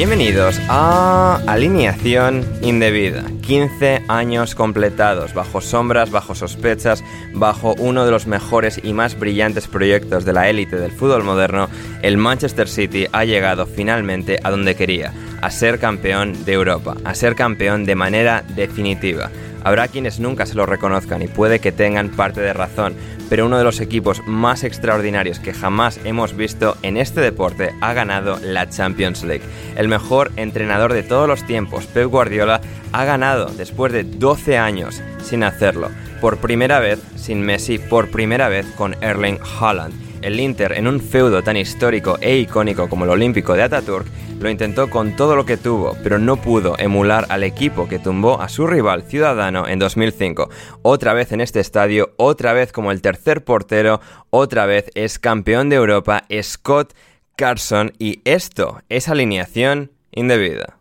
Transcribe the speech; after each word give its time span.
Bienvenidos 0.00 0.58
a 0.70 1.42
Alineación 1.46 2.42
Indebida. 2.62 3.22
15 3.42 4.04
años 4.08 4.54
completados, 4.54 5.34
bajo 5.34 5.60
sombras, 5.60 6.10
bajo 6.10 6.34
sospechas, 6.34 7.04
bajo 7.34 7.74
uno 7.74 8.06
de 8.06 8.10
los 8.10 8.26
mejores 8.26 8.80
y 8.82 8.94
más 8.94 9.18
brillantes 9.18 9.68
proyectos 9.68 10.24
de 10.24 10.32
la 10.32 10.48
élite 10.48 10.76
del 10.76 10.90
fútbol 10.90 11.22
moderno, 11.22 11.68
el 12.00 12.16
Manchester 12.16 12.66
City 12.66 13.08
ha 13.12 13.26
llegado 13.26 13.66
finalmente 13.66 14.40
a 14.42 14.50
donde 14.50 14.74
quería, 14.74 15.12
a 15.40 15.50
ser 15.50 15.78
campeón 15.78 16.44
de 16.44 16.52
Europa, 16.52 16.96
a 17.04 17.14
ser 17.14 17.34
campeón 17.34 17.84
de 17.84 17.94
manera 17.94 18.44
definitiva. 18.54 19.30
Habrá 19.62 19.88
quienes 19.88 20.20
nunca 20.20 20.46
se 20.46 20.54
lo 20.54 20.64
reconozcan 20.64 21.22
y 21.22 21.28
puede 21.28 21.58
que 21.58 21.72
tengan 21.72 22.10
parte 22.10 22.40
de 22.40 22.52
razón, 22.52 22.94
pero 23.28 23.46
uno 23.46 23.58
de 23.58 23.64
los 23.64 23.80
equipos 23.80 24.22
más 24.26 24.64
extraordinarios 24.64 25.38
que 25.38 25.52
jamás 25.52 26.00
hemos 26.04 26.34
visto 26.34 26.76
en 26.82 26.96
este 26.96 27.20
deporte 27.20 27.70
ha 27.80 27.92
ganado 27.92 28.38
la 28.42 28.68
Champions 28.68 29.22
League. 29.22 29.44
El 29.76 29.88
mejor 29.88 30.32
entrenador 30.36 30.94
de 30.94 31.02
todos 31.02 31.28
los 31.28 31.44
tiempos, 31.46 31.86
Pep 31.86 32.06
Guardiola, 32.06 32.60
ha 32.92 33.04
ganado 33.04 33.46
después 33.56 33.92
de 33.92 34.04
12 34.04 34.56
años 34.56 35.02
sin 35.22 35.44
hacerlo. 35.44 35.90
Por 36.20 36.38
primera 36.38 36.80
vez 36.80 36.98
sin 37.16 37.40
Messi, 37.40 37.78
por 37.78 38.10
primera 38.10 38.48
vez 38.48 38.66
con 38.76 38.96
Erling 39.02 39.38
Haaland. 39.60 39.94
El 40.22 40.38
Inter, 40.38 40.72
en 40.72 40.86
un 40.86 41.00
feudo 41.00 41.42
tan 41.42 41.56
histórico 41.56 42.18
e 42.20 42.36
icónico 42.36 42.88
como 42.88 43.04
el 43.04 43.10
Olímpico 43.10 43.54
de 43.54 43.62
Ataturk, 43.62 44.06
lo 44.40 44.48
intentó 44.48 44.88
con 44.88 45.16
todo 45.16 45.36
lo 45.36 45.44
que 45.44 45.58
tuvo, 45.58 45.96
pero 46.02 46.18
no 46.18 46.36
pudo 46.36 46.74
emular 46.78 47.26
al 47.28 47.42
equipo 47.42 47.88
que 47.88 47.98
tumbó 47.98 48.40
a 48.40 48.48
su 48.48 48.66
rival 48.66 49.02
Ciudadano 49.02 49.68
en 49.68 49.78
2005. 49.78 50.48
Otra 50.82 51.12
vez 51.12 51.32
en 51.32 51.42
este 51.42 51.60
estadio, 51.60 52.14
otra 52.16 52.54
vez 52.54 52.72
como 52.72 52.90
el 52.90 53.02
tercer 53.02 53.44
portero, 53.44 54.00
otra 54.30 54.64
vez 54.64 54.90
es 54.94 55.18
campeón 55.18 55.68
de 55.68 55.76
Europa 55.76 56.24
Scott 56.42 56.94
Carson 57.36 57.92
y 57.98 58.22
esto 58.24 58.82
es 58.88 59.08
alineación 59.08 59.92
indebida. 60.10 60.78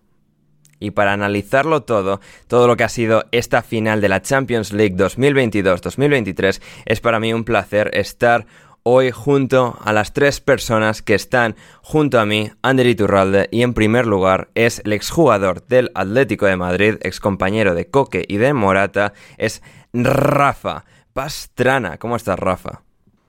Y 0.80 0.92
para 0.92 1.12
analizarlo 1.12 1.84
todo, 1.84 2.22
todo 2.48 2.66
lo 2.66 2.78
que 2.78 2.86
ha 2.86 2.90
sido 2.90 3.26
esta 3.32 3.62
final 3.62 4.00
de 4.00 4.08
la 4.08 4.22
Champions 4.22 4.72
League 4.72 4.96
2022-2023, 4.96 6.62
es 6.86 7.02
para 7.02 7.20
mí 7.20 7.34
un 7.34 7.44
placer 7.44 7.92
estar 7.94 8.46
hoy 8.84 9.12
junto 9.12 9.78
a 9.84 9.94
las 9.94 10.14
tres 10.14 10.40
personas 10.40 11.02
que 11.02 11.16
están 11.16 11.56
junto 11.82 12.20
a 12.20 12.26
mí, 12.26 12.52
Ander 12.62 12.88
Iturralde, 12.88 13.48
y 13.52 13.64
en 13.64 13.74
primer 13.74 14.06
lugar 14.06 14.50
es 14.56 14.82
el 14.86 14.94
exjugador 14.94 15.66
del 15.68 15.92
Atlético 15.96 16.46
de 16.46 16.58
Madrid, 16.58 16.96
excompañero 17.02 17.76
de 17.76 17.90
Coque 17.90 18.26
y 18.28 18.38
de 18.38 18.54
Morata, 18.54 19.14
es 19.38 19.62
Rafa 19.94 20.86
Pastrana. 21.14 21.98
¿Cómo 21.98 22.16
estás, 22.16 22.40
Rafa? 22.40 22.82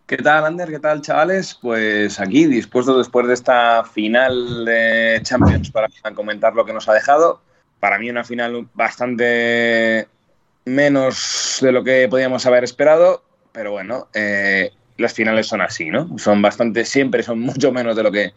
¿Qué 0.06 0.16
tal, 0.16 0.44
Ander? 0.44 0.68
¿Qué 0.68 0.80
tal, 0.80 1.02
chavales? 1.02 1.56
Pues 1.60 2.18
aquí, 2.18 2.46
dispuesto 2.46 2.98
después 2.98 3.28
de 3.28 3.34
esta 3.34 3.84
final 3.84 4.64
de 4.64 5.20
Champions 5.22 5.70
para 5.70 5.88
comentar 6.14 6.54
lo 6.54 6.64
que 6.64 6.72
nos 6.72 6.88
ha 6.88 6.94
dejado. 6.94 7.40
Para 7.78 7.98
mí 7.98 8.10
una 8.10 8.24
final 8.24 8.66
bastante 8.74 10.08
menos 10.64 11.58
de 11.60 11.72
lo 11.72 11.84
que 11.84 12.08
podíamos 12.08 12.44
haber 12.46 12.64
esperado, 12.64 13.22
pero 13.52 13.72
bueno, 13.72 14.08
eh, 14.12 14.72
las 15.00 15.14
finales 15.14 15.46
son 15.46 15.60
así, 15.60 15.90
¿no? 15.90 16.18
Son 16.18 16.40
bastante, 16.42 16.84
siempre 16.84 17.22
son 17.22 17.40
mucho 17.48 17.72
menos 17.72 17.96
de 17.96 18.02
lo 18.02 18.12
que, 18.12 18.32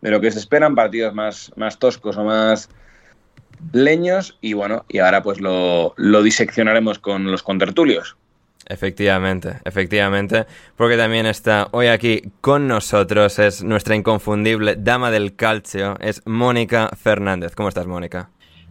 de 0.00 0.10
lo 0.10 0.20
que 0.20 0.30
se 0.30 0.38
esperan, 0.38 0.74
partidos 0.74 1.14
más, 1.14 1.52
más 1.56 1.78
toscos 1.78 2.16
o 2.16 2.24
más 2.24 2.68
leños 3.72 4.38
y 4.40 4.52
bueno, 4.52 4.84
y 4.88 4.98
ahora 4.98 5.22
pues 5.22 5.40
lo, 5.40 5.94
lo 5.96 6.22
diseccionaremos 6.22 6.98
con 6.98 7.30
los 7.30 7.42
contertulios. 7.42 8.16
Efectivamente, 8.66 9.60
efectivamente, 9.64 10.46
porque 10.76 10.98
también 10.98 11.24
está 11.24 11.68
hoy 11.70 11.86
aquí 11.86 12.22
con 12.42 12.68
nosotros, 12.68 13.38
es 13.38 13.62
nuestra 13.62 13.96
inconfundible 13.96 14.76
dama 14.76 15.10
del 15.10 15.34
calcio, 15.36 15.96
es 16.00 16.20
Mónica 16.26 16.90
Fernández. 16.94 17.54
¿Cómo 17.54 17.70
estás, 17.70 17.86
Mónica? 17.86 18.28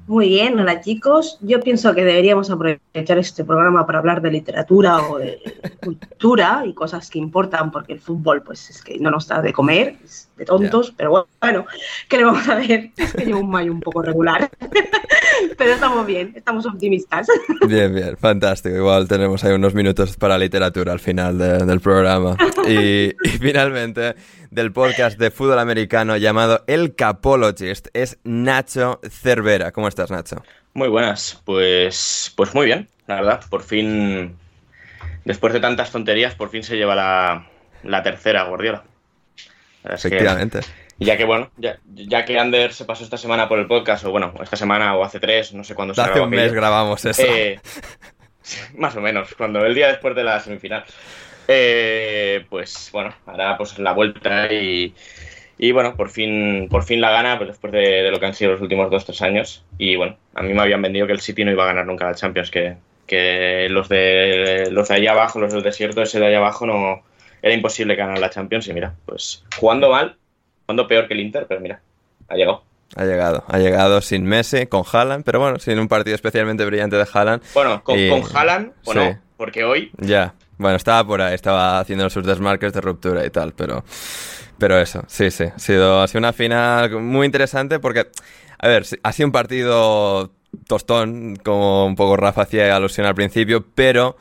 Muy 0.07 0.29
bien, 0.29 0.57
hola 0.57 0.79
chicos. 0.79 1.37
Yo 1.41 1.59
pienso 1.59 1.93
que 1.93 2.05
deberíamos 2.05 2.49
aprovechar 2.49 3.17
este 3.17 3.43
programa 3.43 3.85
para 3.85 3.99
hablar 3.99 4.21
de 4.21 4.31
literatura 4.31 5.01
o 5.09 5.17
de 5.17 5.41
cultura 5.83 6.63
y 6.65 6.73
cosas 6.73 7.09
que 7.09 7.19
importan, 7.19 7.71
porque 7.71 7.91
el 7.91 7.99
fútbol, 7.99 8.41
pues 8.41 8.69
es 8.69 8.81
que 8.81 8.97
no 8.99 9.11
nos 9.11 9.27
da 9.27 9.41
de 9.41 9.51
comer, 9.51 9.97
de 10.37 10.45
tontos, 10.45 10.93
pero 10.95 11.27
bueno, 11.41 11.65
¿qué 12.07 12.17
le 12.17 12.23
vamos 12.25 12.47
a 12.47 12.55
ver? 12.55 12.91
Es 12.97 13.13
que 13.13 13.25
llevo 13.25 13.39
un 13.39 13.49
mayo 13.49 13.71
un 13.71 13.79
poco 13.81 14.01
regular, 14.01 14.49
pero 15.57 15.73
estamos 15.73 16.05
bien, 16.05 16.33
estamos 16.35 16.65
optimistas. 16.65 17.27
Bien, 17.67 17.93
bien, 17.93 18.15
fantástico. 18.17 18.75
Igual 18.75 19.07
tenemos 19.07 19.43
ahí 19.43 19.53
unos 19.53 19.73
minutos 19.73 20.15
para 20.17 20.37
literatura 20.37 20.91
al 20.93 20.99
final 20.99 21.37
de- 21.37 21.65
del 21.65 21.79
programa. 21.81 22.37
Y, 22.67 23.07
y 23.27 23.29
finalmente, 23.39 24.15
del 24.51 24.71
podcast 24.71 25.17
de 25.19 25.31
fútbol 25.31 25.59
americano 25.59 26.17
llamado 26.17 26.63
El 26.67 26.95
Capologist, 26.95 27.87
es 27.93 28.17
Nacho 28.23 28.99
Cervera. 29.09 29.71
¿Cómo 29.71 29.87
estás, 29.87 30.11
Nacho? 30.11 30.43
Muy 30.73 30.87
buenas, 30.87 31.41
pues, 31.45 32.31
pues 32.35 32.53
muy 32.53 32.65
bien, 32.67 32.87
la 33.07 33.15
verdad. 33.15 33.41
Por 33.49 33.63
fin, 33.63 34.35
después 35.25 35.51
de 35.53 35.59
tantas 35.59 35.91
tonterías, 35.91 36.35
por 36.35 36.49
fin 36.49 36.63
se 36.63 36.77
lleva 36.77 36.95
la, 36.95 37.47
la 37.83 38.03
tercera 38.03 38.43
Guardiola. 38.43 38.83
Que- 39.87 39.95
Efectivamente. 39.95 40.59
ya 40.99 41.15
que 41.17 41.25
bueno, 41.25 41.51
ya, 41.57 41.79
ya 41.93 42.25
que 42.25 42.39
Ander 42.39 42.73
se 42.73 42.85
pasó 42.85 43.03
esta 43.03 43.17
semana 43.17 43.47
por 43.47 43.59
el 43.59 43.67
podcast, 43.67 44.05
o 44.05 44.11
bueno, 44.11 44.33
esta 44.41 44.55
semana 44.55 44.95
o 44.95 45.03
hace 45.03 45.19
tres, 45.19 45.53
no 45.53 45.63
sé 45.63 45.75
cuándo 45.75 45.93
se 45.93 46.01
Hace 46.01 46.11
grabó 46.11 46.25
un 46.25 46.31
mes 46.31 46.53
grabamos 46.53 47.05
eso. 47.05 47.23
Eh, 47.25 47.59
más 48.75 48.95
o 48.95 49.01
menos, 49.01 49.33
cuando 49.35 49.65
el 49.65 49.75
día 49.75 49.87
después 49.87 50.15
de 50.15 50.23
la 50.23 50.39
semifinal. 50.39 50.83
Eh, 51.49 52.45
pues 52.49 52.89
bueno, 52.91 53.13
hará 53.25 53.57
pues 53.57 53.79
la 53.79 53.93
vuelta 53.93 54.51
y, 54.51 54.93
Y 55.57 55.71
bueno, 55.71 55.95
por 55.95 56.09
fin, 56.09 56.67
por 56.69 56.83
fin 56.83 57.01
la 57.01 57.09
gana 57.09 57.37
pues 57.37 57.49
después 57.49 57.71
de, 57.73 58.11
lo 58.11 58.19
que 58.19 58.25
han 58.25 58.33
sido 58.33 58.51
los 58.51 58.61
últimos 58.61 58.91
dos, 58.91 59.05
tres 59.05 59.21
años. 59.21 59.63
Y 59.77 59.95
bueno, 59.95 60.17
a 60.35 60.41
mí 60.43 60.53
me 60.53 60.61
habían 60.61 60.81
vendido 60.81 61.07
que 61.07 61.13
el 61.13 61.21
City 61.21 61.43
no 61.45 61.51
iba 61.51 61.63
a 61.63 61.67
ganar 61.67 61.85
nunca 61.85 62.05
la 62.05 62.15
Champions, 62.15 62.51
que, 62.51 62.75
que 63.07 63.67
los 63.69 63.89
de 63.89 64.69
los 64.71 64.89
de 64.89 64.95
allá 64.95 65.11
abajo, 65.11 65.39
los 65.39 65.53
del 65.53 65.63
desierto, 65.63 66.01
ese 66.01 66.19
de 66.19 66.27
allá 66.27 66.37
abajo, 66.37 66.65
no 66.65 67.01
era 67.41 67.53
imposible 67.53 67.95
ganar 67.95 68.19
la 68.19 68.29
Champions. 68.29 68.67
Y 68.67 68.73
mira, 68.73 68.93
pues 69.05 69.43
jugando 69.59 69.89
mal, 69.89 70.17
jugando 70.65 70.87
peor 70.87 71.07
que 71.07 71.13
el 71.13 71.21
Inter, 71.21 71.45
pero 71.47 71.61
mira, 71.61 71.81
ha 72.27 72.35
llegado. 72.35 72.63
Ha 72.95 73.03
llegado, 73.03 73.43
ha 73.47 73.57
llegado 73.57 74.01
sin 74.01 74.23
Messi, 74.23 74.65
con 74.67 74.83
Haaland, 74.89 75.25
pero 75.25 75.39
bueno, 75.39 75.59
sin 75.59 75.77
un 75.77 75.87
partido 75.87 76.15
especialmente 76.15 76.63
brillante 76.65 76.95
de 76.95 77.05
Haaland. 77.11 77.43
Bueno, 77.53 77.83
con, 77.83 77.97
con 78.09 78.23
Haaland 78.33 78.71
o 78.85 78.93
no, 78.93 79.19
porque 79.35 79.65
hoy... 79.65 79.91
Ya, 79.97 80.33
bueno, 80.57 80.77
estaba 80.77 81.05
por 81.05 81.21
ahí, 81.21 81.35
estaba 81.35 81.79
haciendo 81.79 82.09
sus 82.09 82.25
desmarques 82.25 82.71
de 82.71 82.81
ruptura 82.81 83.25
y 83.25 83.29
tal, 83.29 83.53
pero... 83.53 83.83
Pero 84.57 84.79
eso, 84.79 85.03
sí, 85.07 85.29
sí. 85.29 85.43
Ha 85.43 85.59
sido, 85.59 86.01
ha 86.01 86.07
sido 86.07 86.19
una 86.19 86.33
final 86.33 86.99
muy 86.99 87.25
interesante 87.25 87.79
porque, 87.79 88.07
a 88.57 88.67
ver, 88.67 88.85
ha 89.03 89.11
sido 89.11 89.27
un 89.27 89.31
partido 89.31 90.31
tostón, 90.65 91.35
como 91.35 91.85
un 91.85 91.95
poco 91.95 92.17
Rafa 92.17 92.43
hacía 92.43 92.75
alusión 92.75 93.05
al 93.05 93.13
principio, 93.13 93.63
pero 93.75 94.17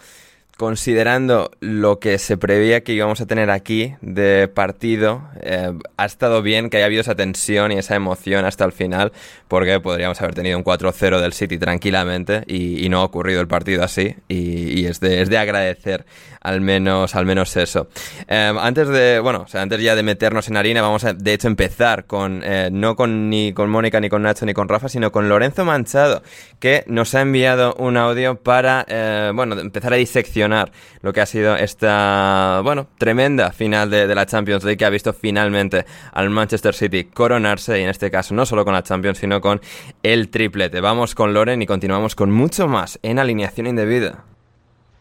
considerando 0.57 1.51
lo 1.61 1.99
que 2.01 2.19
se 2.19 2.39
preveía 2.39 2.83
que 2.83 2.95
íbamos 2.95 3.21
a 3.21 3.27
tener 3.27 3.51
aquí 3.51 3.95
de 4.01 4.49
partido, 4.49 5.23
eh, 5.43 5.73
ha 5.97 6.07
estado 6.07 6.41
bien 6.41 6.71
que 6.71 6.79
haya 6.79 6.87
habido 6.87 7.03
esa 7.03 7.15
tensión 7.15 7.73
y 7.73 7.79
esa 7.79 7.95
emoción 7.95 8.47
hasta 8.47 8.65
el 8.65 8.73
final, 8.73 9.13
porque 9.49 9.79
podríamos 9.81 10.21
haber 10.23 10.35
tenido 10.35 10.57
un 10.57 10.65
4-0 10.65 11.21
del 11.21 11.35
City 11.35 11.59
tranquilamente 11.59 12.45
y, 12.47 12.87
no 12.89 13.01
ha 13.01 13.05
ocurrido 13.05 13.41
el 13.41 13.49
partido 13.49 13.83
así, 13.83 14.15
y, 14.29 14.87
es, 14.87 15.01
de, 15.01 15.21
es, 15.21 15.29
de, 15.29 15.39
agradecer 15.39 16.07
al 16.47 16.61
menos, 16.61 17.17
al 17.17 17.27
menos 17.27 17.57
eso. 17.57 17.89
Em, 18.29 18.57
antes 18.57 18.87
de, 18.87 19.19
bueno, 19.19 19.43
o 19.47 19.49
sea, 19.49 19.63
antes 19.63 19.81
ya 19.81 19.97
de 19.97 20.05
meternos 20.05 20.47
en 20.47 20.57
harina, 20.57 20.81
vamos 20.81 21.03
a 21.05 21.13
de 21.13 21.33
hecho 21.33 21.49
empezar 21.49 22.07
con, 22.07 22.41
eh, 22.45 22.69
no 22.71 22.95
con 22.95 23.29
ni 23.29 23.53
con 23.53 23.69
Mónica, 23.69 23.99
ni 23.99 24.09
con 24.09 24.23
Nacho, 24.23 24.47
ni 24.47 24.55
con 24.55 24.69
Rafa, 24.69 24.89
sino 24.89 25.11
con 25.11 25.29
Lorenzo 25.29 25.65
Manchado, 25.65 26.23
que 26.61 26.85
nos 26.87 27.17
ha 27.17 27.23
enviado 27.23 27.75
un 27.79 27.97
audio 27.97 28.37
para, 28.37 28.87
eh, 28.89 29.33
bueno, 29.35 29.59
empezar 29.59 29.93
a 29.93 29.97
diseccionar 29.97 30.71
lo 31.03 31.13
que 31.13 31.21
ha 31.21 31.27
sido 31.27 31.57
esta, 31.57 32.61
bueno, 32.63 32.87
tremenda 32.97 33.51
final 33.51 33.91
de, 33.91 34.07
la 34.15 34.25
Champions 34.25 34.63
League 34.63 34.77
que 34.77 34.85
ha 34.85 34.91
visto 34.91 35.13
finalmente 35.13 35.85
al 36.13 36.31
Manchester 36.31 36.75
City 36.75 37.05
coronarse 37.05 37.81
y 37.81 37.83
en 37.83 37.91
este 37.91 38.09
caso 38.09 38.35
no 38.35 38.47
solo 38.47 38.65
con 38.65 38.73
la 38.73 38.85
Champions 38.85 39.19
sino 39.19 39.41
con 39.41 39.61
el 40.05 40.29
triplete. 40.31 40.81
Vamos 40.81 41.17
con 41.17 41.35
Loren 41.35 41.61
y 41.61 41.67
continuamos 41.67 42.15
con 42.15 42.31
mucho 42.31 42.69
más 42.69 43.01
en 43.03 43.19
alineación 43.19 43.67
indebida. 43.67 44.36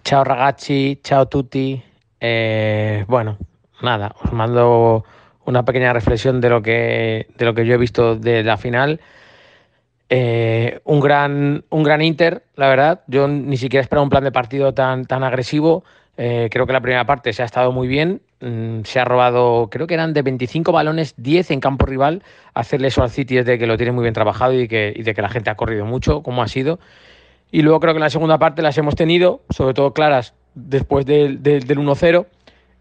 Chao 0.06 0.24
ragazzi, 0.24 1.00
chao 1.02 1.28
tutti. 1.28 1.81
Eh, 2.19 3.04
bueno, 3.07 3.40
nada, 3.81 4.13
os 4.24 4.31
mando 4.34 5.04
una 5.46 5.66
pequeña 5.66 5.94
reflexión 5.94 6.40
de 6.42 6.50
lo 6.50 6.62
que 6.62 7.25
de 7.36 7.46
lo 7.46 7.56
que 7.56 7.66
yo 7.66 7.74
he 7.74 7.78
visto 7.80 8.16
de 8.16 8.44
la 8.44 8.57
final. 8.57 9.00
Eh, 10.10 10.80
un, 10.84 11.00
gran, 11.00 11.66
un 11.72 11.81
gran 11.81 12.04
Inter, 12.04 12.44
la 12.56 12.69
verdad. 12.69 13.02
Yo 13.07 13.28
ni 13.28 13.57
siquiera 13.57 13.81
esperaba 13.81 14.04
un 14.04 14.12
plan 14.12 14.24
de 14.24 14.31
partido 14.31 14.75
tan, 14.75 15.06
tan 15.06 15.24
agresivo. 15.24 15.84
Eh, 16.18 16.50
creo 16.52 16.68
que 16.68 16.74
la 16.74 16.81
primera 16.81 17.06
parte 17.07 17.34
se 17.34 17.42
ha 17.42 17.46
estado 17.46 17.72
muy 17.72 17.88
bien. 17.88 18.22
Mm, 18.42 18.81
se 18.84 19.00
ha 19.00 19.06
robado, 19.06 19.69
creo 19.72 19.88
que 19.88 19.96
eran 19.96 20.13
de 20.13 20.22
25 20.22 20.72
balones, 20.72 21.16
10 21.18 21.50
en 21.50 21.60
campo 21.60 21.88
rival. 21.88 22.22
Hacerle 22.54 22.90
eso 22.90 23.02
al 23.02 23.10
City 23.10 23.40
es 23.40 23.46
de 23.48 23.57
que 23.57 23.66
lo 23.66 23.75
tiene 23.75 23.92
muy 23.92 24.04
bien 24.04 24.13
trabajado 24.13 24.54
y, 24.54 24.68
que, 24.68 24.94
y 24.96 25.02
de 25.02 25.16
que 25.16 25.24
la 25.24 25.30
gente 25.30 25.50
ha 25.50 25.56
corrido 25.56 25.86
mucho, 25.86 26.22
como 26.22 26.44
ha 26.44 26.48
sido. 26.48 26.80
Y 27.56 27.62
luego 27.62 27.80
creo 27.80 27.94
que 27.94 28.00
en 28.00 28.04
la 28.04 28.10
segunda 28.10 28.38
parte 28.38 28.62
las 28.62 28.78
hemos 28.78 28.96
tenido, 28.96 29.40
sobre 29.50 29.74
todo 29.74 29.94
claras 29.94 30.34
después 30.56 31.06
del, 31.06 31.42
del, 31.42 31.66
1-0. 31.66 32.25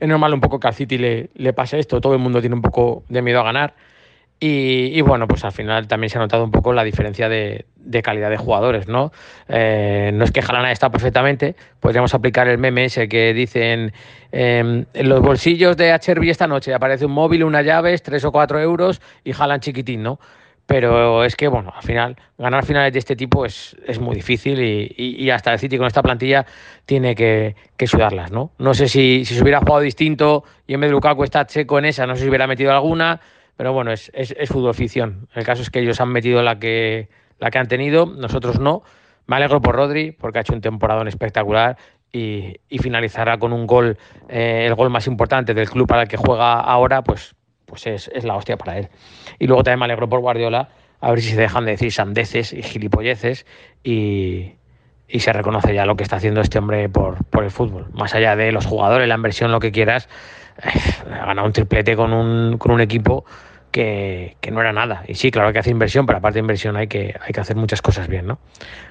Es 0.00 0.08
normal 0.08 0.34
un 0.34 0.40
poco 0.40 0.58
que 0.58 0.66
al 0.66 0.74
City 0.74 0.98
le, 0.98 1.30
le 1.32 1.52
pase 1.52 1.78
esto. 1.78 2.00
Todo 2.00 2.14
el 2.14 2.18
mundo 2.18 2.40
tiene 2.40 2.56
un 2.56 2.62
poco 2.62 3.04
de 3.08 3.22
miedo 3.22 3.38
a 3.38 3.44
ganar. 3.44 3.74
Y, 4.40 5.00
bueno, 5.02 5.28
pues 5.28 5.44
al 5.44 5.52
final 5.52 5.86
también 5.86 6.10
se 6.10 6.18
ha 6.18 6.20
notado 6.20 6.42
un 6.42 6.50
poco 6.50 6.72
la 6.72 6.82
diferencia 6.82 7.28
de, 7.28 7.66
calidad 8.02 8.30
de 8.30 8.36
jugadores, 8.36 8.88
¿no? 8.88 9.12
Eh, 9.48 10.10
no 10.12 10.24
es 10.24 10.32
que 10.32 10.42
Jalana 10.42 10.72
está 10.72 10.90
perfectamente, 10.90 11.54
podríamos 11.78 12.12
aplicar 12.12 12.48
el 12.48 12.58
meme 12.58 12.86
ese 12.86 13.08
que 13.08 13.32
dicen 13.32 13.92
em, 14.32 14.86
en 14.92 15.08
los 15.08 15.20
bolsillos 15.20 15.76
de 15.76 15.92
HRB 15.92 16.30
esta 16.30 16.48
noche 16.48 16.74
aparece 16.74 17.06
un 17.06 17.12
móvil, 17.12 17.44
unas 17.44 17.64
llaves, 17.64 18.02
tres 18.02 18.24
o 18.24 18.32
cuatro 18.32 18.60
euros 18.60 19.00
y 19.22 19.32
jalan 19.32 19.60
chiquitín, 19.60 20.02
¿no? 20.02 20.18
Pero 20.66 21.24
es 21.24 21.36
que, 21.36 21.46
bueno, 21.48 21.72
al 21.76 21.82
final, 21.82 22.16
ganar 22.38 22.64
finales 22.64 22.92
de 22.92 22.98
este 22.98 23.16
tipo 23.16 23.44
es, 23.44 23.76
es 23.86 23.98
muy 23.98 24.14
difícil 24.14 24.58
y, 24.62 25.30
hasta 25.30 25.52
el 25.52 25.58
City 25.58 25.76
con 25.76 25.86
esta 25.86 26.02
plantilla 26.02 26.46
tiene 26.86 27.14
que, 27.14 27.54
que 27.76 27.86
sudarlas, 27.86 28.32
¿no? 28.32 28.50
No 28.58 28.72
sé 28.72 28.88
si, 28.88 29.24
si 29.26 29.34
se 29.34 29.42
hubiera 29.42 29.58
jugado 29.60 29.80
distinto 29.80 30.44
y 30.66 30.74
en 30.74 30.80
vez 30.80 30.90
de 30.90 31.24
está 31.24 31.46
Checo 31.46 31.78
en 31.78 31.84
esa, 31.84 32.06
no 32.06 32.16
sé 32.16 32.22
si 32.22 32.28
hubiera 32.28 32.46
metido 32.46 32.72
alguna, 32.72 33.20
pero 33.56 33.72
bueno, 33.72 33.92
es, 33.92 34.10
es, 34.14 34.48
fútbol 34.48 34.74
ficción. 34.74 35.28
El 35.34 35.44
caso 35.44 35.62
es 35.62 35.70
que 35.70 35.80
ellos 35.80 36.00
han 36.00 36.08
metido 36.08 36.42
la 36.42 36.58
que, 36.58 37.08
la 37.38 37.50
que 37.50 37.58
han 37.58 37.68
tenido, 37.68 38.06
nosotros 38.06 38.58
no. 38.58 38.82
Me 39.26 39.36
alegro 39.36 39.60
por 39.60 39.76
Rodri, 39.76 40.12
porque 40.12 40.38
ha 40.38 40.40
hecho 40.40 40.54
un 40.54 40.60
temporadón 40.60 41.08
espectacular 41.08 41.76
y, 42.12 42.56
finalizará 42.80 43.38
con 43.38 43.52
un 43.52 43.66
gol, 43.66 43.98
eh, 44.28 44.64
el 44.66 44.74
gol 44.74 44.90
más 44.90 45.06
importante 45.06 45.54
del 45.54 45.68
club 45.68 45.86
para 45.86 46.02
el 46.02 46.08
que 46.08 46.16
juega 46.16 46.60
ahora, 46.60 47.02
pues, 47.02 47.34
pues 47.74 48.08
es, 48.08 48.24
la 48.24 48.36
hostia 48.36 48.56
para 48.56 48.78
él. 48.78 48.88
Y 49.38 49.46
luego 49.46 49.62
también 49.62 49.80
me 49.80 49.84
alegro 49.86 50.08
por 50.08 50.20
Guardiola, 50.20 50.68
a 51.00 51.10
ver 51.10 51.20
si 51.20 51.30
se 51.30 51.36
dejan 51.36 51.64
de 51.64 51.72
decir 51.72 51.92
sandeces 51.92 52.52
y 52.52 52.62
gilipolleces 52.62 53.46
y, 53.82 54.54
se 55.18 55.32
reconoce 55.32 55.74
ya 55.74 55.86
lo 55.86 55.96
que 55.96 56.02
está 56.02 56.16
haciendo 56.16 56.40
este 56.40 56.58
hombre 56.58 56.88
por, 56.88 57.18
el 57.40 57.50
fútbol. 57.50 57.88
Más 57.92 58.14
allá 58.14 58.34
de 58.34 58.50
los 58.50 58.66
jugadores, 58.66 59.06
la 59.06 59.14
inversión, 59.14 59.52
lo 59.52 59.60
que 59.60 59.70
quieras, 59.70 60.08
ha 61.10 61.26
ganado 61.26 61.46
un 61.46 61.52
triplete 61.52 61.94
con 61.94 62.12
un, 62.12 62.58
con 62.58 62.72
un 62.72 62.80
equipo 62.80 63.24
que, 63.70 64.36
no 64.50 64.60
era 64.60 64.72
nada. 64.72 65.04
Y 65.06 65.14
sí, 65.14 65.30
claro 65.30 65.52
que 65.52 65.58
hace 65.58 65.70
inversión, 65.70 66.06
pero 66.06 66.18
aparte 66.18 66.36
de 66.36 66.40
inversión 66.40 66.76
hay 66.76 66.88
que, 66.88 67.14
hay 67.20 67.32
que 67.32 67.40
hacer 67.40 67.56
muchas 67.56 67.82
cosas 67.82 68.08
bien, 68.08 68.26
¿no? 68.26 68.38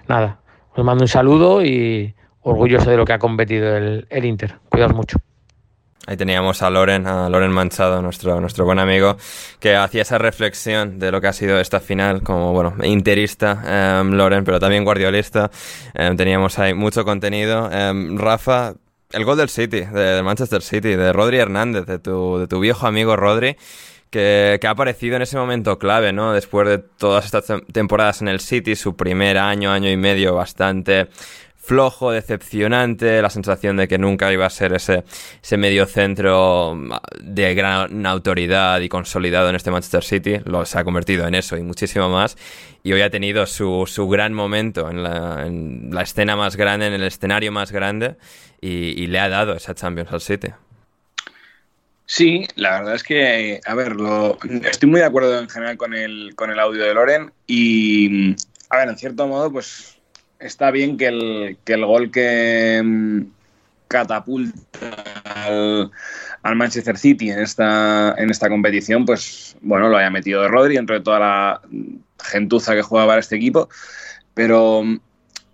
Nada, 0.07 0.39
os 0.75 0.83
mando 0.85 1.03
un 1.03 1.07
saludo 1.09 1.63
y 1.63 2.15
orgulloso 2.41 2.89
de 2.89 2.97
lo 2.97 3.05
que 3.05 3.13
ha 3.13 3.19
competido 3.19 3.75
el, 3.75 4.07
el 4.09 4.25
Inter. 4.25 4.55
Cuidaos 4.69 4.93
mucho. 4.93 5.17
Ahí 6.05 6.17
teníamos 6.17 6.61
a 6.61 6.69
Loren, 6.69 7.07
a 7.07 7.29
Loren 7.29 7.51
Manchado, 7.51 8.01
nuestro, 8.01 8.41
nuestro 8.41 8.65
buen 8.65 8.77
amigo, 8.77 9.15
que 9.59 9.75
hacía 9.75 10.01
esa 10.01 10.17
reflexión 10.17 10.99
de 10.99 11.11
lo 11.11 11.21
que 11.21 11.27
ha 11.27 11.33
sido 11.33 11.61
esta 11.61 11.79
final, 11.79 12.21
como, 12.23 12.51
bueno, 12.51 12.75
interista, 12.83 14.01
em, 14.01 14.11
Loren, 14.11 14.43
pero 14.43 14.59
también 14.59 14.83
guardiolista. 14.83 15.49
Em, 15.93 16.17
teníamos 16.17 16.59
ahí 16.59 16.73
mucho 16.73 17.05
contenido. 17.05 17.69
Em, 17.71 18.17
Rafa, 18.17 18.73
el 19.11 19.23
gol 19.23 19.37
del 19.37 19.47
City, 19.47 19.79
de, 19.81 20.21
Manchester 20.23 20.61
City, 20.61 20.95
de 20.95 21.13
Rodri 21.13 21.37
Hernández, 21.37 21.85
de 21.85 21.99
tu, 21.99 22.37
de 22.37 22.47
tu 22.47 22.59
viejo 22.59 22.85
amigo 22.85 23.15
Rodri, 23.15 23.55
que, 24.09 24.57
que, 24.59 24.67
ha 24.67 24.71
aparecido 24.71 25.15
en 25.15 25.21
ese 25.21 25.37
momento 25.37 25.79
clave, 25.79 26.11
¿no? 26.11 26.33
Después 26.33 26.67
de 26.67 26.79
todas 26.79 27.23
estas 27.23 27.45
temporadas 27.71 28.21
en 28.21 28.27
el 28.27 28.41
City, 28.41 28.75
su 28.75 28.97
primer 28.97 29.37
año, 29.37 29.71
año 29.71 29.89
y 29.89 29.95
medio 29.95 30.35
bastante 30.35 31.07
flojo, 31.63 32.11
decepcionante, 32.11 33.21
la 33.21 33.29
sensación 33.29 33.77
de 33.77 33.87
que 33.87 33.97
nunca 33.97 34.31
iba 34.33 34.45
a 34.45 34.49
ser 34.49 34.73
ese, 34.73 35.05
ese 35.41 35.55
medio 35.55 35.85
centro 35.85 36.77
de 37.21 37.55
gran 37.55 38.05
autoridad 38.05 38.81
y 38.81 38.89
consolidado 38.89 39.49
en 39.49 39.55
este 39.55 39.71
Manchester 39.71 40.03
City, 40.03 40.41
lo, 40.43 40.65
se 40.65 40.77
ha 40.77 40.83
convertido 40.83 41.25
en 41.25 41.35
eso 41.35 41.55
y 41.55 41.63
muchísimo 41.63 42.09
más, 42.09 42.37
y 42.83 42.91
hoy 42.91 43.01
ha 43.01 43.09
tenido 43.09 43.45
su, 43.45 43.85
su 43.87 44.09
gran 44.09 44.33
momento 44.33 44.89
en 44.89 45.03
la, 45.03 45.45
en 45.47 45.89
la, 45.91 46.01
escena 46.01 46.35
más 46.35 46.57
grande, 46.57 46.87
en 46.87 46.93
el 46.93 47.03
escenario 47.03 47.53
más 47.53 47.71
grande, 47.71 48.17
y, 48.59 49.01
y, 49.01 49.07
le 49.07 49.19
ha 49.19 49.29
dado 49.29 49.53
esa 49.53 49.73
Champions 49.73 50.11
al 50.11 50.19
City. 50.19 50.49
Sí, 52.05 52.45
la 52.55 52.79
verdad 52.79 52.95
es 52.95 53.03
que, 53.03 53.61
a 53.65 53.73
ver, 53.73 53.95
lo, 53.95 54.37
estoy 54.65 54.89
muy 54.89 54.99
de 54.99 55.05
acuerdo 55.05 55.39
en 55.39 55.49
general 55.49 55.77
con 55.77 55.93
el, 55.93 56.33
con 56.35 56.51
el 56.51 56.59
audio 56.59 56.83
de 56.83 56.93
Loren 56.93 57.31
y, 57.47 58.35
a 58.69 58.77
ver, 58.77 58.89
en 58.89 58.97
cierto 58.97 59.27
modo, 59.27 59.49
pues 59.49 59.92
está 60.43 60.71
bien 60.71 60.97
que 60.97 61.07
el, 61.07 61.57
que 61.63 61.73
el 61.73 61.85
gol 61.85 62.11
que 62.11 62.81
mm, 62.83 63.21
catapulta 63.87 64.53
al, 65.35 66.55
Manchester 66.55 66.97
City 66.97 67.31
en 67.31 67.39
esta, 67.39 68.15
en 68.17 68.29
esta 68.29 68.49
competición, 68.49 69.05
pues 69.05 69.55
bueno, 69.61 69.89
lo 69.89 69.97
haya 69.97 70.09
metido 70.09 70.41
de 70.41 70.49
Rodri 70.49 70.77
entre 70.77 70.99
toda 70.99 71.19
la 71.19 71.61
gentuza 72.21 72.75
que 72.75 72.81
juega 72.81 73.07
para 73.07 73.19
este 73.21 73.37
equipo. 73.37 73.69
Pero 74.33 74.83
mm, 74.83 74.99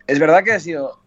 es 0.07 0.19
verdad 0.19 0.43
que 0.43 0.53
ha 0.53 0.59
sido. 0.59 0.99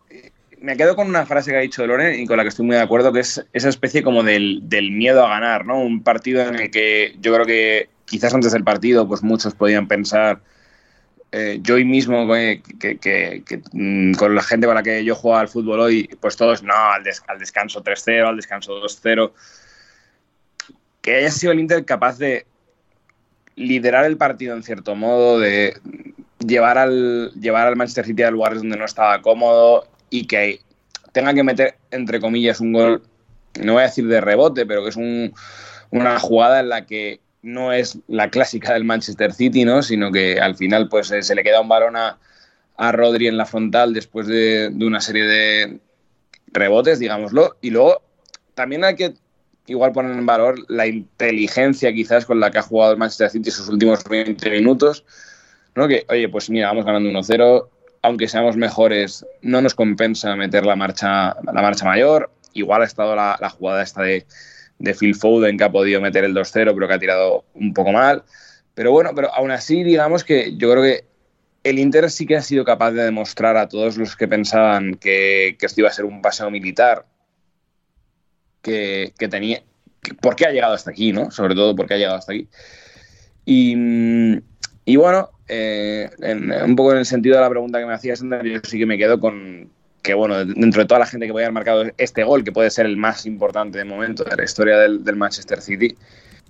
Me 0.60 0.76
quedo 0.76 0.94
con 0.94 1.08
una 1.08 1.26
frase 1.26 1.50
que 1.50 1.56
ha 1.56 1.60
dicho 1.60 1.84
Loren 1.84 2.20
y 2.20 2.26
con 2.26 2.36
la 2.36 2.44
que 2.44 2.50
estoy 2.50 2.64
muy 2.64 2.76
de 2.76 2.82
acuerdo, 2.82 3.12
que 3.12 3.18
es 3.18 3.44
esa 3.52 3.68
especie 3.68 4.04
como 4.04 4.22
del, 4.22 4.60
del 4.62 4.92
miedo 4.92 5.26
a 5.26 5.28
ganar, 5.28 5.66
¿no? 5.66 5.80
Un 5.80 6.04
partido 6.04 6.42
en 6.42 6.54
el 6.54 6.70
que 6.70 7.16
yo 7.20 7.34
creo 7.34 7.44
que 7.44 7.88
quizás 8.04 8.32
antes 8.32 8.52
del 8.52 8.62
partido, 8.62 9.08
pues 9.08 9.24
muchos 9.24 9.54
podían 9.54 9.88
pensar 9.88 10.40
eh, 11.34 11.60
yo 11.62 11.76
hoy 11.76 11.84
mismo, 11.86 12.28
que, 12.78 13.42
mm, 13.72 14.12
con 14.12 14.34
la 14.34 14.42
gente 14.42 14.66
con 14.66 14.76
la 14.76 14.82
que 14.82 15.02
yo 15.02 15.14
juego 15.14 15.38
al 15.38 15.48
fútbol 15.48 15.80
hoy, 15.80 16.08
pues 16.20 16.36
todos, 16.36 16.62
no, 16.62 16.74
al, 16.74 17.02
descanso 17.38 17.82
3-0, 17.82 18.28
al 18.28 18.36
descanso 18.36 18.74
2-0. 18.74 19.32
Que 21.00 21.16
haya 21.16 21.30
sido 21.30 21.52
el 21.52 21.60
Inter 21.60 21.86
capaz 21.86 22.18
de 22.18 22.44
liderar 23.56 24.04
el 24.04 24.18
partido 24.18 24.54
en 24.54 24.62
cierto 24.62 24.94
modo, 24.94 25.40
de 25.40 25.74
llevar 26.38 26.76
al, 26.76 27.32
llevar 27.32 27.66
al 27.66 27.76
Manchester 27.76 28.04
City 28.04 28.22
a 28.24 28.30
lugares 28.30 28.58
donde 28.58 28.76
no 28.76 28.84
estaba 28.84 29.22
cómodo 29.22 29.86
y 30.10 30.26
que 30.26 30.60
tenga 31.12 31.32
que 31.32 31.42
meter, 31.42 31.76
entre 31.90 32.20
comillas, 32.20 32.60
un 32.60 32.74
gol, 32.74 33.02
no 33.58 33.72
voy 33.74 33.82
a 33.82 33.86
decir 33.86 34.06
de 34.06 34.20
rebote, 34.20 34.66
pero 34.66 34.82
que 34.82 34.90
es 34.90 34.96
una 35.90 36.18
jugada 36.20 36.60
en 36.60 36.68
la 36.68 36.84
que 36.84 37.20
no 37.42 37.72
es 37.72 37.98
la 38.06 38.30
clásica 38.30 38.72
del 38.72 38.84
Manchester 38.84 39.32
City, 39.32 39.64
¿no? 39.64 39.82
Sino 39.82 40.10
que 40.10 40.40
al 40.40 40.56
final 40.56 40.88
pues 40.88 41.10
eh, 41.10 41.22
se 41.22 41.34
le 41.34 41.42
queda 41.42 41.60
un 41.60 41.68
balón 41.68 41.96
a, 41.96 42.18
a 42.76 42.92
Rodri 42.92 43.26
en 43.26 43.36
la 43.36 43.46
frontal 43.46 43.92
después 43.92 44.26
de, 44.28 44.70
de, 44.70 44.86
una 44.86 45.00
serie 45.00 45.24
de 45.24 45.80
rebotes, 46.52 47.00
digámoslo. 47.00 47.56
Y 47.60 47.70
luego 47.70 48.02
también 48.54 48.84
hay 48.84 48.94
que 48.94 49.14
igual 49.66 49.92
poner 49.92 50.12
en 50.12 50.26
valor 50.26 50.56
la 50.68 50.86
inteligencia 50.86 51.92
quizás 51.92 52.26
con 52.26 52.40
la 52.40 52.50
que 52.50 52.58
ha 52.58 52.62
jugado 52.62 52.92
el 52.92 52.98
Manchester 52.98 53.30
City 53.30 53.50
sus 53.50 53.68
últimos 53.68 54.04
20 54.04 54.50
minutos. 54.50 55.04
¿no? 55.74 55.88
Que, 55.88 56.06
oye, 56.08 56.28
pues 56.28 56.48
mira, 56.48 56.68
vamos 56.68 56.84
ganando 56.84 57.10
1-0, 57.10 57.68
aunque 58.02 58.28
seamos 58.28 58.56
mejores, 58.56 59.26
no 59.40 59.62
nos 59.62 59.74
compensa 59.74 60.36
meter 60.36 60.64
la 60.64 60.76
marcha, 60.76 61.36
la 61.42 61.62
marcha 61.62 61.84
mayor. 61.86 62.30
Igual 62.52 62.82
ha 62.82 62.84
estado 62.84 63.16
la, 63.16 63.36
la 63.40 63.48
jugada 63.48 63.82
esta 63.82 64.02
de, 64.02 64.26
de 64.82 64.94
Phil 64.94 65.14
Foden 65.14 65.56
que 65.56 65.64
ha 65.64 65.72
podido 65.72 66.00
meter 66.00 66.24
el 66.24 66.34
2-0, 66.34 66.74
pero 66.74 66.88
que 66.88 66.94
ha 66.94 66.98
tirado 66.98 67.44
un 67.54 67.72
poco 67.72 67.92
mal. 67.92 68.24
Pero 68.74 68.90
bueno, 68.90 69.12
pero 69.14 69.32
aún 69.32 69.50
así, 69.50 69.82
digamos 69.82 70.24
que 70.24 70.56
yo 70.56 70.70
creo 70.72 70.82
que 70.82 71.04
el 71.62 71.78
Inter 71.78 72.10
sí 72.10 72.26
que 72.26 72.36
ha 72.36 72.42
sido 72.42 72.64
capaz 72.64 72.90
de 72.90 73.04
demostrar 73.04 73.56
a 73.56 73.68
todos 73.68 73.96
los 73.96 74.16
que 74.16 74.26
pensaban 74.26 74.94
que, 74.94 75.56
que 75.58 75.66
esto 75.66 75.80
iba 75.80 75.88
a 75.88 75.92
ser 75.92 76.04
un 76.04 76.20
paseo 76.20 76.50
militar, 76.50 77.06
que, 78.60 79.12
que 79.16 79.28
tenía, 79.28 79.62
por 80.20 80.34
qué 80.34 80.46
ha 80.46 80.50
llegado 80.50 80.74
hasta 80.74 80.90
aquí, 80.90 81.12
¿no? 81.12 81.30
Sobre 81.30 81.54
todo 81.54 81.76
por 81.76 81.86
qué 81.86 81.94
ha 81.94 81.98
llegado 81.98 82.16
hasta 82.16 82.32
aquí. 82.32 82.48
Y, 83.44 83.76
y 84.84 84.96
bueno, 84.96 85.30
eh, 85.46 86.10
un 86.64 86.74
poco 86.74 86.92
en 86.92 86.98
el 86.98 87.06
sentido 87.06 87.36
de 87.36 87.42
la 87.42 87.50
pregunta 87.50 87.78
que 87.78 87.86
me 87.86 87.94
hacías, 87.94 88.20
yo 88.20 88.60
sí 88.64 88.78
que 88.78 88.86
me 88.86 88.98
quedo 88.98 89.20
con 89.20 89.70
que, 90.02 90.14
bueno, 90.14 90.44
dentro 90.44 90.82
de 90.82 90.88
toda 90.88 91.00
la 91.00 91.06
gente 91.06 91.26
que 91.26 91.32
puede 91.32 91.46
haber 91.46 91.54
marcado 91.54 91.84
este 91.96 92.24
gol, 92.24 92.42
que 92.44 92.52
puede 92.52 92.70
ser 92.70 92.86
el 92.86 92.96
más 92.96 93.24
importante 93.24 93.78
de 93.78 93.84
momento 93.84 94.24
de 94.24 94.36
la 94.36 94.44
historia 94.44 94.78
del, 94.78 95.16
Manchester 95.16 95.60
City, 95.60 95.96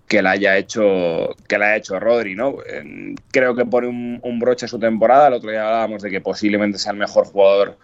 que 0.09 0.23
la 0.23 0.33
haya 0.33 0.57
hecho 0.57 1.37
que 1.49 1.59
la 1.59 1.67
haya 1.67 1.77
hecho 1.77 2.01
Rodri, 2.01 2.35
¿no? 2.35 2.57
Creo 3.31 3.55
que 3.55 3.67
pone 3.67 3.89
un, 3.89 4.39
broche 4.39 4.67
a 4.67 4.69
su 4.69 4.79
temporada. 4.79 5.29
El 5.29 5.35
otro 5.35 5.51
día 5.51 5.67
hablábamos 5.67 6.03
de 6.03 6.11
que 6.11 6.21
posiblemente 6.21 6.79
sea 6.79 6.93
el 6.93 6.99
mejor 6.99 7.27
jugador 7.27 7.77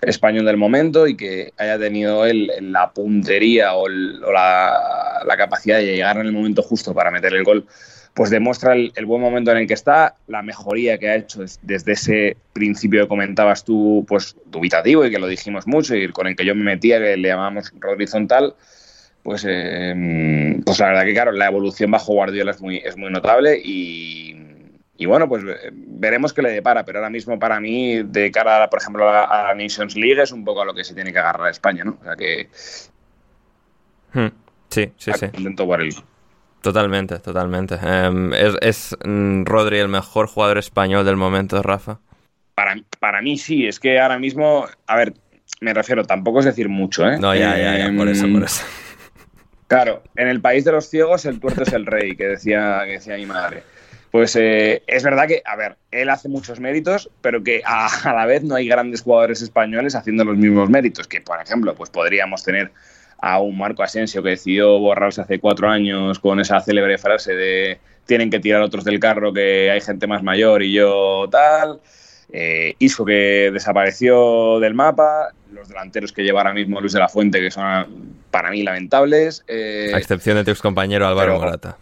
español 0.00 0.44
del 0.44 0.56
momento 0.56 1.06
y 1.06 1.16
que 1.16 1.52
haya 1.56 1.78
tenido 1.78 2.26
el, 2.26 2.50
la 2.72 2.90
puntería 2.90 3.74
o, 3.74 3.88
la, 3.88 5.34
capacidad 5.36 5.78
de 5.78 5.86
llegar 5.86 6.16
en 6.16 6.26
el 6.26 6.32
momento 6.32 6.62
justo 6.62 6.94
para 6.94 7.10
meter 7.10 7.34
el 7.34 7.44
gol, 7.44 7.66
pues 8.14 8.30
demuestra 8.30 8.74
el, 8.74 8.92
el, 8.94 9.06
buen 9.06 9.20
momento 9.20 9.50
en 9.50 9.58
el 9.58 9.66
que 9.66 9.74
está, 9.74 10.14
la 10.28 10.42
mejoría 10.42 10.98
que 10.98 11.08
ha 11.08 11.16
hecho 11.16 11.44
desde 11.62 11.92
ese 11.92 12.36
principio 12.52 13.02
que 13.02 13.08
comentabas 13.08 13.64
tú, 13.64 14.04
pues 14.08 14.36
dubitativo 14.46 15.04
y 15.04 15.10
que 15.10 15.18
lo 15.18 15.26
dijimos 15.26 15.66
mucho 15.66 15.96
y 15.96 16.08
con 16.08 16.28
el 16.28 16.36
que 16.36 16.44
yo 16.44 16.54
me 16.54 16.62
metía, 16.62 17.00
que 17.00 17.16
le 17.16 17.28
llamábamos 17.28 17.72
horizontal, 17.84 18.54
pues, 19.24 19.44
eh, 19.48 20.60
pues 20.64 20.78
la 20.78 20.88
verdad 20.88 21.04
que 21.04 21.12
claro, 21.12 21.32
la 21.32 21.46
evolución 21.46 21.90
bajo 21.90 22.12
Guardiola 22.12 22.52
es 22.52 22.60
muy, 22.60 22.76
es 22.76 22.96
muy 22.96 23.10
notable 23.10 23.60
y, 23.62 24.36
y 24.96 25.06
bueno, 25.06 25.28
pues 25.28 25.42
veremos 25.72 26.32
qué 26.32 26.42
le 26.42 26.50
depara, 26.50 26.84
pero 26.84 27.00
ahora 27.00 27.10
mismo 27.10 27.36
para 27.38 27.58
mí, 27.58 28.02
de 28.04 28.30
cara, 28.30 28.62
a, 28.62 28.70
por 28.70 28.80
ejemplo, 28.80 29.08
a, 29.08 29.44
la 29.48 29.54
Nations 29.54 29.96
League, 29.96 30.22
es 30.22 30.30
un 30.30 30.44
poco 30.44 30.62
a 30.62 30.64
lo 30.64 30.74
que 30.74 30.84
se 30.84 30.94
tiene 30.94 31.12
que 31.12 31.18
agarrar 31.18 31.50
España, 31.50 31.82
¿no? 31.82 31.98
O 32.00 32.04
sea 32.04 32.14
que... 32.14 32.48
Hmm. 34.12 34.28
Sí, 34.68 34.92
sí, 34.96 35.10
sí. 35.18 35.26
Intento 35.36 35.66
por 35.66 35.80
él. 35.80 35.92
Totalmente, 36.64 37.18
totalmente. 37.18 37.74
Um, 37.74 38.32
¿Es, 38.32 38.54
es 38.62 38.96
um, 39.04 39.44
Rodri 39.44 39.80
el 39.80 39.88
mejor 39.88 40.28
jugador 40.28 40.56
español 40.56 41.04
del 41.04 41.16
momento, 41.16 41.62
Rafa? 41.62 42.00
Para, 42.54 42.74
para 42.98 43.20
mí 43.20 43.36
sí, 43.36 43.66
es 43.66 43.78
que 43.78 44.00
ahora 44.00 44.18
mismo, 44.18 44.64
a 44.86 44.96
ver, 44.96 45.12
me 45.60 45.74
refiero, 45.74 46.04
tampoco 46.04 46.38
es 46.38 46.46
decir 46.46 46.70
mucho, 46.70 47.06
¿eh? 47.06 47.18
No, 47.18 47.34
ya, 47.34 47.58
ya, 47.58 47.76
ya, 47.76 47.92
por 47.94 48.08
eso, 48.08 48.26
por 48.32 48.44
eso. 48.44 48.64
Claro, 49.66 50.02
en 50.16 50.28
el 50.28 50.40
país 50.40 50.64
de 50.64 50.72
los 50.72 50.88
ciegos 50.88 51.26
el 51.26 51.38
tuerto 51.38 51.64
es 51.64 51.72
el 51.74 51.84
rey, 51.84 52.16
que 52.16 52.28
decía, 52.28 52.80
que 52.86 52.92
decía 52.92 53.16
mi 53.16 53.26
madre. 53.26 53.62
Pues 54.10 54.34
eh, 54.36 54.82
es 54.86 55.02
verdad 55.02 55.28
que, 55.28 55.42
a 55.44 55.56
ver, 55.56 55.76
él 55.90 56.08
hace 56.08 56.30
muchos 56.30 56.60
méritos, 56.60 57.10
pero 57.20 57.42
que 57.44 57.60
a, 57.66 57.88
a, 58.08 58.14
la 58.14 58.24
vez 58.24 58.42
no 58.42 58.54
hay 58.54 58.66
grandes 58.66 59.02
jugadores 59.02 59.42
españoles 59.42 59.94
haciendo 59.94 60.24
los 60.24 60.38
mismos 60.38 60.70
méritos. 60.70 61.08
Que, 61.08 61.20
por 61.20 61.42
ejemplo, 61.42 61.74
pues 61.74 61.90
podríamos 61.90 62.42
tener 62.42 62.72
a 63.18 63.40
un 63.40 63.56
Marco 63.56 63.82
Asensio 63.82 64.22
que 64.22 64.30
decidió 64.30 64.78
borrarse 64.78 65.20
hace 65.20 65.38
cuatro 65.38 65.68
años 65.68 66.18
con 66.18 66.40
esa 66.40 66.60
célebre 66.60 66.98
frase 66.98 67.34
de 67.34 67.78
tienen 68.06 68.30
que 68.30 68.40
tirar 68.40 68.62
otros 68.62 68.84
del 68.84 69.00
carro 69.00 69.32
que 69.32 69.70
hay 69.70 69.80
gente 69.80 70.06
más 70.06 70.22
mayor 70.22 70.62
y 70.62 70.72
yo 70.72 71.26
tal. 71.30 71.80
Eh, 72.32 72.74
Isco 72.78 73.04
que 73.04 73.50
desapareció 73.52 74.58
del 74.58 74.74
mapa, 74.74 75.32
los 75.52 75.68
delanteros 75.68 76.12
que 76.12 76.22
lleva 76.22 76.40
ahora 76.40 76.52
mismo 76.52 76.80
Luis 76.80 76.92
de 76.92 76.98
la 76.98 77.08
Fuente 77.08 77.40
que 77.40 77.50
son 77.50 78.16
para 78.30 78.50
mí 78.50 78.62
lamentables. 78.62 79.44
Eh, 79.46 79.92
a 79.94 79.98
excepción 79.98 80.36
de 80.36 80.44
tu 80.44 80.50
ex 80.50 80.60
compañero 80.60 81.06
Álvaro 81.06 81.32
pero, 81.32 81.44
Morata. 81.44 81.78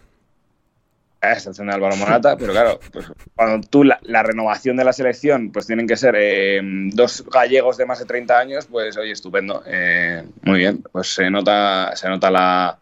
A 1.23 1.33
excepción 1.33 1.67
de 1.67 1.73
Álvaro 1.73 1.95
Morata, 1.95 2.35
pero 2.37 2.51
claro, 2.51 2.79
pues 2.91 3.05
cuando 3.35 3.65
tú 3.67 3.83
la, 3.83 3.97
la, 4.03 4.23
renovación 4.23 4.75
de 4.75 4.83
la 4.83 4.91
selección 4.91 5.51
pues 5.51 5.65
tienen 5.65 5.87
que 5.87 5.95
ser 5.95 6.15
eh, 6.17 6.59
dos 6.93 7.23
gallegos 7.31 7.77
de 7.77 7.85
más 7.85 7.99
de 7.99 8.05
30 8.05 8.37
años, 8.37 8.65
pues 8.65 8.97
oye, 8.97 9.11
estupendo. 9.11 9.63
Eh, 9.65 10.23
muy 10.41 10.59
bien, 10.59 10.83
pues 10.91 11.13
se 11.13 11.29
nota, 11.29 11.95
se 11.95 12.09
nota 12.09 12.29
la, 12.29 12.77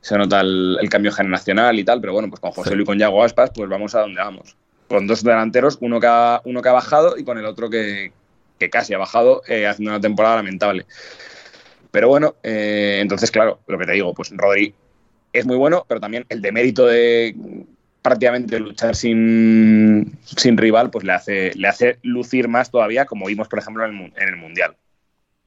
se 0.00 0.18
nota 0.18 0.40
el, 0.40 0.76
el, 0.80 0.90
cambio 0.90 1.10
generacional 1.10 1.78
y 1.78 1.84
tal, 1.84 2.00
pero 2.00 2.12
bueno, 2.12 2.28
pues 2.28 2.40
con 2.40 2.52
José. 2.52 2.74
Luis 2.74 2.84
y 2.84 2.86
con 2.86 2.98
Yago 2.98 3.24
Aspas, 3.24 3.50
pues 3.54 3.68
vamos 3.68 3.94
a 3.94 4.00
donde 4.00 4.20
vamos 4.20 4.56
con 4.90 5.06
dos 5.06 5.22
delanteros, 5.22 5.78
uno 5.80 6.00
que 6.00 6.08
ha, 6.08 6.42
uno 6.44 6.62
que 6.62 6.68
ha 6.68 6.72
bajado 6.72 7.16
y 7.16 7.22
con 7.22 7.38
el 7.38 7.46
otro 7.46 7.70
que, 7.70 8.12
que 8.58 8.70
casi 8.70 8.92
ha 8.92 8.98
bajado, 8.98 9.40
eh, 9.46 9.68
haciendo 9.68 9.92
una 9.92 10.00
temporada 10.00 10.34
lamentable. 10.34 10.84
Pero 11.92 12.08
bueno, 12.08 12.34
eh, 12.42 12.98
entonces, 13.00 13.30
claro, 13.30 13.60
lo 13.68 13.78
que 13.78 13.86
te 13.86 13.92
digo, 13.92 14.12
pues 14.14 14.32
Rodri 14.36 14.74
es 15.32 15.46
muy 15.46 15.56
bueno, 15.56 15.84
pero 15.88 16.00
también 16.00 16.26
el 16.28 16.42
demérito 16.42 16.86
de 16.86 17.34
prácticamente 18.02 18.58
luchar 18.58 18.96
sin, 18.96 20.18
sin 20.24 20.56
rival, 20.56 20.90
pues 20.90 21.04
le 21.04 21.12
hace, 21.12 21.52
le 21.54 21.68
hace 21.68 21.98
lucir 22.02 22.48
más 22.48 22.70
todavía, 22.70 23.04
como 23.04 23.26
vimos, 23.26 23.48
por 23.48 23.58
ejemplo, 23.58 23.84
en 23.84 23.96
el, 23.96 24.12
en 24.16 24.28
el 24.28 24.36
Mundial. 24.36 24.76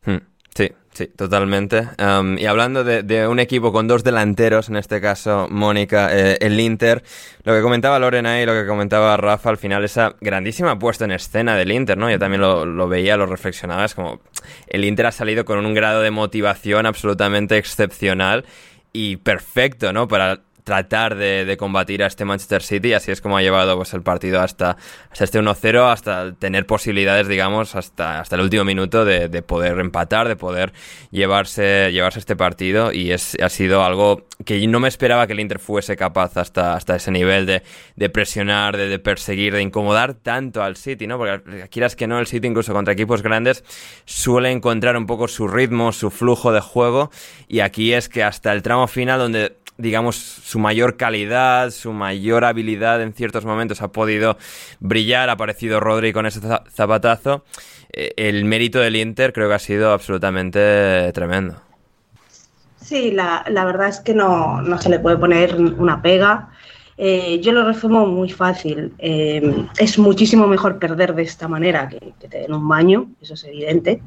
Hmm. 0.05 0.17
Sí, 0.55 0.71
sí, 0.91 1.07
totalmente. 1.07 1.87
Um, 1.97 2.37
y 2.37 2.45
hablando 2.45 2.83
de, 2.83 3.01
de, 3.01 3.27
un 3.27 3.39
equipo 3.39 3.73
con 3.73 3.87
dos 3.87 4.03
delanteros, 4.03 4.69
en 4.69 4.75
este 4.75 5.01
caso 5.01 5.47
Mónica, 5.49 6.09
eh, 6.15 6.37
el 6.41 6.59
Inter, 6.59 7.01
lo 7.43 7.55
que 7.55 7.61
comentaba 7.63 7.97
Lorena 7.97 8.39
y 8.39 8.45
lo 8.45 8.53
que 8.53 8.67
comentaba 8.67 9.17
Rafa, 9.17 9.49
al 9.49 9.57
final 9.57 9.83
esa 9.83 10.15
grandísima 10.21 10.77
puesta 10.77 11.05
en 11.05 11.11
escena 11.11 11.55
del 11.55 11.71
Inter, 11.71 11.97
¿no? 11.97 12.11
Yo 12.11 12.19
también 12.19 12.41
lo, 12.41 12.67
lo 12.67 12.87
veía, 12.87 13.17
lo 13.17 13.25
reflexionaba, 13.25 13.85
es 13.85 13.95
como 13.95 14.21
el 14.67 14.85
Inter 14.85 15.07
ha 15.07 15.11
salido 15.11 15.43
con 15.43 15.65
un 15.65 15.73
grado 15.73 16.03
de 16.03 16.11
motivación 16.11 16.85
absolutamente 16.85 17.57
excepcional 17.57 18.45
y 18.93 19.17
perfecto, 19.17 19.91
¿no? 19.91 20.07
Para 20.07 20.43
tratar 20.63 21.15
de, 21.15 21.45
de, 21.45 21.57
combatir 21.57 22.03
a 22.03 22.07
este 22.07 22.25
Manchester 22.25 22.63
City. 22.63 22.93
Así 22.93 23.11
es 23.11 23.21
como 23.21 23.37
ha 23.37 23.41
llevado 23.41 23.75
pues, 23.77 23.93
el 23.93 24.01
partido 24.01 24.41
hasta, 24.41 24.77
hasta 25.09 25.23
este 25.23 25.39
1-0, 25.39 25.91
hasta 25.91 26.33
tener 26.33 26.65
posibilidades, 26.65 27.27
digamos, 27.27 27.75
hasta, 27.75 28.19
hasta 28.19 28.35
el 28.35 28.41
último 28.41 28.63
minuto 28.63 29.05
de, 29.05 29.27
de, 29.29 29.41
poder 29.41 29.79
empatar, 29.79 30.27
de 30.27 30.35
poder 30.35 30.73
llevarse, 31.11 31.91
llevarse 31.91 32.19
este 32.19 32.35
partido. 32.35 32.91
Y 32.91 33.11
es, 33.11 33.35
ha 33.41 33.49
sido 33.49 33.83
algo 33.83 34.25
que 34.45 34.65
no 34.67 34.79
me 34.79 34.87
esperaba 34.87 35.27
que 35.27 35.33
el 35.33 35.39
Inter 35.39 35.59
fuese 35.59 35.95
capaz 35.95 36.37
hasta, 36.37 36.75
hasta 36.75 36.95
ese 36.95 37.11
nivel 37.11 37.45
de, 37.45 37.63
de 37.95 38.09
presionar, 38.09 38.77
de, 38.77 38.99
perseguir, 38.99 39.53
de 39.53 39.61
incomodar 39.61 40.13
tanto 40.13 40.63
al 40.63 40.75
City, 40.77 41.07
¿no? 41.07 41.17
Porque 41.17 41.67
quieras 41.69 41.95
que 41.95 42.07
no, 42.07 42.19
el 42.19 42.27
City, 42.27 42.47
incluso 42.47 42.73
contra 42.73 42.93
equipos 42.93 43.21
grandes, 43.21 43.63
suele 44.05 44.51
encontrar 44.51 44.97
un 44.97 45.05
poco 45.05 45.27
su 45.27 45.47
ritmo, 45.47 45.91
su 45.91 46.09
flujo 46.09 46.51
de 46.51 46.61
juego. 46.61 47.11
Y 47.47 47.59
aquí 47.59 47.93
es 47.93 48.09
que 48.09 48.23
hasta 48.23 48.53
el 48.53 48.61
tramo 48.61 48.87
final, 48.87 49.19
donde 49.19 49.57
digamos, 49.77 50.15
su 50.15 50.59
mayor 50.59 50.97
calidad, 50.97 51.71
su 51.71 51.93
mayor 51.93 52.45
habilidad 52.45 53.01
en 53.01 53.13
ciertos 53.13 53.45
momentos 53.45 53.81
ha 53.81 53.91
podido 53.91 54.37
brillar, 54.79 55.29
ha 55.29 55.33
aparecido 55.33 55.79
Rodri 55.79 56.13
con 56.13 56.25
ese 56.25 56.41
zapatazo. 56.69 57.43
El 57.91 58.45
mérito 58.45 58.79
del 58.79 58.95
Inter 58.95 59.33
creo 59.33 59.49
que 59.49 59.55
ha 59.55 59.59
sido 59.59 59.91
absolutamente 59.93 61.11
tremendo. 61.13 61.55
Sí, 62.77 63.11
la, 63.11 63.45
la 63.47 63.65
verdad 63.65 63.87
es 63.87 63.99
que 63.99 64.13
no, 64.13 64.61
no, 64.61 64.77
se 64.77 64.89
le 64.89 64.99
puede 64.99 65.17
poner 65.17 65.55
una 65.55 66.01
pega. 66.01 66.49
Eh, 66.97 67.39
yo 67.41 67.51
lo 67.51 67.65
resumo 67.65 68.05
muy 68.05 68.29
fácil. 68.29 68.93
Eh, 68.99 69.67
es 69.77 69.97
muchísimo 69.97 70.47
mejor 70.47 70.79
perder 70.79 71.15
de 71.15 71.23
esta 71.23 71.47
manera 71.47 71.87
que, 71.87 72.13
que, 72.19 72.27
te 72.27 72.39
den 72.39 72.53
un 72.53 72.67
baño, 72.67 73.09
eso 73.21 73.35
es 73.35 73.43
evidente, 73.45 74.01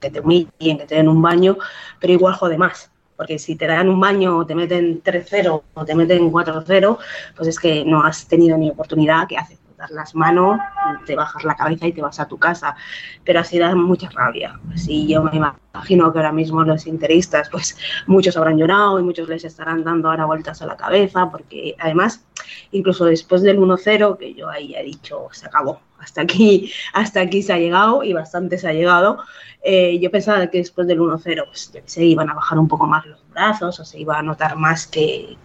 que 0.00 0.10
te 0.10 0.20
humillen, 0.20 0.78
que 0.78 0.86
te 0.86 0.96
den 0.96 1.08
un 1.08 1.22
baño, 1.22 1.56
pero 1.98 2.12
igual 2.12 2.34
jode 2.34 2.58
más 2.58 2.90
porque 3.20 3.38
si 3.38 3.54
te 3.54 3.66
dan 3.66 3.90
un 3.90 4.00
baño 4.00 4.38
o 4.38 4.46
te 4.46 4.54
meten 4.54 5.02
3-0 5.02 5.62
o 5.74 5.84
te 5.84 5.94
meten 5.94 6.32
4-0, 6.32 6.98
pues 7.36 7.48
es 7.48 7.58
que 7.58 7.84
no 7.84 8.02
has 8.02 8.26
tenido 8.26 8.56
ni 8.56 8.70
oportunidad, 8.70 9.28
que 9.28 9.36
haces? 9.36 9.58
Das 9.76 9.90
las 9.90 10.14
manos, 10.14 10.58
te 11.06 11.16
bajas 11.16 11.44
la 11.44 11.54
cabeza 11.54 11.86
y 11.86 11.92
te 11.92 12.02
vas 12.02 12.20
a 12.20 12.28
tu 12.28 12.38
casa, 12.38 12.76
pero 13.24 13.40
así 13.40 13.58
da 13.58 13.74
mucha 13.74 14.10
rabia. 14.10 14.58
Así 14.74 15.06
yo 15.06 15.22
me 15.22 15.30
imagino 15.34 16.12
que 16.12 16.18
ahora 16.18 16.32
mismo 16.32 16.62
los 16.64 16.86
interistas, 16.86 17.48
pues 17.50 17.76
muchos 18.06 18.36
habrán 18.36 18.58
llorado 18.58 19.00
y 19.00 19.02
muchos 19.02 19.28
les 19.28 19.44
estarán 19.44 19.84
dando 19.84 20.10
ahora 20.10 20.26
vueltas 20.26 20.60
a 20.60 20.66
la 20.66 20.76
cabeza, 20.76 21.30
porque 21.30 21.76
además, 21.78 22.24
incluso 22.72 23.04
después 23.06 23.40
del 23.42 23.58
1-0, 23.58 24.18
que 24.18 24.34
yo 24.34 24.48
ahí 24.48 24.74
he 24.74 24.82
dicho, 24.82 25.28
se 25.32 25.46
acabó, 25.46 25.80
hasta 25.98 26.22
aquí, 26.22 26.72
hasta 26.92 27.20
aquí 27.20 27.42
se 27.42 27.52
ha 27.52 27.58
llegado 27.58 28.02
y 28.02 28.12
bastante 28.12 28.58
se 28.58 28.68
ha 28.68 28.72
llegado. 28.72 29.18
Eh, 29.62 29.98
yo 30.00 30.10
pensaba 30.10 30.46
que 30.46 30.58
después 30.58 30.86
del 30.86 31.00
1-0, 31.00 31.44
pues 31.46 31.72
se 31.84 32.04
iban 32.04 32.30
a 32.30 32.34
bajar 32.34 32.58
un 32.58 32.66
poco 32.66 32.86
más 32.86 33.04
los 33.04 33.22
brazos 33.28 33.78
o 33.78 33.84
se 33.84 34.00
iba 34.00 34.18
a 34.18 34.22
notar 34.22 34.56
más 34.56 34.86
que, 34.86 35.36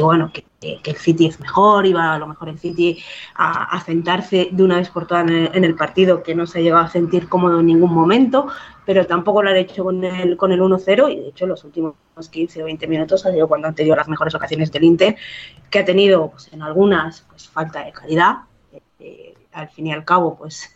bueno, 0.00 0.30
que, 0.32 0.44
el 0.60 0.96
City 0.96 1.26
es 1.26 1.40
mejor, 1.40 1.84
iba 1.84 2.14
a 2.14 2.18
lo 2.18 2.26
mejor 2.26 2.48
el 2.48 2.58
City 2.58 3.02
a, 3.34 3.76
a 3.76 3.84
sentarse 3.84 4.48
de 4.50 4.62
una 4.62 4.76
vez 4.76 4.88
por 4.88 5.06
todas 5.06 5.28
en 5.28 5.64
el, 5.64 5.74
partido, 5.74 6.22
que 6.22 6.34
no 6.34 6.46
se 6.46 6.58
ha 6.58 6.62
llegado 6.62 6.84
a 6.84 6.88
sentir 6.88 7.28
cómodo 7.28 7.60
en 7.60 7.66
ningún 7.66 7.92
momento, 7.92 8.46
pero 8.86 9.06
tampoco 9.06 9.42
lo 9.42 9.50
han 9.50 9.56
hecho 9.56 9.84
con 9.84 10.02
el, 10.04 10.36
con 10.36 10.52
el 10.52 10.60
1-0 10.60 11.12
y 11.12 11.20
de 11.20 11.28
hecho 11.28 11.46
los 11.46 11.64
últimos 11.64 11.94
15 12.30 12.62
o 12.62 12.66
20 12.66 12.86
minutos 12.86 13.26
ha 13.26 13.32
sido 13.32 13.48
cuando 13.48 13.68
han 13.68 13.74
tenido 13.74 13.96
las 13.96 14.08
mejores 14.08 14.34
ocasiones 14.34 14.70
del 14.72 14.84
Inter, 14.84 15.16
que 15.68 15.80
ha 15.80 15.84
tenido 15.84 16.30
pues, 16.30 16.50
en 16.52 16.62
algunas 16.62 17.22
pues, 17.28 17.48
falta 17.48 17.84
de 17.84 17.92
calidad. 17.92 18.36
Eh, 19.00 19.34
al 19.52 19.68
fin 19.68 19.88
y 19.88 19.92
al 19.92 20.04
cabo, 20.04 20.36
pues 20.36 20.74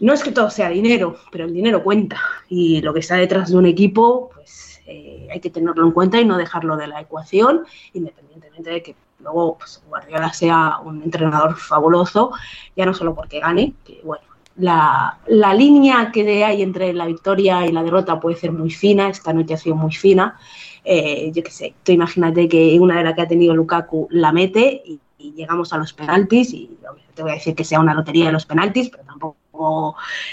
no 0.00 0.12
es 0.12 0.22
que 0.22 0.32
todo 0.32 0.50
sea 0.50 0.68
dinero, 0.68 1.16
pero 1.30 1.44
el 1.44 1.52
dinero 1.52 1.82
cuenta 1.82 2.20
y 2.48 2.80
lo 2.82 2.94
que 2.94 3.00
está 3.00 3.16
detrás 3.16 3.50
de 3.50 3.56
un 3.56 3.66
equipo, 3.66 4.30
pues 4.34 4.80
eh, 4.86 5.28
hay 5.30 5.40
que 5.40 5.50
tenerlo 5.50 5.84
en 5.84 5.92
cuenta 5.92 6.20
y 6.20 6.24
no 6.24 6.36
dejarlo 6.36 6.76
de 6.76 6.86
la 6.86 7.00
ecuación, 7.00 7.64
independientemente 7.92 8.70
de 8.70 8.82
que 8.82 8.96
luego 9.20 9.58
pues, 9.58 9.82
Guardiola 9.88 10.32
sea 10.32 10.78
un 10.84 11.02
entrenador 11.02 11.56
fabuloso, 11.56 12.32
ya 12.76 12.86
no 12.86 12.94
solo 12.94 13.14
porque 13.14 13.40
gane, 13.40 13.74
que 13.84 14.00
bueno, 14.04 14.24
la, 14.56 15.18
la, 15.26 15.54
línea 15.54 16.10
que 16.12 16.44
hay 16.44 16.62
entre 16.62 16.92
la 16.92 17.06
victoria 17.06 17.66
y 17.66 17.72
la 17.72 17.82
derrota 17.82 18.20
puede 18.20 18.36
ser 18.36 18.52
muy 18.52 18.70
fina, 18.70 19.08
esta 19.08 19.32
noche 19.32 19.54
ha 19.54 19.58
sido 19.58 19.76
muy 19.76 19.92
fina. 19.92 20.36
Eh, 20.84 21.30
yo 21.32 21.42
qué 21.42 21.50
sé, 21.50 21.74
tú 21.82 21.92
imagínate 21.92 22.48
que 22.48 22.78
una 22.80 22.96
de 22.98 23.04
las 23.04 23.14
que 23.14 23.22
ha 23.22 23.28
tenido 23.28 23.54
Lukaku 23.54 24.08
la 24.10 24.32
mete 24.32 24.82
y, 24.84 25.00
llegamos 25.18 25.72
a 25.72 25.78
los 25.78 25.92
penaltis 25.92 26.54
y 26.54 26.78
te 27.14 27.22
voy 27.22 27.32
a 27.32 27.34
decir 27.34 27.56
que 27.56 27.64
sea 27.64 27.80
una 27.80 27.92
lotería 27.92 28.26
de 28.26 28.32
los 28.32 28.46
penaltis, 28.46 28.88
pero 28.88 29.02
tampoco 29.02 29.36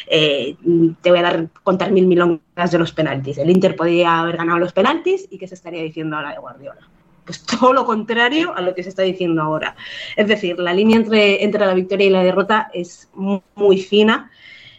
eh, 0.07 0.55
te 1.01 1.09
voy 1.09 1.19
a 1.19 1.23
dar 1.23 1.49
contar 1.63 1.91
mil 1.91 2.07
milongas 2.07 2.71
de 2.71 2.79
los 2.79 2.91
penaltis. 2.91 3.37
El 3.37 3.49
Inter 3.49 3.75
podría 3.75 4.19
haber 4.19 4.37
ganado 4.37 4.59
los 4.59 4.73
penaltis 4.73 5.27
y 5.29 5.37
qué 5.37 5.47
se 5.47 5.55
estaría 5.55 5.83
diciendo 5.83 6.15
ahora 6.15 6.31
de 6.31 6.39
Guardiola 6.39 6.89
pues 7.25 7.43
todo 7.43 7.73
lo 7.73 7.85
contrario 7.85 8.55
a 8.55 8.61
lo 8.61 8.75
que 8.75 8.83
se 8.83 8.89
está 8.89 9.01
diciendo 9.01 9.41
ahora. 9.41 9.75
Es 10.15 10.27
decir, 10.27 10.59
la 10.59 10.73
línea 10.73 10.97
entre, 10.97 11.43
entre 11.43 11.65
la 11.65 11.73
victoria 11.73 12.07
y 12.07 12.11
la 12.11 12.23
derrota 12.23 12.69
es 12.73 13.09
muy, 13.13 13.79
fina, 13.79 14.31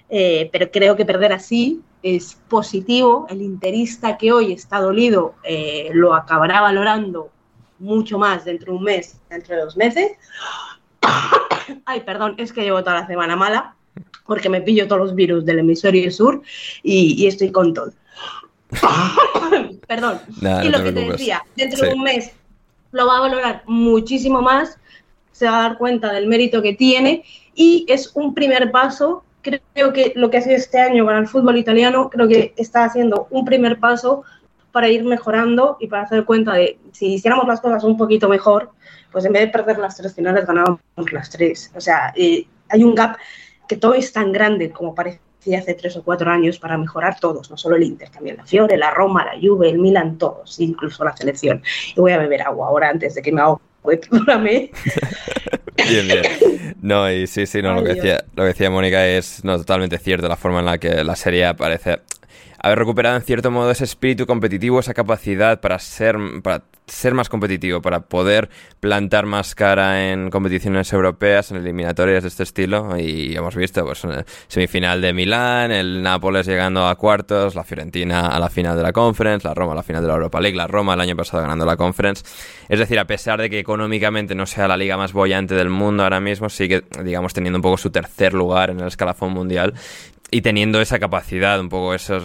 eh, 0.09 0.49
pero 0.53 0.71
creo 0.71 0.97
que 0.97 1.05
perder 1.05 1.33
así 1.33 1.83
es 2.03 2.41
positivo. 2.49 3.27
El 3.29 3.43
interista 3.43 4.17
que 4.17 4.33
hoy 4.33 4.53
está 4.53 4.81
dolido 4.81 5.35
eh, 5.43 5.91
lo 5.93 6.15
acabará 6.15 6.61
valorando 6.61 7.31
mucho 7.79 8.19
más 8.19 8.45
dentro 8.45 8.73
de 8.73 8.79
un 8.79 8.85
mes, 8.85 9.21
dentro 9.29 9.57
de 9.57 9.63
dos 9.63 9.77
meses. 9.77 10.13
Ay, 11.85 12.01
perdón, 12.03 12.35
es 12.39 12.53
que 12.53 12.63
llevo 12.63 12.83
toda 12.83 13.01
la 13.01 13.07
semana 13.07 13.35
mala 13.35 13.76
porque 14.27 14.49
me 14.49 14.61
pillo 14.61 14.87
todos 14.89 15.03
los 15.03 15.15
virus 15.15 15.45
del 15.45 15.61
hemisferio 15.61 16.11
sur 16.11 16.43
y, 16.83 17.15
y 17.23 17.27
estoy 17.27 17.51
con 17.51 17.73
todo. 17.75 17.93
Perdón. 19.87 20.21
y 20.41 20.69
lo 20.69 20.83
que 20.83 20.93
te 20.93 21.11
decía, 21.11 21.43
dentro 21.57 21.87
de 21.87 21.95
un 21.95 22.03
mes 22.03 22.33
lo 22.93 23.07
va 23.07 23.19
a 23.19 23.21
valorar 23.21 23.63
muchísimo 23.67 24.43
más, 24.43 24.79
se 25.33 25.47
va 25.47 25.59
a 25.59 25.69
dar 25.69 25.79
cuenta 25.79 26.13
del 26.13 26.27
mérito 26.27 26.63
que 26.63 26.73
tiene 26.73 27.25
y 27.55 27.85
es 27.89 28.13
un 28.15 28.35
primer 28.35 28.71
paso. 28.71 29.25
Creo 29.43 29.93
que 29.93 30.13
lo 30.17 30.29
que 30.29 30.39
ha 30.39 30.43
sido 30.43 30.57
este 30.57 30.81
año 30.81 31.05
para 31.05 31.19
el 31.19 31.29
fútbol 31.29 31.57
italiano, 31.57 32.11
creo 32.11 32.27
que 32.27 32.53
está 32.57 32.85
haciendo 32.85 33.29
un 33.31 33.45
primer 33.45 33.79
paso 33.79 34.25
para 34.73 34.89
ir 34.89 35.05
mejorando 35.05 35.77
y 35.79 35.87
para 35.87 36.03
hacer 36.03 36.25
cuenta 36.25 36.55
de 36.55 36.79
si 36.93 37.15
hiciéramos 37.15 37.47
las 37.47 37.61
cosas 37.61 37.85
un 37.85 37.97
poquito 37.97 38.29
mejor, 38.29 38.73
pues 39.13 39.25
en 39.25 39.33
vez 39.33 39.43
de 39.43 39.49
perder 39.49 39.79
las 39.79 39.97
tres 39.97 40.15
finales 40.15 40.47
ganábamos 40.47 40.81
las 41.13 41.31
tres. 41.31 41.71
O 41.77 41.81
sea, 41.81 42.13
eh, 42.17 42.47
hay 42.69 42.83
un 42.83 42.95
gap 42.95 43.17
que 43.69 43.77
todo 43.77 43.95
es 43.95 44.13
tan 44.13 44.33
grande 44.33 44.71
como 44.71 44.95
parece 44.95 45.21
hace 45.55 45.75
tres 45.75 45.97
o 45.97 46.03
cuatro 46.03 46.31
años 46.31 46.59
para 46.59 46.77
mejorar 46.77 47.21
todos, 47.21 47.51
no 47.51 47.57
solo 47.57 47.77
el 47.77 47.85
Inter, 47.85 48.09
también 48.09 48.37
la 48.37 48.45
Fiore, 48.45 48.77
la 48.77 48.91
Roma, 48.91 49.25
la 49.25 49.39
Juve, 49.41 49.71
el 49.71 49.79
Milan, 49.79 50.19
todos, 50.19 50.59
incluso 50.59 51.05
la 51.05 51.17
selección. 51.17 51.63
Y 51.95 52.01
voy 52.01 52.13
a 52.13 52.19
beber 52.19 52.43
agua 52.43 52.67
ahora 52.69 52.89
antes 52.89 53.15
de 53.15 53.23
que 53.23 53.31
me 53.31 53.43
ahogue, 53.43 53.61
perdóname. 53.85 54.71
bien, 55.89 56.09
bien. 56.09 56.77
No, 56.83 57.11
y 57.11 57.27
sí, 57.27 57.47
sí, 57.47 57.63
no, 57.63 57.75
lo 57.75 57.85
que, 57.85 57.95
decía, 57.95 58.25
lo 58.35 58.43
que 58.43 58.49
decía 58.49 58.71
Mónica 58.71 59.07
es 59.07 59.45
no, 59.45 59.57
totalmente 59.59 59.99
cierto, 59.99 60.29
la 60.29 60.37
forma 60.37 60.61
en 60.61 60.67
la 60.67 60.79
que 60.79 61.05
la 61.05 61.15
serie 61.15 61.47
aparece 61.47 62.01
haber 62.59 62.79
recuperado 62.79 63.17
en 63.17 63.23
cierto 63.23 63.51
modo 63.51 63.71
ese 63.71 63.85
espíritu 63.85 64.27
competitivo, 64.27 64.81
esa 64.81 64.95
capacidad 64.95 65.61
para 65.61 65.79
ser, 65.79 66.17
para 66.43 66.65
ser 66.87 67.15
más 67.15 67.29
competitivo, 67.29 67.83
para 67.83 68.01
poder 68.01 68.49
plantar 68.81 69.27
más 69.27 69.55
cara 69.55 70.11
en 70.11 70.31
competiciones 70.31 70.93
europeas, 70.93 71.51
en 71.51 71.59
eliminatorias 71.59 72.23
de 72.23 72.29
este 72.29 72.45
estilo. 72.45 72.97
Y 72.99 73.37
hemos 73.37 73.57
visto, 73.57 73.85
pues, 73.85 74.03
semifinal 74.49 75.01
de 75.01 75.13
Milán, 75.13 75.73
el 75.73 76.03
Nápoles 76.03 76.47
llegando 76.47 76.87
a 76.87 76.95
cuartos, 76.95 77.55
la 77.55 77.65
Fiorentina 77.65 78.29
a 78.29 78.39
la 78.39 78.49
final 78.49 78.77
de 78.77 78.83
la 78.83 78.93
Conference, 78.93 79.47
la 79.47 79.55
Roma 79.55 79.73
a 79.73 79.77
la 79.77 79.83
final 79.83 80.03
de 80.03 80.09
la 80.09 80.15
Europa 80.15 80.41
League, 80.41 80.57
la 80.57 80.67
Roma 80.67 80.95
el 80.95 81.01
año 81.01 81.17
pasado 81.17 81.43
ganando 81.43 81.67
la 81.67 81.77
Conference. 81.77 82.25
Es 82.69 82.79
decir, 82.79 82.99
a 82.99 83.07
pesar 83.07 83.41
de 83.41 83.51
que 83.51 83.59
económicamente 83.59 84.35
no 84.35 84.47
sea 84.47 84.69
la 84.69 84.77
liga 84.77 84.97
más 84.97 85.13
bollante 85.13 85.55
del 85.55 85.71
mundo 85.71 86.05
ahora 86.05 86.21
mismo, 86.21 86.49
sigue, 86.49 86.85
digamos, 87.03 87.33
teniendo 87.33 87.59
un 87.59 87.63
poco 87.63 87.77
su 87.77 87.91
tercer 87.91 88.33
lugar 88.33 88.71
en 88.71 88.81
el 88.81 88.87
escalafón 88.87 89.33
mundial 89.33 89.75
y 90.31 90.41
teniendo 90.41 90.81
esa 90.81 90.99
capacidad, 90.99 91.61
un 91.61 91.69
poco 91.69 91.95
esa 91.95 92.21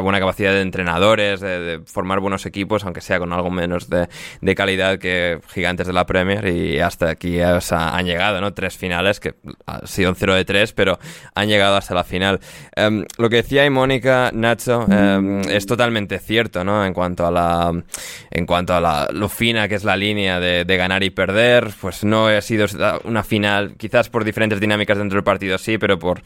buena 0.00 0.18
capacidad 0.18 0.52
de 0.52 0.60
entrenadores, 0.60 1.40
de, 1.40 1.80
formar 1.86 2.18
buenos 2.18 2.46
equipos, 2.46 2.84
aunque 2.84 3.00
sea 3.00 3.18
con 3.18 3.32
algo 3.32 3.50
menos 3.50 3.88
de, 3.88 4.54
calidad 4.54 4.98
que 4.98 5.40
gigantes 5.52 5.86
de 5.86 5.92
la 5.92 6.04
Premier, 6.06 6.46
y 6.48 6.80
hasta 6.80 7.10
aquí 7.10 7.40
han 7.40 8.06
llegado, 8.06 8.40
¿no? 8.40 8.54
Tres 8.54 8.76
finales, 8.76 9.20
que 9.20 9.34
ha 9.66 9.86
sido 9.86 10.10
un 10.10 10.16
0 10.16 10.34
de 10.34 10.44
3, 10.44 10.72
pero 10.72 10.98
han 11.34 11.48
llegado 11.48 11.76
hasta 11.76 11.94
la 11.94 12.04
final. 12.04 12.40
Em, 12.74 13.04
lo 13.18 13.30
que 13.30 13.36
decía 13.36 13.64
y 13.64 13.70
Mónica, 13.70 14.30
Nacho, 14.32 14.86
em, 14.90 15.40
es 15.42 15.66
totalmente 15.66 16.18
cierto, 16.18 16.64
¿no? 16.64 16.84
En 16.84 16.92
cuanto 16.92 17.26
a 17.26 17.30
la, 17.30 17.72
en 18.30 18.46
cuanto 18.46 18.74
a 18.74 18.80
la, 18.80 19.08
lo 19.12 19.28
fina 19.28 19.68
que 19.68 19.76
es 19.76 19.84
la 19.84 19.96
línea 19.96 20.40
de, 20.40 20.64
de 20.64 20.76
ganar 20.76 21.02
y 21.02 21.10
perder, 21.10 21.70
pues 21.80 22.04
no 22.04 22.26
ha 22.26 22.40
sido 22.40 22.66
una 23.04 23.22
final, 23.22 23.74
quizás 23.76 24.08
por 24.08 24.24
diferentes 24.24 24.60
dinámicas 24.60 24.98
dentro 24.98 25.16
del 25.16 25.24
partido 25.24 25.58
sí, 25.58 25.78
pero 25.78 25.98
por 25.98 26.22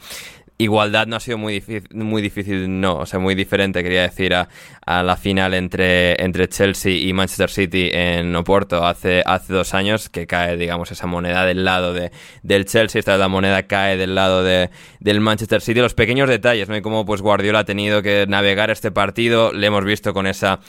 igualdad 0.59 1.07
no 1.07 1.15
ha 1.15 1.19
sido 1.21 1.37
muy 1.37 1.53
difícil, 1.53 1.87
muy 1.93 2.21
difícil, 2.21 2.81
no, 2.81 2.97
o 2.97 3.05
sea, 3.05 3.17
muy 3.17 3.33
diferente, 3.33 3.81
quería 3.81 4.01
decir, 4.01 4.33
a, 4.35 4.49
a, 4.89 5.03
la 5.03 5.15
final 5.15 5.53
entre, 5.53 6.21
entre 6.23 6.47
Chelsea 6.49 6.93
y 6.93 7.13
Manchester 7.13 7.49
City 7.49 7.89
en 7.93 8.35
Oporto 8.35 8.85
hace, 8.85 9.21
hace 9.25 9.53
dos 9.53 9.73
años, 9.73 10.09
que 10.09 10.25
cae, 10.25 10.57
digamos, 10.57 10.91
esa 10.91 11.05
moneda 11.05 11.45
del 11.45 11.63
lado 11.63 11.93
de, 11.93 12.11
del 12.43 12.65
Chelsea, 12.65 12.99
esta 12.99 13.17
la 13.17 13.27
moneda 13.27 13.63
cae 13.63 13.97
del 13.97 14.15
lado 14.15 14.43
de, 14.43 14.69
del 14.99 15.21
Manchester 15.21 15.61
City, 15.61 15.79
los 15.79 15.93
pequeños 15.93 16.27
detalles, 16.27 16.69
¿no? 16.69 16.75
Y 16.75 16.81
cómo 16.81 17.05
pues 17.05 17.21
Guardiola 17.21 17.59
ha 17.59 17.65
tenido 17.65 18.01
que 18.01 18.25
navegar 18.27 18.71
este 18.71 18.91
partido, 18.91 19.53
le 19.53 19.67
hemos 19.67 19.85
visto 19.85 20.13
con 20.13 20.27
esa 20.27 20.59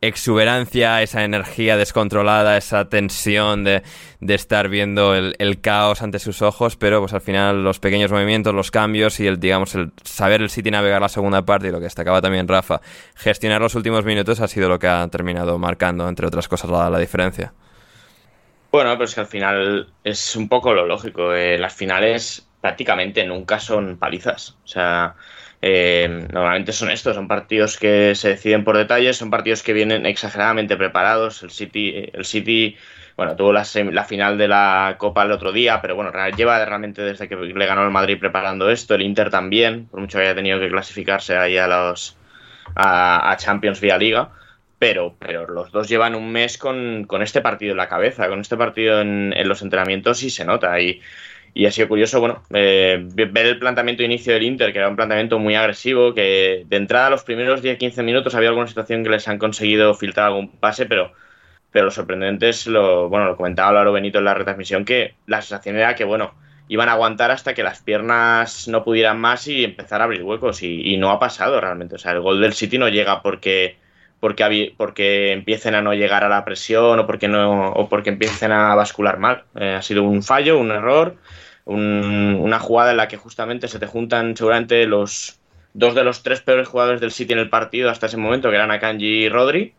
exuberancia, 0.00 1.02
esa 1.02 1.24
energía 1.24 1.76
descontrolada, 1.76 2.56
esa 2.56 2.88
tensión 2.88 3.64
de, 3.64 3.82
de 4.20 4.34
estar 4.34 4.68
viendo 4.68 5.14
el, 5.14 5.60
caos 5.60 6.02
ante 6.02 6.18
sus 6.18 6.42
ojos, 6.42 6.76
pero 6.76 7.00
pues 7.00 7.12
al 7.12 7.20
final 7.20 7.64
los 7.64 7.78
pequeños 7.78 8.10
movimientos, 8.10 8.54
los 8.54 8.70
cambios 8.70 9.20
y 9.20 9.26
el, 9.26 9.40
digamos, 9.40 9.74
el 9.74 9.92
saber 10.02 10.42
el 10.42 10.50
City 10.50 10.70
navegar 10.70 11.00
la 11.00 11.08
segunda 11.08 11.44
parte 11.44 11.68
y 11.68 11.70
lo 11.70 11.78
que 11.78 11.84
destacaba 11.84 12.20
también 12.20 12.46
Rafa, 12.46 12.80
gestionar 13.14 13.62
los 13.66 13.74
últimos 13.74 14.04
minutos 14.04 14.40
ha 14.40 14.46
sido 14.46 14.68
lo 14.68 14.78
que 14.78 14.86
ha 14.86 15.08
terminado 15.08 15.58
marcando, 15.58 16.08
entre 16.08 16.28
otras 16.28 16.46
cosas, 16.46 16.70
la, 16.70 16.98
diferencia. 17.00 17.52
Bueno, 18.70 18.96
pues 18.96 19.12
que 19.12 19.20
al 19.22 19.26
final 19.26 19.88
es 20.04 20.36
un 20.36 20.48
poco 20.48 20.72
lo 20.72 20.86
lógico. 20.86 21.34
Eh, 21.34 21.58
las 21.58 21.74
finales 21.74 22.48
prácticamente 22.60 23.26
nunca 23.26 23.58
son 23.58 23.96
palizas. 23.96 24.56
O 24.64 24.68
sea, 24.68 25.16
eh, 25.60 26.28
normalmente 26.32 26.70
son 26.70 26.92
estos, 26.92 27.16
son 27.16 27.26
partidos 27.26 27.76
que 27.76 28.14
se 28.14 28.28
deciden 28.28 28.62
por 28.62 28.76
detalles, 28.76 29.16
son 29.16 29.30
partidos 29.30 29.64
que 29.64 29.72
vienen 29.72 30.06
exageradamente 30.06 30.76
preparados. 30.76 31.42
El 31.42 31.50
City, 31.50 32.08
el 32.12 32.24
City 32.24 32.76
bueno, 33.16 33.34
tuvo 33.34 33.52
la, 33.52 33.66
la, 33.90 34.04
final 34.04 34.38
de 34.38 34.46
la 34.46 34.94
Copa 34.96 35.24
el 35.24 35.32
otro 35.32 35.50
día, 35.50 35.80
pero 35.82 35.96
bueno, 35.96 36.12
lleva 36.36 36.64
realmente 36.64 37.02
desde 37.02 37.28
que 37.28 37.34
le 37.34 37.66
ganó 37.66 37.82
el 37.82 37.90
Madrid 37.90 38.16
preparando 38.20 38.70
esto, 38.70 38.94
el 38.94 39.02
Inter 39.02 39.28
también, 39.28 39.86
por 39.86 39.98
mucho 39.98 40.18
que 40.18 40.24
haya 40.24 40.36
tenido 40.36 40.60
que 40.60 40.68
clasificarse 40.68 41.36
ahí 41.36 41.58
a 41.58 41.66
los 41.66 42.16
a, 42.76 43.36
Champions 43.38 43.80
vía 43.80 43.98
Liga. 43.98 44.30
Pero, 44.78 45.14
pero 45.18 45.46
los 45.48 45.72
dos 45.72 45.88
llevan 45.88 46.14
un 46.14 46.30
mes 46.30 46.58
con, 46.58 47.06
este 47.22 47.40
partido 47.40 47.72
en 47.72 47.78
la 47.78 47.88
cabeza, 47.88 48.28
con 48.28 48.40
este 48.40 48.58
partido 48.58 49.00
en, 49.00 49.32
los 49.48 49.62
entrenamientos 49.62 50.22
y 50.22 50.30
se 50.30 50.44
nota. 50.44 50.78
Y, 50.80 51.00
y 51.54 51.64
ha 51.64 51.72
sido 51.72 51.88
curioso, 51.88 52.20
bueno, 52.20 52.42
eh, 52.52 53.02
ver 53.14 53.46
el 53.46 53.58
planteamiento 53.58 54.02
de 54.02 54.06
inicio 54.06 54.34
del 54.34 54.42
Inter, 54.42 54.72
que 54.72 54.78
era 54.78 54.88
un 54.88 54.96
planteamiento 54.96 55.38
muy 55.38 55.54
agresivo, 55.54 56.12
que 56.14 56.64
de 56.66 56.76
entrada 56.76 57.08
los 57.08 57.24
primeros 57.24 57.62
10-15 57.62 58.02
minutos 58.02 58.34
había 58.34 58.50
alguna 58.50 58.66
situación 58.66 59.02
que 59.02 59.10
les 59.10 59.26
han 59.28 59.38
conseguido 59.38 59.94
filtrar 59.94 60.26
algún 60.26 60.50
pase, 60.50 60.84
pero 60.84 61.12
pero 61.76 61.84
lo 61.84 61.90
sorprendente 61.90 62.48
es 62.48 62.66
lo, 62.66 63.10
bueno, 63.10 63.26
lo 63.26 63.36
comentaba 63.36 63.70
Laro 63.70 63.92
Benito 63.92 64.18
en 64.18 64.24
la 64.24 64.32
retransmisión, 64.32 64.86
que 64.86 65.14
la 65.26 65.42
sensación 65.42 65.76
era 65.76 65.94
que, 65.94 66.04
bueno, 66.04 66.32
iban 66.68 66.88
a 66.88 66.92
aguantar 66.92 67.30
hasta 67.30 67.54
que 67.54 67.62
las 67.62 67.80
piernas 67.80 68.68
no 68.68 68.84
pudieran 68.84 69.20
más 69.20 69.46
y 69.48 69.64
empezar 69.64 70.00
a 70.00 70.04
abrir 70.04 70.22
huecos. 70.22 70.62
Y, 70.62 70.96
no 70.96 71.10
ha 71.10 71.18
pasado 71.18 71.60
realmente. 71.60 71.96
O 71.96 71.98
sea, 71.98 72.12
el 72.12 72.20
gol 72.20 72.40
del 72.40 72.54
City 72.54 72.78
no 72.78 72.88
llega 72.88 73.22
porque, 73.22 73.76
porque, 74.20 74.74
porque 74.76 75.32
empiecen 75.32 75.74
a 75.74 75.82
no 75.82 75.94
llegar 75.94 76.24
a 76.24 76.28
la 76.28 76.44
presión 76.44 76.98
o 76.98 77.06
porque, 77.06 77.28
no, 77.28 77.70
o 77.70 77.88
porque 77.88 78.10
empiecen 78.10 78.52
a 78.52 78.74
bascular 78.74 79.18
mal. 79.18 79.44
Eh, 79.56 79.74
ha 79.78 79.82
sido 79.82 80.02
un 80.04 80.22
fallo, 80.22 80.58
un 80.58 80.70
error. 80.70 81.16
una 81.66 82.58
jugada 82.60 82.92
en 82.92 82.96
la 82.98 83.08
que 83.08 83.16
justamente 83.16 83.68
se 83.68 83.78
te 83.78 83.86
juntan 83.86 84.36
seguramente 84.36 84.86
los 84.86 85.38
dos 85.74 85.94
de 85.94 86.04
los 86.04 86.22
tres 86.22 86.40
peores 86.40 86.68
jugadores 86.68 87.00
del 87.00 87.10
City 87.12 87.34
en 87.34 87.38
el 87.40 87.50
partido 87.50 87.90
hasta 87.90 88.06
ese 88.06 88.16
momento, 88.16 88.48
que 88.48 88.56
eran 88.56 88.70
Akanji 88.70 89.24
y 89.24 89.28
Rodri, 89.28 89.74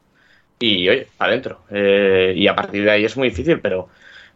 y 0.59 0.89
oye, 0.89 1.07
adentro. 1.19 1.61
Eh, 1.71 2.33
y 2.35 2.47
a 2.47 2.55
partir 2.55 2.83
de 2.83 2.91
ahí 2.91 3.05
es 3.05 3.17
muy 3.17 3.29
difícil, 3.29 3.59
pero, 3.59 3.89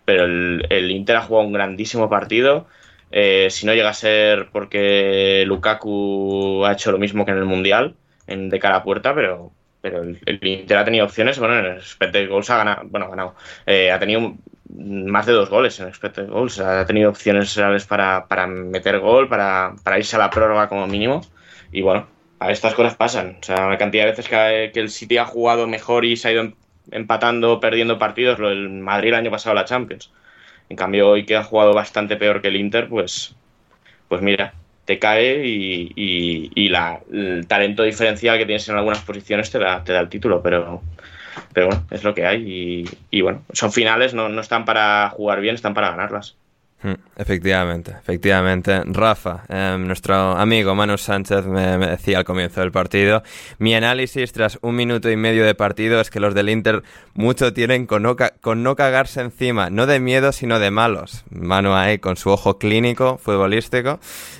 pero 0.05 0.25
el, 0.25 0.91
Inter 0.91 1.17
ha 1.17 1.21
jugado 1.21 1.47
un 1.47 1.53
grandísimo 1.53 2.09
partido. 2.09 2.67
Eh, 3.11 3.47
si 3.49 3.65
no 3.65 3.73
llega 3.73 3.89
a 3.89 3.93
ser 3.93 4.49
porque 4.51 5.43
Lukaku 5.45 6.63
ha 6.65 6.73
hecho 6.73 6.91
lo 6.91 6.97
mismo 6.97 7.25
que 7.25 7.31
en 7.31 7.37
el 7.37 7.45
Mundial, 7.45 7.95
en, 8.27 8.49
de 8.49 8.59
cara 8.59 8.77
a 8.77 8.83
puerta, 8.83 9.13
pero, 9.13 9.51
pero 9.81 10.01
el, 10.01 10.39
Inter 10.41 10.77
ha 10.77 10.85
tenido 10.85 11.05
opciones. 11.05 11.39
Bueno, 11.39 11.59
en 11.59 11.65
el 11.65 11.77
expected 11.77 12.29
goals 12.29 12.49
ha 12.49 12.57
ganado. 12.57 12.81
Bueno, 12.85 13.07
ha 13.07 13.09
ganado. 13.09 13.35
Eh, 13.65 13.91
ha 13.91 13.99
tenido 13.99 14.35
más 14.73 15.25
de 15.25 15.33
dos 15.33 15.49
goles 15.49 15.79
en 15.79 15.87
expected 15.87 16.27
goals. 16.29 16.59
Ha 16.59 16.85
tenido 16.85 17.09
opciones 17.09 17.55
reales 17.55 17.85
para, 17.85 18.27
para 18.27 18.47
meter 18.47 18.99
gol, 18.99 19.27
para, 19.27 19.73
para 19.83 19.97
irse 19.99 20.15
a 20.15 20.19
la 20.19 20.29
prórroga 20.29 20.69
como 20.69 20.87
mínimo. 20.87 21.21
Y 21.71 21.81
bueno, 21.81 22.07
a 22.41 22.51
estas 22.51 22.73
cosas 22.73 22.95
pasan. 22.95 23.37
O 23.39 23.43
sea, 23.43 23.69
la 23.69 23.77
cantidad 23.77 24.05
de 24.05 24.11
veces 24.11 24.27
que, 24.27 24.71
el 24.73 24.89
City 24.89 25.17
ha 25.17 25.25
jugado 25.25 25.67
mejor 25.67 26.05
y 26.05 26.17
se 26.17 26.27
ha 26.27 26.31
ido 26.31 26.51
empatando, 26.91 27.59
perdiendo 27.59 27.97
partidos, 27.97 28.39
lo 28.39 28.49
del 28.49 28.69
Madrid 28.69 29.09
el 29.09 29.15
año 29.15 29.31
pasado 29.31 29.55
la 29.55 29.65
Champions. 29.65 30.11
En 30.69 30.77
cambio, 30.77 31.09
hoy 31.09 31.25
que 31.25 31.35
ha 31.35 31.43
jugado 31.43 31.73
bastante 31.73 32.15
peor 32.17 32.41
que 32.41 32.49
el 32.49 32.55
Inter, 32.55 32.87
pues, 32.87 33.35
pues 34.07 34.21
mira, 34.21 34.53
te 34.85 34.99
cae 34.99 35.43
y, 35.45 36.69
la, 36.69 37.01
el 37.11 37.47
talento 37.47 37.83
diferencial 37.83 38.37
que 38.37 38.45
tienes 38.45 38.67
en 38.69 38.77
algunas 38.77 39.01
posiciones 39.01 39.51
te 39.51 39.59
da, 39.59 39.83
te 39.83 39.93
da 39.93 39.99
el 39.99 40.09
título, 40.09 40.41
pero, 40.41 40.81
pero 41.53 41.67
bueno, 41.67 41.85
es 41.91 42.03
lo 42.03 42.13
que 42.13 42.25
hay. 42.25 42.43
Y, 42.43 43.17
y 43.17 43.21
bueno, 43.21 43.43
son 43.53 43.71
finales, 43.71 44.13
no, 44.13 44.29
no 44.29 44.41
están 44.41 44.65
para 44.65 45.09
jugar 45.09 45.41
bien, 45.41 45.55
están 45.55 45.73
para 45.73 45.91
ganarlas. 45.91 46.37
Hmm, 46.83 46.93
efectivamente, 47.15 47.91
efectivamente. 47.91 48.81
Rafa, 48.85 49.43
em, 49.49 49.85
nuestro 49.85 50.15
amigo 50.15 50.73
Manu 50.73 50.97
Sánchez 50.97 51.45
me, 51.45 51.77
decía 51.77 52.17
al 52.17 52.23
comienzo 52.25 52.61
del 52.61 52.71
partido, 52.71 53.21
mi 53.59 53.75
análisis 53.75 54.31
tras 54.33 54.57
un 54.63 54.75
minuto 54.75 55.11
y 55.11 55.15
medio 55.15 55.45
de 55.45 55.53
partido 55.53 56.01
es 56.01 56.09
que 56.09 56.19
los 56.19 56.33
del 56.33 56.49
Inter 56.49 56.81
mucho 57.13 57.53
tienen 57.53 57.85
con 57.85 58.01
no, 58.01 58.15
con 58.41 58.63
no 58.63 58.75
cagarse 58.75 59.21
encima, 59.21 59.69
no 59.69 59.85
de 59.85 59.99
miedo 59.99 60.31
sino 60.31 60.57
de 60.57 60.71
malos. 60.71 61.23
Manu 61.29 61.73
ahí 61.73 61.99
con 61.99 62.17
su 62.17 62.31
ojo 62.31 62.57
clínico, 62.57 63.19
futbolístico, 63.19 63.99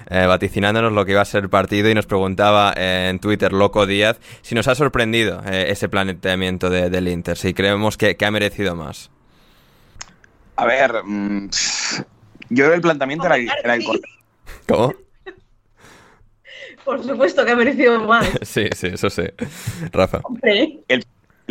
eh, 0.09 0.25
vaticinándonos 0.25 0.93
lo 0.93 1.05
que 1.05 1.11
iba 1.11 1.21
a 1.21 1.25
ser 1.25 1.43
el 1.43 1.49
partido 1.49 1.89
y 1.91 1.93
nos 1.93 2.07
preguntaba 2.07 2.73
eh, 2.75 3.09
en 3.11 3.19
Twitter, 3.19 3.53
Loco 3.53 3.85
Díaz, 3.85 4.19
si 4.41 4.55
nos 4.55 4.67
ha 4.67 4.73
sorprendido 4.73 5.43
eh, 5.45 5.67
ese 5.69 5.89
planteamiento 5.89 6.71
del 6.71 7.07
Inter, 7.07 7.37
si 7.37 7.53
creemos 7.53 7.97
que, 7.97 8.17
ha 8.19 8.31
merecido 8.31 8.75
más. 8.75 9.11
A 10.55 10.65
ver, 10.65 11.03
mm, 11.03 11.49
yo 12.51 12.65
creo 12.65 12.69
que 12.69 12.75
el 12.75 12.81
planteamiento 12.81 13.25
era, 13.25 13.35
el 13.37 13.83
correcto. 13.83 14.09
¿Cómo? 14.67 14.93
Por 16.83 17.03
supuesto 17.03 17.45
que 17.45 17.51
ha 17.51 17.55
merecido 17.55 17.99
más. 18.01 18.29
sí, 18.41 18.67
sí, 18.75 18.87
eso 18.87 19.09
sí. 19.09 19.23
Rafa. 19.91 20.21
El, 20.87 21.05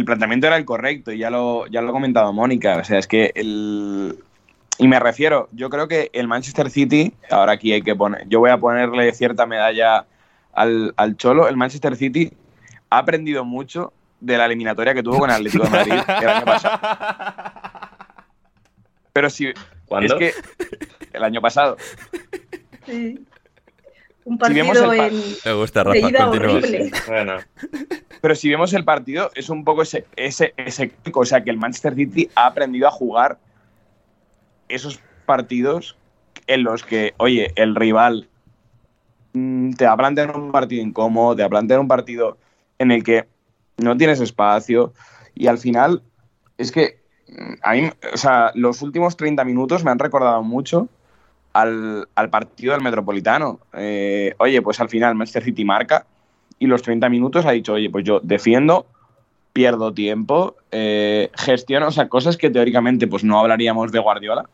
planteamiento 0.05 0.47
era 0.47 0.57
el 0.57 0.65
correcto 0.65 1.13
y 1.13 1.19
ya 1.19 1.31
lo, 1.31 1.67
ya 1.69 1.81
lo 1.83 1.91
ha 1.91 1.93
comentado 1.93 2.33
Mónica. 2.33 2.77
O 2.77 2.85
sea, 2.85 2.99
es 2.99 3.07
que 3.07 3.33
el. 3.35 4.19
Y 4.79 4.89
me 4.89 4.99
refiero, 4.99 5.49
yo 5.53 5.69
creo 5.69 5.89
que 5.89 6.11
el 6.13 6.27
Manchester 6.27 6.71
City, 6.71 7.15
ahora 7.31 7.53
aquí 7.53 7.73
hay 7.73 7.83
que 7.83 7.95
poner. 7.95 8.27
Yo 8.29 8.41
voy 8.41 8.51
a 8.51 8.59
ponerle 8.59 9.13
cierta 9.13 9.47
medalla 9.47 10.07
al, 10.53 10.93
al 10.97 11.17
Cholo. 11.17 11.49
El 11.49 11.57
Manchester 11.57 11.97
City 11.97 12.33
ha 12.91 12.99
aprendido 12.99 13.45
mucho 13.45 13.93
de 14.21 14.37
la 14.37 14.47
eliminatoria 14.47 14.95
que 14.95 15.03
tuvo 15.03 15.19
con 15.19 15.31
el 15.31 15.37
Atlético 15.37 15.65
de 15.65 15.71
Madrid 15.71 15.95
el 16.21 16.29
año 16.29 16.45
pasado. 16.45 16.79
Pero 19.13 19.31
si. 19.31 19.53
¿Cuándo? 19.91 20.21
Es 20.21 20.35
que 20.35 20.41
el 21.13 21.25
año 21.25 21.41
pasado. 21.41 21.77
Sí. 22.87 23.27
Un 24.25 24.39
partido 24.39 24.93
en... 24.93 25.21
Me 25.45 25.53
gusta, 25.55 25.83
Rafa, 25.83 26.29
horrible. 26.29 26.93
Bueno. 27.09 27.39
Pero 28.21 28.35
si 28.37 28.49
vemos 28.49 28.73
el 28.73 28.85
partido, 28.85 29.33
es 29.35 29.49
un 29.49 29.65
poco 29.65 29.83
ese, 29.83 30.07
ese, 30.15 30.55
ese. 30.57 30.93
O 31.13 31.25
sea, 31.25 31.43
que 31.43 31.51
el 31.51 31.57
Manchester 31.57 31.97
City 31.97 32.31
ha 32.37 32.47
aprendido 32.47 32.87
a 32.87 32.93
jugar 32.93 33.39
esos 34.69 35.01
partidos 35.27 35.97
en 36.47 36.63
los 36.63 36.85
que, 36.85 37.15
oye, 37.17 37.51
el 37.57 37.75
rival 37.75 38.29
mm, 39.33 39.73
te 39.73 39.87
va 39.87 39.95
a 39.95 39.97
plantear 39.97 40.37
un 40.37 40.53
partido 40.53 40.83
incómodo, 40.85 41.35
te 41.35 41.43
va 41.43 41.47
a 41.47 41.51
plantear 41.51 41.81
un 41.81 41.89
partido 41.89 42.39
en 42.79 42.93
el 42.93 43.03
que 43.03 43.27
no 43.77 43.97
tienes 43.97 44.21
espacio 44.21 44.93
y 45.35 45.49
al 45.49 45.59
final 45.59 46.05
es 46.59 46.71
que 46.71 47.00
a 47.63 47.73
mí, 47.73 47.91
o 48.13 48.17
sea, 48.17 48.53
los 48.55 48.83
últimos 48.83 49.17
30 49.17 49.45
minutos 49.45 49.85
me 49.85 49.91
han 49.91 49.99
recordado 49.99 50.43
mucho 50.43 50.89
al, 51.53 52.07
partido 52.31 52.73
del 52.73 52.83
Metropolitano. 52.83 53.61
Eh, 53.75 54.35
oye, 54.39 54.63
pues 54.63 54.81
al 54.81 54.89
final 54.89 55.15
Manchester 55.15 55.45
City 55.45 55.65
marca 55.65 56.07
y 56.59 56.67
los 56.67 56.83
30 56.83 57.09
minutos 57.09 57.47
ha 57.47 57.53
dicho, 57.53 57.75
oye, 57.75 57.91
pues 57.91 58.05
yo 58.05 58.21
defiendo, 58.23 58.87
pierdo 59.53 59.93
tiempo, 59.93 60.57
eh, 60.71 61.31
gestiono, 61.35 61.89
o 61.89 61.93
sea, 61.93 62.09
cosas 62.09 62.37
que 62.37 62.51
teóricamente 62.51 63.07
pues 63.07 63.25
no 63.25 63.39
hablaríamos 63.39 63.93
de 63.93 63.99
Guardiola. 63.99 64.49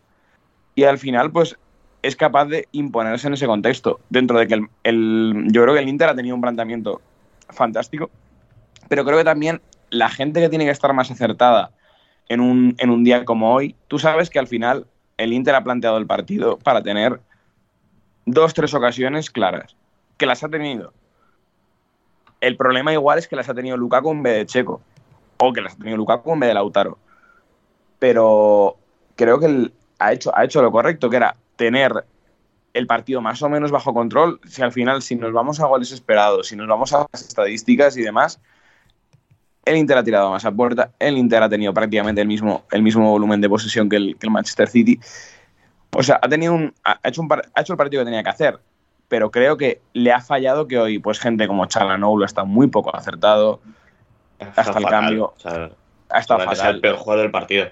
Y 0.75 0.85
al 0.85 0.99
final, 0.99 1.33
pues 1.33 1.57
es 2.03 2.17
capaz 2.17 2.47
de 2.47 2.69
imponerse 2.73 3.27
en 3.27 3.35
ese 3.35 3.47
contexto. 3.47 4.01
Dentro 4.11 4.39
de 4.39 4.47
que 4.47 4.61
el, 4.85 5.47
yo 5.49 5.63
creo 5.63 5.75
que 5.75 5.81
el 5.81 5.89
Inter 5.89 6.09
ha 6.09 6.15
tenido 6.15 6.35
un 6.35 6.41
planteamiento 6.41 7.01
fantástico, 7.49 8.11
pero 8.89 9.05
creo 9.05 9.19
que 9.19 9.25
también 9.25 9.61
la 9.91 10.09
gente 10.09 10.41
que 10.41 10.49
tiene 10.49 10.65
que 10.65 10.71
estar 10.71 10.93
más 10.93 11.11
acertada 11.11 11.71
en 12.29 12.41
un, 12.41 12.75
en 12.79 12.91
un 12.91 13.05
día 13.05 13.25
como 13.25 13.55
hoy, 13.55 13.75
tú 13.89 13.99
sabes 13.99 14.31
que 14.31 14.39
al 14.39 14.47
final 14.47 14.87
el 15.17 15.33
Inter 15.33 15.55
ha 15.55 15.65
planteado 15.65 15.99
el 15.99 16.07
partido 16.07 16.59
para 16.59 16.83
tener 16.83 17.21
dos, 18.25 18.55
tres 18.55 18.75
ocasiones 18.75 19.31
claras, 19.31 19.77
que 20.19 20.27
las 20.27 20.43
ha 20.45 20.49
tenido. 20.49 20.93
El 22.41 22.57
problema 22.57 22.93
igual 22.93 23.19
es 23.19 23.29
que 23.29 23.37
las 23.37 23.49
ha 23.49 23.55
tenido 23.55 23.77
Lukaku 23.77 24.11
en 24.11 24.23
vez 24.23 24.37
de 24.37 24.47
Checo, 24.47 24.81
o 25.39 25.53
que 25.53 25.61
las 25.61 25.75
ha 25.75 25.79
tenido 25.79 25.97
Lukaku 25.97 26.33
en 26.33 26.41
vez 26.41 26.49
de 26.49 26.55
Lautaro. 26.55 26.99
Pero 27.99 28.77
creo 29.15 29.39
que 29.39 29.71
ha, 29.99 30.13
hecho, 30.13 30.37
ha 30.37 30.45
hecho 30.45 30.61
lo 30.61 30.71
correcto, 30.71 31.09
que 31.09 31.17
era 31.17 31.37
tener 31.57 32.05
el 32.75 32.87
partido 32.87 33.23
más 33.23 33.41
o 33.43 33.49
menos 33.49 33.71
bajo 33.71 33.95
control. 33.95 34.39
Si 34.45 34.61
al 34.61 34.73
final, 34.73 35.01
si 35.01 35.17
nos 35.17 35.33
vamos 35.33 35.61
a 35.61 35.67
goles 35.67 35.93
esperados, 35.93 36.49
si 36.49 36.57
nos 36.57 36.69
vamos 36.69 36.93
a 36.93 37.07
las 37.11 37.23
estadísticas 37.23 37.97
y 37.97 38.03
demás, 38.03 38.39
el 39.67 39.77
Inter 39.77 39.99
ha 39.99 40.05
tirado 40.05 40.31
más 40.31 40.45
a 40.45 40.53
puerta, 40.53 40.93
el 40.99 41.19
Inter 41.19 41.43
ha 41.43 41.49
tenido 41.49 41.75
prácticamente 41.75 42.21
el 42.21 42.29
mismo, 42.29 42.63
el 42.71 42.83
mismo 42.83 43.11
volumen 43.11 43.41
de 43.41 43.49
posesión 43.49 43.89
que 43.89 43.97
el, 43.97 44.17
Manchester 44.31 44.69
City. 44.69 44.99
O 45.91 46.03
sea, 46.03 46.21
ha, 46.23 46.29
tenido 46.29 46.55
un, 46.55 46.73
ha, 46.85 46.99
hecho 47.03 47.21
un, 47.21 47.29
ha 47.33 47.61
hecho 47.61 47.73
el 47.73 47.77
partido 47.77 48.03
que 48.03 48.07
tenía 48.07 48.23
que 48.23 48.31
hacer, 48.31 48.61
pero 49.09 49.31
creo 49.31 49.57
que 49.57 49.83
le 49.93 50.13
ha 50.13 50.21
fallado 50.21 50.69
que 50.69 50.79
hoy, 50.79 51.01
pues 51.01 51.19
gente 51.19 51.49
como 51.49 51.67
Chalanoglu 51.67 52.25
está 52.25 52.45
muy 52.45 52.69
poco 52.69 52.95
acertado, 52.95 53.61
hasta 54.39 54.79
el 54.79 54.87
cambio. 54.87 55.35
O 55.37 55.41
sea, 55.41 55.71
ha 56.11 56.19
estado 56.21 56.45
el 56.71 56.81
peor 56.81 56.97
jugador 56.97 57.25
del 57.25 57.33
partido. 57.33 57.67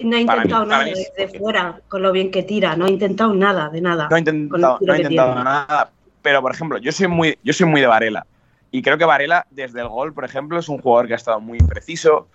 No 0.00 0.16
ha 0.16 0.20
intentado 0.20 0.66
nada 0.66 0.84
desde 0.84 1.38
fuera, 1.38 1.80
con 1.86 2.02
lo 2.02 2.10
bien 2.10 2.32
que 2.32 2.42
tira, 2.42 2.74
no 2.74 2.86
ha 2.86 2.90
intentado 2.90 3.32
nada, 3.34 3.68
de 3.68 3.80
nada. 3.80 4.08
No 4.10 4.16
ha 4.16 4.18
intentado, 4.18 4.78
no 4.80 4.92
ha 4.92 4.96
intentado 4.96 5.34
nada, 5.36 5.90
pero 6.22 6.42
por 6.42 6.52
ejemplo, 6.52 6.78
yo 6.78 6.90
soy 6.90 7.06
muy, 7.06 7.38
yo 7.44 7.52
soy 7.52 7.66
muy 7.66 7.80
de 7.80 7.86
Varela. 7.86 8.26
Y 8.74 8.82
creo 8.82 8.98
que 8.98 9.04
Varela, 9.04 9.46
desde 9.50 9.82
el 9.82 9.88
gol, 9.88 10.12
por 10.12 10.24
ejemplo, 10.24 10.58
es 10.58 10.68
un 10.68 10.78
jugador 10.78 11.06
que 11.06 11.12
ha 11.12 11.16
estado 11.16 11.38
muy 11.38 11.58
preciso. 11.58 12.26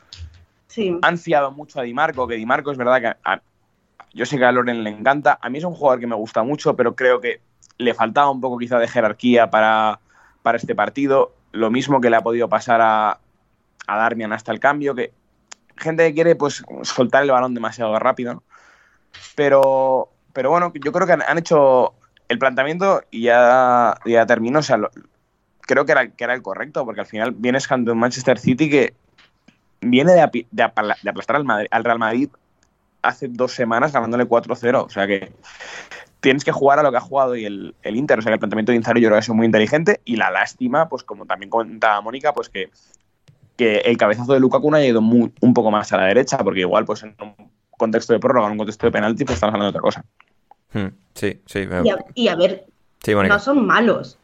Sí. 0.67 0.97
Han 1.01 1.17
fiado 1.17 1.51
mucho 1.51 1.81
a 1.81 1.83
Di 1.83 1.93
Marco, 1.93 2.29
que 2.29 2.35
Di 2.35 2.45
Marco 2.45 2.71
es 2.71 2.77
verdad 2.77 3.01
que 3.01 3.41
yo 4.13 4.25
sé 4.25 4.37
que 4.37 4.45
a 4.45 4.51
Loren 4.53 4.85
le 4.85 4.89
encanta. 4.89 5.37
A 5.41 5.49
mí 5.49 5.57
es 5.57 5.65
un 5.65 5.73
jugador 5.73 5.99
que 5.99 6.07
me 6.07 6.15
gusta 6.15 6.41
mucho, 6.43 6.77
pero 6.77 6.95
creo 6.95 7.19
que 7.19 7.41
le 7.77 7.93
faltaba 7.93 8.31
un 8.31 8.39
poco 8.39 8.57
quizá 8.57 8.79
de 8.79 8.87
jerarquía 8.87 9.49
para, 9.49 9.99
para 10.41 10.57
este 10.57 10.75
partido. 10.75 11.33
Lo 11.51 11.71
mismo 11.71 11.99
que 11.99 12.09
le 12.09 12.15
ha 12.15 12.21
podido 12.21 12.47
pasar 12.47 12.79
a, 12.79 13.19
a 13.87 13.97
Darmian 13.97 14.31
hasta 14.31 14.53
el 14.53 14.61
cambio, 14.61 14.95
que 14.95 15.11
gente 15.75 16.07
que 16.07 16.13
quiere 16.13 16.37
pues 16.37 16.63
soltar 16.83 17.23
el 17.23 17.31
balón 17.31 17.53
demasiado 17.53 17.99
rápido. 17.99 18.43
Pero, 19.35 20.07
pero 20.31 20.51
bueno, 20.51 20.71
yo 20.73 20.93
creo 20.93 21.05
que 21.05 21.21
han, 21.21 21.37
hecho 21.37 21.95
el 22.29 22.39
planteamiento 22.39 23.03
y 23.11 23.23
ya, 23.23 23.97
ya 24.05 24.25
terminó. 24.25 24.59
O 24.59 24.63
sea, 24.63 24.79
creo 25.69 25.85
que 25.85 25.91
era, 25.91 26.07
que 26.09 26.23
era 26.23 26.33
el 26.33 26.41
correcto, 26.41 26.83
porque 26.83 27.01
al 27.01 27.05
final 27.05 27.31
vienes 27.31 27.71
ante 27.71 27.91
un 27.91 27.99
Manchester 27.99 28.39
City 28.39 28.71
que 28.71 28.95
viene 29.81 30.13
de, 30.13 30.47
de, 30.49 30.63
aplastar 30.63 31.35
al, 31.35 31.67
al, 31.69 31.83
Real 31.83 31.99
Madrid 31.99 32.29
hace 33.03 33.27
dos 33.27 33.53
semanas 33.53 33.93
ganándole 33.93 34.25
4-0. 34.27 34.83
O 34.83 34.89
sea 34.89 35.05
que 35.05 35.31
tienes 36.21 36.43
que 36.43 36.51
jugar 36.51 36.79
a 36.79 36.83
lo 36.83 36.89
que 36.89 36.97
ha 36.97 37.01
jugado 37.01 37.35
y 37.35 37.45
el, 37.45 37.75
el 37.83 37.95
Inter. 37.97 38.17
O 38.17 38.21
sea 38.23 38.31
que 38.31 38.33
el 38.33 38.39
planteamiento 38.39 38.71
de 38.71 38.77
Inzaghi 38.77 38.99
yo 38.99 39.09
creo 39.09 39.17
que 39.17 39.19
ha 39.19 39.21
sido 39.21 39.35
muy 39.35 39.45
inteligente 39.45 40.01
y 40.05 40.15
la 40.15 40.31
lástima, 40.31 40.89
pues 40.89 41.03
como 41.03 41.27
también 41.27 41.51
comentaba 41.51 42.01
Mónica, 42.01 42.33
pues 42.33 42.49
que, 42.49 42.71
que 43.55 43.77
el 43.77 43.95
cabezazo 43.95 44.33
de 44.33 44.39
Lukaku 44.39 44.71
no 44.71 44.77
haya 44.77 44.87
ido 44.87 45.01
muy, 45.01 45.31
un 45.39 45.53
poco 45.53 45.69
más 45.69 45.93
a 45.93 45.97
la 45.97 46.05
derecha, 46.05 46.39
porque 46.39 46.61
igual 46.61 46.85
pues 46.85 47.03
en 47.03 47.15
un 47.21 47.51
contexto 47.77 48.13
de 48.13 48.19
prórroga, 48.19 48.47
en 48.47 48.53
un 48.53 48.57
contexto 48.57 48.87
de 48.87 48.91
penalti, 48.91 49.23
pues 49.23 49.35
estamos 49.35 49.53
hablando 49.53 49.71
de 49.71 49.77
otra 49.77 49.81
cosa. 49.81 50.03
Hmm, 50.73 50.95
sí, 51.13 51.43
sí. 51.45 51.67
Y 52.15 52.27
a, 52.27 52.35
ver, 52.35 52.65
no 53.05 53.37
son 53.37 53.67
malos 53.67 54.17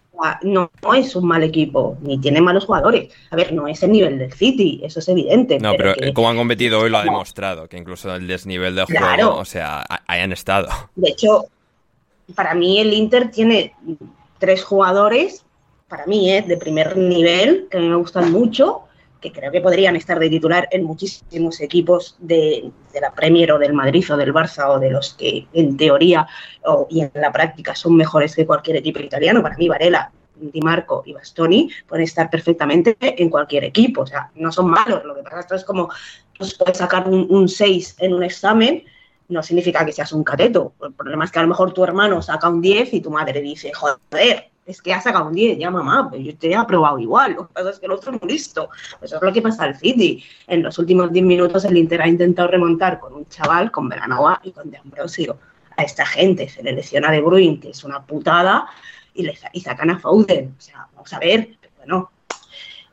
no, 0.44 0.70
es 0.96 1.16
un 1.16 1.28
mal 1.28 1.44
equipo, 1.44 1.98
ni 2.02 2.18
tiene 2.20 2.42
malos 2.42 2.66
jugadores. 2.66 3.14
A 3.32 3.36
ver, 3.36 3.54
no 3.54 3.68
es 3.68 3.82
el 3.84 3.92
nivel 3.92 4.18
del 4.18 4.34
City, 4.34 4.82
eso 4.84 5.00
es 5.00 5.10
evidente. 5.10 5.60
No, 5.60 5.74
pero, 5.78 5.94
como 6.14 6.30
han 6.30 6.38
competido 6.38 6.80
hoy 6.80 6.90
lo 6.90 6.98
ha 6.98 7.04
demostrado, 7.04 7.68
que 7.68 7.78
incluso 7.78 8.14
el 8.16 8.28
desnivel 8.28 8.76
de 8.76 8.86
juego, 8.86 9.36
o 9.36 9.46
sea, 9.46 9.84
hayan 10.08 10.32
estado. 10.32 10.68
De 10.96 11.10
hecho, 11.10 11.46
para 12.34 12.54
mí 12.56 12.80
el 12.80 12.94
Inter 12.94 13.32
tiene 13.32 13.74
tres 14.40 14.64
jugadores, 14.64 15.46
para 15.88 16.06
mí, 16.06 16.32
¿eh? 16.32 16.42
de 16.42 16.58
primer 16.58 16.98
nivel, 16.98 17.68
que 17.70 17.80
me 17.80 17.96
gustan 17.96 18.32
mucho, 18.32 18.85
que 19.26 19.40
creo 19.40 19.52
que 19.52 19.62
podrían 19.62 19.96
estar 19.96 20.20
de 20.20 20.30
titular 20.30 20.68
en 20.72 20.84
muchísimos 20.84 21.60
equipos 21.60 22.16
de, 22.20 22.72
la 23.02 23.12
Premier 23.12 23.52
o 23.52 23.60
del 23.60 23.74
Madrid 23.74 24.06
o 24.12 24.18
del 24.18 24.34
Barça 24.34 24.70
o 24.70 24.80
de 24.80 24.92
los 24.92 25.16
que 25.16 25.48
en 25.54 25.76
teoría 25.78 26.28
o, 26.64 26.88
y 26.90 27.02
en 27.02 27.12
la 27.16 27.32
práctica 27.32 27.76
son 27.76 27.96
mejores 27.96 28.36
que 28.36 28.46
cualquier 28.46 28.78
equipo 28.78 29.00
italiano. 29.00 29.42
Para 29.42 29.58
mí, 29.58 29.68
Varela, 29.68 30.12
Di 30.36 30.62
Marco 30.62 31.02
y 31.06 31.14
Bastoni 31.14 31.70
pueden 31.88 32.04
estar 32.04 32.30
perfectamente 32.30 32.96
en 33.00 33.30
cualquier 33.30 33.64
equipo. 33.64 34.02
O 34.02 34.08
sea, 34.08 34.30
no 34.36 34.52
son 34.52 34.70
malos. 34.70 35.04
Lo 35.06 35.16
que 35.16 35.24
pasa 35.24 35.56
es 35.56 35.64
como 35.64 35.90
pues, 36.38 36.54
puedes 36.54 36.78
sacar 36.78 37.08
un 37.08 37.50
6 37.50 37.96
en 38.00 38.14
un 38.14 38.24
examen, 38.24 38.84
no 39.30 39.42
significa 39.42 39.86
que 39.86 39.92
seas 39.92 40.12
un 40.14 40.24
cateto. 40.24 40.74
El 40.82 40.94
problema 40.94 41.26
es 41.26 41.32
que 41.32 41.40
a 41.40 41.44
lo 41.44 41.48
mejor 41.48 41.74
tu 41.74 41.84
hermano 41.84 42.22
saca 42.22 42.50
un 42.50 42.62
10 42.62 42.94
y 42.94 43.02
tu 43.02 43.10
madre 43.10 43.42
dice, 43.42 43.72
joder, 43.74 44.52
es 44.66 44.82
que 44.82 44.94
ha 44.94 45.02
sacado 45.02 45.28
un 45.28 45.34
10, 45.34 45.60
ya 45.60 45.70
mamá, 45.70 46.10
pero 46.10 46.24
yo 46.24 46.36
te 46.36 46.50
he 46.50 46.56
aprobado 46.56 46.98
igual, 46.98 47.34
lo 47.34 47.48
que 47.48 47.54
pasa 47.54 47.70
es 47.70 47.80
que 47.80 47.86
el 47.86 47.92
otro 47.92 48.12
muy 48.14 48.30
listo. 48.30 48.70
Eso 49.02 49.16
es 49.18 49.22
lo 49.22 49.32
que 49.32 49.42
pasa 49.42 49.64
al 49.64 49.76
City. 49.76 50.24
En 50.48 50.64
los 50.64 50.80
últimos 50.80 51.12
10 51.12 51.26
minutos 51.26 51.66
el 51.66 51.78
Inter 51.78 52.02
ha 52.02 52.08
intentado 52.08 52.48
remontar 52.48 53.00
con 53.00 53.14
un 53.14 53.28
chaval, 53.28 53.72
con 53.72 53.88
Veranova 53.88 54.42
y 54.44 54.52
con 54.52 54.72
De 54.72 54.78
Ambrosio. 54.78 55.38
A 55.78 55.84
esta 55.84 56.06
gente 56.06 56.50
se 56.50 56.64
le 56.64 56.72
lesiona 56.72 57.12
De 57.12 57.22
Bruyne, 57.22 57.60
que 57.60 57.70
es 57.70 57.84
una 57.84 58.04
putada, 58.04 58.68
y, 59.14 59.24
le, 59.24 59.38
y 59.54 59.62
sacan 59.62 59.92
a 59.92 60.00
Foden. 60.00 60.56
O 60.58 60.62
sea, 60.62 60.88
vamos 60.96 61.14
a 61.14 61.20
ver, 61.20 61.58
pero 61.62 61.74
bueno, 61.78 62.12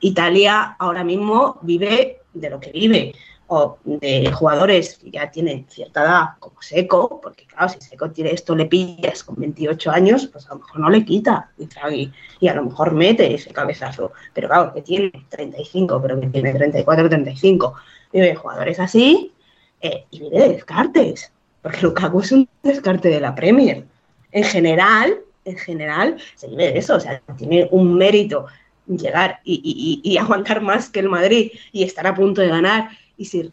Italia 0.01 0.77
ahora 0.79 1.05
mismo 1.05 1.59
vive 1.63 2.21
de 2.35 2.51
lo 2.51 2.61
que 2.61 2.71
vive 2.71 3.15
o 3.55 3.79
de 3.85 4.33
jugadores 4.33 4.97
que 4.97 5.11
ya 5.11 5.31
tienen 5.31 5.67
cierta 5.69 6.03
edad, 6.03 6.25
como 6.39 6.63
Seco, 6.63 7.21
porque 7.23 7.45
claro, 7.45 7.69
si 7.69 7.83
Seco 7.83 8.11
tiene 8.11 8.31
esto, 8.31 8.57
le 8.57 8.65
pillas 8.65 9.23
con 9.23 9.37
28 9.37 9.91
años, 9.91 10.27
pues 10.29 10.47
a 10.47 10.55
lo 10.55 10.61
mejor 10.61 10.81
no 10.81 10.89
le 10.89 11.05
quita 11.05 11.51
y, 11.59 12.11
y 12.41 12.49
a 12.49 12.55
lo 12.55 12.65
mejor 12.65 12.93
mete 12.95 13.35
ese 13.35 13.53
cabezazo. 13.53 14.13
Pero 14.33 14.49
claro, 14.49 14.73
que 14.73 14.81
tiene 14.81 15.13
35, 15.29 16.01
pero 16.01 16.19
que 16.19 16.29
tiene 16.29 16.55
34, 16.55 17.09
35. 17.11 17.75
Vive 18.11 18.35
jugadores 18.35 18.81
así 18.81 19.35
eh, 19.83 20.07
y 20.11 20.21
vive 20.21 20.39
de 20.39 20.49
descartes, 20.55 21.31
porque 21.61 21.83
Lukaku 21.83 22.21
es 22.21 22.33
un 22.33 22.49
descarte 22.63 23.11
de 23.11 23.21
la 23.21 23.35
Premier. 23.35 23.85
En 24.31 24.45
general, 24.45 25.21
en 25.45 25.59
general, 25.59 26.17
se 26.37 26.49
vive 26.49 26.73
de 26.73 26.79
eso, 26.79 26.97
o 26.97 27.01
sea, 27.01 27.21
tiene 27.37 27.69
un 27.71 27.95
mérito 27.99 28.47
llegar 28.87 29.41
y, 29.45 29.61
y, 29.63 30.11
y, 30.11 30.17
aguantar 30.17 30.61
más 30.61 30.89
que 30.89 31.01
el 31.01 31.09
Madrid 31.09 31.53
y 31.71 31.85
estar 31.85 32.07
a 32.07 32.15
punto 32.15 32.41
de 32.41 32.49
ganar 32.49 32.91
y 33.23 33.25
si 33.25 33.53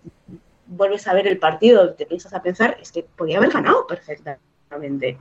vuelves 0.66 1.08
a 1.08 1.14
ver 1.14 1.28
el 1.28 1.38
partido, 1.38 1.94
te 1.94 2.08
piensas 2.08 2.34
a 2.34 2.42
pensar, 2.42 2.76
es 2.82 2.92
que 2.92 3.04
podía 3.04 3.38
haber 3.38 3.52
ganado 3.52 3.86
perfectamente. 3.86 5.20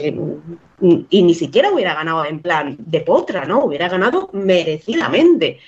Y 0.00 1.22
ni 1.22 1.34
siquiera 1.34 1.70
hubiera 1.70 1.92
ganado 1.92 2.24
en 2.24 2.40
plan 2.40 2.76
de 2.78 3.02
potra, 3.02 3.44
¿no? 3.44 3.64
Hubiera 3.66 3.90
ganado 3.90 4.30
merecidamente. 4.32 5.58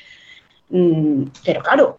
Mm, 0.70 1.24
pero 1.44 1.62
claro, 1.62 1.98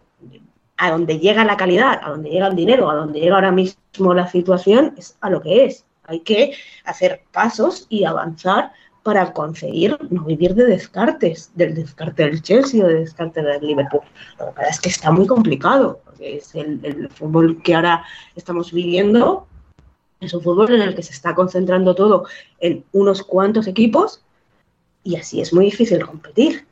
a 0.78 0.90
donde 0.90 1.20
llega 1.20 1.44
la 1.44 1.56
calidad, 1.56 2.00
a 2.02 2.10
donde 2.10 2.30
llega 2.30 2.48
el 2.48 2.56
dinero, 2.56 2.90
a 2.90 2.96
donde 2.96 3.20
llega 3.20 3.36
ahora 3.36 3.52
mismo 3.52 4.12
la 4.12 4.28
situación, 4.28 4.94
es 4.96 5.16
a 5.20 5.30
lo 5.30 5.40
que 5.40 5.66
es. 5.66 5.84
Hay 6.08 6.20
que 6.20 6.54
hacer 6.84 7.22
pasos 7.30 7.86
y 7.88 8.02
avanzar 8.02 8.72
para 9.04 9.32
conseguir 9.32 9.96
no 10.10 10.24
vivir 10.24 10.56
de 10.56 10.64
descartes, 10.64 11.52
del 11.54 11.76
descarte 11.76 12.24
del 12.24 12.42
Chelsea 12.42 12.84
o 12.84 12.88
del 12.88 13.04
descarte 13.04 13.40
del 13.40 13.64
Liverpool. 13.64 14.00
Que 14.36 14.44
pasa 14.46 14.70
es 14.70 14.80
que 14.80 14.88
está 14.88 15.12
muy 15.12 15.28
complicado, 15.28 16.00
porque 16.16 16.36
es 16.36 16.54
el, 16.54 17.08
fútbol 17.10 17.62
que 17.62 17.74
ahora 17.74 18.04
estamos 18.34 18.72
viviendo, 18.72 19.46
es 20.20 20.32
un 20.32 20.42
fútbol 20.42 20.74
en 20.74 20.82
el 20.82 20.94
que 20.94 21.02
se 21.02 21.12
está 21.12 21.34
concentrando 21.34 21.94
todo 21.94 22.26
en 22.58 22.84
unos 22.92 23.22
cuantos 23.22 23.66
equipos 23.66 24.22
y 25.02 25.16
así 25.16 25.40
es 25.40 25.52
muy 25.52 25.66
difícil 25.66 26.04
competir. 26.04 26.66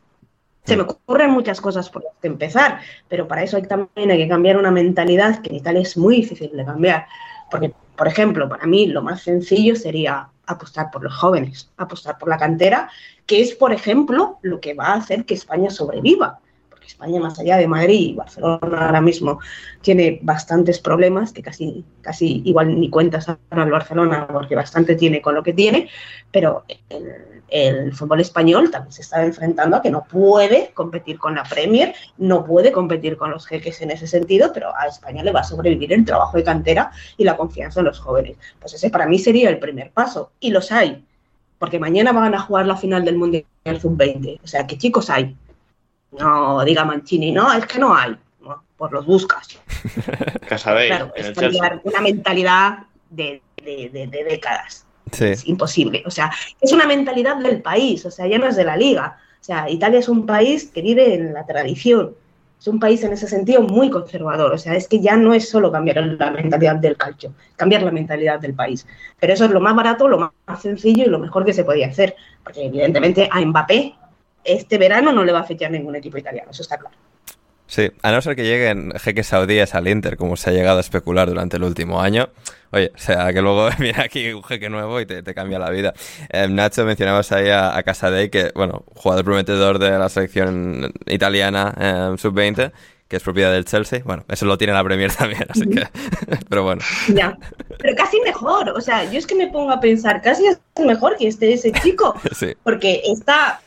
Se 0.64 0.76
me 0.76 0.84
ocurren 0.84 1.30
muchas 1.30 1.60
cosas 1.60 1.90
por 1.90 2.04
empezar, 2.22 2.80
pero 3.08 3.28
para 3.28 3.42
eso 3.42 3.58
hay, 3.58 3.64
también 3.64 4.10
hay 4.10 4.18
que 4.18 4.28
cambiar 4.28 4.56
una 4.56 4.70
mentalidad 4.70 5.42
que 5.42 5.50
en 5.50 5.56
Italia 5.56 5.82
es 5.82 5.96
muy 5.96 6.16
difícil 6.16 6.56
de 6.56 6.64
cambiar. 6.64 7.06
Porque, 7.50 7.74
por 7.96 8.08
ejemplo, 8.08 8.48
para 8.48 8.66
mí 8.66 8.86
lo 8.86 9.02
más 9.02 9.22
sencillo 9.22 9.76
sería 9.76 10.30
apostar 10.46 10.90
por 10.90 11.04
los 11.04 11.14
jóvenes, 11.14 11.70
apostar 11.76 12.16
por 12.16 12.30
la 12.30 12.38
cantera, 12.38 12.90
que 13.26 13.42
es, 13.42 13.54
por 13.54 13.74
ejemplo, 13.74 14.38
lo 14.40 14.58
que 14.58 14.72
va 14.72 14.86
a 14.86 14.94
hacer 14.94 15.26
que 15.26 15.34
España 15.34 15.68
sobreviva. 15.68 16.40
España, 16.86 17.20
más 17.20 17.38
allá 17.38 17.56
de 17.56 17.66
Madrid 17.66 18.10
y 18.10 18.14
Barcelona 18.14 18.86
ahora 18.86 19.00
mismo, 19.00 19.40
tiene 19.80 20.18
bastantes 20.22 20.78
problemas, 20.78 21.32
que 21.32 21.42
casi, 21.42 21.84
casi 22.00 22.42
igual 22.44 22.78
ni 22.78 22.90
cuentas 22.90 23.28
el 23.28 23.70
Barcelona, 23.70 24.26
porque 24.26 24.54
bastante 24.54 24.94
tiene 24.96 25.20
con 25.20 25.34
lo 25.34 25.42
que 25.42 25.52
tiene, 25.52 25.88
pero 26.30 26.64
el, 26.88 27.34
el 27.48 27.92
fútbol 27.92 28.20
español 28.20 28.70
también 28.70 28.92
se 28.92 29.02
está 29.02 29.24
enfrentando 29.24 29.76
a 29.76 29.82
que 29.82 29.90
no 29.90 30.04
puede 30.04 30.72
competir 30.74 31.18
con 31.18 31.34
la 31.34 31.44
Premier, 31.44 31.94
no 32.18 32.44
puede 32.44 32.72
competir 32.72 33.16
con 33.16 33.30
los 33.30 33.46
jeques 33.46 33.80
en 33.80 33.90
ese 33.90 34.06
sentido, 34.06 34.50
pero 34.52 34.74
a 34.76 34.86
España 34.86 35.22
le 35.22 35.32
va 35.32 35.40
a 35.40 35.44
sobrevivir 35.44 35.92
el 35.92 36.04
trabajo 36.04 36.36
de 36.36 36.44
cantera 36.44 36.90
y 37.16 37.24
la 37.24 37.36
confianza 37.36 37.80
en 37.80 37.86
los 37.86 38.00
jóvenes. 38.00 38.36
Pues 38.60 38.74
ese 38.74 38.90
para 38.90 39.06
mí 39.06 39.18
sería 39.18 39.50
el 39.50 39.58
primer 39.58 39.90
paso, 39.90 40.32
y 40.40 40.50
los 40.50 40.72
hay, 40.72 41.04
porque 41.58 41.78
mañana 41.78 42.12
van 42.12 42.34
a 42.34 42.40
jugar 42.40 42.66
la 42.66 42.76
final 42.76 43.04
del 43.04 43.16
Mundial 43.16 43.44
Sub-20, 43.80 44.40
o 44.42 44.46
sea, 44.46 44.66
¿qué 44.66 44.76
chicos 44.76 45.08
hay? 45.08 45.36
No 46.18 46.64
diga 46.64 46.84
Mancini, 46.84 47.32
no, 47.32 47.52
es 47.52 47.66
que 47.66 47.78
no 47.78 47.94
hay, 47.94 48.16
no, 48.40 48.62
pues 48.76 48.92
los 48.92 49.06
buscas. 49.06 49.48
Claro, 50.46 51.12
es 51.16 51.32
cambiar 51.32 51.80
una 51.82 52.00
mentalidad 52.00 52.78
de, 53.10 53.42
de, 53.56 53.90
de, 53.92 54.06
de 54.06 54.24
décadas. 54.24 54.86
Sí. 55.10 55.26
Es 55.26 55.46
imposible. 55.46 56.02
O 56.06 56.10
sea, 56.10 56.30
es 56.60 56.72
una 56.72 56.86
mentalidad 56.86 57.36
del 57.36 57.60
país, 57.60 58.04
o 58.06 58.10
sea, 58.10 58.26
ya 58.26 58.38
no 58.38 58.46
es 58.46 58.56
de 58.56 58.64
la 58.64 58.76
liga. 58.76 59.18
O 59.40 59.44
sea, 59.44 59.68
Italia 59.68 59.98
es 59.98 60.08
un 60.08 60.24
país 60.26 60.70
que 60.72 60.80
vive 60.80 61.14
en 61.14 61.34
la 61.34 61.44
tradición. 61.44 62.14
Es 62.58 62.68
un 62.68 62.80
país 62.80 63.02
en 63.04 63.12
ese 63.12 63.28
sentido 63.28 63.60
muy 63.60 63.90
conservador. 63.90 64.52
O 64.54 64.56
sea, 64.56 64.74
es 64.74 64.88
que 64.88 65.00
ya 65.00 65.16
no 65.16 65.34
es 65.34 65.50
solo 65.50 65.70
cambiar 65.70 65.98
la 65.98 66.30
mentalidad 66.30 66.76
del 66.76 66.96
calcio, 66.96 67.34
cambiar 67.56 67.82
la 67.82 67.90
mentalidad 67.90 68.40
del 68.40 68.54
país. 68.54 68.86
Pero 69.20 69.34
eso 69.34 69.44
es 69.44 69.50
lo 69.50 69.60
más 69.60 69.74
barato, 69.76 70.08
lo 70.08 70.18
más 70.18 70.62
sencillo 70.62 71.04
y 71.04 71.08
lo 71.08 71.18
mejor 71.18 71.44
que 71.44 71.52
se 71.52 71.64
podía 71.64 71.88
hacer. 71.88 72.16
Porque 72.42 72.64
evidentemente 72.64 73.28
a 73.30 73.40
Mbappé 73.40 73.94
este 74.44 74.78
verano 74.78 75.12
no 75.12 75.24
le 75.24 75.32
va 75.32 75.40
a 75.40 75.44
fechar 75.44 75.70
ningún 75.70 75.96
equipo 75.96 76.18
italiano, 76.18 76.50
eso 76.50 76.62
está 76.62 76.78
claro. 76.78 76.96
Sí, 77.66 77.90
a 78.02 78.12
no 78.12 78.20
ser 78.20 78.36
que 78.36 78.44
lleguen 78.44 78.92
jeques 78.92 79.26
saudíes 79.26 79.74
al 79.74 79.88
Inter, 79.88 80.16
como 80.16 80.36
se 80.36 80.50
ha 80.50 80.52
llegado 80.52 80.78
a 80.78 80.80
especular 80.80 81.28
durante 81.28 81.56
el 81.56 81.64
último 81.64 82.00
año. 82.00 82.28
Oye, 82.70 82.92
o 82.94 82.98
sea, 82.98 83.32
que 83.32 83.40
luego 83.40 83.68
viene 83.78 84.00
aquí 84.02 84.32
un 84.32 84.44
jeque 84.44 84.68
nuevo 84.68 85.00
y 85.00 85.06
te, 85.06 85.22
te 85.22 85.34
cambia 85.34 85.58
la 85.58 85.70
vida. 85.70 85.94
Eh, 86.28 86.46
Nacho, 86.48 86.84
mencionabas 86.84 87.32
ahí 87.32 87.48
a, 87.48 87.76
a 87.76 87.82
Casadei, 87.82 88.28
que, 88.28 88.52
bueno, 88.54 88.84
jugador 88.94 89.24
prometedor 89.24 89.78
de 89.78 89.98
la 89.98 90.08
selección 90.08 90.92
italiana 91.06 91.74
eh, 91.80 92.14
sub-20, 92.18 92.70
que 93.08 93.16
es 93.16 93.22
propiedad 93.22 93.50
del 93.50 93.64
Chelsea. 93.64 94.02
Bueno, 94.04 94.24
eso 94.28 94.44
lo 94.44 94.58
tiene 94.58 94.74
la 94.74 94.84
Premier 94.84 95.12
también, 95.16 95.46
así 95.48 95.66
que... 95.66 95.86
Pero 96.48 96.64
bueno. 96.64 96.82
Ya, 97.12 97.36
pero 97.78 97.96
casi 97.96 98.20
mejor. 98.20 98.70
O 98.70 98.80
sea, 98.80 99.04
yo 99.10 99.18
es 99.18 99.26
que 99.26 99.34
me 99.34 99.48
pongo 99.48 99.72
a 99.72 99.80
pensar, 99.80 100.20
casi 100.22 100.46
es 100.46 100.58
mejor 100.84 101.16
que 101.16 101.28
esté 101.28 101.52
ese 101.52 101.72
chico. 101.72 102.14
Sí. 102.32 102.54
Porque 102.62 103.02
está, 103.04 103.60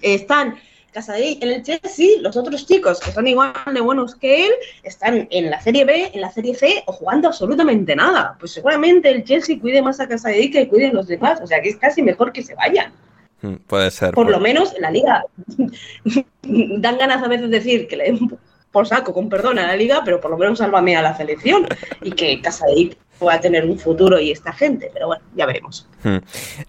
están 0.00 0.56
Casadei 0.92 1.38
en 1.40 1.48
el 1.48 1.62
Chelsea, 1.62 2.20
los 2.20 2.36
otros 2.36 2.66
chicos 2.66 3.00
que 3.00 3.12
son 3.12 3.26
igual 3.26 3.54
de 3.72 3.80
buenos 3.80 4.14
que 4.14 4.46
él 4.46 4.52
están 4.82 5.26
en 5.30 5.50
la 5.50 5.60
Serie 5.60 5.84
B, 5.84 6.10
en 6.12 6.20
la 6.20 6.30
Serie 6.30 6.54
C 6.54 6.82
o 6.86 6.92
jugando 6.92 7.28
absolutamente 7.28 7.96
nada. 7.96 8.36
Pues 8.38 8.52
seguramente 8.52 9.10
el 9.10 9.24
Chelsea 9.24 9.58
cuide 9.58 9.80
más 9.80 10.00
a 10.00 10.08
Casadei 10.08 10.50
que 10.50 10.68
cuiden 10.68 10.94
los 10.94 11.06
demás. 11.06 11.40
O 11.42 11.46
sea 11.46 11.62
que 11.62 11.70
es 11.70 11.76
casi 11.76 12.02
mejor 12.02 12.32
que 12.32 12.42
se 12.42 12.54
vayan. 12.54 12.92
Mm, 13.40 13.54
Puede 13.66 13.90
ser. 13.90 14.12
Por 14.12 14.30
lo 14.30 14.38
menos 14.38 14.74
en 14.74 14.82
la 14.82 14.90
liga. 14.90 15.24
Dan 16.42 16.98
ganas 16.98 17.22
a 17.22 17.28
veces 17.28 17.50
de 17.50 17.58
decir 17.58 17.88
que 17.88 17.96
le 17.96 18.04
den 18.04 18.38
por 18.70 18.86
saco, 18.86 19.12
con 19.14 19.28
perdón, 19.28 19.58
a 19.58 19.66
la 19.66 19.76
liga, 19.76 20.02
pero 20.04 20.20
por 20.20 20.30
lo 20.30 20.38
menos 20.38 20.58
sálvame 20.58 20.96
a 20.96 21.02
la 21.02 21.16
selección 21.16 21.66
y 22.02 22.12
que 22.12 22.40
Casadei 22.40 22.96
pueda 23.22 23.40
tener 23.40 23.64
un 23.64 23.78
futuro 23.78 24.20
y 24.20 24.30
esta 24.30 24.52
gente. 24.52 24.90
Pero 24.92 25.06
bueno, 25.06 25.22
ya 25.34 25.46
veremos. 25.46 25.86
Hmm. 26.02 26.16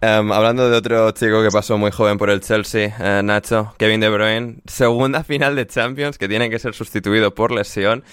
Um, 0.02 0.32
hablando 0.32 0.70
de 0.70 0.78
otro 0.78 1.12
chico 1.12 1.44
que 1.44 1.50
pasó 1.50 1.78
muy 1.78 1.92
joven 1.92 2.18
por 2.18 2.30
el 2.30 2.42
Chelsea, 2.42 2.96
eh, 3.00 3.22
Nacho, 3.24 3.74
Kevin 3.78 4.00
De 4.00 4.10
Bruyne, 4.10 4.56
segunda 4.66 5.24
final 5.26 5.56
de 5.56 5.68
Champions 5.68 6.18
que 6.18 6.28
tiene 6.28 6.50
que 6.50 6.60
ser 6.60 6.74
sustituido 6.74 7.34
por 7.34 7.52
lesión. 7.52 8.04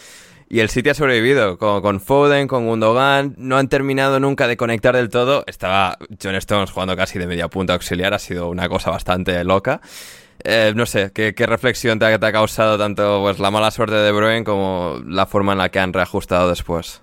Y 0.48 0.58
el 0.58 0.68
City 0.68 0.88
ha 0.88 0.94
sobrevivido 0.94 1.58
con, 1.58 1.80
con, 1.80 2.00
Foden, 2.00 2.48
con 2.48 2.66
Gundogan. 2.66 3.36
No 3.38 3.56
han 3.56 3.68
terminado 3.68 4.18
nunca 4.18 4.48
de 4.48 4.56
conectar 4.56 4.96
del 4.96 5.08
todo. 5.08 5.44
Estaba 5.46 5.96
John 6.20 6.34
Stones 6.34 6.72
jugando 6.72 6.96
casi 6.96 7.20
de 7.20 7.28
media 7.28 7.46
punta 7.46 7.74
auxiliar. 7.74 8.14
Ha 8.14 8.18
sido 8.18 8.48
una 8.48 8.68
cosa 8.68 8.90
bastante 8.90 9.44
loca. 9.44 9.80
Eh, 10.42 10.72
no 10.74 10.86
sé, 10.86 11.12
¿qué, 11.12 11.46
reflexión 11.46 11.98
te 11.98 12.06
ha, 12.06 12.18
causado 12.32 12.78
tanto 12.78 13.20
pues, 13.22 13.38
la 13.38 13.50
mala 13.50 13.70
suerte 13.70 13.94
de 13.94 14.02
De 14.02 14.12
Bruyne 14.12 14.44
como 14.44 14.98
la 15.06 15.26
forma 15.26 15.52
en 15.52 15.58
la 15.58 15.68
que 15.68 15.78
han 15.78 15.92
reajustado 15.92 16.48
después? 16.48 17.02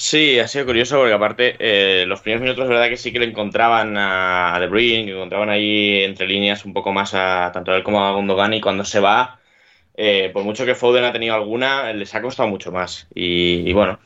Sí, 0.00 0.38
ha 0.38 0.46
sido 0.46 0.64
curioso 0.64 0.96
porque 0.96 1.12
aparte 1.12 1.56
eh, 1.58 2.06
los 2.06 2.20
primeros 2.20 2.42
minutos 2.42 2.62
es 2.64 2.68
verdad 2.68 2.88
que 2.88 2.96
sí 2.96 3.12
que 3.12 3.18
le 3.18 3.26
encontraban 3.26 3.96
a, 3.98 4.56
De 4.60 4.68
Bruyne, 4.68 5.04
que 5.06 5.10
encontraban 5.10 5.50
ahí 5.50 6.04
entre 6.04 6.28
líneas 6.28 6.64
un 6.64 6.72
poco 6.72 6.92
más 6.92 7.14
a 7.14 7.50
tanto 7.52 7.72
a 7.72 7.76
él 7.76 7.82
como 7.82 8.04
a 8.04 8.12
Gundogan 8.12 8.54
y 8.54 8.60
cuando 8.60 8.84
se 8.84 9.00
va, 9.00 9.40
eh, 9.96 10.30
por 10.32 10.44
mucho 10.44 10.64
que 10.64 10.76
Foden 10.76 11.04
ha 11.04 11.10
tenido 11.12 11.34
alguna, 11.34 11.92
les 11.92 12.14
ha 12.14 12.22
costado 12.22 12.48
mucho 12.48 12.70
más. 12.70 13.08
Y, 13.12 13.68
y 13.68 13.72
bueno, 13.72 13.98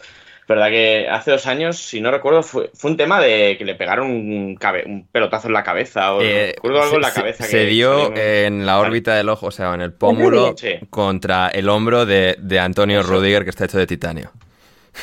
verdad 0.48 0.70
que 0.70 1.09
hace 1.11 1.31
dos 1.31 1.46
años, 1.46 1.76
si 1.76 2.00
no 2.00 2.11
recuerdo, 2.11 2.42
fue, 2.42 2.70
fue 2.72 2.90
un 2.92 2.96
tema 2.96 3.20
de 3.20 3.57
que 3.59 3.64
le 3.66 3.74
pegaron 3.74 4.07
un, 4.11 4.57
cabe, 4.57 4.85
un 4.87 5.07
pelotazo 5.09 5.48
en 5.48 5.52
la 5.52 5.62
cabeza. 5.62 6.14
O 6.14 6.22
Eh, 6.22 6.52
recuerdo 6.55 6.78
algo 6.78 6.90
se, 6.92 6.96
en 6.96 7.02
la 7.02 7.12
cabeza. 7.12 7.44
se 7.44 7.50
que 7.59 7.66
dio 7.66 8.09
un- 8.09 8.16
en 8.16 8.64
la 8.64 8.78
órbita 8.81 9.14
del 9.14 9.28
ojo, 9.28 9.48
o 9.48 9.50
sea, 9.50 9.74
en 9.74 9.83
el 9.83 9.92
pómulo 9.92 10.55
Sí. 10.57 10.76
contra 10.88 11.48
el 11.48 11.68
hombro 11.68 12.07
de, 12.07 12.37
de 12.38 12.61
Antonio 12.61 13.00
Eso. 13.00 13.11
Rudiger, 13.12 13.44
que 13.44 13.50
está 13.50 13.66
hecho 13.66 13.76
de 13.76 13.87
titanio. 13.87 14.33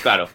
Claro, 0.02 0.30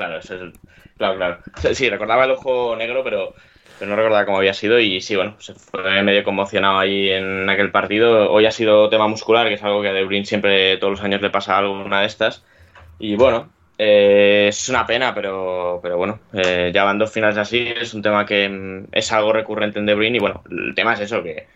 claro, 0.00 0.18
ese 0.18 0.34
es 0.36 0.40
el- 0.42 0.52
claro, 0.96 1.16
claro. 1.16 1.38
Sí, 1.74 1.88
recordaba 1.90 2.24
el 2.24 2.30
ojo 2.32 2.74
negro, 2.76 3.02
pero, 3.04 3.34
pero 3.78 3.90
no 3.90 3.96
recordaba 3.96 4.24
cómo 4.26 4.38
había 4.38 4.54
sido 4.54 4.78
y 4.80 5.00
sí, 5.00 5.16
bueno, 5.16 5.36
se 5.40 5.54
fue 5.54 6.02
medio 6.02 6.24
conmocionado 6.24 6.78
ahí 6.78 7.10
en 7.10 7.48
aquel 7.48 7.70
partido. 7.70 8.30
Hoy 8.30 8.46
ha 8.46 8.50
sido 8.52 8.88
tema 8.88 9.08
muscular, 9.08 9.48
que 9.48 9.54
es 9.54 9.62
algo 9.62 9.82
que 9.82 9.88
a 9.88 9.92
De 9.92 10.04
Bruyne 10.04 10.24
siempre 10.26 10.76
todos 10.78 10.92
los 10.92 11.02
años 11.02 11.20
le 11.22 11.30
pasa 11.30 11.56
algo 11.58 11.72
una 11.72 12.00
de 12.00 12.06
estas. 12.06 12.44
Y 12.98 13.16
bueno, 13.16 13.50
eh, 13.78 14.46
es 14.48 14.68
una 14.68 14.86
pena, 14.86 15.14
pero, 15.14 15.80
pero 15.82 15.96
bueno, 15.96 16.20
eh, 16.34 16.70
ya 16.74 16.84
van 16.84 16.98
dos 16.98 17.12
finales 17.12 17.38
así, 17.38 17.72
es 17.76 17.94
un 17.94 18.02
tema 18.02 18.26
que 18.26 18.48
mm, 18.48 18.88
es 18.92 19.12
algo 19.12 19.32
recurrente 19.32 19.78
en 19.78 19.86
De 19.86 19.94
Bruyne 19.94 20.16
y 20.18 20.20
bueno, 20.20 20.42
el 20.50 20.74
tema 20.74 20.94
es 20.94 21.00
eso, 21.00 21.22
que 21.22 21.46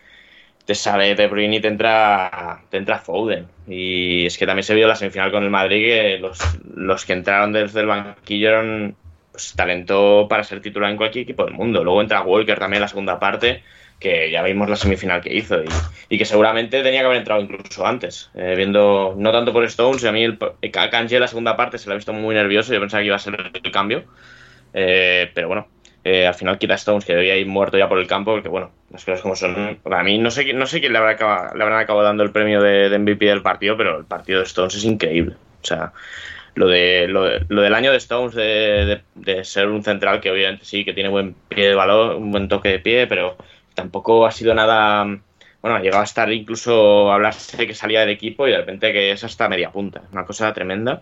te 0.65 0.75
sale 0.75 1.15
De 1.15 1.27
Bruyne 1.27 1.57
y 1.57 1.59
te 1.61 1.67
entra, 1.67 2.61
te 2.69 2.77
entra 2.77 2.99
Foden. 2.99 3.47
Y 3.67 4.25
es 4.25 4.37
que 4.37 4.45
también 4.45 4.63
se 4.63 4.75
vio 4.75 4.87
la 4.87 4.95
semifinal 4.95 5.31
con 5.31 5.43
el 5.43 5.49
Madrid 5.49 5.85
que 5.85 6.17
los, 6.19 6.39
los 6.75 7.05
que 7.05 7.13
entraron 7.13 7.53
desde 7.53 7.81
el 7.81 7.87
banquillo 7.87 8.49
eran 8.49 8.95
pues, 9.31 9.53
talento 9.55 10.27
para 10.29 10.43
ser 10.43 10.61
titular 10.61 10.89
en 10.89 10.97
cualquier 10.97 11.23
equipo 11.23 11.45
del 11.45 11.53
mundo. 11.53 11.83
Luego 11.83 12.01
entra 12.01 12.21
Walker 12.21 12.57
también 12.57 12.77
en 12.77 12.81
la 12.81 12.87
segunda 12.87 13.19
parte, 13.19 13.63
que 13.99 14.31
ya 14.31 14.41
vimos 14.41 14.67
la 14.69 14.75
semifinal 14.75 15.21
que 15.21 15.33
hizo 15.35 15.63
y, 15.63 15.67
y 16.09 16.17
que 16.17 16.25
seguramente 16.25 16.81
tenía 16.81 17.01
que 17.01 17.05
haber 17.05 17.19
entrado 17.19 17.41
incluso 17.41 17.85
antes. 17.85 18.31
Eh, 18.33 18.55
viendo, 18.57 19.13
no 19.17 19.31
tanto 19.31 19.53
por 19.53 19.63
Stones, 19.65 20.03
a 20.03 20.11
mí 20.11 20.23
el, 20.23 20.39
Kanji 20.71 21.15
en 21.15 21.21
la 21.21 21.27
segunda 21.27 21.55
parte 21.55 21.77
se 21.77 21.87
lo 21.87 21.93
ha 21.93 21.95
visto 21.95 22.11
muy 22.13 22.33
nervioso, 22.33 22.73
yo 22.73 22.79
pensaba 22.79 23.01
que 23.01 23.07
iba 23.07 23.15
a 23.15 23.19
ser 23.19 23.51
el 23.53 23.71
cambio. 23.71 24.05
Eh, 24.73 25.31
pero 25.33 25.47
bueno, 25.47 25.67
eh, 26.05 26.25
al 26.27 26.35
final 26.35 26.57
quita 26.57 26.75
Stones, 26.75 27.03
que 27.03 27.15
debía 27.15 27.35
ir 27.35 27.47
muerto 27.47 27.77
ya 27.77 27.89
por 27.89 27.99
el 27.99 28.07
campo, 28.07 28.31
porque 28.33 28.47
bueno, 28.47 28.71
las 28.91 29.03
cosas 29.03 29.21
como 29.21 29.35
son. 29.35 29.79
A 29.91 30.03
mí 30.03 30.17
no 30.19 30.31
sé, 30.31 30.53
no 30.53 30.67
sé 30.67 30.79
quién 30.79 30.93
le, 30.93 30.99
habrá 30.99 31.11
acaba- 31.11 31.51
le 31.55 31.63
habrán 31.63 31.79
acabado 31.79 32.05
dando 32.05 32.23
el 32.23 32.31
premio 32.31 32.61
de, 32.61 32.89
de 32.89 32.95
MVP 32.99 33.25
del 33.25 33.41
partido, 33.41 33.75
pero 33.75 33.97
el 33.97 34.05
partido 34.05 34.39
de 34.39 34.45
Stones 34.45 34.75
es 34.75 34.85
increíble. 34.85 35.35
O 35.61 35.65
sea, 35.65 35.91
lo, 36.53 36.67
de, 36.67 37.07
lo, 37.07 37.23
de- 37.23 37.45
lo 37.49 37.61
del 37.61 37.73
año 37.73 37.91
de 37.91 37.97
Stones 37.97 38.35
de, 38.35 39.01
de- 39.15 39.43
ser 39.43 39.67
un 39.67 39.83
central, 39.83 40.21
que 40.21 40.31
obviamente 40.31 40.63
sí, 40.65 40.85
que 40.85 40.93
tiene 40.93 41.09
buen 41.09 41.33
pie 41.49 41.69
de 41.69 41.75
balón, 41.75 42.15
un 42.17 42.31
buen 42.31 42.47
toque 42.47 42.69
de 42.69 42.79
pie, 42.79 43.07
pero 43.07 43.35
tampoco 43.73 44.25
ha 44.25 44.31
sido 44.31 44.53
nada. 44.53 45.03
Bueno, 45.61 45.77
ha 45.77 45.81
llegado 45.81 46.01
a 46.01 46.05
estar 46.05 46.31
incluso 46.31 47.11
a 47.11 47.15
hablarse 47.15 47.57
de 47.57 47.65
que 47.65 47.73
salía 47.73 48.01
del 48.01 48.09
equipo 48.09 48.47
y 48.47 48.51
de 48.51 48.57
repente 48.57 48.93
que 48.93 49.11
es 49.11 49.23
hasta 49.23 49.49
media 49.49 49.71
punta. 49.71 50.03
Una 50.11 50.23
cosa 50.23 50.53
tremenda 50.53 51.01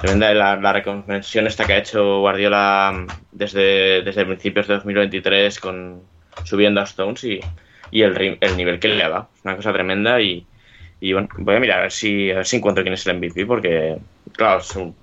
tremenda 0.00 0.32
la, 0.34 0.56
la 0.56 0.72
reconversión 0.72 1.46
esta 1.46 1.66
que 1.66 1.72
ha 1.74 1.78
hecho 1.78 2.20
Guardiola 2.20 2.92
mm, 2.94 3.06
desde, 3.32 4.02
desde 4.02 4.24
principios 4.24 4.66
de 4.68 4.74
2023 4.74 5.58
con 5.60 6.02
subiendo 6.44 6.80
a 6.80 6.84
Stones 6.84 7.24
y, 7.24 7.40
y 7.90 8.02
el, 8.02 8.38
el 8.40 8.56
nivel 8.56 8.78
que 8.78 8.88
le 8.88 9.02
ha 9.02 9.08
dado. 9.08 9.28
Una 9.44 9.56
cosa 9.56 9.72
tremenda 9.72 10.20
y, 10.20 10.46
y 11.00 11.12
bueno, 11.12 11.28
voy 11.38 11.56
a 11.56 11.60
mirar 11.60 11.78
a 11.80 11.82
ver 11.82 11.92
si, 11.92 12.30
a 12.30 12.36
ver 12.36 12.46
si 12.46 12.56
encuentro 12.56 12.82
quién 12.84 12.94
es 12.94 13.06
el 13.06 13.16
MVP 13.16 13.46
porque, 13.46 13.98
claro, 14.32 14.60
es 14.60 14.74
un- 14.76 14.94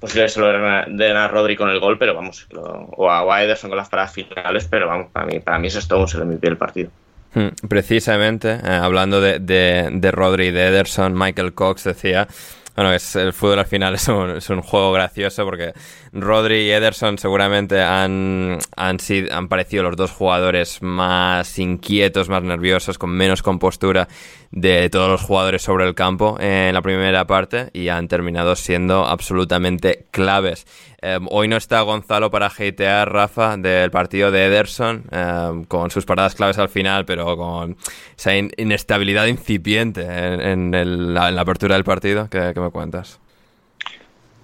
posible 0.00 0.28
se 0.28 0.40
lo 0.40 0.48
den 0.86 1.16
a- 1.16 1.28
Rodri 1.28 1.56
con 1.56 1.70
el 1.70 1.80
gol, 1.80 1.98
pero 1.98 2.14
vamos, 2.14 2.46
lo- 2.50 2.62
o 2.96 3.10
a 3.10 3.42
Ederson 3.42 3.70
con 3.70 3.78
las 3.78 3.88
paradas 3.88 4.12
finales, 4.12 4.66
pero 4.70 4.86
vamos, 4.86 5.08
para 5.10 5.26
mí, 5.26 5.40
para 5.40 5.58
mí 5.58 5.68
es 5.68 5.76
Stones 5.76 6.14
el 6.14 6.22
MVP 6.22 6.46
del 6.46 6.56
partido. 6.56 6.90
Hmm, 7.34 7.48
Precisamente, 7.68 8.52
eh, 8.52 8.60
hablando 8.80 9.20
de, 9.20 9.38
de, 9.38 9.88
de 9.92 10.10
Rodri 10.10 10.46
y 10.46 10.50
de 10.52 10.68
Ederson, 10.68 11.14
Michael 11.18 11.54
Cox 11.54 11.84
decía, 11.84 12.28
bueno, 12.76 12.92
es, 12.92 13.16
el 13.16 13.32
fútbol 13.32 13.58
al 13.58 13.66
final 13.66 13.94
es 13.94 14.06
un, 14.08 14.36
es 14.36 14.50
un 14.50 14.60
juego 14.62 14.92
gracioso 14.92 15.44
porque 15.44 15.72
Rodri 16.20 16.62
y 16.62 16.70
Ederson 16.70 17.18
seguramente 17.18 17.80
han, 17.80 18.58
han, 18.76 19.00
sido, 19.00 19.34
han 19.34 19.48
parecido 19.48 19.82
los 19.84 19.96
dos 19.96 20.10
jugadores 20.10 20.82
más 20.82 21.58
inquietos, 21.58 22.28
más 22.28 22.42
nerviosos, 22.42 22.98
con 22.98 23.10
menos 23.10 23.42
compostura 23.42 24.08
de 24.50 24.88
todos 24.90 25.10
los 25.10 25.22
jugadores 25.22 25.62
sobre 25.62 25.86
el 25.86 25.94
campo 25.94 26.38
en 26.40 26.72
la 26.72 26.82
primera 26.82 27.26
parte 27.26 27.70
y 27.72 27.88
han 27.88 28.08
terminado 28.08 28.56
siendo 28.56 29.06
absolutamente 29.06 30.06
claves. 30.10 30.66
Eh, 31.02 31.18
hoy 31.30 31.48
no 31.48 31.56
está 31.56 31.80
Gonzalo 31.82 32.30
para 32.30 32.46
hatear, 32.46 33.12
Rafa, 33.12 33.56
del 33.56 33.90
partido 33.90 34.30
de 34.30 34.46
Ederson, 34.46 35.04
eh, 35.10 35.64
con 35.68 35.90
sus 35.90 36.04
paradas 36.06 36.34
claves 36.34 36.58
al 36.58 36.68
final, 36.68 37.04
pero 37.04 37.36
con 37.36 37.76
esa 38.16 38.34
in- 38.36 38.52
inestabilidad 38.56 39.26
incipiente 39.26 40.02
en, 40.02 41.14
la, 41.14 41.28
apertura 41.40 41.74
del 41.74 41.84
partido. 41.84 42.28
¿Qué, 42.30 42.52
qué 42.54 42.60
me 42.60 42.70
cuentas? 42.70 43.20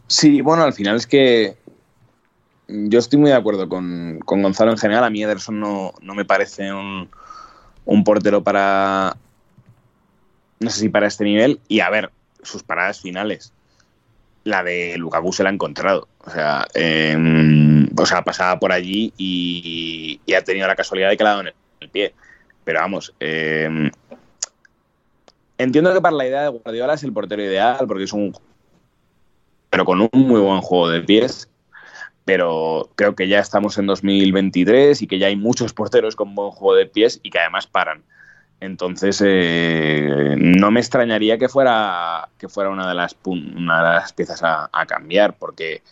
Sí, 0.06 0.42
bueno, 0.42 0.64
al 0.64 0.74
final 0.74 0.96
es 0.96 1.06
que 1.06 1.54
yo 2.68 2.98
estoy 2.98 3.18
muy 3.18 3.30
de 3.30 3.36
acuerdo 3.36 3.68
con, 3.68 4.20
con 4.24 4.42
Gonzalo 4.42 4.70
en 4.70 4.78
general. 4.78 5.04
A 5.04 5.10
mí 5.10 5.22
Ederson 5.22 5.60
no, 5.60 5.92
no 6.00 6.14
me 6.14 6.24
parece 6.24 6.72
un, 6.72 7.08
un 7.84 8.04
portero 8.04 8.42
para, 8.42 9.16
no 10.60 10.70
sé 10.70 10.80
si 10.80 10.88
para 10.88 11.06
este 11.06 11.24
nivel. 11.24 11.60
Y 11.68 11.80
a 11.80 11.90
ver, 11.90 12.10
sus 12.42 12.62
paradas 12.62 13.00
finales. 13.00 13.52
La 14.44 14.64
de 14.64 14.96
Lukaku 14.98 15.32
se 15.32 15.42
la 15.42 15.50
ha 15.50 15.52
encontrado. 15.52 16.08
O 16.24 16.30
sea, 16.30 16.66
eh, 16.74 17.16
o 17.96 18.06
sea 18.06 18.22
pasaba 18.22 18.58
por 18.58 18.72
allí 18.72 19.12
y, 19.16 20.20
y 20.26 20.34
ha 20.34 20.42
tenido 20.42 20.66
la 20.66 20.76
casualidad 20.76 21.10
de 21.10 21.16
que 21.16 21.24
le 21.24 21.28
ha 21.28 21.32
dado 21.32 21.48
en 21.48 21.54
el 21.80 21.88
pie. 21.90 22.14
Pero 22.64 22.80
vamos, 22.80 23.12
eh, 23.18 23.90
entiendo 25.58 25.92
que 25.92 26.00
para 26.00 26.16
la 26.16 26.26
idea 26.26 26.42
de 26.42 26.48
Guardiola 26.48 26.94
es 26.94 27.02
el 27.02 27.12
portero 27.12 27.42
ideal 27.42 27.86
porque 27.86 28.04
es 28.04 28.12
un 28.12 28.32
pero 29.70 29.86
con 29.86 30.02
un 30.02 30.10
muy 30.12 30.38
buen 30.38 30.60
juego 30.60 30.90
de 30.90 31.00
pies. 31.00 31.48
Pero 32.24 32.90
creo 32.94 33.14
que 33.14 33.28
ya 33.28 33.40
estamos 33.40 33.78
en 33.78 33.86
2023 33.86 35.02
y 35.02 35.06
que 35.06 35.18
ya 35.18 35.26
hay 35.26 35.36
muchos 35.36 35.72
porteros 35.72 36.14
con 36.16 36.34
buen 36.34 36.50
juego 36.50 36.76
de 36.76 36.86
pies 36.86 37.20
y 37.22 37.30
que 37.30 37.40
además 37.40 37.66
paran. 37.66 38.04
Entonces, 38.60 39.20
eh, 39.24 40.36
no 40.38 40.70
me 40.70 40.78
extrañaría 40.78 41.36
que 41.36 41.48
fuera, 41.48 42.28
que 42.38 42.48
fuera 42.48 42.70
una, 42.70 42.88
de 42.88 42.94
las, 42.94 43.16
una 43.24 43.78
de 43.78 43.94
las 43.94 44.12
piezas 44.12 44.42
a, 44.44 44.70
a 44.72 44.86
cambiar, 44.86 45.36
porque 45.36 45.82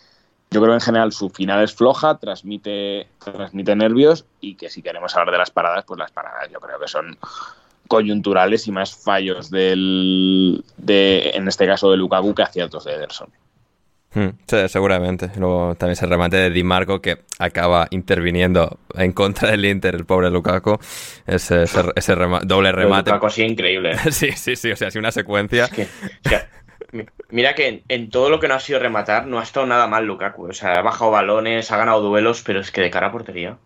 yo 0.51 0.61
creo 0.61 0.73
que 0.73 0.75
en 0.75 0.81
general 0.81 1.11
su 1.13 1.29
final 1.29 1.63
es 1.63 1.73
floja, 1.73 2.17
transmite, 2.17 3.07
transmite 3.19 3.75
nervios 3.75 4.25
y 4.41 4.55
que 4.55 4.69
si 4.69 4.81
queremos 4.81 5.15
hablar 5.15 5.31
de 5.31 5.37
las 5.37 5.49
paradas, 5.49 5.85
pues 5.85 5.97
las 5.97 6.11
paradas 6.11 6.49
yo 6.51 6.59
creo 6.59 6.77
que 6.77 6.89
son 6.89 7.17
coyunturales 7.87 8.67
y 8.67 8.71
más 8.71 8.95
fallos 8.95 9.49
del, 9.49 10.63
de, 10.77 11.31
en 11.33 11.47
este 11.47 11.65
caso 11.65 11.91
de 11.91 11.97
Lukaku 11.97 12.33
que 12.33 12.43
aciertos 12.43 12.85
de 12.85 12.93
Ederson. 12.93 13.29
Hmm, 14.13 14.27
sí, 14.45 14.67
seguramente. 14.67 15.31
Luego 15.37 15.75
también 15.75 15.95
se 15.95 16.05
remate 16.05 16.35
de 16.35 16.49
Di 16.49 16.63
Marco 16.63 17.01
que 17.01 17.19
acaba 17.39 17.87
interviniendo 17.91 18.77
en 18.95 19.13
contra 19.13 19.51
del 19.51 19.63
Inter, 19.65 19.95
el 19.95 20.05
pobre 20.05 20.29
Lukaku. 20.29 20.77
Ese, 21.25 21.63
ese, 21.63 21.81
ese 21.95 22.15
rema- 22.15 22.41
doble 22.41 22.71
remate. 22.73 23.09
Lukaku 23.11 23.27
así 23.27 23.43
increíble. 23.43 23.97
sí, 24.11 24.31
sí, 24.33 24.55
sí. 24.57 24.71
O 24.71 24.75
sea, 24.75 24.89
así 24.89 24.99
una 24.99 25.11
secuencia. 25.11 25.69
que- 25.69 25.83
o 26.25 26.29
sea, 26.29 26.49
mi- 26.91 27.05
mira 27.29 27.55
que 27.55 27.67
en, 27.69 27.83
en 27.87 28.09
todo 28.09 28.29
lo 28.29 28.41
que 28.41 28.49
no 28.49 28.55
ha 28.55 28.59
sido 28.59 28.79
rematar 28.79 29.27
no 29.27 29.39
ha 29.39 29.43
estado 29.43 29.65
nada 29.65 29.87
mal 29.87 30.05
Lukaku. 30.05 30.49
O 30.49 30.53
sea, 30.53 30.73
ha 30.73 30.81
bajado 30.81 31.11
balones, 31.11 31.71
ha 31.71 31.77
ganado 31.77 32.01
duelos, 32.01 32.43
pero 32.45 32.59
es 32.59 32.69
que 32.71 32.81
de 32.81 32.89
cara 32.89 33.07
a 33.07 33.11
portería. 33.13 33.57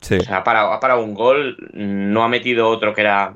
Sí. 0.00 0.16
O 0.16 0.20
sea, 0.20 0.38
ha 0.38 0.44
parado, 0.44 0.72
ha 0.72 0.80
parado 0.80 1.02
un 1.04 1.14
gol, 1.14 1.56
no 1.72 2.24
ha 2.24 2.28
metido 2.28 2.68
otro 2.68 2.92
que 2.92 3.02
era. 3.02 3.34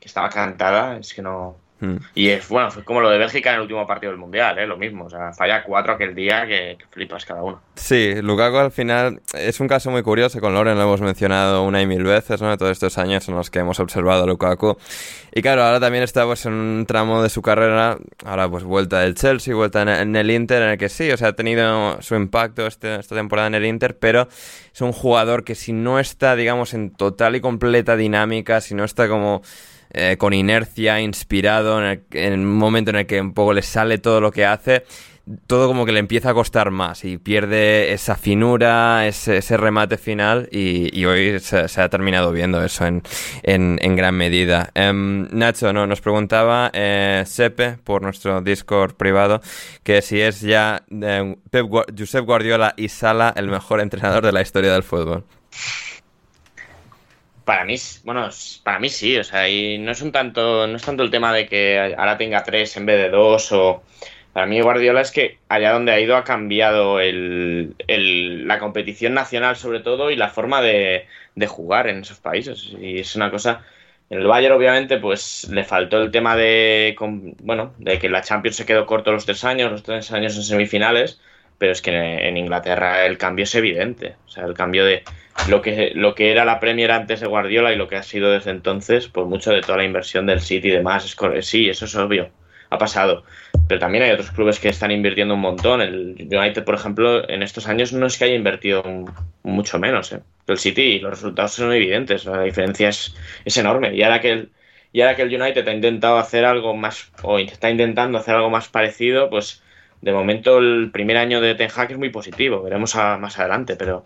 que 0.00 0.08
estaba 0.08 0.30
cantada, 0.30 0.96
es 0.96 1.12
que 1.12 1.20
no. 1.20 1.56
Hmm. 1.80 1.96
Y 2.14 2.28
es 2.28 2.48
bueno, 2.48 2.70
fue 2.70 2.84
como 2.84 3.00
lo 3.00 3.08
de 3.10 3.18
Bélgica 3.18 3.50
en 3.50 3.56
el 3.56 3.62
último 3.62 3.86
partido 3.86 4.12
del 4.12 4.20
Mundial, 4.20 4.58
¿eh? 4.58 4.66
lo 4.66 4.76
mismo. 4.76 5.06
O 5.06 5.10
sea, 5.10 5.32
falla 5.32 5.62
cuatro 5.62 5.94
aquel 5.94 6.14
día 6.14 6.46
que, 6.46 6.76
que 6.78 6.84
flipas 6.90 7.24
cada 7.24 7.42
uno. 7.42 7.60
Sí, 7.74 8.14
Lukaku 8.20 8.56
al 8.58 8.70
final 8.70 9.20
es 9.32 9.60
un 9.60 9.68
caso 9.68 9.90
muy 9.90 10.02
curioso, 10.02 10.40
con 10.40 10.52
Loren 10.52 10.76
lo 10.76 10.82
hemos 10.82 11.00
mencionado 11.00 11.62
una 11.64 11.80
y 11.80 11.86
mil 11.86 12.04
veces, 12.04 12.42
¿no? 12.42 12.56
Todos 12.58 12.72
estos 12.72 12.98
años 12.98 13.28
en 13.28 13.34
los 13.34 13.50
que 13.50 13.60
hemos 13.60 13.80
observado 13.80 14.24
a 14.24 14.26
Lukaku. 14.26 14.76
Y 15.32 15.42
claro, 15.42 15.62
ahora 15.62 15.80
también 15.80 16.04
está 16.04 16.24
pues, 16.26 16.44
en 16.46 16.52
un 16.52 16.86
tramo 16.86 17.22
de 17.22 17.30
su 17.30 17.40
carrera, 17.40 17.96
ahora 18.24 18.48
pues 18.48 18.64
vuelta 18.64 19.00
del 19.00 19.14
Chelsea, 19.14 19.54
vuelta 19.54 19.82
en, 19.82 19.88
en 19.88 20.16
el 20.16 20.30
Inter, 20.30 20.62
en 20.62 20.68
el 20.70 20.78
que 20.78 20.88
sí, 20.88 21.10
o 21.10 21.16
sea, 21.16 21.28
ha 21.28 21.32
tenido 21.32 22.02
su 22.02 22.14
impacto 22.14 22.66
este- 22.66 22.96
esta 22.96 23.14
temporada 23.14 23.48
en 23.48 23.54
el 23.54 23.64
Inter, 23.64 23.96
pero 23.98 24.28
es 24.74 24.80
un 24.80 24.92
jugador 24.92 25.44
que 25.44 25.54
si 25.54 25.72
no 25.72 25.98
está, 25.98 26.36
digamos, 26.36 26.74
en 26.74 26.90
total 26.90 27.36
y 27.36 27.40
completa 27.40 27.96
dinámica, 27.96 28.60
si 28.60 28.74
no 28.74 28.84
está 28.84 29.08
como 29.08 29.42
eh, 29.92 30.16
con 30.18 30.32
inercia, 30.32 31.00
inspirado, 31.00 31.78
en, 31.80 31.84
el- 31.86 32.04
en 32.12 32.40
un 32.40 32.54
momento 32.58 32.90
en 32.90 32.96
el 32.96 33.06
que 33.06 33.20
un 33.20 33.34
poco 33.34 33.52
le 33.52 33.62
sale 33.62 33.98
todo 33.98 34.20
lo 34.20 34.30
que 34.30 34.44
hace, 34.44 34.84
todo 35.46 35.68
como 35.68 35.86
que 35.86 35.92
le 35.92 36.00
empieza 36.00 36.30
a 36.30 36.34
costar 36.34 36.70
más 36.70 37.04
y 37.04 37.18
pierde 37.18 37.92
esa 37.92 38.16
finura, 38.16 39.06
ese, 39.06 39.56
remate 39.56 39.96
final 39.96 40.48
y, 40.50 41.04
hoy 41.04 41.38
se, 41.40 41.58
ha 41.80 41.88
terminado 41.88 42.32
viendo 42.32 42.62
eso 42.64 42.86
en, 42.86 43.02
en, 43.42 43.96
gran 43.96 44.16
medida. 44.16 44.70
Em, 44.74 45.28
Nacho 45.30 45.72
no, 45.72 45.86
nos 45.86 46.00
preguntaba 46.00 46.70
eh, 46.72 47.22
Sepe 47.26 47.76
por 47.84 48.02
nuestro 48.02 48.40
Discord 48.40 48.94
privado 48.94 49.40
que 49.84 50.02
si 50.02 50.20
es 50.20 50.40
ya 50.40 50.82
eh, 50.90 51.36
Josep 51.96 52.24
Guardiola 52.24 52.74
y 52.76 52.88
Sala 52.88 53.32
el 53.36 53.48
mejor 53.48 53.80
entrenador 53.80 54.24
de 54.24 54.32
la 54.32 54.42
historia 54.42 54.72
del 54.72 54.82
fútbol. 54.82 55.24
Para 57.50 57.64
mí, 57.64 57.74
bueno, 58.04 58.28
para 58.62 58.78
mí 58.78 58.88
sí, 58.88 59.18
o 59.18 59.24
sea, 59.24 59.48
y 59.48 59.76
no 59.78 59.90
es 59.90 60.00
un 60.02 60.12
tanto, 60.12 60.68
no 60.68 60.76
es 60.76 60.84
tanto 60.84 61.02
el 61.02 61.10
tema 61.10 61.34
de 61.34 61.48
que 61.48 61.96
ahora 61.98 62.16
tenga 62.16 62.44
tres 62.44 62.76
en 62.76 62.86
vez 62.86 62.96
de 63.02 63.10
dos 63.10 63.50
o 63.50 63.82
Para 64.32 64.46
mí 64.46 64.60
Guardiola 64.60 65.00
es 65.00 65.10
que 65.10 65.38
allá 65.48 65.72
donde 65.72 65.90
ha 65.90 65.98
ido 65.98 66.16
ha 66.16 66.22
cambiado 66.22 67.00
el, 67.00 67.74
la 68.46 68.60
competición 68.60 69.14
nacional 69.14 69.56
sobre 69.56 69.80
todo 69.80 70.12
y 70.12 70.16
la 70.16 70.28
forma 70.30 70.62
de, 70.62 71.08
jugar 71.48 71.88
en 71.88 72.02
esos 72.02 72.20
países. 72.20 72.72
Y 72.80 73.00
es 73.00 73.16
una 73.16 73.32
cosa... 73.32 73.64
En 74.10 74.20
el 74.20 74.28
Bayern 74.28 74.54
obviamente 74.54 74.98
pues 74.98 75.48
le 75.50 75.64
faltó 75.64 76.00
el 76.00 76.12
tema 76.12 76.36
de, 76.36 76.94
bueno, 77.42 77.74
de 77.78 77.98
que 77.98 78.08
la 78.08 78.22
Champions 78.22 78.58
se 78.58 78.66
quedó 78.66 78.86
corto 78.86 79.10
los 79.10 79.26
tres 79.26 79.42
años, 79.42 79.72
los 79.72 79.82
tres 79.82 80.12
años 80.12 80.36
en 80.36 80.44
semifinales, 80.44 81.20
pero 81.58 81.72
es 81.72 81.82
que 81.82 81.90
en 81.90 82.36
Inglaterra 82.36 83.06
el 83.06 83.18
cambio 83.18 83.42
es 83.42 83.54
evidente. 83.56 84.14
O 84.26 84.30
sea, 84.30 84.44
el 84.44 84.54
cambio 84.54 84.84
de 84.84 85.02
lo 85.48 85.62
que, 85.62 85.92
lo 85.94 86.14
que 86.14 86.30
era 86.30 86.44
la 86.44 86.60
Premier 86.60 86.90
antes 86.90 87.20
de 87.20 87.26
Guardiola 87.26 87.72
y 87.72 87.76
lo 87.76 87.88
que 87.88 87.96
ha 87.96 88.02
sido 88.02 88.30
desde 88.30 88.50
entonces, 88.50 89.08
por 89.08 89.26
mucho 89.26 89.50
de 89.50 89.60
toda 89.60 89.78
la 89.78 89.84
inversión 89.84 90.26
del 90.26 90.40
City 90.40 90.68
y 90.68 90.72
demás, 90.72 91.04
es, 91.04 91.46
sí, 91.46 91.68
eso 91.68 91.84
es 91.84 91.94
obvio, 91.96 92.30
ha 92.70 92.78
pasado. 92.78 93.24
Pero 93.68 93.80
también 93.80 94.04
hay 94.04 94.10
otros 94.10 94.30
clubes 94.30 94.58
que 94.58 94.68
están 94.68 94.90
invirtiendo 94.90 95.34
un 95.34 95.40
montón. 95.40 95.80
El 95.80 96.16
United, 96.18 96.64
por 96.64 96.74
ejemplo, 96.74 97.28
en 97.28 97.42
estos 97.42 97.68
años 97.68 97.92
no 97.92 98.06
es 98.06 98.18
que 98.18 98.24
haya 98.24 98.34
invertido 98.34 98.82
mucho 99.42 99.78
menos. 99.78 100.12
¿eh? 100.12 100.20
El 100.46 100.58
City, 100.58 100.98
los 100.98 101.12
resultados 101.12 101.52
son 101.52 101.72
evidentes, 101.72 102.24
la 102.24 102.42
diferencia 102.42 102.88
es, 102.88 103.14
es 103.44 103.56
enorme. 103.56 103.94
Y 103.94 104.02
ahora 104.02 104.20
que 104.20 104.32
el, 104.32 104.50
y 104.92 105.00
ahora 105.02 105.16
que 105.16 105.22
el 105.22 105.40
United 105.40 105.66
ha 105.68 105.72
intentado 105.72 106.18
hacer 106.18 106.44
algo 106.44 106.74
más, 106.76 107.12
o 107.22 107.38
está 107.38 107.70
intentando 107.70 108.18
hacer 108.18 108.34
algo 108.34 108.50
más 108.50 108.68
parecido, 108.68 109.30
pues 109.30 109.62
de 110.00 110.12
momento 110.12 110.58
el 110.58 110.90
primer 110.92 111.16
año 111.16 111.40
de 111.40 111.54
Ten 111.54 111.70
Hag 111.74 111.92
es 111.92 111.98
muy 111.98 112.10
positivo, 112.10 112.62
veremos 112.62 112.94
más 112.94 113.38
adelante, 113.38 113.76
pero, 113.76 114.04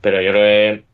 pero 0.00 0.20
yo 0.20 0.32
creo 0.32 0.42
que 0.42 0.84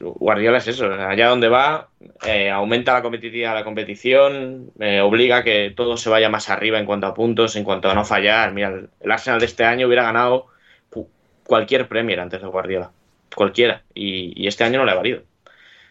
Guardiola 0.00 0.58
es 0.58 0.68
eso, 0.68 0.90
allá 0.92 1.28
donde 1.28 1.48
va, 1.48 1.88
eh, 2.26 2.50
aumenta 2.50 2.94
la 2.94 3.02
competitividad 3.02 3.54
la 3.54 3.64
competición, 3.64 4.72
obliga 5.02 5.38
a 5.38 5.44
que 5.44 5.72
todo 5.76 5.96
se 5.96 6.08
vaya 6.10 6.28
más 6.28 6.48
arriba 6.50 6.78
en 6.78 6.86
cuanto 6.86 7.06
a 7.06 7.14
puntos, 7.14 7.54
en 7.56 7.64
cuanto 7.64 7.90
a 7.90 7.94
no 7.94 8.04
fallar. 8.04 8.52
Mira, 8.52 8.74
el 9.00 9.12
Arsenal 9.12 9.40
de 9.40 9.46
este 9.46 9.64
año 9.64 9.86
hubiera 9.86 10.04
ganado 10.04 10.46
cualquier 11.46 11.88
Premier 11.88 12.20
antes 12.20 12.40
de 12.40 12.48
Guardiola, 12.48 12.90
cualquiera, 13.34 13.82
y, 13.94 14.46
este 14.46 14.64
año 14.64 14.78
no 14.78 14.86
le 14.86 14.92
ha 14.92 14.96
valido. 14.96 15.22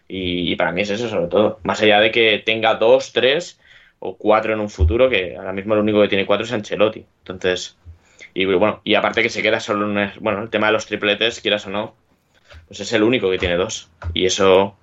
Y, 0.08 0.52
y, 0.52 0.56
para 0.56 0.72
mí 0.72 0.82
es 0.82 0.90
eso 0.90 1.08
sobre 1.08 1.28
todo, 1.28 1.60
más 1.64 1.82
allá 1.82 2.00
de 2.00 2.12
que 2.12 2.42
tenga 2.44 2.76
dos, 2.76 3.14
tres 3.14 3.60
o 4.06 4.18
cuatro 4.18 4.54
en 4.54 4.60
un 4.60 4.70
futuro, 4.70 5.10
que 5.10 5.38
ahora 5.38 5.54
mismo 5.54 5.74
el 5.74 5.80
único 5.80 6.02
que 6.02 6.10
tiene 6.10 6.26
cuatro 6.26 6.46
es 6.46 6.52
Ancelotti. 6.52 7.06
Entonces, 7.20 7.78
y 8.34 8.44
bueno, 8.46 8.82
y 8.84 8.96
aparte 8.96 9.24
que 9.24 9.30
se 9.30 9.42
queda 9.42 9.62
solo 9.62 9.90
en 9.90 10.12
bueno, 10.20 10.44
el 10.44 10.50
tema 10.50 10.68
de 10.68 10.74
los 10.74 10.86
tripletes, 10.86 11.40
quieras 11.40 11.66
o 11.68 11.70
no, 11.70 11.96
pues 12.68 12.82
es 12.82 12.92
el 12.92 13.04
único 13.04 13.32
que 13.32 13.38
tiene 13.38 13.56
dos. 13.56 13.90
Y 14.14 14.26
eso 14.26 14.76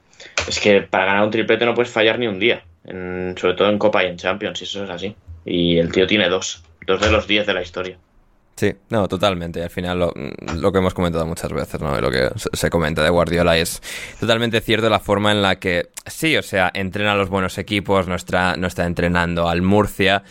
es 0.48 0.58
que 0.58 0.80
para 0.80 1.04
ganar 1.04 1.24
un 1.24 1.30
triplete 1.30 1.66
no 1.66 1.74
puedes 1.74 1.92
fallar 1.92 2.18
ni 2.18 2.28
un 2.28 2.38
día, 2.38 2.64
sobre 2.84 3.54
todo 3.54 3.68
en 3.68 3.78
Copa 3.78 4.02
y 4.04 4.06
en 4.06 4.16
Champions, 4.16 4.62
y 4.62 4.64
eso 4.64 4.84
es 4.84 4.90
así. 4.90 5.14
Y 5.44 5.76
el 5.76 5.92
tío 5.92 6.06
tiene 6.06 6.30
dos, 6.30 6.64
dos 6.86 7.02
de 7.02 7.10
los 7.10 7.26
diez 7.26 7.46
de 7.46 7.52
la 7.52 7.60
historia. 7.60 7.98
Sí, 8.60 8.74
no, 8.90 9.08
totalmente. 9.08 9.62
Al 9.62 9.70
final 9.70 9.98
lo, 9.98 10.12
que 10.12 10.78
hemos 10.78 10.92
comentado 10.92 11.24
muchas 11.24 11.50
veces, 11.50 11.80
¿no? 11.80 11.98
lo 11.98 12.10
que 12.10 12.28
se 12.52 12.68
comenta 12.68 13.02
de 13.02 13.08
Guardiola 13.08 13.56
es 13.56 13.80
totalmente 14.20 14.60
cierto 14.60 14.90
la 14.90 15.00
forma 15.00 15.32
en 15.32 15.40
la 15.40 15.58
que, 15.58 15.88
sí, 16.04 16.36
o 16.36 16.42
sea, 16.42 16.70
entrena 16.74 17.12
a 17.12 17.14
los 17.14 17.30
buenos 17.30 17.56
equipos, 17.56 18.06
no 18.06 18.14
está, 18.14 18.56
no 18.56 18.66
está 18.66 18.84
entrenando 18.84 19.48
al 19.48 19.62
Murcia, 19.62 20.24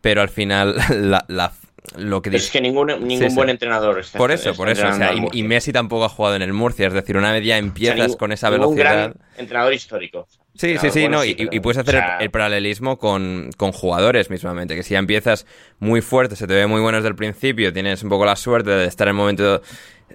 pero 0.00 0.22
al 0.22 0.28
final 0.28 0.74
la, 1.28 1.52
lo 1.96 2.20
que 2.20 2.34
es 2.34 2.50
que 2.50 2.60
ningún, 2.60 2.88
ningún 3.06 3.32
buen 3.36 3.48
entrenador 3.48 4.00
está 4.00 4.18
Por 4.18 4.32
eso, 4.32 4.54
por 4.54 4.68
eso. 4.68 4.88
O 4.88 4.92
sea, 4.92 5.12
y, 5.32 5.42
Messi 5.44 5.72
tampoco 5.72 6.04
ha 6.04 6.08
jugado 6.08 6.34
en 6.34 6.42
el 6.42 6.52
Murcia. 6.52 6.88
Es 6.88 6.92
decir, 6.92 7.16
una 7.16 7.30
vez 7.30 7.44
ya 7.44 7.58
empiezas 7.58 8.16
con 8.16 8.32
esa 8.32 8.50
velocidad. 8.50 8.70
Un 8.72 8.76
gran 8.76 9.14
entrenador 9.36 9.72
histórico. 9.72 10.26
Sí, 10.58 10.76
sí, 10.78 10.90
sí, 10.90 11.08
no, 11.08 11.24
y, 11.24 11.60
puedes 11.60 11.78
hacer 11.78 12.02
el, 12.18 12.30
paralelismo 12.32 12.98
con, 12.98 13.52
jugadores 13.72 14.28
mismamente, 14.28 14.74
que 14.74 14.82
si 14.82 14.94
ya 14.94 14.98
empiezas 14.98 15.46
muy 15.78 16.00
fuerte, 16.00 16.34
se 16.34 16.48
te 16.48 16.54
ve 16.54 16.66
muy 16.66 16.80
bueno 16.80 16.98
desde 16.98 17.10
el 17.10 17.14
principio, 17.14 17.72
tienes 17.72 18.02
un 18.02 18.08
poco 18.08 18.24
la 18.24 18.34
suerte 18.34 18.70
de 18.70 18.86
estar 18.86 19.06
en 19.06 19.10
el 19.10 19.16
momento 19.16 19.62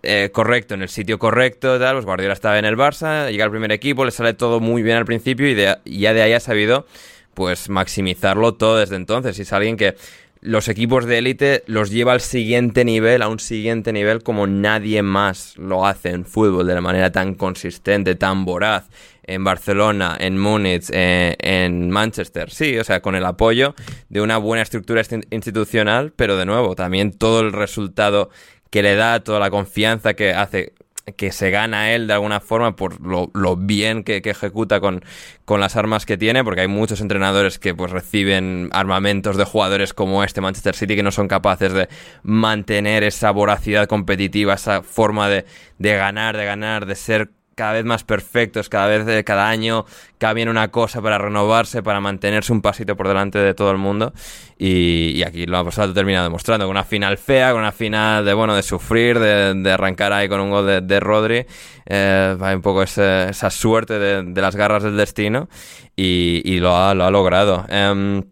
eh, 0.01 0.31
correcto, 0.33 0.73
en 0.73 0.81
el 0.81 0.89
sitio 0.89 1.17
correcto, 1.17 1.79
tal, 1.79 1.95
pues 1.95 2.05
Guardiola 2.05 2.33
estaba 2.33 2.59
en 2.59 2.65
el 2.65 2.75
Barça, 2.75 3.31
llega 3.31 3.45
al 3.45 3.51
primer 3.51 3.71
equipo, 3.71 4.03
le 4.03 4.11
sale 4.11 4.33
todo 4.33 4.59
muy 4.59 4.83
bien 4.83 4.97
al 4.97 5.05
principio 5.05 5.49
y, 5.49 5.55
ya 5.97 6.13
de 6.13 6.21
ahí 6.21 6.33
ha 6.33 6.41
sabido 6.41 6.87
pues 7.33 7.69
maximizarlo 7.69 8.53
todo 8.53 8.77
desde 8.77 8.97
entonces. 8.97 9.39
Y 9.39 9.43
es 9.43 9.53
alguien 9.53 9.77
que 9.77 9.95
los 10.43 10.67
equipos 10.67 11.05
de 11.05 11.19
élite 11.19 11.63
los 11.67 11.89
lleva 11.89 12.11
al 12.11 12.19
siguiente 12.19 12.83
nivel, 12.83 13.21
a 13.21 13.29
un 13.29 13.39
siguiente 13.39 13.93
nivel 13.93 14.23
como 14.23 14.45
nadie 14.45 15.01
más 15.01 15.57
lo 15.57 15.87
hace 15.87 16.09
en 16.09 16.25
fútbol 16.25 16.67
de 16.67 16.73
la 16.73 16.81
manera 16.81 17.13
tan 17.13 17.33
consistente, 17.35 18.15
tan 18.15 18.43
voraz. 18.43 18.89
En 19.25 19.45
Barcelona, 19.45 20.17
en 20.19 20.37
Múnich, 20.37 20.89
eh, 20.91 21.37
en 21.39 21.89
Manchester. 21.89 22.51
Sí, 22.51 22.77
o 22.77 22.83
sea, 22.83 23.01
con 23.01 23.15
el 23.15 23.23
apoyo 23.23 23.73
de 24.09 24.19
una 24.19 24.37
buena 24.37 24.63
estructura 24.63 25.01
institucional, 25.29 26.11
pero 26.13 26.35
de 26.35 26.45
nuevo, 26.45 26.75
también 26.75 27.13
todo 27.13 27.39
el 27.39 27.53
resultado 27.53 28.29
que 28.69 28.83
le 28.83 28.95
da, 28.95 29.21
toda 29.21 29.39
la 29.39 29.49
confianza 29.49 30.13
que 30.13 30.33
hace 30.33 30.73
que 31.15 31.31
se 31.31 31.49
gana 31.49 31.91
él 31.91 32.07
de 32.07 32.13
alguna 32.13 32.39
forma 32.39 32.75
por 32.75 32.99
lo, 33.01 33.55
bien 33.57 34.03
que, 34.03 34.21
ejecuta 34.23 34.79
con, 34.79 35.03
con, 35.45 35.59
las 35.59 35.75
armas 35.75 36.05
que 36.05 36.17
tiene, 36.17 36.43
porque 36.43 36.61
hay 36.61 36.67
muchos 36.67 37.01
entrenadores 37.01 37.59
que 37.59 37.75
pues 37.75 37.91
reciben 37.91 38.69
armamentos 38.71 39.35
de 39.35 39.43
jugadores 39.43 39.93
como 39.93 40.23
este 40.23 40.41
Manchester 40.41 40.75
City 40.75 40.95
que 40.95 41.03
no 41.03 41.11
son 41.11 41.27
capaces 41.27 41.73
de 41.73 41.89
mantener 42.23 43.03
esa 43.03 43.31
voracidad 43.31 43.87
competitiva, 43.87 44.53
esa 44.53 44.81
forma 44.81 45.27
de, 45.27 45.45
de 45.77 45.95
ganar, 45.95 46.37
de 46.37 46.45
ganar, 46.45 46.85
de 46.85 46.95
ser 46.95 47.31
cada 47.55 47.73
vez 47.73 47.85
más 47.85 48.03
perfectos, 48.03 48.69
cada 48.69 48.87
vez, 48.87 49.05
de 49.05 49.23
cada 49.23 49.49
año 49.49 49.85
cambien 50.17 50.49
una 50.49 50.69
cosa 50.69 51.01
para 51.01 51.17
renovarse, 51.17 51.83
para 51.83 51.99
mantenerse 51.99 52.53
un 52.53 52.61
pasito 52.61 52.95
por 52.95 53.07
delante 53.07 53.39
de 53.39 53.53
todo 53.53 53.71
el 53.71 53.77
mundo. 53.77 54.13
Y, 54.57 55.21
aquí 55.23 55.45
lo 55.45 55.57
ha 55.57 55.65
pasado 55.65 55.93
terminado 55.93 56.23
demostrando, 56.23 56.65
con 56.65 56.71
una 56.71 56.83
final 56.83 57.17
fea, 57.17 57.51
con 57.51 57.61
una 57.61 57.71
final 57.71 58.25
de, 58.25 58.33
bueno, 58.33 58.55
de 58.55 58.63
sufrir, 58.63 59.19
de, 59.19 59.71
arrancar 59.71 60.13
ahí 60.13 60.29
con 60.29 60.39
un 60.39 60.49
gol 60.49 60.65
de, 60.65 60.81
de 60.81 60.99
Rodri. 60.99 61.45
Eh, 61.85 62.37
un 62.39 62.61
poco 62.61 62.83
esa 62.83 63.49
suerte 63.49 63.99
de, 63.99 64.41
las 64.41 64.55
garras 64.55 64.83
del 64.83 64.95
destino 64.95 65.49
y, 65.95 66.59
lo, 66.59 66.75
ha, 66.77 66.93
lo 66.93 67.05
ha 67.05 67.11
logrado. 67.11 67.65
Em, 67.69 68.23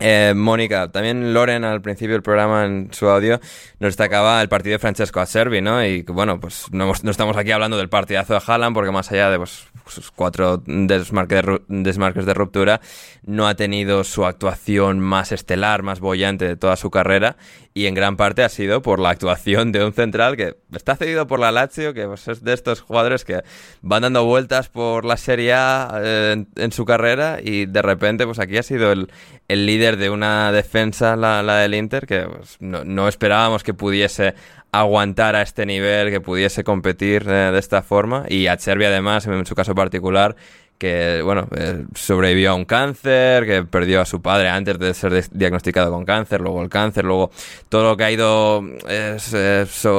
eh, 0.00 0.32
Mónica, 0.36 0.90
también 0.90 1.32
Loren 1.32 1.64
al 1.64 1.80
principio 1.80 2.14
del 2.14 2.22
programa 2.22 2.64
en 2.64 2.88
su 2.92 3.08
audio 3.08 3.40
nos 3.78 3.88
destacaba 3.88 4.42
el 4.42 4.48
partido 4.48 4.74
de 4.74 4.78
Francesco 4.78 5.20
Acerbi, 5.20 5.60
¿no? 5.60 5.84
Y 5.84 6.02
bueno, 6.02 6.40
pues 6.40 6.66
no, 6.72 6.92
estamos 6.92 7.36
aquí 7.36 7.50
hablando 7.52 7.76
del 7.76 7.88
partidazo 7.88 8.34
de 8.34 8.40
Haaland 8.46 8.74
porque 8.74 8.90
más 8.90 9.10
allá 9.12 9.30
de 9.30 9.38
pues, 9.38 9.67
sus 9.90 10.10
cuatro 10.10 10.62
desmarques 10.66 11.42
de, 11.42 11.60
desmarques 11.68 12.26
de 12.26 12.34
ruptura, 12.34 12.80
no 13.24 13.48
ha 13.48 13.54
tenido 13.54 14.04
su 14.04 14.24
actuación 14.24 15.00
más 15.00 15.32
estelar, 15.32 15.82
más 15.82 16.00
bollante 16.00 16.46
de 16.46 16.56
toda 16.56 16.76
su 16.76 16.90
carrera 16.90 17.36
y 17.78 17.86
en 17.86 17.94
gran 17.94 18.16
parte 18.16 18.42
ha 18.42 18.48
sido 18.48 18.82
por 18.82 18.98
la 18.98 19.10
actuación 19.10 19.70
de 19.70 19.84
un 19.84 19.92
central 19.92 20.36
que 20.36 20.56
está 20.72 20.96
cedido 20.96 21.28
por 21.28 21.38
la 21.38 21.52
Lazio, 21.52 21.94
que 21.94 22.06
pues, 22.06 22.26
es 22.26 22.42
de 22.42 22.52
estos 22.52 22.80
jugadores 22.80 23.24
que 23.24 23.42
van 23.82 24.02
dando 24.02 24.24
vueltas 24.24 24.68
por 24.68 25.04
la 25.04 25.16
Serie 25.16 25.52
A 25.52 26.00
eh, 26.02 26.44
en, 26.56 26.72
su 26.72 26.84
carrera 26.84 27.38
y 27.40 27.66
de 27.66 27.80
repente 27.82 28.26
pues 28.26 28.40
aquí 28.40 28.56
ha 28.56 28.64
sido 28.64 28.90
el, 28.90 29.08
líder 29.48 29.96
de 29.96 30.10
una 30.10 30.50
defensa, 30.50 31.14
la, 31.14 31.42
del 31.58 31.74
Inter, 31.74 32.06
que 32.06 32.22
pues, 32.22 32.56
no, 32.60 33.06
esperábamos 33.06 33.62
que 33.62 33.74
pudiese 33.74 34.34
aguantar 34.72 35.36
a 35.36 35.42
este 35.42 35.66
nivel, 35.66 36.10
que 36.10 36.20
pudiese 36.20 36.64
competir 36.64 37.24
eh, 37.28 37.50
de 37.52 37.58
esta 37.58 37.82
forma 37.82 38.24
y 38.28 38.46
a 38.46 38.56
Chervi 38.56 38.84
además, 38.84 39.26
en 39.26 39.46
su 39.46 39.54
caso 39.54 39.74
particular, 39.74 40.36
que 40.78 41.22
bueno, 41.24 41.48
eh, 41.56 41.84
sobrevivió 41.94 42.52
a 42.52 42.54
un 42.54 42.64
cáncer, 42.64 43.44
que 43.46 43.64
perdió 43.64 44.00
a 44.00 44.04
su 44.04 44.22
padre 44.22 44.48
antes 44.48 44.78
de 44.78 44.94
ser 44.94 45.28
diagnosticado 45.32 45.90
con 45.90 46.04
cáncer, 46.04 46.40
luego 46.40 46.62
el 46.62 46.68
cáncer, 46.68 47.04
luego 47.04 47.30
todo 47.68 47.82
lo 47.82 47.96
que 47.96 48.04
ha 48.04 48.12
ido 48.12 48.62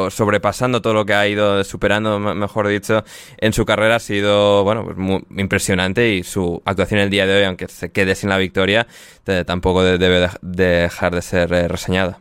sobrepasando, 0.09 0.81
todo 0.81 0.93
lo 0.93 1.05
que 1.05 1.13
ha 1.13 1.27
ido 1.27 1.63
superando, 1.65 2.19
mejor 2.19 2.69
dicho, 2.69 3.03
en 3.37 3.51
su 3.51 3.65
carrera 3.65 3.97
ha 3.97 3.99
sido, 3.99 4.63
bueno, 4.63 4.85
pues 4.85 4.95
muy 4.95 5.21
impresionante 5.37 6.13
y 6.13 6.23
su 6.23 6.61
actuación 6.63 7.01
el 7.01 7.09
día 7.09 7.25
de 7.27 7.39
hoy, 7.39 7.43
aunque 7.43 7.67
se 7.67 7.91
quede 7.91 8.15
sin 8.15 8.29
la 8.29 8.37
victoria, 8.37 8.87
tampoco 9.45 9.83
debe 9.83 10.29
dejar 10.41 11.13
de 11.13 11.21
ser 11.21 11.51
eh, 11.53 11.67
reseñada. 11.67 12.19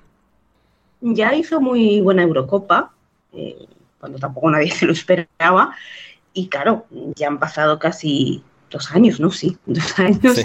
Ya 1.00 1.34
hizo 1.34 1.60
muy 1.60 2.00
buena 2.00 2.22
Eurocopa, 2.22 2.92
cuando 4.00 4.18
tampoco 4.18 4.50
nadie 4.50 4.70
se 4.70 4.86
lo 4.86 4.92
esperaba. 4.92 5.74
Y 6.32 6.48
claro, 6.48 6.86
ya 7.16 7.28
han 7.28 7.38
pasado 7.38 7.78
casi 7.78 8.42
dos 8.70 8.92
años, 8.92 9.18
¿no? 9.18 9.30
Sí, 9.30 9.56
dos 9.66 9.98
años 9.98 10.40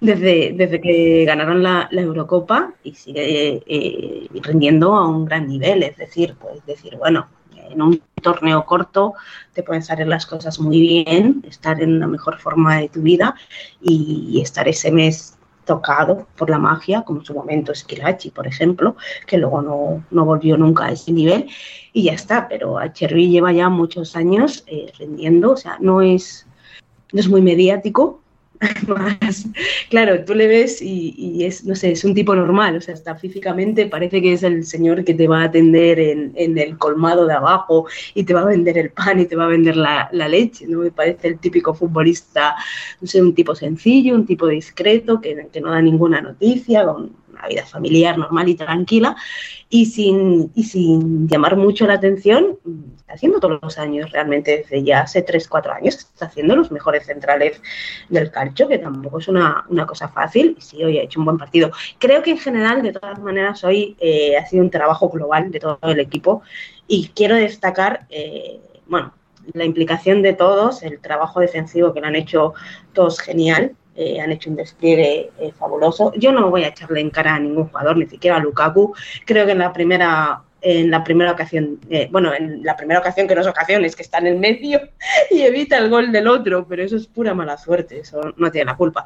Desde, 0.00 0.52
desde 0.54 0.80
que 0.80 1.24
ganaron 1.24 1.62
la, 1.62 1.88
Eurocopa 1.92 2.72
y 2.82 2.94
sigue 2.94 3.62
eh, 3.66 4.28
rindiendo 4.42 4.94
a 4.94 5.08
un 5.08 5.24
gran 5.24 5.48
nivel. 5.48 5.82
Es 5.82 5.96
decir, 5.96 6.34
puedes 6.34 6.64
decir, 6.66 6.96
bueno, 6.96 7.28
en 7.70 7.82
un 7.82 8.02
torneo 8.22 8.64
corto 8.64 9.14
te 9.52 9.62
pueden 9.62 9.82
salir 9.82 10.06
las 10.06 10.26
cosas 10.26 10.58
muy 10.58 10.80
bien, 10.80 11.44
estar 11.48 11.80
en 11.82 12.00
la 12.00 12.06
mejor 12.06 12.38
forma 12.38 12.78
de 12.78 12.88
tu 12.88 13.02
vida 13.02 13.34
y 13.80 14.40
estar 14.42 14.66
ese 14.68 14.90
mes 14.90 15.37
tocado 15.68 16.26
por 16.36 16.48
la 16.48 16.58
magia, 16.58 17.02
como 17.02 17.20
en 17.20 17.26
su 17.26 17.34
momento 17.34 17.72
Esquilachi, 17.72 18.30
por 18.30 18.46
ejemplo, 18.46 18.96
que 19.26 19.36
luego 19.36 19.60
no, 19.60 20.02
no, 20.10 20.24
volvió 20.24 20.56
nunca 20.56 20.86
a 20.86 20.92
ese 20.92 21.12
nivel 21.12 21.46
y 21.92 22.04
ya 22.04 22.14
está, 22.14 22.48
pero 22.48 22.78
Cherry 22.94 23.28
lleva 23.28 23.52
ya 23.52 23.68
muchos 23.68 24.16
años 24.16 24.64
eh, 24.66 24.90
o 25.44 25.56
sea, 25.56 25.76
no 25.78 26.00
es, 26.00 26.46
no 27.12 27.20
es 27.20 27.28
muy 27.28 27.42
mediático, 27.42 28.22
Claro, 29.90 30.24
tú 30.24 30.34
le 30.34 30.46
ves 30.46 30.82
y, 30.82 31.44
es, 31.44 31.64
no 31.64 31.74
sé, 31.74 31.92
es 31.92 32.04
un 32.04 32.14
tipo 32.14 32.34
normal, 32.34 32.76
o 32.76 32.80
sea, 32.80 32.94
hasta 32.94 33.14
físicamente 33.14 33.86
parece 33.86 34.20
que 34.20 34.32
es 34.32 34.42
el 34.42 34.64
señor 34.64 35.04
que 35.04 35.14
te 35.14 35.28
va 35.28 35.42
a 35.42 35.44
atender 35.44 35.98
en, 35.98 36.32
el 36.36 36.78
colmado 36.78 37.26
de 37.26 37.34
abajo 37.34 37.86
y 38.14 38.24
te 38.24 38.34
va 38.34 38.42
a 38.42 38.46
vender 38.46 38.78
el 38.78 38.90
pan 38.90 39.20
y 39.20 39.26
te 39.26 39.36
va 39.36 39.44
a 39.44 39.48
vender 39.48 39.76
la, 39.76 40.10
leche, 40.12 40.66
¿no? 40.66 40.80
Me 40.80 40.90
parece 40.90 41.28
el 41.28 41.38
típico 41.38 41.72
futbolista, 41.74 42.56
no 43.00 43.06
sé, 43.06 43.22
un 43.22 43.34
tipo 43.34 43.54
sencillo, 43.54 44.14
un 44.14 44.26
tipo 44.26 44.46
discreto, 44.46 45.20
que, 45.20 45.48
que 45.52 45.60
no 45.60 45.70
da 45.70 45.80
ninguna 45.80 46.20
noticia, 46.20 46.84
con 46.84 47.12
una 47.38 47.48
vida 47.48 47.64
familiar 47.64 48.18
normal 48.18 48.48
y 48.48 48.54
tranquila 48.54 49.16
y 49.70 49.86
sin, 49.86 50.50
y 50.54 50.64
sin 50.64 51.28
llamar 51.28 51.56
mucho 51.56 51.86
la 51.86 51.94
atención, 51.94 52.58
está 52.96 53.12
haciendo 53.12 53.38
todos 53.38 53.58
los 53.60 53.78
años, 53.78 54.10
realmente 54.10 54.58
desde 54.58 54.82
ya 54.82 55.00
hace 55.02 55.22
3, 55.22 55.46
4 55.46 55.72
años, 55.72 55.96
está 55.96 56.26
haciendo 56.26 56.56
los 56.56 56.70
mejores 56.70 57.06
centrales 57.06 57.60
del 58.08 58.30
calcio, 58.30 58.66
que 58.66 58.78
tampoco 58.78 59.18
es 59.18 59.28
una, 59.28 59.66
una 59.68 59.86
cosa 59.86 60.08
fácil, 60.08 60.56
y 60.58 60.60
sí, 60.62 60.82
hoy 60.82 60.98
ha 60.98 61.02
hecho 61.02 61.20
un 61.20 61.26
buen 61.26 61.38
partido. 61.38 61.70
Creo 61.98 62.22
que 62.22 62.30
en 62.30 62.38
general, 62.38 62.82
de 62.82 62.92
todas 62.92 63.18
maneras, 63.18 63.62
hoy 63.62 63.96
eh, 64.00 64.36
ha 64.36 64.46
sido 64.46 64.64
un 64.64 64.70
trabajo 64.70 65.10
global 65.10 65.50
de 65.50 65.60
todo 65.60 65.78
el 65.82 66.00
equipo 66.00 66.42
y 66.86 67.08
quiero 67.14 67.36
destacar, 67.36 68.06
eh, 68.08 68.60
bueno, 68.86 69.12
la 69.52 69.64
implicación 69.64 70.22
de 70.22 70.32
todos, 70.32 70.82
el 70.82 70.98
trabajo 71.00 71.40
defensivo 71.40 71.92
que 71.92 72.00
lo 72.00 72.06
han 72.06 72.16
hecho 72.16 72.54
todos 72.92 73.20
genial, 73.20 73.74
eh, 74.00 74.20
han 74.20 74.30
hecho 74.30 74.48
un 74.48 74.54
despliegue 74.54 75.32
eh, 75.40 75.52
fabuloso. 75.58 76.12
Yo 76.14 76.30
no 76.30 76.50
voy 76.50 76.62
a 76.62 76.68
echarle 76.68 77.00
en 77.00 77.10
cara 77.10 77.34
a 77.34 77.40
ningún 77.40 77.66
jugador, 77.66 77.96
ni 77.96 78.06
siquiera 78.06 78.36
a 78.36 78.38
Lukaku. 78.38 78.94
Creo 79.24 79.44
que 79.44 79.52
en 79.52 79.58
la 79.58 79.72
primera 79.72 80.42
en 80.60 80.90
la 80.90 81.02
primera 81.02 81.32
ocasión, 81.32 81.78
eh, 81.88 82.08
bueno, 82.10 82.32
en 82.32 82.64
la 82.64 82.76
primera 82.76 83.00
ocasión 83.00 83.26
que 83.26 83.34
no 83.34 83.40
es 83.40 83.46
ocasión, 83.46 83.84
es 83.84 83.96
que 83.96 84.02
está 84.02 84.18
en 84.18 84.28
el 84.28 84.38
medio 84.38 84.80
y 85.30 85.42
evita 85.42 85.78
el 85.78 85.90
gol 85.90 86.12
del 86.12 86.28
otro, 86.28 86.66
pero 86.68 86.82
eso 86.84 86.96
es 86.96 87.08
pura 87.08 87.34
mala 87.34 87.56
suerte, 87.58 88.00
eso 88.00 88.20
no 88.36 88.50
tiene 88.52 88.66
la 88.66 88.76
culpa. 88.76 89.04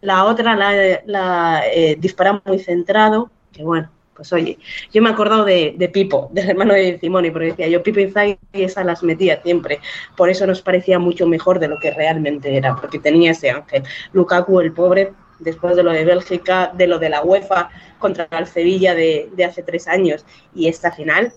La 0.00 0.24
otra 0.24 0.56
la, 0.56 1.00
la 1.06 1.62
dispara 1.98 2.42
muy 2.44 2.58
centrado, 2.58 3.30
que 3.52 3.62
bueno, 3.62 3.90
pues 4.22 4.32
oye, 4.34 4.56
yo 4.92 5.02
me 5.02 5.10
he 5.10 5.12
acordado 5.12 5.44
de, 5.44 5.90
Pipo, 5.92 6.30
del 6.32 6.50
hermano 6.50 6.74
de 6.74 6.96
Simone, 7.00 7.32
porque 7.32 7.46
decía 7.46 7.66
yo, 7.66 7.82
Pipo 7.82 7.98
y 7.98 8.38
esas 8.52 8.86
las 8.86 9.02
metía 9.02 9.42
siempre. 9.42 9.80
Por 10.16 10.30
eso 10.30 10.46
nos 10.46 10.62
parecía 10.62 11.00
mucho 11.00 11.26
mejor 11.26 11.58
de 11.58 11.66
lo 11.66 11.78
que 11.80 11.90
realmente 11.90 12.56
era, 12.56 12.76
porque 12.76 13.00
tenía 13.00 13.32
ese 13.32 13.50
ángel. 13.50 13.82
Lukaku, 14.12 14.60
el 14.60 14.72
pobre, 14.72 15.12
después 15.40 15.74
de 15.74 15.82
lo 15.82 15.90
de 15.90 16.04
Bélgica, 16.04 16.70
de 16.72 16.86
lo 16.86 17.00
de 17.00 17.08
la 17.08 17.22
UEFA 17.22 17.70
contra 17.98 18.28
el 18.30 18.46
Sevilla 18.46 18.94
de, 18.94 19.28
hace 19.44 19.64
tres 19.64 19.88
años 19.88 20.24
y 20.54 20.68
esta 20.68 20.92
final, 20.92 21.32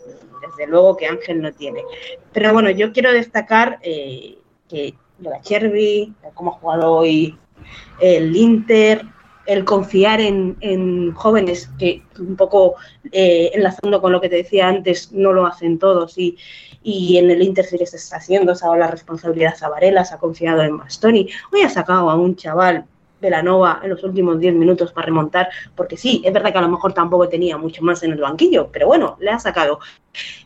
desde 0.48 0.70
luego 0.70 0.96
que 0.96 1.08
Ángel 1.08 1.42
no 1.42 1.52
tiene. 1.54 1.84
Pero 2.34 2.54
bueno, 2.54 2.70
yo 2.70 2.94
quiero 2.94 3.12
destacar 3.12 3.80
eh, 3.82 4.38
que 4.70 4.94
lo 5.20 5.32
de 5.32 5.42
Cherby, 5.42 6.14
cómo 6.36 6.52
ha 6.52 6.60
jugado 6.60 6.92
hoy 6.92 7.36
el 8.00 8.36
Inter, 8.36 9.02
el 9.46 9.64
confiar 9.64 10.22
en, 10.22 11.14
jóvenes 11.14 11.70
que 11.78 12.04
un 12.20 12.36
poco 12.36 12.76
eh, 13.12 13.52
enlazando 13.54 14.02
con 14.02 14.12
lo 14.12 14.22
que 14.22 14.30
te 14.30 14.38
decía 14.38 14.68
antes, 14.68 15.12
no 15.12 15.34
lo 15.34 15.46
hacen 15.46 15.80
todos 15.80 16.18
y, 16.18 16.38
y 16.84 17.18
en 17.18 17.32
el 17.32 17.42
Inter 17.42 17.66
se 17.66 17.84
está 17.84 18.18
haciendo, 18.18 18.56
se 18.56 18.66
ha 18.66 18.70
dado 18.70 18.80
la 18.80 18.88
responsabilidad 18.92 19.56
a 19.62 19.70
Varela, 19.70 20.06
se 20.06 20.16
ha 20.16 20.18
confiado 20.18 20.62
en 20.62 20.78
Bastoni, 20.78 21.30
hoy 21.52 21.62
ha 21.62 21.70
sacado 21.70 22.10
a 22.10 22.16
un 22.16 22.36
chaval 22.36 22.86
Velanova 23.22 23.80
en 23.84 23.90
los 23.90 24.04
últimos 24.04 24.40
10 24.40 24.56
minutos 24.56 24.92
para 24.92 25.06
remontar, 25.06 25.50
porque 25.76 25.98
sí, 25.98 26.22
es 26.26 26.34
verdad 26.34 26.52
que 26.52 26.60
a 26.60 26.62
lo 26.62 26.70
mejor 26.70 26.94
tampoco 26.94 27.28
tenía 27.28 27.58
mucho 27.58 27.82
más 27.82 28.04
en 28.04 28.12
el 28.12 28.20
banquillo, 28.20 28.70
pero 28.72 28.88
bueno, 28.88 29.18
le 29.20 29.32
ha 29.32 29.40
sacado. 29.40 29.80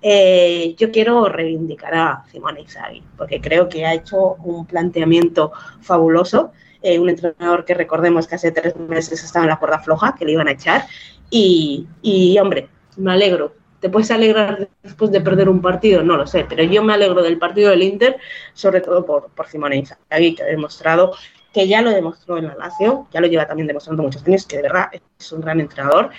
Eh, 0.01 0.75
yo 0.77 0.91
quiero 0.91 1.25
reivindicar 1.25 1.93
a 1.93 2.23
Simone 2.31 2.61
Inzaghi, 2.61 3.03
porque 3.17 3.41
creo 3.41 3.69
que 3.69 3.85
ha 3.85 3.93
hecho 3.93 4.35
un 4.35 4.65
planteamiento 4.65 5.51
fabuloso 5.81 6.51
eh, 6.81 6.99
un 6.99 7.09
entrenador 7.09 7.65
que 7.65 7.73
recordemos 7.73 8.27
que 8.27 8.35
hace 8.35 8.51
tres 8.51 8.75
meses 8.75 9.23
estaba 9.23 9.45
en 9.45 9.49
la 9.49 9.59
cuerda 9.59 9.79
floja, 9.79 10.15
que 10.17 10.25
le 10.25 10.33
iban 10.33 10.47
a 10.47 10.51
echar. 10.51 10.85
Y, 11.29 11.87
y, 12.01 12.37
hombre, 12.39 12.69
me 12.97 13.11
alegro. 13.11 13.53
¿Te 13.79 13.89
puedes 13.89 14.11
alegrar 14.11 14.67
después 14.83 15.11
de 15.11 15.21
perder 15.21 15.47
un 15.47 15.61
partido? 15.61 16.03
No 16.03 16.17
lo 16.17 16.27
sé, 16.27 16.45
pero 16.49 16.63
yo 16.63 16.83
me 16.83 16.93
alegro 16.93 17.23
del 17.23 17.37
partido 17.37 17.69
del 17.69 17.83
Inter, 17.83 18.17
sobre 18.53 18.81
todo 18.81 19.05
por, 19.05 19.29
por 19.29 19.47
Simone 19.47 19.77
Inzaghi, 19.77 20.35
que 20.35 20.43
ha 20.43 20.47
demostrado 20.47 21.13
que 21.53 21.67
ya 21.67 21.81
lo 21.81 21.91
demostró 21.91 22.37
en 22.37 22.47
la 22.47 22.55
Lazio, 22.55 23.07
ya 23.11 23.21
lo 23.21 23.27
lleva 23.27 23.47
también 23.47 23.67
demostrando 23.67 24.03
muchos 24.03 24.25
años, 24.25 24.45
que 24.45 24.57
de 24.57 24.63
verdad 24.63 24.89
es 25.17 25.31
un 25.31 25.41
gran 25.41 25.59
entrenador 25.59 26.11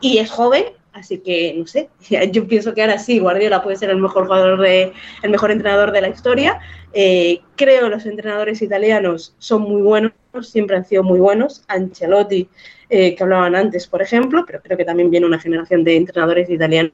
y 0.00 0.18
es 0.18 0.30
joven, 0.30 0.64
así 0.98 1.18
que 1.18 1.54
no 1.56 1.66
sé, 1.66 1.88
yo 2.32 2.46
pienso 2.46 2.74
que 2.74 2.82
ahora 2.82 2.98
sí, 2.98 3.18
Guardiola 3.18 3.62
puede 3.62 3.76
ser 3.76 3.90
el 3.90 3.98
mejor 3.98 4.24
jugador 4.24 4.60
de, 4.60 4.92
el 5.22 5.30
mejor 5.30 5.50
entrenador 5.50 5.92
de 5.92 6.00
la 6.00 6.08
historia. 6.08 6.60
Eh, 6.92 7.40
creo 7.56 7.84
que 7.84 7.90
los 7.90 8.06
entrenadores 8.06 8.62
italianos 8.62 9.34
son 9.38 9.62
muy 9.62 9.82
buenos, 9.82 10.12
siempre 10.42 10.76
han 10.76 10.84
sido 10.84 11.02
muy 11.02 11.20
buenos. 11.20 11.64
Ancelotti, 11.68 12.48
eh, 12.88 13.14
que 13.14 13.22
hablaban 13.22 13.54
antes, 13.54 13.86
por 13.86 14.00
ejemplo, 14.00 14.44
pero 14.46 14.62
creo 14.62 14.76
que 14.76 14.84
también 14.84 15.10
viene 15.10 15.26
una 15.26 15.40
generación 15.40 15.84
de 15.84 15.96
entrenadores 15.96 16.48
italianos 16.48 16.92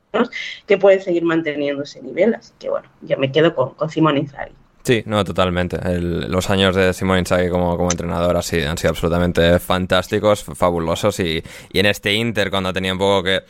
que 0.66 0.78
pueden 0.78 1.00
seguir 1.00 1.24
manteniendo 1.24 1.82
ese 1.82 2.02
nivel. 2.02 2.34
Así 2.34 2.52
que 2.58 2.70
bueno, 2.70 2.88
yo 3.02 3.16
me 3.18 3.30
quedo 3.30 3.54
con, 3.54 3.74
con 3.74 3.90
Simone 3.90 4.20
Inzaghi. 4.20 4.61
Sí, 4.84 5.02
no, 5.06 5.24
totalmente. 5.24 5.78
los 6.00 6.50
años 6.50 6.74
de 6.74 6.92
Simone 6.92 7.20
Inzaghi 7.20 7.48
como, 7.48 7.76
como 7.76 7.90
entrenador 7.90 8.42
sido, 8.42 8.68
han 8.68 8.78
sido 8.78 8.90
absolutamente 8.90 9.60
fantásticos, 9.60 10.42
fabulosos 10.42 11.20
y, 11.20 11.42
y 11.72 11.78
en 11.78 11.86
este 11.86 12.12
Inter 12.14 12.50
cuando 12.50 12.72
tenía 12.72 12.92
un 12.92 12.98
poco 12.98 13.22
que 13.22 13.42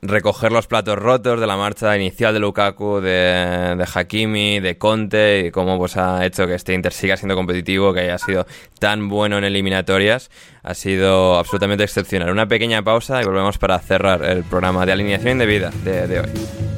recoger 0.00 0.52
los 0.52 0.66
platos 0.66 0.96
rotos 0.96 1.40
de 1.40 1.46
la 1.46 1.56
marcha 1.56 1.94
inicial 1.96 2.32
de 2.32 2.40
Lukaku, 2.40 3.00
de, 3.00 3.74
de 3.76 3.86
Hakimi, 3.92 4.60
de 4.60 4.78
Conte 4.78 5.46
y 5.46 5.50
cómo 5.50 5.76
pues 5.76 5.96
ha 5.96 6.24
hecho 6.24 6.46
que 6.46 6.54
este 6.54 6.72
Inter 6.72 6.92
siga 6.92 7.16
siendo 7.16 7.34
competitivo, 7.34 7.92
que 7.92 8.00
haya 8.00 8.16
sido 8.16 8.46
tan 8.78 9.08
bueno 9.08 9.36
en 9.36 9.44
eliminatorias, 9.44 10.30
ha 10.62 10.74
sido 10.74 11.38
absolutamente 11.38 11.84
excepcional. 11.84 12.30
Una 12.30 12.48
pequeña 12.48 12.82
pausa 12.82 13.20
y 13.20 13.26
volvemos 13.26 13.58
para 13.58 13.78
cerrar 13.80 14.24
el 14.24 14.44
programa 14.44 14.86
de 14.86 14.92
alineación 14.92 15.32
indebida 15.32 15.70
de, 15.84 16.06
de 16.06 16.20
hoy. 16.20 16.77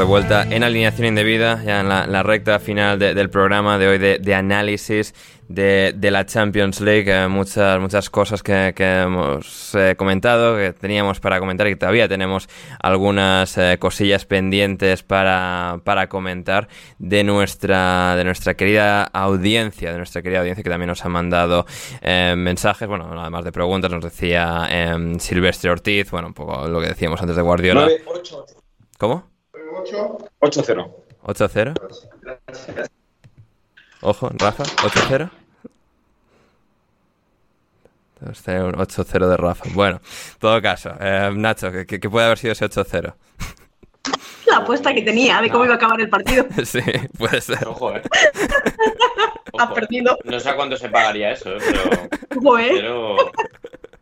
De 0.00 0.06
vuelta 0.06 0.46
en 0.50 0.64
alineación 0.64 1.08
indebida, 1.08 1.62
ya 1.62 1.80
en 1.80 1.88
la, 1.90 2.22
recta 2.22 2.58
final 2.58 2.98
del 2.98 3.28
programa 3.28 3.76
de 3.76 3.86
hoy 3.86 3.98
de, 3.98 4.34
análisis 4.34 5.14
de, 5.46 5.94
la 6.10 6.24
Champions 6.24 6.80
League. 6.80 7.04
Eh, 7.06 7.28
muchas, 7.28 7.78
muchas 7.78 8.08
cosas 8.08 8.42
que, 8.42 8.72
hemos 8.78 9.74
eh, 9.74 9.96
comentado, 9.98 10.56
que 10.56 10.72
teníamos 10.72 11.20
para 11.20 11.38
comentar 11.38 11.66
y 11.66 11.72
que 11.72 11.76
todavía 11.76 12.08
tenemos 12.08 12.48
algunas 12.82 13.58
eh, 13.58 13.76
cosillas 13.78 14.24
pendientes 14.24 15.02
para, 15.02 15.82
para, 15.84 16.08
comentar 16.08 16.68
de 16.98 17.22
nuestra, 17.22 18.16
de 18.16 18.24
nuestra 18.24 18.54
querida 18.54 19.04
audiencia, 19.04 19.92
de 19.92 19.98
nuestra 19.98 20.22
querida 20.22 20.38
audiencia 20.38 20.64
que 20.64 20.70
también 20.70 20.88
nos 20.88 21.04
ha 21.04 21.10
mandado 21.10 21.66
mensajes, 22.00 22.88
bueno, 22.88 23.06
además 23.20 23.44
de 23.44 23.52
preguntas, 23.52 23.90
nos 23.90 24.02
decía 24.02 24.66
Silvestre 25.18 25.70
Ortiz, 25.70 26.10
bueno, 26.10 26.28
un 26.28 26.34
poco 26.34 26.66
lo 26.68 26.80
que 26.80 26.86
decíamos 26.86 27.20
antes 27.20 27.36
de 27.36 27.42
Guardiola. 27.42 27.86
¿Cómo? 28.96 29.29
8-0. 29.70 30.90
8-0. 31.22 31.74
Ojo, 34.02 34.30
Rafa, 34.38 34.64
8-0. 34.64 35.30
8-0 38.20 39.28
de 39.28 39.36
Rafa. 39.36 39.64
Bueno, 39.72 39.96
en 39.96 40.38
todo 40.38 40.60
caso, 40.60 40.92
eh, 41.00 41.30
Nacho, 41.34 41.70
¿qué, 41.86 41.98
puede 42.10 42.26
haber 42.26 42.38
sido 42.38 42.52
ese 42.52 42.66
8-0? 42.66 43.14
La 44.46 44.58
apuesta 44.58 44.92
que 44.92 45.02
tenía 45.02 45.40
de 45.40 45.50
cómo 45.50 45.64
iba 45.64 45.74
a 45.74 45.76
acabar 45.76 46.00
el 46.00 46.08
partido. 46.08 46.46
sí, 46.64 46.80
puede 47.16 47.40
ser. 47.40 47.66
Ojo, 47.66 47.96
eh. 47.96 48.02
Ha 49.58 49.74
perdido. 49.74 50.16
No 50.24 50.40
sé 50.40 50.48
a 50.48 50.56
cuánto 50.56 50.76
se 50.76 50.88
pagaría 50.88 51.32
eso, 51.32 51.50
eh, 51.56 52.08
pero. 52.30 53.16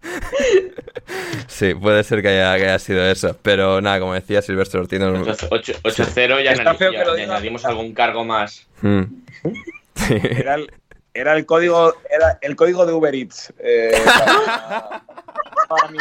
Sí, 1.47 1.75
puede 1.75 2.05
ser 2.05 2.23
que 2.23 2.29
haya, 2.29 2.79
sido 2.79 3.03
eso. 3.05 3.37
Pero 3.43 3.81
nada, 3.81 3.99
como 3.99 4.15
decía 4.15 4.43
Silvestre 4.43 4.81
Ortiz. 4.81 5.01
8-0 5.01 6.45
ya, 6.45 6.55
ya 6.55 7.25
añadimos 7.25 7.65
algún 7.65 7.95
cargo 7.95 8.25
más. 8.25 8.67
Hmm. 8.83 9.05
Era, 10.23 10.55
el, 10.55 10.71
era, 11.13 11.37
el, 11.37 11.45
código, 11.45 11.95
era 12.09 12.39
el 12.41 12.55
código 12.55 12.87
de 12.87 12.93
Uber 12.93 13.13
Eats. 13.15 13.53
Eh, 13.59 13.91
para, 15.69 15.89
mi 15.91 15.99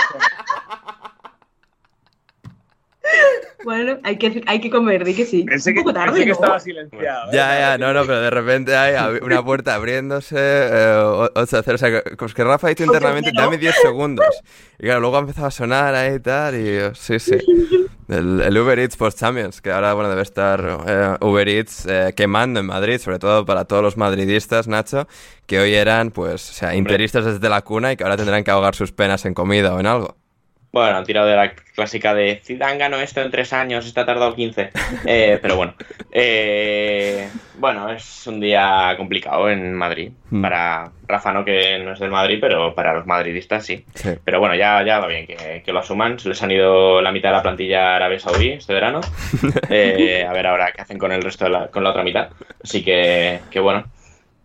bueno, 3.63 3.99
hay 4.03 4.17
que, 4.17 4.41
hay 4.45 4.59
que 4.59 4.69
comer, 4.69 5.03
di 5.03 5.13
que 5.13 5.25
sí. 5.25 5.43
Pensé 5.43 5.73
que, 5.73 5.83
tarde, 5.83 6.25
que 6.25 6.31
estaba 6.31 6.59
silenciado. 6.59 7.31
¿eh? 7.31 7.35
Ya, 7.35 7.59
ya, 7.59 7.77
no, 7.77 7.93
no, 7.93 8.05
pero 8.05 8.21
de 8.21 8.29
repente 8.29 8.75
hay 8.75 9.19
una 9.21 9.43
puerta 9.43 9.75
abriéndose, 9.75 10.35
eh, 10.37 11.29
8 11.35 11.57
a 11.57 11.63
0. 11.63 11.75
O 11.75 11.77
sea, 11.77 12.03
pues 12.17 12.33
que 12.33 12.43
Rafa 12.43 12.67
ha 12.67 12.69
dicho 12.69 12.83
internamente, 12.83 13.31
dame 13.33 13.57
10 13.57 13.75
segundos. 13.81 14.41
Y 14.79 14.83
claro, 14.83 14.99
luego 14.99 15.17
ha 15.17 15.21
empezado 15.21 15.47
a 15.47 15.51
sonar 15.51 15.95
ahí 15.95 16.15
y 16.15 16.19
tal, 16.19 16.55
y 16.55 16.95
sí, 16.95 17.19
sí. 17.19 17.37
El, 18.07 18.57
Uber 18.57 18.79
Eats 18.79 18.95
Post 18.95 19.19
Champions, 19.19 19.61
que 19.61 19.69
ahora, 19.69 19.93
bueno, 19.93 20.09
debe 20.09 20.21
estar 20.21 20.81
eh, 20.87 21.17
Uber 21.19 21.47
Eats 21.47 21.85
eh, 21.87 22.13
quemando 22.15 22.59
en 22.61 22.65
Madrid, 22.65 22.99
sobre 22.99 23.19
todo 23.19 23.45
para 23.45 23.65
todos 23.65 23.83
los 23.83 23.97
madridistas, 23.97 24.67
Nacho, 24.67 25.07
que 25.45 25.59
hoy 25.59 25.73
eran, 25.73 26.11
pues, 26.11 26.49
o 26.49 26.53
sea, 26.53 26.75
interistas 26.75 27.25
desde 27.25 27.49
la 27.49 27.63
cuna 27.63 27.91
y 27.91 27.97
que 27.97 28.03
ahora 28.03 28.15
tendrán 28.15 28.45
que 28.45 28.51
ahogar 28.51 28.75
sus 28.75 28.93
penas 28.93 29.25
en 29.25 29.33
comida 29.33 29.73
o 29.73 29.79
en 29.79 29.87
algo. 29.87 30.15
Bueno, 30.71 30.97
han 30.97 31.05
tirado 31.05 31.27
de 31.27 31.35
la 31.35 31.53
clásica 31.53 32.13
de 32.13 32.41
Zidane 32.43 32.77
ganó 32.77 32.97
esto 32.97 33.21
en 33.21 33.31
tres 33.31 33.53
años, 33.53 33.85
está 33.85 34.05
tardado 34.05 34.35
15. 34.35 34.71
Eh, 35.05 35.39
pero 35.41 35.55
bueno, 35.55 35.73
eh, 36.11 37.29
bueno, 37.57 37.89
es 37.91 38.27
un 38.27 38.39
día 38.39 38.93
complicado 38.97 39.49
en 39.49 39.73
Madrid. 39.73 40.11
Hmm. 40.29 40.41
Para 40.41 40.91
Rafa 41.07 41.33
no, 41.33 41.45
que 41.45 41.79
no 41.79 41.93
es 41.93 41.99
del 41.99 42.11
Madrid, 42.11 42.39
pero 42.41 42.75
para 42.75 42.93
los 42.93 43.05
madridistas 43.05 43.65
sí. 43.65 43.85
Pero 44.23 44.39
bueno, 44.39 44.55
ya, 44.55 44.83
ya 44.85 44.99
va 44.99 45.07
bien 45.07 45.25
que, 45.25 45.63
lo 45.71 45.79
asuman. 45.79 46.19
Se 46.19 46.29
les 46.29 46.41
han 46.43 46.51
ido 46.51 47.01
la 47.01 47.11
mitad 47.11 47.29
de 47.29 47.35
la 47.35 47.43
plantilla 47.43 47.95
árabe 47.95 48.19
saudí 48.19 48.49
este 48.49 48.73
verano. 48.73 49.01
Eh, 49.69 50.25
a 50.27 50.31
ver 50.33 50.47
ahora 50.47 50.71
qué 50.71 50.81
hacen 50.81 50.97
con 50.97 51.11
el 51.11 51.21
resto 51.21 51.45
de 51.45 51.51
la, 51.51 51.67
con 51.67 51.83
la 51.83 51.91
otra 51.91 52.03
mitad. 52.03 52.29
Así 52.63 52.83
que, 52.83 53.39
que 53.49 53.59
bueno, 53.59 53.85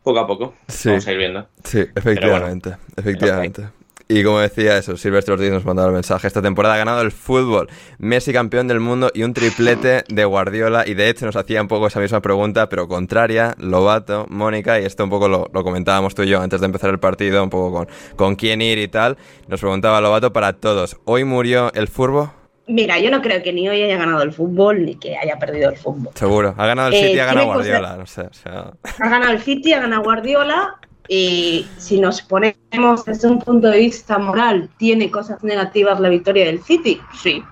poco 0.03 0.21
a 0.21 0.27
poco 0.27 0.55
vamos 0.85 1.07
a 1.07 1.13
ir 1.13 1.19
viendo. 1.19 1.49
Sí, 1.65 1.81
efectivamente, 1.95 2.77
efectivamente. 2.97 3.82
Y 4.15 4.23
como 4.25 4.41
decía 4.41 4.77
eso, 4.77 4.99
Silvestre 4.99 5.33
Ortiz 5.33 5.51
nos 5.51 5.65
mandaba 5.65 5.89
el 5.89 5.95
mensaje. 5.95 6.27
Esta 6.27 6.43
temporada 6.43 6.75
ha 6.75 6.77
ganado 6.77 7.01
el 7.01 7.13
fútbol. 7.13 7.71
Messi 7.97 8.31
campeón 8.31 8.69
del 8.69 8.79
mundo 8.79 9.11
y 9.15 9.23
un 9.23 9.33
triplete 9.33 10.05
de 10.07 10.25
Guardiola. 10.27 10.87
Y 10.87 10.93
de 10.93 11.09
hecho 11.09 11.25
nos 11.25 11.35
hacía 11.35 11.63
un 11.63 11.69
poco 11.69 11.87
esa 11.87 11.99
misma 11.99 12.21
pregunta, 12.21 12.69
pero 12.69 12.89
contraria, 12.89 13.55
Lobato, 13.57 14.27
Mónica, 14.29 14.79
y 14.79 14.85
esto 14.85 15.05
un 15.05 15.09
poco 15.09 15.29
lo, 15.29 15.51
comentábamos 15.51 16.15
tú 16.15 16.25
y 16.25 16.29
yo 16.29 16.43
antes 16.43 16.61
de 16.61 16.67
empezar 16.67 16.91
el 16.91 16.99
partido, 16.99 17.43
un 17.43 17.49
poco 17.49 17.73
con, 17.73 17.89
con 18.15 18.37
quién 18.37 18.61
ir 18.61 18.77
y 18.77 18.89
tal. 18.89 19.17
Nos 19.49 19.61
preguntaba 19.61 20.03
Lobato 20.03 20.31
para 20.31 20.53
todos. 20.53 20.99
¿Hoy 21.07 21.25
murió 21.25 21.73
el 21.73 21.89
furbo? 21.89 22.35
Mira, 22.67 22.99
yo 22.99 23.11
no 23.11 23.23
creo 23.23 23.43
que 23.43 23.55
ni 23.55 23.67
hoy 23.67 23.81
haya 23.81 23.97
ganado 23.97 24.23
el 24.25 24.35
fútbol 24.35 24.85
ni 24.85 24.97
que 24.97 25.17
haya 25.17 25.39
perdido 25.39 25.71
el 25.71 25.77
fútbol. 25.79 26.13
Seguro. 26.17 26.55
Ha 26.59 26.67
ganado 26.67 26.89
el 26.89 26.97
City, 26.97 27.19
ha 27.19 27.25
ganado 27.25 27.47
Guardiola. 27.47 27.97
No 27.97 28.05
sé, 28.05 28.29
Ha 28.45 29.09
ganado 29.09 29.33
el 29.33 29.41
City, 29.41 29.73
ha 29.73 29.81
ganado 29.81 30.03
Guardiola 30.03 30.79
y 31.09 31.67
si 31.79 32.01
nos 32.01 32.23
ponemos 32.23 33.05
desde 33.05 33.29
un 33.29 33.39
punto 33.41 33.69
de 33.69 33.79
vista 33.79 34.19
moral, 34.19 34.71
¿tiene 34.79 35.11
cosas 35.11 35.43
negativas 35.43 36.01
la 36.01 36.09
victoria 36.09 36.47
del 36.47 36.63
City? 36.63 37.01
Sí. 37.21 37.43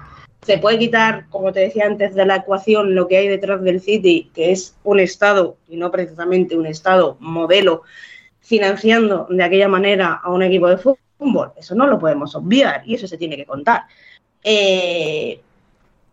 Se 0.43 0.59
puede 0.59 0.79
quitar, 0.79 1.27
como 1.29 1.53
te 1.53 1.61
decía 1.61 1.87
antes, 1.87 2.15
de 2.15 2.25
la 2.25 2.37
ecuación 2.37 2.95
lo 2.95 3.07
que 3.07 3.19
hay 3.19 3.29
detrás 3.29 3.63
del 3.63 3.81
City, 3.81 4.31
que 4.35 4.53
es 4.53 4.77
un 4.85 5.01
Estado, 5.01 5.57
y 5.69 5.77
no 5.77 5.91
precisamente 5.91 6.57
un 6.57 6.67
Estado 6.67 7.17
modelo, 7.21 7.83
financiando 8.41 9.27
de 9.29 9.45
aquella 9.45 9.69
manera 9.69 10.21
a 10.23 10.31
un 10.31 10.43
equipo 10.43 10.69
de 10.69 10.79
fútbol. 10.79 11.53
Eso 11.57 11.75
no 11.75 11.87
lo 11.87 11.99
podemos 11.99 12.35
obviar 12.35 12.83
y 12.87 12.95
eso 12.95 13.07
se 13.07 13.19
tiene 13.19 13.37
que 13.37 13.45
contar. 13.45 13.83
Eh, 14.43 15.41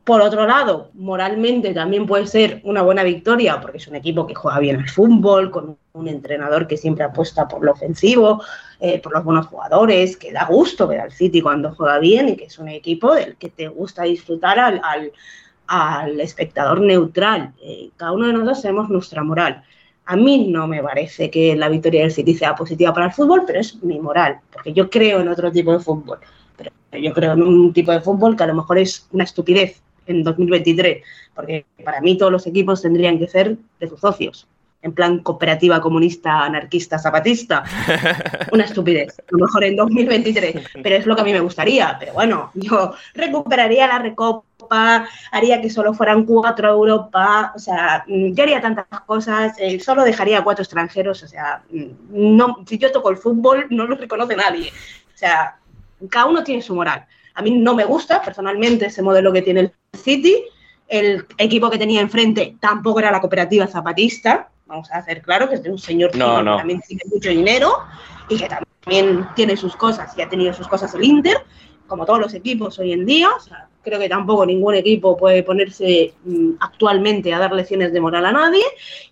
por 0.07 0.21
otro 0.21 0.47
lado, 0.47 0.89
moralmente 0.93 1.73
también 1.73 2.05
puede 2.05 2.27
ser 2.27 2.61
una 2.63 2.81
buena 2.81 3.03
victoria 3.03 3.59
porque 3.59 3.75
es 3.75 3.89
un 3.89 3.95
equipo 3.97 4.25
que 4.25 4.35
juega 4.35 4.57
bien 4.59 4.77
al 4.77 4.87
fútbol, 4.87 5.51
con 5.51 5.77
un 5.91 6.07
entrenador 6.07 6.65
que 6.65 6.77
siempre 6.77 7.03
apuesta 7.03 7.45
por 7.45 7.61
lo 7.61 7.73
ofensivo, 7.73 8.41
eh, 8.79 9.01
por 9.01 9.11
los 9.11 9.25
buenos 9.25 9.47
jugadores, 9.47 10.15
que 10.15 10.31
da 10.31 10.45
gusto 10.45 10.87
ver 10.87 11.01
al 11.01 11.11
City 11.11 11.41
cuando 11.41 11.75
juega 11.75 11.99
bien 11.99 12.29
y 12.29 12.37
que 12.37 12.45
es 12.45 12.57
un 12.57 12.69
equipo 12.69 13.15
del 13.15 13.35
que 13.35 13.49
te 13.49 13.67
gusta 13.67 14.03
disfrutar 14.03 14.57
al, 14.59 15.11
espectador 16.21 16.79
neutral. 16.79 17.51
Eh, 17.61 17.89
cada 17.97 18.13
uno 18.13 18.27
de 18.27 18.31
nosotros 18.31 18.61
tenemos 18.61 18.89
nuestra 18.89 19.25
moral. 19.25 19.61
A 20.05 20.15
mí 20.15 20.47
no 20.47 20.67
me 20.67 20.81
parece 20.81 21.29
que 21.29 21.53
la 21.57 21.67
victoria 21.67 22.03
del 22.03 22.13
City 22.13 22.33
sea 22.33 22.55
positiva 22.55 22.93
para 22.93 23.07
el 23.07 23.11
fútbol, 23.11 23.43
pero 23.45 23.59
es 23.59 23.83
mi 23.83 23.99
moral, 23.99 24.39
porque 24.53 24.71
yo 24.71 24.89
creo 24.89 25.19
en 25.19 25.27
otro 25.27 25.51
tipo 25.51 25.73
de 25.73 25.79
fútbol. 25.79 26.19
Pero 26.55 26.71
yo 26.93 27.11
creo 27.13 27.33
en 27.33 27.43
un 27.43 27.73
tipo 27.73 27.91
de 27.91 27.99
fútbol 27.99 28.37
que 28.37 28.43
a 28.43 28.47
lo 28.47 28.55
mejor 28.55 28.77
es 28.77 29.05
una 29.11 29.25
estupidez 29.25 29.81
en 30.07 30.23
2023, 30.23 31.03
porque 31.35 31.65
para 31.83 32.01
mí 32.01 32.17
todos 32.17 32.31
los 32.31 32.47
equipos 32.47 32.81
tendrían 32.81 33.19
que 33.19 33.27
ser 33.27 33.57
de 33.79 33.87
sus 33.87 33.99
socios, 33.99 34.47
en 34.81 34.93
plan 34.93 35.19
cooperativa 35.19 35.81
comunista, 35.81 36.43
anarquista, 36.45 36.99
zapatista. 36.99 37.63
Una 38.51 38.65
estupidez, 38.65 39.19
a 39.19 39.23
lo 39.31 39.45
mejor 39.45 39.63
en 39.63 39.75
2023, 39.75 40.55
pero 40.81 40.95
es 40.95 41.05
lo 41.05 41.15
que 41.15 41.21
a 41.21 41.25
mí 41.25 41.33
me 41.33 41.39
gustaría. 41.39 41.97
Pero 41.99 42.13
bueno, 42.13 42.51
yo 42.53 42.93
recuperaría 43.13 43.87
la 43.87 43.99
recopa, 43.99 45.07
haría 45.31 45.61
que 45.61 45.69
solo 45.69 45.93
fueran 45.93 46.25
cuatro 46.25 46.67
a 46.67 46.71
Europa, 46.71 47.53
o 47.55 47.59
sea, 47.59 48.05
yo 48.07 48.43
haría 48.43 48.61
tantas 48.61 48.87
cosas, 49.05 49.53
eh, 49.59 49.79
solo 49.79 50.03
dejaría 50.03 50.39
a 50.39 50.43
cuatro 50.43 50.63
extranjeros, 50.63 51.23
o 51.23 51.27
sea, 51.27 51.63
no, 52.09 52.63
si 52.67 52.77
yo 52.77 52.91
toco 52.91 53.09
el 53.09 53.17
fútbol 53.17 53.67
no 53.69 53.85
lo 53.85 53.95
reconoce 53.95 54.35
nadie. 54.35 54.71
O 55.13 55.17
sea, 55.17 55.57
cada 56.09 56.27
uno 56.27 56.43
tiene 56.43 56.61
su 56.61 56.75
moral. 56.75 57.05
A 57.37 57.43
mí 57.43 57.51
no 57.51 57.75
me 57.75 57.85
gusta 57.85 58.19
personalmente 58.23 58.87
ese 58.87 59.03
modelo 59.03 59.31
que 59.31 59.43
tiene 59.43 59.59
el 59.59 59.71
City. 59.93 60.43
El 60.87 61.23
equipo 61.37 61.69
que 61.69 61.77
tenía 61.77 62.01
enfrente 62.01 62.57
tampoco 62.59 62.97
era 62.97 63.11
la 63.11 63.21
cooperativa 63.21 63.67
zapatista. 63.67 64.49
Vamos 64.65 64.89
a 64.89 64.97
hacer 64.97 65.21
claro 65.21 65.47
que 65.47 65.53
es 65.53 65.61
de 65.61 65.69
un 65.69 65.77
señor 65.77 66.09
que 66.09 66.17
también 66.17 66.81
tiene 66.81 67.03
mucho 67.13 67.29
dinero 67.29 67.77
y 68.27 68.37
que 68.37 68.49
también 68.49 69.27
tiene 69.35 69.55
sus 69.55 69.75
cosas 69.75 70.17
y 70.17 70.23
ha 70.23 70.29
tenido 70.29 70.51
sus 70.51 70.67
cosas 70.67 70.95
el 70.95 71.03
Inter, 71.03 71.37
como 71.85 72.07
todos 72.07 72.19
los 72.19 72.33
equipos 72.33 72.79
hoy 72.79 72.91
en 72.91 73.05
día. 73.05 73.29
creo 73.83 73.99
que 73.99 74.09
tampoco 74.09 74.43
ningún 74.43 74.73
equipo 74.73 75.15
puede 75.15 75.43
ponerse 75.43 76.15
mm, 76.25 76.53
actualmente 76.59 77.35
a 77.35 77.37
dar 77.37 77.53
lecciones 77.53 77.93
de 77.93 78.01
moral 78.01 78.25
a 78.25 78.31
nadie 78.31 78.63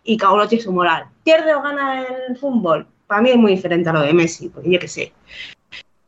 y 0.04 0.18
cada 0.18 0.34
uno 0.34 0.48
tiene 0.48 0.64
su 0.64 0.72
moral. 0.72 1.06
¿Pierde 1.24 1.54
o 1.54 1.62
gana 1.62 2.04
el 2.28 2.36
fútbol? 2.38 2.88
Para 3.06 3.22
mí 3.22 3.30
es 3.30 3.38
muy 3.38 3.52
diferente 3.52 3.88
a 3.88 3.94
lo 3.94 4.02
de 4.02 4.14
Messi, 4.14 4.50
porque 4.50 4.72
yo 4.72 4.80
qué 4.80 4.88
sé. 4.88 5.14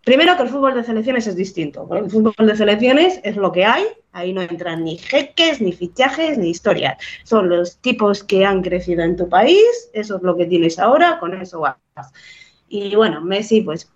Primero 0.08 0.38
que 0.38 0.44
el 0.44 0.48
fútbol 0.48 0.74
de 0.74 0.86
selecciones 0.86 1.28
es 1.28 1.36
distinto. 1.36 1.86
El 1.92 2.10
fútbol 2.10 2.34
de 2.48 2.56
selecciones 2.56 3.20
es 3.26 3.36
lo 3.36 3.52
que 3.52 3.66
hay, 3.66 3.84
ahí 4.14 4.32
no 4.32 4.42
entran 4.42 4.86
ni 4.86 4.98
jeques, 4.98 5.60
ni 5.60 5.74
fichajes, 5.74 6.38
ni 6.38 6.50
historias. 6.50 6.96
Son 7.26 7.50
los 7.50 7.80
tipos 7.80 8.24
que 8.24 8.46
han 8.46 8.62
crecido 8.62 9.04
en 9.04 9.18
tu 9.18 9.28
país, 9.28 9.90
eso 9.92 10.16
es 10.16 10.24
lo 10.24 10.38
que 10.38 10.46
tienes 10.46 10.80
ahora, 10.80 11.20
con 11.20 11.34
eso 11.34 11.60
vas. 11.60 11.76
Y 12.70 12.96
bueno, 12.96 13.20
Messi, 13.20 13.60
pues 13.60 13.92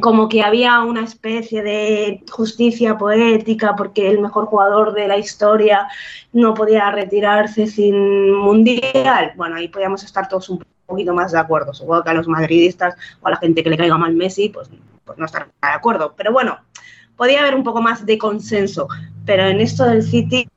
como 0.00 0.28
que 0.28 0.44
había 0.44 0.80
una 0.84 1.02
especie 1.02 1.64
de 1.64 2.22
justicia 2.30 2.96
poética 2.96 3.74
porque 3.74 4.08
el 4.08 4.20
mejor 4.20 4.46
jugador 4.46 4.94
de 4.94 5.08
la 5.08 5.18
historia 5.18 5.88
no 6.32 6.54
podía 6.54 6.88
retirarse 6.92 7.66
sin 7.66 8.30
mundial. 8.32 9.32
Bueno, 9.34 9.56
ahí 9.56 9.66
podíamos 9.66 10.04
estar 10.04 10.28
todos 10.28 10.50
un 10.50 10.64
poquito 10.86 11.12
más 11.12 11.32
de 11.32 11.40
acuerdo. 11.40 11.74
Supongo 11.74 12.04
que 12.04 12.10
a 12.10 12.14
los 12.14 12.28
madridistas 12.28 12.94
o 13.20 13.26
a 13.26 13.30
la 13.32 13.38
gente 13.38 13.64
que 13.64 13.70
le 13.70 13.76
caiga 13.76 13.98
mal 13.98 14.14
Messi, 14.14 14.48
pues 14.48 14.70
no 15.16 15.26
estar 15.26 15.46
de 15.46 15.68
acuerdo. 15.68 16.14
Pero 16.16 16.32
bueno, 16.32 16.58
podía 17.16 17.40
haber 17.40 17.54
un 17.54 17.64
poco 17.64 17.80
más 17.82 18.04
de 18.06 18.18
consenso. 18.18 18.88
pero 19.24 19.46
en 19.46 19.60
esto 19.60 19.84
del 19.84 20.02
City, 20.02 20.48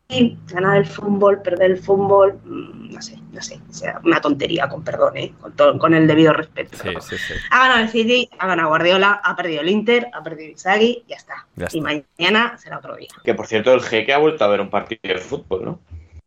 ganar 0.47 0.77
el 0.77 0.87
fútbol, 0.87 1.39
perder 1.43 1.69
el 1.71 1.77
fútbol, 1.77 2.39
mm, 2.45 2.93
no 2.95 2.99
sé, 3.01 3.19
no 3.31 3.39
sé, 3.39 3.59
o 3.69 3.73
sea, 3.73 3.99
una 4.03 4.19
tontería, 4.19 4.67
con 4.67 4.83
perdón, 4.83 5.15
¿eh? 5.17 5.33
con, 5.39 5.51
todo, 5.55 5.77
con 5.77 5.93
el 5.93 6.07
debido 6.07 6.33
respeto. 6.33 6.75
Sí, 6.81 6.89
sí, 7.01 7.15
sí. 7.17 7.33
Ha 7.51 7.59
ganado 7.59 7.81
el 7.83 7.89
City, 7.89 8.27
ha 8.39 8.47
ganado 8.47 8.69
Guardiola, 8.69 9.21
ha 9.23 9.35
perdido 9.35 9.61
el 9.61 9.69
Inter, 9.69 10.07
ha 10.13 10.23
perdido 10.23 10.49
Isagi, 10.51 11.03
ya 11.07 11.15
está. 11.17 11.45
Ya 11.55 11.67
Y 11.71 11.77
está. 11.77 12.03
mañana 12.17 12.57
será 12.57 12.79
otro 12.79 12.95
día. 12.95 13.09
Que 13.23 13.35
por 13.35 13.45
cierto, 13.45 13.71
el 13.71 13.81
Jeque 13.83 14.13
ha 14.13 14.17
vuelto 14.17 14.43
a 14.43 14.47
ver 14.47 14.61
un 14.61 14.71
partido 14.71 14.99
de 15.03 15.17
fútbol, 15.19 15.63
¿no? 15.65 15.79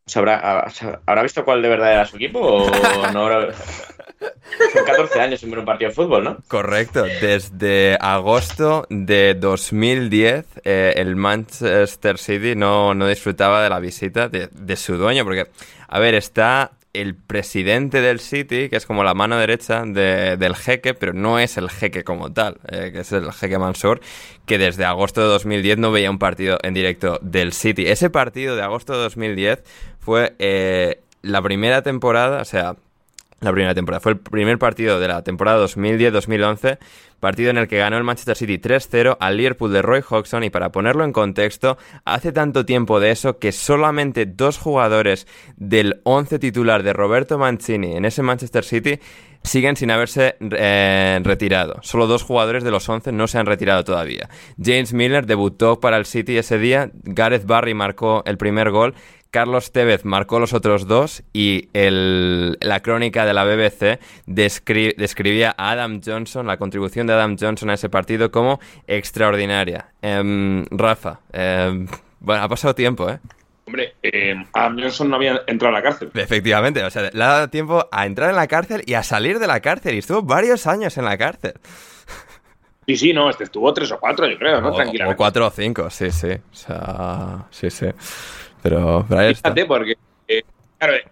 ¿Sabrá, 0.08 0.36
ha- 0.66 0.72
¿Habrá 1.06 1.22
visto 1.22 1.44
cuál 1.44 1.62
de 1.62 1.68
verdad 1.68 1.92
era 1.92 2.06
su 2.06 2.16
equipo 2.16 2.40
o 2.40 2.66
no? 3.12 3.26
habrá- 3.26 3.52
Son 4.72 4.84
14 4.84 5.20
años 5.20 5.38
sin 5.40 5.50
ver 5.50 5.60
un 5.60 5.64
partido 5.64 5.90
de 5.90 5.94
fútbol, 5.94 6.24
¿no? 6.24 6.38
Correcto, 6.48 7.04
desde 7.04 7.96
agosto 8.00 8.86
de 8.90 9.34
2010 9.34 10.44
eh, 10.64 10.94
el 10.96 11.14
Manchester 11.14 12.18
City 12.18 12.54
no, 12.56 12.94
no 12.94 13.06
disfrutaba 13.06 13.62
de 13.62 13.70
la 13.70 13.78
visita 13.78 14.28
de, 14.28 14.48
de 14.50 14.76
su 14.76 14.96
dueño, 14.96 15.24
porque, 15.24 15.46
a 15.86 15.98
ver, 16.00 16.14
está 16.14 16.72
el 16.94 17.14
presidente 17.14 18.00
del 18.00 18.18
City, 18.18 18.68
que 18.68 18.76
es 18.76 18.86
como 18.86 19.04
la 19.04 19.14
mano 19.14 19.36
derecha 19.38 19.82
de- 19.86 20.36
del 20.36 20.56
jeque, 20.56 20.94
pero 20.94 21.12
no 21.12 21.38
es 21.38 21.56
el 21.56 21.70
jeque 21.70 22.02
como 22.02 22.32
tal, 22.32 22.56
eh, 22.72 22.90
que 22.92 23.00
es 23.00 23.12
el 23.12 23.30
jeque 23.30 23.58
Mansur, 23.58 24.00
que 24.46 24.58
desde 24.58 24.84
agosto 24.84 25.20
de 25.20 25.28
2010 25.28 25.78
no 25.78 25.92
veía 25.92 26.10
un 26.10 26.18
partido 26.18 26.58
en 26.62 26.74
directo 26.74 27.18
del 27.22 27.52
City. 27.52 27.86
Ese 27.86 28.10
partido 28.10 28.56
de 28.56 28.62
agosto 28.62 28.94
de 28.94 29.00
2010 29.00 29.62
fue 30.08 30.34
eh, 30.38 31.02
la 31.20 31.42
primera 31.42 31.82
temporada, 31.82 32.40
o 32.40 32.44
sea, 32.46 32.76
la 33.40 33.52
primera 33.52 33.74
temporada. 33.74 34.00
Fue 34.00 34.12
el 34.12 34.18
primer 34.18 34.58
partido 34.58 34.98
de 34.98 35.06
la 35.06 35.22
temporada 35.22 35.62
2010-2011, 35.66 36.78
partido 37.20 37.50
en 37.50 37.58
el 37.58 37.68
que 37.68 37.76
ganó 37.76 37.98
el 37.98 38.04
Manchester 38.04 38.34
City 38.34 38.56
3-0 38.56 39.18
al 39.20 39.36
Liverpool 39.36 39.70
de 39.70 39.82
Roy 39.82 40.00
Hodgson 40.08 40.44
y 40.44 40.48
para 40.50 40.72
ponerlo 40.72 41.04
en 41.04 41.12
contexto, 41.12 41.76
hace 42.06 42.32
tanto 42.32 42.64
tiempo 42.64 43.00
de 43.00 43.10
eso 43.10 43.38
que 43.38 43.52
solamente 43.52 44.24
dos 44.24 44.56
jugadores 44.56 45.26
del 45.58 46.00
11 46.04 46.38
titular 46.38 46.82
de 46.82 46.94
Roberto 46.94 47.36
Mancini 47.36 47.94
en 47.94 48.06
ese 48.06 48.22
Manchester 48.22 48.64
City 48.64 49.00
siguen 49.42 49.76
sin 49.76 49.90
haberse 49.90 50.36
eh, 50.40 51.20
retirado. 51.22 51.78
Solo 51.82 52.06
dos 52.06 52.22
jugadores 52.22 52.64
de 52.64 52.70
los 52.70 52.88
11 52.88 53.12
no 53.12 53.26
se 53.26 53.38
han 53.38 53.46
retirado 53.46 53.84
todavía. 53.84 54.28
James 54.62 54.92
Miller 54.92 55.26
debutó 55.26 55.80
para 55.80 55.96
el 55.96 56.06
City 56.06 56.38
ese 56.38 56.58
día, 56.58 56.90
Gareth 57.04 57.46
Barry 57.46 57.74
marcó 57.74 58.22
el 58.26 58.36
primer 58.36 58.70
gol, 58.70 58.94
Carlos 59.30 59.72
Tevez 59.72 60.04
marcó 60.04 60.40
los 60.40 60.52
otros 60.54 60.86
dos 60.86 61.22
y 61.32 61.68
el- 61.74 62.56
la 62.60 62.80
crónica 62.80 63.26
de 63.26 63.34
la 63.34 63.44
BBC 63.44 63.98
descri- 64.26 64.94
describía 64.96 65.54
a 65.58 65.70
Adam 65.72 66.00
Johnson, 66.04 66.46
la 66.46 66.56
contribución 66.56 67.06
de 67.06 67.12
Adam 67.12 67.36
Johnson 67.38 67.70
a 67.70 67.74
ese 67.74 67.88
partido 67.90 68.30
como 68.30 68.58
extraordinaria. 68.86 69.88
Em, 70.00 70.64
Rafa, 70.70 71.20
em, 71.32 71.86
bueno, 72.20 72.42
ha 72.42 72.48
pasado 72.48 72.74
tiempo, 72.74 73.08
¿eh? 73.10 73.18
Hombre, 73.66 73.96
eh, 74.02 74.34
Adam 74.54 74.78
Johnson 74.80 75.10
no 75.10 75.16
había 75.16 75.42
entrado 75.46 75.76
a 75.76 75.78
la 75.78 75.82
cárcel. 75.82 76.10
Efectivamente, 76.14 76.82
o 76.82 76.88
sea, 76.90 77.02
le 77.12 77.22
ha 77.22 77.28
dado 77.28 77.48
tiempo 77.50 77.86
a 77.92 78.06
entrar 78.06 78.30
en 78.30 78.36
la 78.36 78.46
cárcel 78.46 78.82
y 78.86 78.94
a 78.94 79.02
salir 79.02 79.38
de 79.38 79.46
la 79.46 79.60
cárcel 79.60 79.94
y 79.94 79.98
estuvo 79.98 80.22
varios 80.22 80.66
años 80.66 80.96
en 80.96 81.04
la 81.04 81.18
cárcel. 81.18 81.52
Sí, 82.86 82.96
sí, 82.96 83.12
no, 83.12 83.28
este 83.28 83.44
estuvo 83.44 83.70
tres 83.74 83.92
o 83.92 84.00
cuatro, 84.00 84.26
yo 84.26 84.38
creo, 84.38 84.62
¿no? 84.62 84.70
O, 84.70 84.74
Tranquilamente. 84.74 85.12
o 85.14 85.16
cuatro 85.18 85.46
o 85.46 85.50
cinco, 85.50 85.90
sí, 85.90 86.10
sí. 86.10 86.28
O 86.30 86.54
sea, 86.54 87.44
sí, 87.50 87.68
sí. 87.68 87.88
Pero, 88.68 89.06
pero 89.08 89.20
ahí 89.20 89.32
está. 89.32 89.48
Fíjate, 89.50 89.66
porque, 89.66 89.94
eh, 90.28 90.42
claro, 90.78 90.94
eh, 90.94 91.04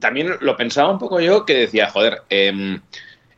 también 0.00 0.34
lo 0.40 0.56
pensaba 0.56 0.90
un 0.90 0.98
poco 0.98 1.18
yo 1.20 1.44
que 1.44 1.54
decía, 1.54 1.90
joder, 1.90 2.22
em, 2.30 2.80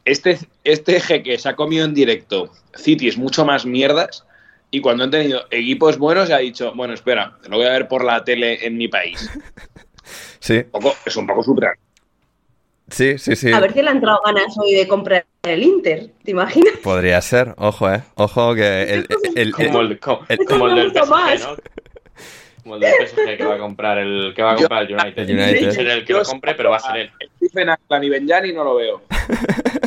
este, 0.05 0.39
este 0.65 1.01
jeque 1.01 1.39
se 1.39 1.49
ha 1.49 1.57
comido 1.57 1.85
en 1.85 1.95
directo 1.95 2.51
Cities 2.77 3.17
mucho 3.19 3.45
más 3.45 3.65
mierdas 3.67 4.25
y 4.71 4.81
cuando 4.81 5.05
han 5.05 5.11
tenido 5.11 5.43
equipos 5.51 5.99
buenos 5.99 6.29
ya 6.29 6.37
ha 6.37 6.41
dicho, 6.41 6.73
bueno, 6.75 6.95
espera, 6.95 7.39
lo 7.49 7.57
voy 7.57 7.67
a 7.67 7.71
ver 7.71 7.89
por 7.89 8.05
la 8.05 8.23
tele 8.25 8.67
en 8.67 8.77
mi 8.77 8.89
país. 8.89 9.31
Sí, 10.41 10.57
Un 10.73 10.81
poco- 10.81 10.97
es 11.05 11.15
un 11.17 11.27
poco 11.27 11.43
surreal. 11.45 11.75
sí, 12.89 13.17
sí, 13.19 13.37
sí. 13.37 13.53
A 13.53 13.61
ver 13.61 13.73
si 13.73 13.83
le 13.83 13.91
han 13.91 13.97
entrado 13.97 14.21
ganas 14.25 14.57
hoy 14.59 14.75
de 14.75 14.89
comprar 14.89 15.25
el 15.43 15.63
Inter, 15.63 16.11
¿te 16.25 16.31
imaginas? 16.33 16.73
Podría 16.83 17.21
ser, 17.21 17.55
ojo, 17.59 17.93
eh. 17.93 18.03
Ojo 18.17 18.55
que 18.55 18.83
el, 18.83 19.07
el- 19.09 19.39
el- 19.39 19.53
Como 19.53 19.81
el, 19.83 20.01
co- 20.01 20.25
el- 20.29 20.39
como 20.47 20.67
el 20.69 20.75
del. 20.77 20.93
PSG, 20.93 21.41
¿no? 21.41 21.57
Como 22.63 22.77
el 22.77 22.81
del 22.81 22.93
PSG 23.07 23.37
que 23.37 23.45
va 23.45 23.55
a 23.55 23.59
comprar 23.59 23.99
el, 23.99 24.33
que 24.35 24.43
va 24.43 24.53
a 24.53 24.57
comprar 24.57 24.83
el 24.83 24.95
United. 24.95 25.29
El 25.29 25.39
United. 25.39 25.79
El 25.79 26.05
que 26.05 26.13
lo 26.13 26.23
compre, 26.23 26.55
pero 26.55 26.71
va 26.71 26.77
a 26.77 26.81
ser 26.81 26.97
él. 26.97 27.11
Stephen 27.37 27.71
Ackland 27.71 28.05
y 28.05 28.09
Benjani 28.09 28.53
no 28.53 28.65
lo 28.65 28.77
veo. 28.77 29.03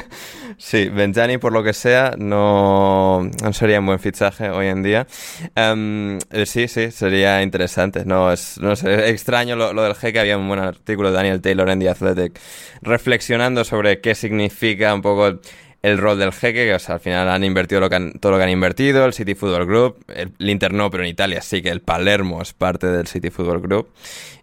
Sí, 0.57 0.89
Benjani, 0.89 1.37
por 1.37 1.51
lo 1.51 1.63
que 1.63 1.73
sea, 1.73 2.13
no, 2.17 3.23
no 3.23 3.53
sería 3.53 3.79
un 3.79 3.85
buen 3.85 3.99
fichaje 3.99 4.49
hoy 4.49 4.67
en 4.67 4.83
día. 4.83 5.07
Em, 5.55 6.17
eh, 6.31 6.45
sí, 6.45 6.67
sí, 6.67 6.91
sería 6.91 7.41
interesante. 7.41 8.05
No, 8.05 8.31
es, 8.31 8.59
no 8.59 8.75
sé, 8.75 8.93
es 8.93 9.11
extraño 9.11 9.55
lo, 9.55 9.73
lo 9.73 9.83
del 9.83 9.93
G, 9.93 10.11
que 10.11 10.19
había 10.19 10.37
un 10.37 10.47
buen 10.47 10.59
artículo 10.59 11.09
de 11.09 11.15
Daniel 11.15 11.41
Taylor 11.41 11.69
en 11.69 11.79
The 11.79 11.89
Athletic 11.89 12.39
reflexionando 12.81 13.63
sobre 13.63 14.01
qué 14.01 14.15
significa 14.15 14.93
un 14.93 15.01
poco 15.01 15.39
el, 15.83 15.97
rol 15.97 16.17
del 16.17 16.31
jeque, 16.31 16.65
que 16.65 16.91
al 16.91 16.99
final 16.99 17.29
han 17.29 17.43
invertido 17.43 17.87
todo 18.19 18.31
lo 18.31 18.37
que 18.37 18.43
han 18.43 18.49
invertido, 18.49 19.05
el 19.05 19.13
City 19.13 19.35
Football 19.35 19.65
Group, 19.67 20.05
el, 20.07 20.31
Inter 20.49 20.73
no, 20.73 20.89
pero 20.89 21.03
en 21.03 21.09
Italia 21.09 21.41
sí 21.41 21.61
que 21.61 21.69
el 21.69 21.81
Palermo 21.81 22.41
es 22.41 22.53
parte 22.53 22.87
del 22.87 23.07
City 23.07 23.29
Football 23.29 23.61
Group, 23.61 23.89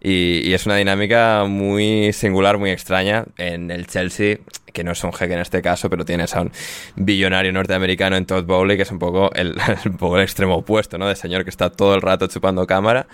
y, 0.03 0.53
es 0.53 0.65
una 0.65 0.75
dinámica 0.75 1.45
muy 1.47 2.11
singular, 2.13 2.57
muy 2.57 2.71
extraña. 2.71 3.25
En 3.37 3.69
el 3.69 3.85
Chelsea, 3.85 4.37
que 4.73 4.83
no 4.83 4.91
es 4.91 5.03
un 5.03 5.13
jeque 5.13 5.33
en 5.33 5.39
este 5.39 5.61
caso, 5.61 5.89
pero 5.89 6.05
tienes 6.05 6.35
a 6.35 6.41
un 6.41 6.51
billonario 6.95 7.51
norteamericano 7.53 8.15
en 8.15 8.25
Todd 8.25 8.45
Bowley, 8.45 8.77
que 8.77 8.83
es 8.83 8.91
un 8.91 8.99
poco 8.99 9.31
el, 9.35 9.55
poco 9.99 10.19
extremo 10.19 10.55
opuesto, 10.55 10.97
¿no? 10.97 11.07
De 11.07 11.15
señor 11.15 11.43
que 11.43 11.51
está 11.51 11.69
todo 11.69 11.93
el 11.93 12.01
rato 12.01 12.27
chupando 12.27 12.65
cámara, 12.65 13.07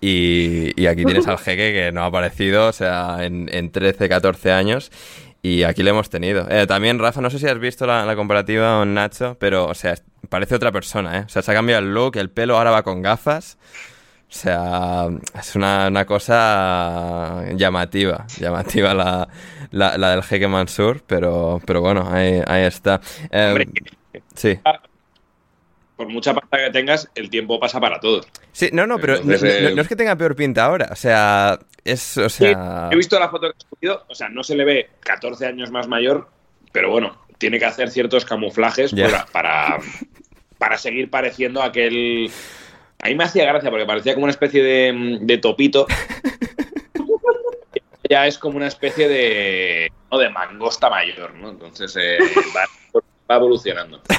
y, 0.00 0.80
y 0.80 0.86
aquí 0.86 1.04
tienes 1.04 1.26
al 1.26 1.38
jeque 1.38 1.72
que 1.72 1.92
no 1.92 2.02
ha 2.02 2.06
aparecido, 2.06 2.68
o 2.68 2.72
sea, 2.72 3.18
en, 3.20 3.48
en 3.52 3.70
13, 3.70 4.08
14 4.08 4.52
años, 4.52 4.90
y 5.42 5.62
aquí 5.62 5.82
lo 5.82 5.90
hemos 5.90 6.10
tenido. 6.10 6.46
Eh, 6.50 6.66
también, 6.66 6.98
Rafa, 6.98 7.20
no 7.20 7.30
sé 7.30 7.38
si 7.38 7.46
has 7.46 7.58
visto 7.58 7.86
la, 7.86 8.04
la 8.04 8.16
comparativa 8.16 8.78
con 8.78 8.94
Nacho, 8.94 9.36
pero, 9.38 9.66
o 9.66 9.74
sea, 9.74 9.94
parece 10.28 10.54
otra 10.54 10.72
persona, 10.72 11.18
¿eh? 11.18 11.22
O 11.26 11.28
sea, 11.28 11.42
se 11.42 11.50
ha 11.50 11.54
cambiado 11.54 11.82
el 11.82 11.94
look, 11.94 12.16
el 12.16 12.30
pelo 12.30 12.56
ahora 12.56 12.70
va 12.70 12.82
con 12.82 13.02
gafas. 13.02 13.58
O 14.30 14.32
sea, 14.32 15.08
es 15.36 15.56
una, 15.56 15.88
una 15.88 16.04
cosa 16.04 17.44
llamativa, 17.54 18.26
llamativa 18.38 18.94
la, 18.94 19.28
la, 19.72 19.98
la 19.98 20.10
del 20.10 20.22
jeque 20.22 20.46
Mansur, 20.46 21.02
pero, 21.04 21.60
pero 21.66 21.80
bueno, 21.80 22.08
ahí, 22.08 22.40
ahí 22.46 22.62
está. 22.62 23.00
Eh, 23.30 23.48
Hombre, 23.48 23.68
sí. 24.36 24.60
Por 26.00 26.08
mucha 26.08 26.32
pasta 26.32 26.56
que 26.56 26.70
tengas, 26.70 27.10
el 27.14 27.28
tiempo 27.28 27.60
pasa 27.60 27.78
para 27.78 28.00
todos. 28.00 28.26
Sí, 28.52 28.70
no, 28.72 28.86
no, 28.86 28.98
pero 28.98 29.16
no, 29.16 29.20
Entonces, 29.20 29.62
no- 29.62 29.68
eh, 29.68 29.74
no 29.74 29.82
es 29.82 29.88
que 29.88 29.96
tenga 29.96 30.16
peor 30.16 30.34
pinta 30.34 30.64
ahora, 30.64 30.88
o 30.90 30.96
sea, 30.96 31.58
es, 31.84 32.16
o 32.16 32.30
Sí, 32.30 32.44
sea... 32.44 32.88
he 32.90 32.96
visto 32.96 33.18
la 33.20 33.28
foto 33.28 33.50
que 33.52 33.58
he 33.58 33.68
subido, 33.68 34.06
o 34.08 34.14
sea, 34.14 34.30
no 34.30 34.42
se 34.42 34.54
le 34.56 34.64
ve 34.64 34.88
14 35.00 35.44
años 35.44 35.70
más 35.70 35.88
mayor, 35.88 36.26
pero 36.72 36.90
bueno, 36.90 37.18
tiene 37.36 37.58
que 37.58 37.66
hacer 37.66 37.90
ciertos 37.90 38.24
camuflajes 38.24 38.94
para, 38.94 39.26
para, 39.26 39.78
para 40.56 40.78
seguir 40.78 41.10
pareciendo 41.10 41.62
aquel... 41.62 42.30
A 43.02 43.08
mí 43.08 43.14
me 43.14 43.24
hacía 43.24 43.44
gracia 43.44 43.68
porque 43.70 43.84
parecía 43.84 44.14
como 44.14 44.24
una 44.24 44.30
especie 44.32 44.62
de, 44.62 45.18
de 45.20 45.36
topito. 45.38 45.86
ya 48.10 48.26
es 48.26 48.38
como 48.38 48.56
una 48.56 48.68
especie 48.68 49.06
de, 49.06 49.92
no, 50.10 50.16
de 50.18 50.30
mangosta 50.30 50.88
mayor, 50.88 51.34
¿no? 51.34 51.50
Entonces 51.50 51.94
eh, 52.00 52.18
va, 52.56 53.00
va 53.30 53.36
evolucionando. 53.36 54.00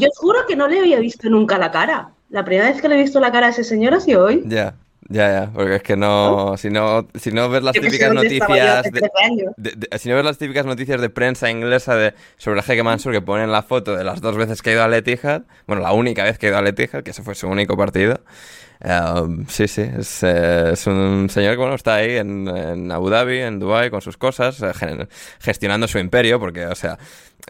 Yo 0.00 0.08
juro 0.16 0.40
que 0.46 0.56
no 0.56 0.68
le 0.68 0.78
había 0.80 0.98
visto 1.00 1.28
nunca 1.28 1.58
la 1.58 1.70
cara. 1.70 2.10
La 2.30 2.44
primera 2.44 2.68
vez 2.70 2.80
que 2.80 2.88
le 2.88 2.96
he 2.96 2.98
visto 3.02 3.20
la 3.20 3.30
cara 3.32 3.48
a 3.48 3.50
ese 3.50 3.64
señor 3.64 3.94
ha 3.94 4.00
sido 4.00 4.24
hoy. 4.24 4.42
Ya, 4.46 4.74
ya, 5.08 5.28
ya, 5.30 5.50
porque 5.54 5.76
es 5.76 5.82
que 5.82 5.96
no, 5.96 6.56
si 6.56 6.70
no, 6.70 7.06
si 7.14 7.30
no 7.30 7.48
ves 7.48 7.62
las 7.62 7.74
típicas 7.74 8.12
noticias 8.12 8.82
de, 8.84 8.90
13 8.90 9.10
años. 9.22 9.52
de- 9.56 9.72
de- 9.76 9.98
si 9.98 10.08
no 10.08 10.16
ves 10.16 10.24
las 10.24 10.38
típicas 10.38 10.64
noticias 10.66 11.00
de 11.00 11.10
prensa 11.10 11.50
inglesa 11.50 11.94
de 11.94 12.14
sobre 12.38 12.62
jeque 12.62 12.82
Mansur 12.82 13.12
que 13.12 13.20
ponen 13.20 13.52
la 13.52 13.62
foto 13.62 13.94
de 13.94 14.02
las 14.04 14.20
dos 14.20 14.36
veces 14.36 14.62
que 14.62 14.70
ha 14.70 14.72
ido 14.72 14.82
a 14.82 14.88
Letihad, 14.88 15.42
bueno, 15.66 15.82
la 15.82 15.92
única 15.92 16.24
vez 16.24 16.38
que 16.38 16.46
ha 16.46 16.48
ido 16.50 16.58
a 16.58 16.62
Letihad, 16.62 17.02
que 17.02 17.10
ese 17.10 17.22
fue 17.22 17.34
su 17.34 17.46
único 17.48 17.76
partido. 17.76 18.20
Eh, 18.84 19.44
sí, 19.48 19.66
sí, 19.66 19.82
es, 19.82 20.22
eh, 20.22 20.72
es 20.72 20.86
un 20.86 21.28
señor 21.30 21.52
que 21.52 21.56
bueno, 21.56 21.74
está 21.74 21.94
ahí 21.96 22.16
en, 22.16 22.46
en 22.46 22.92
Abu 22.92 23.08
Dhabi, 23.08 23.38
en 23.38 23.58
Dubai 23.58 23.88
con 23.88 24.02
sus 24.02 24.16
cosas, 24.18 24.62
eh, 24.62 25.06
gestionando 25.40 25.88
su 25.88 25.98
imperio, 25.98 26.38
porque, 26.38 26.66
o 26.66 26.74
sea, 26.74 26.98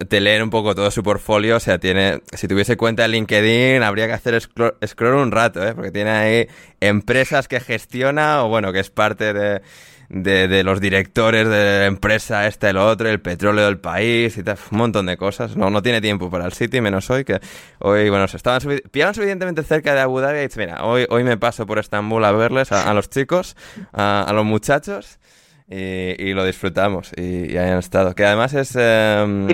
te 0.09 0.21
leen 0.21 0.43
un 0.43 0.51
poco 0.51 0.75
todo 0.75 0.91
su 0.91 1.03
portfolio, 1.03 1.57
o 1.57 1.61
sea, 1.61 1.79
tiene, 1.79 2.21
si 2.33 2.47
tuviese 2.47 2.77
cuenta 2.77 3.03
de 3.03 3.09
LinkedIn, 3.09 3.83
habría 3.83 4.07
que 4.07 4.13
hacer 4.13 4.41
scroll, 4.41 4.77
scroll 4.87 5.15
un 5.15 5.33
rato, 5.33 5.67
¿eh? 5.67 5.75
porque 5.75 5.91
tiene 5.91 6.11
ahí 6.11 6.49
empresas 6.81 7.49
que 7.49 7.59
gestiona, 7.59 8.45
o 8.45 8.49
bueno, 8.49 8.73
que 8.73 8.81
es 8.81 8.91
parte 8.91 9.33
de, 9.33 9.63
de, 10.09 10.49
de 10.49 10.65
los 10.65 10.81
directores 10.81 11.49
de 11.49 11.81
la 11.81 11.87
empresa 11.87 12.47
esta 12.47 12.71
y 12.71 12.73
lo 12.73 12.87
otro, 12.87 13.09
el 13.09 13.21
petróleo 13.21 13.65
del 13.67 13.79
país 13.79 14.37
y 14.39 14.43
tal, 14.43 14.57
un 14.71 14.79
montón 14.79 15.07
de 15.07 15.17
cosas. 15.17 15.57
No, 15.57 15.71
no 15.71 15.83
tiene 15.83 16.01
tiempo 16.01 16.31
para 16.31 16.45
el 16.47 16.53
City, 16.53 16.81
menos 16.81 17.09
hoy, 17.11 17.25
que 17.25 17.41
hoy, 17.79 18.11
bueno, 18.11 18.29
se 18.29 18.37
estaban 18.37 18.61
sufi- 18.61 18.83
pillaban 18.91 19.15
suficientemente 19.15 19.63
cerca 19.63 19.95
de 19.95 20.01
Abu 20.01 20.21
Dhabi 20.21 20.39
y 20.39 20.43
dicho, 20.43 20.61
mira, 20.61 20.85
hoy, 20.85 21.07
hoy 21.11 21.25
me 21.25 21.37
paso 21.37 21.67
por 21.67 21.79
Estambul 21.79 22.25
a 22.25 22.33
verles, 22.33 22.73
a, 22.73 22.91
a 22.91 22.95
los 22.95 23.09
chicos, 23.11 23.57
a, 23.93 24.23
a 24.29 24.33
los 24.33 24.45
muchachos. 24.45 25.19
Y, 25.67 25.77
y 26.23 26.35
lo 26.35 26.45
disfrutamos 26.45 27.11
y, 27.17 27.53
y 27.53 27.57
ahí 27.57 27.71
han 27.71 27.79
estado. 27.79 28.15
Que 28.15 28.27
además 28.27 28.53
es... 28.53 28.77
em, 28.79 29.49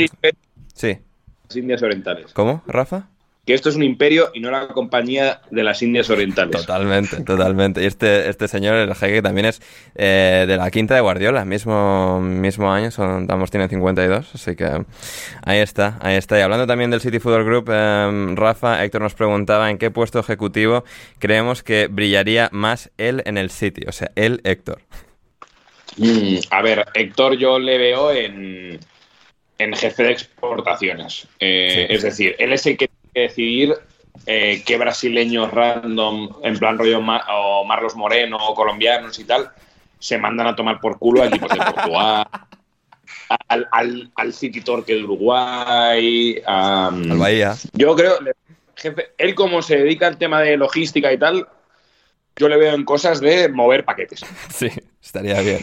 sí. 0.75 0.99
Las 1.47 1.57
Indias 1.57 1.83
Orientales. 1.85 2.33
¿Cómo, 2.33 2.65
Rafa? 2.67 3.09
Que 3.51 3.55
esto 3.55 3.69
es 3.69 3.75
un 3.75 3.83
imperio 3.83 4.31
y 4.33 4.39
no 4.39 4.53
la 4.53 4.69
compañía 4.69 5.41
de 5.51 5.65
las 5.65 5.83
Indias 5.83 6.09
Orientales. 6.09 6.53
Totalmente, 6.53 7.21
totalmente. 7.25 7.83
Y 7.83 7.87
este, 7.87 8.29
este 8.29 8.47
señor, 8.47 8.77
el 8.77 8.95
jeque, 8.95 9.23
también 9.23 9.47
es 9.47 9.61
eh, 9.97 10.45
de 10.47 10.57
la 10.57 10.71
quinta 10.71 10.95
de 10.95 11.01
Guardiola, 11.01 11.45
mismo, 11.45 12.21
mismo 12.21 12.73
año, 12.73 12.93
son, 12.93 13.27
ambos 13.29 13.51
tienen 13.51 13.69
52, 13.69 14.37
así 14.37 14.55
que 14.55 14.85
ahí 15.43 15.59
está, 15.59 15.99
ahí 16.01 16.15
está. 16.15 16.39
Y 16.39 16.43
hablando 16.43 16.69
también 16.69 16.93
del 16.93 17.01
City 17.01 17.19
Football 17.19 17.45
Group, 17.45 17.71
eh, 17.73 18.35
Rafa, 18.37 18.85
Héctor 18.85 19.03
nos 19.03 19.15
preguntaba 19.15 19.69
en 19.69 19.79
qué 19.79 19.91
puesto 19.91 20.21
ejecutivo 20.21 20.85
creemos 21.19 21.65
que 21.65 21.89
brillaría 21.91 22.51
más 22.53 22.93
él 22.99 23.21
en 23.27 23.37
el 23.37 23.51
City, 23.51 23.83
o 23.89 23.93
sea, 23.93 24.13
él, 24.15 24.41
Héctor. 24.45 24.81
Mm, 25.97 26.37
a 26.51 26.63
ver, 26.63 26.87
Héctor 26.95 27.37
yo 27.37 27.59
le 27.59 27.79
veo 27.79 28.13
en, 28.13 28.79
en 29.59 29.75
jefe 29.75 30.05
de 30.05 30.13
exportaciones. 30.13 31.27
Eh, 31.41 31.87
Sí. 31.89 31.95
Es 31.95 32.03
decir, 32.03 32.37
él 32.39 32.53
es 32.53 32.65
el 32.67 32.77
que 32.77 32.87
tiene 32.87 33.00
que 33.21 33.29
decidir 33.29 33.75
eh, 34.27 34.63
qué 34.67 34.77
brasileños 34.77 35.51
random, 35.51 36.31
en 36.43 36.59
plan 36.59 36.79
rollo 36.79 37.01
o 37.01 37.65
Marlos 37.65 37.97
Moreno 37.97 38.37
o 38.37 38.55
colombianos 38.55 39.19
y 39.19 39.25
tal, 39.25 39.51
se 39.99 40.19
mandan 40.19 40.47
a 40.47 40.57
tomar 40.57 40.81
por 40.81 40.99
culo 40.99 41.23
a 41.23 41.27
equipos 41.27 41.51
de 41.51 41.59
Portugal, 41.59 42.27
al, 43.49 43.69
al, 43.71 44.11
al 44.15 44.33
City 44.33 44.61
Torque 44.61 44.95
de 44.95 45.05
Uruguay, 45.05 46.41
a, 46.47 46.89
Al 46.89 47.19
Bahía. 47.19 47.55
yo 47.73 47.95
creo, 47.95 48.19
jefe, 48.77 49.11
él 49.19 49.35
como 49.35 49.63
se 49.63 49.77
dedica 49.77 50.07
al 50.07 50.19
tema 50.19 50.41
de 50.41 50.57
logística 50.57 51.13
y 51.13 51.19
tal, 51.19 51.47
yo 52.41 52.49
le 52.49 52.57
veo 52.57 52.75
en 52.75 52.85
cosas 52.85 53.21
de 53.21 53.51
mover 53.51 53.85
paquetes. 53.85 54.25
Sí, 54.49 54.69
estaría 55.03 55.41
bien. 55.43 55.61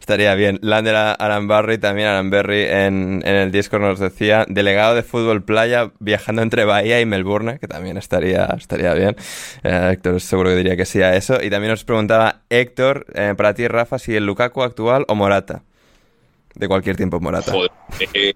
Estaría 0.00 0.34
bien. 0.34 0.58
Lander 0.60 0.96
Aranbarri, 0.96 1.78
también 1.78 2.08
Aranberry 2.08 2.64
en, 2.64 3.22
en 3.24 3.34
el 3.36 3.52
Discord 3.52 3.82
nos 3.82 4.00
decía, 4.00 4.44
delegado 4.48 4.94
de 4.96 5.02
fútbol 5.04 5.44
playa 5.44 5.92
viajando 6.00 6.42
entre 6.42 6.64
Bahía 6.64 7.00
y 7.00 7.06
Melbourne, 7.06 7.58
que 7.60 7.68
también 7.68 7.96
estaría, 7.96 8.46
estaría 8.58 8.92
bien. 8.94 9.16
Eh, 9.62 9.90
Héctor 9.92 10.20
seguro 10.20 10.50
que 10.50 10.56
diría 10.56 10.76
que 10.76 10.84
sí 10.84 11.00
a 11.02 11.14
eso. 11.14 11.38
Y 11.42 11.48
también 11.48 11.70
nos 11.70 11.84
preguntaba 11.84 12.42
Héctor, 12.50 13.06
eh, 13.14 13.34
para 13.36 13.54
ti 13.54 13.68
Rafa, 13.68 13.98
si 13.98 14.16
el 14.16 14.26
Lukaku 14.26 14.62
actual 14.62 15.04
o 15.08 15.14
Morata. 15.14 15.62
De 16.54 16.66
cualquier 16.66 16.96
tiempo 16.96 17.20
Morata. 17.20 17.52
Joder. 17.52 17.70
eh, 18.14 18.34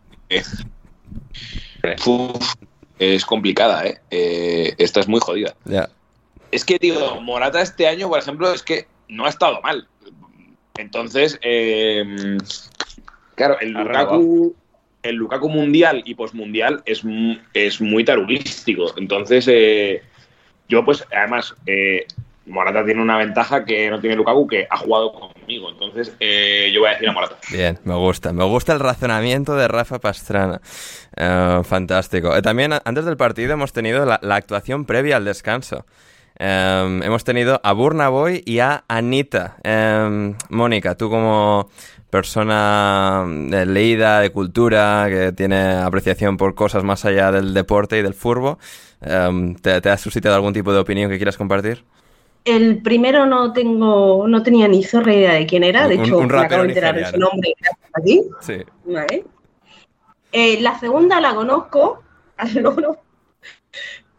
es 2.99 3.25
complicada, 3.25 3.85
¿eh? 3.87 3.99
Eh, 4.11 4.75
Esta 4.79 5.01
es 5.01 5.09
muy 5.09 5.21
jodida. 5.21 5.55
Ya. 5.65 5.89
Es 6.51 6.65
que, 6.65 6.79
tío, 6.79 7.21
Morata 7.21 7.61
este 7.61 7.87
año, 7.87 8.09
por 8.09 8.19
ejemplo, 8.19 8.53
es 8.53 8.63
que 8.63 8.87
no 9.09 9.27
ha 9.27 9.29
estado 9.29 9.61
mal. 9.63 9.89
Entonces, 10.79 11.39
eh, 11.43 12.39
claro, 13.35 13.59
el 13.61 13.73
Lukaku, 13.73 14.55
el 15.03 15.15
Lukaku 15.17 15.49
mundial 15.49 16.03
y 16.05 16.15
posmundial 16.15 16.83
es, 16.87 17.03
es 17.55 17.81
muy 17.81 18.05
tarulístico. 18.05 18.93
Entonces, 18.97 19.47
eh, 19.49 20.03
yo 20.69 20.85
pues, 20.85 21.05
además, 21.13 21.55
eh, 21.67 22.07
Morata 22.47 22.85
tiene 22.85 23.03
una 23.03 23.17
ventaja 23.19 23.65
que 23.65 23.91
no 23.91 24.01
tiene 24.01 24.17
Lukaku, 24.17 24.47
que 24.47 24.67
ha 24.69 24.77
jugado 24.77 25.13
conmigo. 25.13 25.71
Entonces, 25.71 26.15
eh, 26.19 26.71
yo 26.73 26.81
voy 26.81 26.89
a 26.89 26.93
decir 26.93 27.09
a 27.09 27.13
Morata. 27.13 27.37
Bien, 27.51 27.79
me 27.85 27.95
gusta. 27.95 28.33
Me 28.33 28.45
gusta 28.45 28.73
el 28.73 28.81
razonamiento 28.81 29.55
de 29.55 29.69
Rafa 29.69 29.99
Pastrana. 29.99 30.61
Eh, 31.17 31.61
fantástico. 31.65 32.35
Eh, 32.37 32.43
también 32.43 32.73
antes 32.85 33.05
del 33.05 33.17
partido 33.17 33.53
hemos 33.53 33.73
tenido 33.73 34.05
la, 34.05 34.19
la 34.23 34.37
actuación 34.37 34.85
previa 34.85 35.17
al 35.17 35.25
descanso. 35.25 35.87
Eh, 36.43 37.01
hemos 37.05 37.23
tenido 37.23 37.61
a 37.63 37.73
Burna 37.75 38.09
Boy 38.09 38.43
y 38.47 38.61
a 38.61 38.83
Anita. 38.89 39.57
Eh, 39.63 40.35
Mónica, 40.49 40.95
tú 40.97 41.11
como 41.11 41.69
persona 42.09 43.25
eh, 43.53 43.67
leída 43.67 44.21
de 44.21 44.31
cultura, 44.31 45.07
que 45.11 45.33
tiene 45.33 45.75
apreciación 45.75 46.39
por 46.39 46.55
cosas 46.55 46.83
más 46.83 47.05
allá 47.05 47.31
del 47.31 47.53
deporte 47.53 47.99
y 47.99 48.03
del 48.03 48.15
furbo, 48.15 48.59
eh, 49.03 49.55
¿te, 49.61 49.81
te 49.83 49.91
ha 49.91 49.99
suscitado 49.99 50.35
algún 50.35 50.55
tipo 50.55 50.73
de 50.73 50.79
opinión 50.81 51.11
que 51.11 51.19
quieras 51.19 51.37
compartir? 51.37 51.85
El 52.47 52.81
primero 52.83 53.27
no 53.27 53.53
tengo, 53.53 54.27
no 54.27 54.43
tenía 54.43 54.67
ni 54.67 54.83
zorra 54.83 55.13
idea 55.13 55.35
de 55.35 55.45
quién 55.47 55.63
era, 55.63 55.87
de 55.89 55.99
Un- 55.99 56.05
hecho 56.07 56.19
un 56.19 56.27
me 56.27 56.39
acabo 56.39 56.63
de 56.63 56.69
enterar 56.71 56.95
de 56.97 57.05
su 57.05 57.19
nombre 57.19 57.53
gracias 57.61 57.91
a 57.93 58.01
ti. 58.01 58.23
Sí. 58.41 58.55
Vale. 58.87 59.25
Eh, 60.33 60.59
la 60.63 60.79
segunda 60.81 61.21
la 61.21 61.35
conozco 61.35 62.03
al 62.39 62.55
loro 62.55 62.97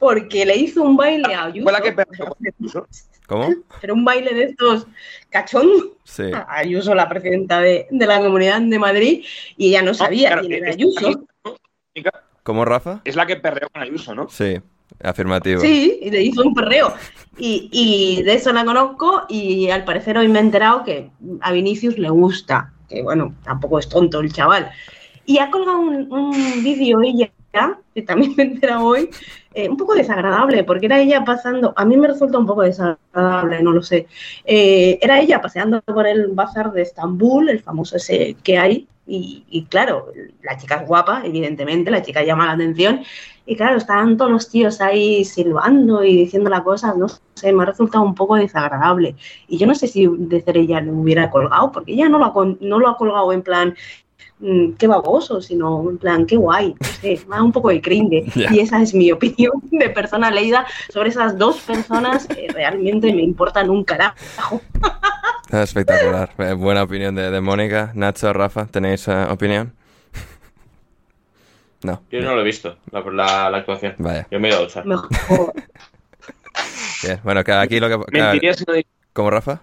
porque 0.01 0.45
le 0.45 0.57
hizo 0.57 0.81
un 0.83 0.97
baile 0.97 1.33
a 1.33 1.45
Ayuso, 1.45 1.63
Fue 1.63 1.71
la 1.71 1.79
que 1.81 1.91
perdió 1.93 2.25
con 2.25 2.37
Ayuso. 2.59 2.87
¿Cómo? 3.27 3.47
pero 3.79 3.93
un 3.93 4.03
baile 4.03 4.33
de 4.33 4.43
estos 4.45 4.87
cachondos 5.29 5.91
Sí. 6.03 6.23
Ayuso, 6.49 6.93
la 6.93 7.07
presidenta 7.07 7.61
de, 7.61 7.87
de 7.89 8.05
la 8.05 8.19
Comunidad 8.19 8.59
de 8.61 8.77
Madrid, 8.79 9.23
y 9.55 9.69
ella 9.69 9.81
no 9.83 9.93
sabía 9.93 10.29
Claro, 10.31 10.41
quién 10.41 10.53
era 10.63 10.69
es- 10.71 10.75
Ayuso. 10.75 11.23
¿Cómo, 12.43 12.65
Rafa? 12.65 13.01
Es 13.05 13.15
la 13.15 13.25
que 13.25 13.35
perreó 13.37 13.69
con 13.69 13.81
Ayuso, 13.83 14.15
¿no? 14.15 14.27
Sí, 14.27 14.59
afirmativo. 15.03 15.61
Sí, 15.61 15.99
y 16.01 16.09
le 16.11 16.21
hizo 16.23 16.41
un 16.41 16.53
perreo. 16.53 16.93
Y, 17.37 17.69
y 17.71 18.23
de 18.23 18.33
eso 18.33 18.51
la 18.51 18.65
conozco 18.65 19.25
y 19.29 19.69
al 19.69 19.85
parecer 19.85 20.17
hoy 20.17 20.27
me 20.27 20.39
he 20.39 20.41
enterado 20.41 20.83
que 20.83 21.09
a 21.41 21.51
Vinicius 21.51 21.97
le 21.97 22.09
gusta, 22.09 22.73
que 22.89 23.01
bueno, 23.03 23.33
tampoco 23.43 23.79
es 23.79 23.87
tonto 23.87 24.19
el 24.19 24.33
chaval. 24.33 24.71
Y 25.25 25.37
ha 25.37 25.49
colgado 25.51 25.79
un, 25.79 26.11
un 26.11 26.63
vídeo 26.63 27.01
ella, 27.01 27.31
que 27.93 28.01
también 28.01 28.33
me 28.37 28.43
he 28.43 28.47
enterado 28.47 28.85
hoy, 28.85 29.09
eh, 29.53 29.69
un 29.69 29.77
poco 29.77 29.95
desagradable, 29.95 30.63
porque 30.63 30.85
era 30.85 30.99
ella 30.99 31.23
pasando, 31.23 31.73
a 31.75 31.85
mí 31.85 31.97
me 31.97 32.07
resulta 32.07 32.37
un 32.37 32.45
poco 32.45 32.61
desagradable, 32.61 33.61
no 33.61 33.71
lo 33.71 33.83
sé. 33.83 34.07
Eh, 34.45 34.97
era 35.01 35.19
ella 35.19 35.41
paseando 35.41 35.81
por 35.81 36.07
el 36.07 36.27
bazar 36.27 36.71
de 36.71 36.83
Estambul, 36.83 37.49
el 37.49 37.59
famoso 37.59 37.97
ese 37.97 38.35
que 38.43 38.57
hay, 38.57 38.87
y, 39.13 39.65
claro, 39.69 40.13
la 40.41 40.57
chica 40.57 40.75
es 40.75 40.87
guapa, 40.87 41.23
evidentemente, 41.25 41.91
la 41.91 42.01
chica 42.01 42.23
llama 42.23 42.45
la 42.45 42.53
atención, 42.53 43.01
y 43.45 43.57
claro, 43.57 43.75
estaban 43.75 44.15
todos 44.15 44.31
los 44.31 44.49
tíos 44.49 44.79
ahí 44.79 45.25
silbando 45.25 46.01
y 46.05 46.15
diciendo 46.15 46.49
las 46.49 46.61
cosas, 46.61 46.95
no 46.95 47.07
sé, 47.09 47.51
me 47.51 47.63
ha 47.63 47.65
resultado 47.65 48.05
un 48.05 48.15
poco 48.15 48.35
desagradable. 48.35 49.17
Y 49.49 49.57
yo 49.57 49.67
no 49.67 49.75
sé 49.75 49.87
si 49.87 50.07
de 50.07 50.41
ser 50.41 50.55
ella 50.55 50.79
lo 50.79 50.93
hubiera 50.93 51.29
colgado, 51.29 51.73
porque 51.73 51.91
ella 51.91 52.07
no 52.07 52.19
lo 52.19 52.25
ha, 52.25 52.57
no 52.61 52.79
lo 52.79 52.87
ha 52.87 52.95
colgado 52.95 53.33
en 53.33 53.41
plan, 53.41 53.75
mm, 54.41 54.73
qué 54.73 54.87
baboso, 54.87 55.41
sino 55.41 55.89
en 55.89 55.97
plan, 55.97 56.25
qué 56.25 56.35
guay. 56.35 56.75
No 56.79 56.87
sé, 56.87 57.19
me 57.29 57.35
da 57.37 57.43
un 57.43 57.51
poco 57.51 57.69
de 57.69 57.79
cringe. 57.81 58.25
Y 58.35 58.59
esa 58.59 58.81
es 58.81 58.93
mi 58.93 59.11
opinión 59.11 59.53
de 59.71 59.89
persona 59.89 60.29
leída 60.31 60.65
sobre 60.89 61.09
esas 61.09 61.37
dos 61.37 61.57
personas 61.61 62.27
que 62.27 62.47
realmente 62.49 63.13
me 63.13 63.21
importan 63.21 63.69
un 63.69 63.83
carajo. 63.83 64.61
Espectacular. 65.51 66.33
Eh, 66.37 66.53
Buena 66.53 66.83
opinión 66.83 67.13
de, 67.15 67.29
de 67.29 67.41
Mónica. 67.41 67.91
Nacho, 67.93 68.31
Rafa, 68.33 68.65
¿tenéis 68.67 69.07
eh, 69.07 69.25
opinión? 69.29 69.73
No. 71.83 72.03
Yo 72.11 72.21
no 72.21 72.35
lo 72.35 72.41
he 72.41 72.43
visto, 72.43 72.77
la, 72.91 73.01
la- 73.01 73.49
la 73.49 73.57
actuación. 73.57 73.95
Vaya. 73.97 74.27
Yo 74.29 74.39
me 74.39 74.49
he 74.49 74.51
ido 74.51 74.67
a. 74.75 74.83
Mejor. 74.83 75.09
Bien. 77.01 77.19
Bueno, 77.23 77.43
que 77.43 77.51
aquí 77.53 77.79
lo 77.79 77.89
que... 77.89 78.11
que- 78.11 78.21
Mentiría 78.21 78.53
si 78.53 78.63
no 78.67 78.73
diría- 78.73 78.87
¿Cómo, 79.13 79.31
Rafa? 79.31 79.61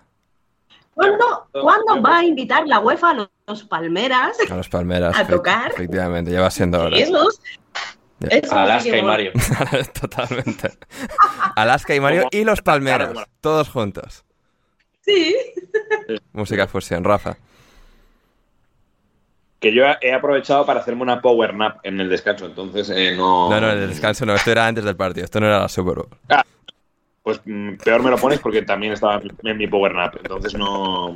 ¿Cuándo, 0.99 1.49
¿Cuándo 1.53 2.03
va 2.03 2.18
a 2.18 2.24
invitar 2.24 2.66
la 2.66 2.80
UEFA 2.80 3.11
a 3.11 3.14
los, 3.14 3.28
los 3.46 3.62
Palmeras? 3.62 4.36
A 4.51 4.57
los 4.57 4.68
Palmeras. 4.68 5.16
A 5.18 5.24
tocar. 5.24 5.70
Efectivamente, 5.70 6.32
ya 6.32 6.40
va 6.40 6.51
siendo 6.51 6.82
hora. 6.82 6.96
Alaska 8.51 8.96
y. 8.96 9.03
Mario. 9.03 9.32
Totalmente. 10.01 10.72
Alaska 11.55 11.94
y 11.94 12.01
Mario 12.01 12.26
y 12.32 12.42
los 12.42 12.62
Palmeras. 12.62 13.12
Todos 13.40 13.68
juntos. 13.68 14.24
Sí. 15.03 15.36
Música 16.32 16.66
fusión. 16.66 17.05
Rafa. 17.05 17.36
que 19.61 19.72
yo 19.72 19.84
he 20.01 20.12
aprovechado 20.12 20.66
para 20.66 20.80
hacerme 20.80 21.03
una 21.03 21.22
power 21.22 21.55
nap 21.55 21.78
en 21.84 22.01
el 22.01 22.09
descanso, 22.09 22.46
entonces 22.46 22.90
eh, 22.90 23.14
no... 23.16 23.51
No, 23.51 23.61
no, 23.61 23.70
el 23.70 23.88
descanso 23.88 24.26
no. 24.26 24.34
Esto 24.34 24.51
era 24.51 24.66
antes 24.66 24.84
del 24.84 24.96
partido. 24.96 25.24
Esto 25.24 25.38
no 25.38 25.46
era 25.46 25.61
la 25.61 25.68
Super 25.68 25.94
Bowl. 25.94 26.09
Pues 27.28 27.42
mm, 27.44 27.74
peor 27.84 28.02
me 28.02 28.08
lo 28.08 28.16
pones 28.16 28.38
porque 28.38 28.62
también 28.62 28.94
estaba 28.94 29.20
en 29.42 29.58
mi 29.58 29.66
power 29.66 29.94
nap, 29.94 30.16
entonces 30.16 30.54
no... 30.54 31.14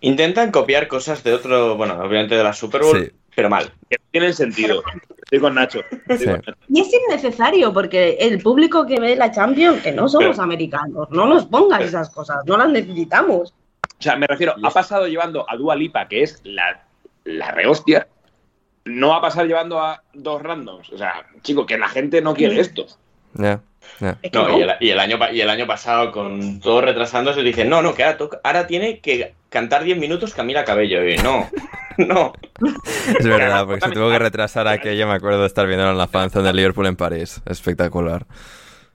Intentan 0.00 0.50
copiar 0.50 0.88
cosas 0.88 1.22
de 1.22 1.34
otro, 1.34 1.76
bueno, 1.76 1.94
obviamente 2.02 2.34
de 2.34 2.42
la 2.42 2.52
Super 2.52 2.80
Bowl, 2.82 3.04
Sí. 3.04 3.12
pero 3.32 3.48
mal. 3.48 3.72
Que 3.88 3.94
no 3.96 4.04
tienen 4.10 4.34
sentido. 4.34 4.82
Estoy 5.22 5.38
con 5.38 5.54
Nacho. 5.54 5.82
estoy 5.88 6.18
Sí. 6.18 6.24
con 6.24 6.34
Nacho. 6.34 6.52
Y 6.68 6.80
es 6.80 6.90
innecesario 6.92 7.72
porque 7.72 8.16
el 8.22 8.42
público 8.42 8.86
que 8.88 8.98
ve 8.98 9.14
la 9.14 9.30
Champions, 9.30 9.84
que 9.84 9.92
no 9.92 10.08
somos 10.08 10.30
Pero- 10.30 10.42
americanos, 10.42 11.08
no 11.12 11.26
nos 11.28 11.46
pongas 11.46 11.82
esas 11.82 12.10
cosas, 12.10 12.38
no 12.44 12.56
las 12.56 12.68
necesitamos. 12.70 13.54
O 14.00 14.02
sea, 14.02 14.16
me 14.16 14.26
refiero, 14.26 14.56
ha 14.60 14.70
pasado 14.70 15.06
llevando 15.06 15.48
a 15.48 15.56
Dua 15.56 15.76
Lipa, 15.76 16.08
que 16.08 16.24
es 16.24 16.40
la, 16.42 16.84
la 17.22 17.52
rehostia, 17.52 18.08
no 18.84 19.10
va 19.10 19.18
a 19.18 19.20
pasar 19.20 19.46
llevando 19.46 19.78
a 19.78 20.02
dos 20.12 20.42
randoms. 20.42 20.90
O 20.92 20.98
sea, 20.98 21.24
chico, 21.42 21.64
que 21.66 21.78
la 21.78 21.86
gente 21.88 22.20
no 22.20 22.34
quiere 22.34 22.58
esto. 22.58 22.86
Ya. 23.38 23.60
ya. 24.00 24.18
Es 24.22 24.30
que 24.30 24.38
No, 24.38 24.48
no. 24.48 24.58
y 24.58 24.62
el, 24.62 24.70
y 24.80 24.90
el 24.90 24.98
año, 25.00 25.18
y 25.32 25.40
el 25.40 25.50
año 25.50 25.66
pasado, 25.66 26.12
con 26.12 26.60
todo 26.60 26.80
retrasándose, 26.80 27.42
dicen, 27.42 27.68
no, 27.68 27.82
no, 27.82 27.94
que 27.94 28.04
ahora, 28.04 28.16
toca- 28.18 28.40
ahora 28.44 28.66
tiene 28.66 29.00
que 29.00 29.34
cantar 29.48 29.84
10 29.84 29.98
minutos 29.98 30.34
Camila 30.34 30.64
Cabello. 30.64 31.06
Y 31.08 31.16
no, 31.18 31.48
no. 31.98 32.32
Es 33.18 33.26
verdad, 33.26 33.64
porque 33.66 33.86
se 33.86 33.92
tuvo 33.92 34.10
que 34.10 34.18
retrasar 34.18 34.66
aquello. 34.68 35.06
Me 35.06 35.14
acuerdo 35.14 35.40
de 35.42 35.46
estar 35.46 35.66
viendo 35.66 35.88
en 35.90 35.98
la 35.98 36.08
fanzone 36.08 36.46
de 36.48 36.54
Liverpool 36.54 36.86
en 36.86 36.96
París. 36.96 37.40
Espectacular. 37.46 38.26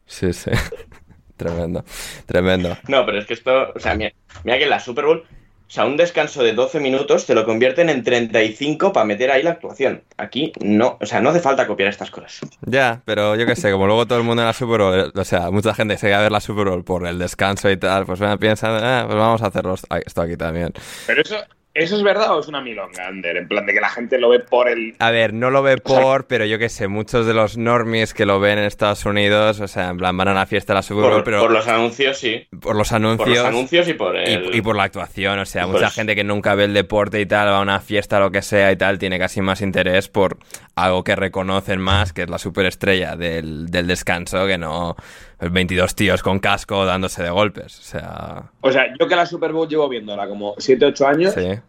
Sí, 0.06 0.34
sí. 0.34 0.52
Tremendo. 1.38 1.84
Tremendo. 2.28 2.78
No, 2.88 3.06
pero 3.06 3.18
es 3.20 3.26
que 3.26 3.34
esto, 3.34 3.72
o 3.74 3.80
sea, 3.80 3.96
mira, 3.96 4.12
mira 4.44 4.58
que 4.58 4.66
en 4.66 4.70
la 4.70 4.80
Super 4.80 5.06
Bowl 5.06 5.24
O 5.72 5.74
sea, 5.74 5.86
un 5.86 5.96
descanso 5.96 6.44
de 6.44 6.52
12 6.52 6.82
minutos 6.82 7.26
te 7.26 7.34
lo 7.34 7.46
convierten 7.46 7.88
en 7.88 8.04
35 8.04 8.92
para 8.92 9.06
meter 9.06 9.32
ahí 9.32 9.42
la 9.42 9.52
actuación. 9.52 10.04
Aquí 10.18 10.52
no, 10.60 10.98
o 11.00 11.06
sea, 11.06 11.22
no 11.22 11.30
hace 11.30 11.40
falta 11.40 11.66
copiar 11.66 11.88
estas 11.88 12.12
cosas. 12.12 12.42
Ya, 12.66 13.02
pero 13.06 13.38
yo 13.38 13.46
qué 13.46 13.56
sé, 13.56 13.72
como 13.72 13.88
luego 13.88 14.06
todo 14.06 14.18
el 14.18 14.26
mundo 14.26 14.42
en 14.42 14.48
la 14.48 14.54
Super 14.54 14.82
Bowl, 14.82 15.14
o 15.16 15.24
sea, 15.24 15.50
mucha 15.50 15.74
gente 15.74 15.98
se 15.98 16.12
va 16.12 16.18
a 16.18 16.22
ver 16.24 16.32
la 16.34 16.42
Super 16.42 16.66
Bowl 16.66 16.84
por 16.84 17.08
el 17.08 17.18
descanso 17.18 17.72
y 17.72 17.78
tal, 17.78 18.06
pues 18.06 18.20
bueno, 18.20 18.38
piensan, 18.38 18.84
ah, 18.84 19.04
pues 19.06 19.18
vamos 19.18 19.42
a 19.44 19.46
hacerlo 19.46 19.76
esto 20.06 20.22
aquí 20.22 20.36
también. 20.36 20.74
Pero 21.08 21.22
eso, 21.22 21.38
¿Eso 21.74 21.96
es 21.96 22.04
verdad 22.04 22.36
o 22.36 22.40
es 22.42 22.48
una 22.48 22.62
milonga, 22.62 23.08
Ander? 23.08 23.38
En 23.38 23.48
plan 23.48 23.66
de 23.66 23.74
que 23.74 23.80
la 23.80 23.90
gente 23.90 24.18
lo 24.18 24.30
ve 24.30 24.40
por 24.40 24.68
el... 24.68 24.94
A 25.00 25.10
ver, 25.10 25.34
no 25.34 25.50
lo 25.50 25.64
ve 25.64 25.78
por, 25.78 26.28
pero 26.28 26.46
yo 26.46 26.60
qué 26.60 26.68
sé, 26.68 26.90
muchos 26.90 27.26
de 27.26 27.34
los 27.34 27.58
normies 27.58 28.14
que 28.14 28.26
lo 28.26 28.42
ven 28.42 28.60
en 28.60 28.66
Estados 28.66 29.06
Unidos, 29.06 29.62
o 29.62 29.68
sea, 29.68 29.90
en 29.90 29.98
plan 29.98 30.18
van 30.18 30.28
a 30.28 30.34
la 30.34 30.46
fiesta 30.46 30.74
de 30.74 30.80
la 30.80 30.82
Super 30.82 31.04
Bowl, 31.04 31.14
por, 31.14 31.24
pero... 31.24 31.42
Por 31.42 31.52
los 31.52 31.68
anuncios, 31.68 32.18
sí. 32.18 32.46
Por 32.60 32.76
los 32.76 32.92
anuncios. 32.92 33.28
Por 33.28 33.38
los 33.38 33.46
anuncios 33.46 33.88
y 33.88 33.94
por 33.94 34.18
el... 34.18 34.54
y, 34.54 34.58
y 34.58 34.62
por 34.62 34.76
la 34.76 34.84
actuación, 34.84 35.40
o 35.40 35.46
sea, 35.46 35.66
mucha 35.66 35.90
gente 35.90 36.14
que 36.16 36.26
nunca 36.26 36.56
ve 36.56 36.66
el 36.66 36.74
deporte 36.74 37.22
y 37.22 37.26
tal, 37.26 37.48
va 37.48 37.60
a 37.60 37.62
una 37.62 37.80
fiesta, 37.80 38.20
lo 38.20 38.32
que 38.32 38.42
sea 38.42 38.72
y 38.72 38.76
tal, 38.76 39.00
tiene 39.00 39.18
casi 39.18 39.42
más 39.42 39.62
interés 39.62 40.10
por 40.10 40.38
algo 40.86 41.04
que 41.04 41.16
reconocen 41.16 41.80
más, 41.80 42.14
que 42.14 42.24
es 42.24 42.30
la 42.30 42.38
superestrella 42.38 43.16
del, 43.16 43.68
del 43.68 43.88
descanso, 43.88 44.46
que 44.48 44.58
no 44.58 44.96
22 45.40 45.96
tíos 45.96 46.24
con 46.24 46.40
casco 46.40 46.86
dándose 46.86 47.24
de 47.24 47.30
golpes, 47.30 47.80
o 47.80 47.84
sea... 47.84 48.44
O 48.62 48.72
sea, 48.72 48.88
yo 49.00 49.08
que 49.08 49.16
la 49.16 49.26
Super 49.26 49.52
Bowl 49.52 49.68
llevo 49.68 49.90
viéndola 49.90 50.28
como 50.28 50.56
7, 50.58 50.86
8 50.86 51.08
años... 51.08 51.34
Sí 51.34 51.60